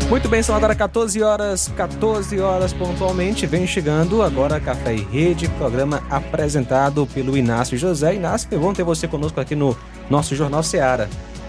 Muito 0.08 0.28
bem, 0.30 0.42
são 0.42 0.54
agora 0.54 0.74
14 0.74 1.22
horas, 1.22 1.68
14 1.76 2.40
horas 2.40 2.72
pontualmente. 2.72 3.46
Vem 3.46 3.66
chegando 3.66 4.22
agora 4.22 4.58
Café 4.58 4.94
e 4.94 5.02
Rede, 5.02 5.46
programa 5.58 6.02
apresentado 6.08 7.06
pelo 7.06 7.36
Inácio 7.36 7.76
José. 7.76 8.14
Inácio, 8.14 8.48
que 8.48 8.56
bom 8.56 8.72
ter 8.72 8.82
você 8.82 9.06
conosco 9.06 9.38
aqui 9.38 9.54
no 9.54 9.76
nosso 10.08 10.34
Jornal 10.34 10.62
Seara. 10.62 11.08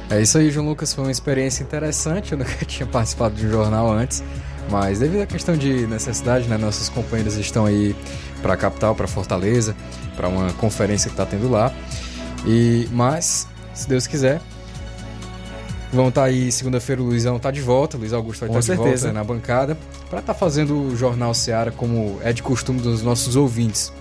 É 0.10 0.22
isso 0.22 0.38
aí, 0.38 0.52
João 0.52 0.68
Lucas. 0.68 0.94
Foi 0.94 1.06
uma 1.06 1.12
experiência 1.12 1.64
interessante. 1.64 2.34
Eu 2.34 2.38
nunca 2.38 2.54
tinha 2.68 2.86
participado 2.86 3.36
de 3.36 3.46
um 3.46 3.52
jornal 3.52 3.90
antes. 3.90 4.22
Mas 4.70 5.00
devido 5.00 5.22
à 5.22 5.26
questão 5.26 5.56
de 5.56 5.88
necessidade, 5.88 6.48
né, 6.48 6.58
nossos 6.58 6.90
companheiros 6.90 7.36
estão 7.36 7.66
aí 7.66 7.96
para 8.46 8.54
a 8.54 8.58
capital, 8.58 8.94
para 8.94 9.08
Fortaleza, 9.08 9.76
para 10.16 10.28
uma 10.28 10.54
conferência 10.54 11.10
que 11.10 11.16
está 11.16 11.26
tendo 11.26 11.50
lá. 11.50 11.74
E 12.46 12.88
mas, 12.92 13.48
se 13.74 13.90
Deus 13.90 14.06
quiser, 14.06 14.40
vão 15.92 16.10
estar 16.10 16.22
tá 16.22 16.28
aí 16.28 16.52
segunda-feira 16.52 17.02
o 17.02 17.06
Luizão 17.06 17.38
está 17.38 17.50
de 17.50 17.60
volta, 17.60 17.98
Luiz 17.98 18.14
Augusto 18.14 18.42
vai 18.42 18.50
Com 18.50 18.60
estar 18.60 18.78
tá 18.78 18.84
de 18.84 18.88
volta 18.88 19.12
na 19.12 19.24
bancada 19.24 19.76
para 20.12 20.20
estar 20.20 20.36
tá 20.36 20.40
fazendo 20.40 20.80
o 20.80 20.96
jornal 20.96 21.34
Seara 21.34 21.72
como 21.72 22.20
é 22.22 22.32
de 22.32 22.44
costume 22.44 22.80
dos 22.80 23.02
nossos 23.02 23.36
ouvintes. 23.36 23.92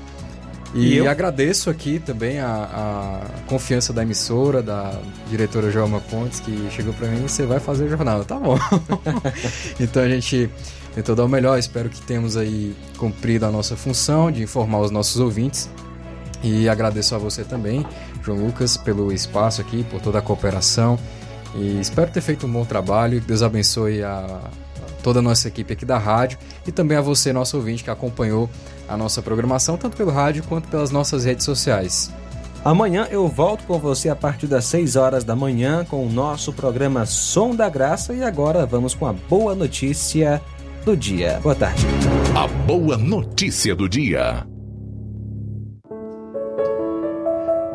E, 0.74 0.96
E 0.96 1.08
agradeço 1.08 1.70
aqui 1.70 1.98
também 1.98 2.38
a, 2.38 3.22
a 3.24 3.40
confiança 3.46 3.94
da 3.94 4.02
emissora, 4.02 4.62
da 4.62 4.92
diretora 5.30 5.70
Joelma 5.70 6.00
Pontes, 6.00 6.40
que 6.40 6.68
chegou 6.70 6.92
para 6.92 7.08
mim 7.08 7.20
e 7.20 7.22
você 7.22 7.46
vai 7.46 7.60
fazer 7.60 7.84
o 7.84 7.88
jornal. 7.88 8.22
Tá 8.26 8.38
bom. 8.38 8.58
então 9.80 10.02
a 10.02 10.08
gente 10.08 10.50
tentou 10.94 11.14
dar 11.14 11.24
o 11.24 11.28
melhor. 11.28 11.58
Espero 11.58 11.88
que 11.88 12.00
tenhamos 12.00 12.36
aí 12.36 12.74
cumprido 12.96 13.46
a 13.46 13.50
nossa 13.50 13.76
função 13.76 14.30
de 14.30 14.42
informar 14.42 14.80
os 14.80 14.90
nossos 14.90 15.20
ouvintes. 15.20 15.68
E 16.42 16.68
agradeço 16.68 17.14
a 17.14 17.18
você 17.18 17.42
também, 17.42 17.86
João 18.22 18.44
Lucas, 18.44 18.76
pelo 18.76 19.10
espaço 19.10 19.60
aqui, 19.60 19.82
por 19.84 20.00
toda 20.00 20.18
a 20.18 20.22
cooperação. 20.22 20.98
E 21.54 21.80
espero 21.80 22.10
ter 22.10 22.20
feito 22.20 22.46
um 22.46 22.52
bom 22.52 22.64
trabalho. 22.64 23.20
Deus 23.20 23.42
abençoe 23.42 24.02
a 24.02 24.40
toda 25.02 25.18
a 25.18 25.22
nossa 25.22 25.48
equipe 25.48 25.72
aqui 25.72 25.84
da 25.84 25.98
rádio 25.98 26.38
e 26.66 26.72
também 26.72 26.96
a 26.96 27.00
você, 27.00 27.32
nosso 27.32 27.56
ouvinte, 27.56 27.84
que 27.84 27.90
acompanhou 27.90 28.48
a 28.88 28.96
nossa 28.96 29.20
programação, 29.22 29.76
tanto 29.76 29.96
pelo 29.96 30.10
rádio 30.10 30.42
quanto 30.44 30.68
pelas 30.68 30.90
nossas 30.90 31.24
redes 31.24 31.44
sociais. 31.44 32.10
Amanhã 32.64 33.06
eu 33.10 33.28
volto 33.28 33.64
com 33.64 33.78
você 33.78 34.08
a 34.08 34.16
partir 34.16 34.46
das 34.46 34.64
6 34.64 34.96
horas 34.96 35.22
da 35.22 35.36
manhã 35.36 35.84
com 35.84 36.06
o 36.06 36.10
nosso 36.10 36.50
programa 36.50 37.04
Som 37.04 37.54
da 37.54 37.68
Graça 37.68 38.14
e 38.14 38.24
agora 38.24 38.64
vamos 38.64 38.94
com 38.94 39.06
a 39.06 39.12
boa 39.12 39.54
notícia 39.54 40.40
do 40.84 40.96
dia. 40.96 41.40
Boa 41.42 41.54
tarde. 41.54 41.86
A 42.36 42.46
boa 42.46 42.98
notícia 42.98 43.74
do 43.74 43.88
dia. 43.88 44.46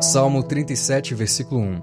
Salmo 0.00 0.42
37, 0.42 1.14
versículo 1.14 1.60
1. 1.60 1.82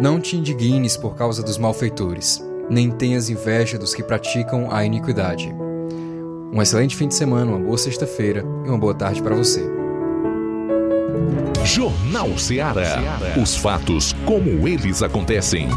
Não 0.00 0.20
te 0.20 0.36
indignes 0.36 0.96
por 0.96 1.14
causa 1.16 1.42
dos 1.42 1.58
malfeitores, 1.58 2.42
nem 2.70 2.90
tenhas 2.90 3.28
inveja 3.28 3.76
dos 3.76 3.94
que 3.94 4.02
praticam 4.02 4.70
a 4.70 4.84
iniquidade. 4.84 5.52
Um 6.52 6.62
excelente 6.62 6.96
fim 6.96 7.08
de 7.08 7.14
semana, 7.14 7.50
uma 7.50 7.60
boa 7.60 7.76
sexta-feira 7.76 8.44
e 8.64 8.68
uma 8.68 8.78
boa 8.78 8.94
tarde 8.94 9.20
para 9.20 9.34
você. 9.34 9.64
Jornal 11.64 12.38
Ceará. 12.38 13.20
Os 13.40 13.56
fatos 13.56 14.14
como 14.24 14.66
eles 14.66 15.02
acontecem. 15.02 15.68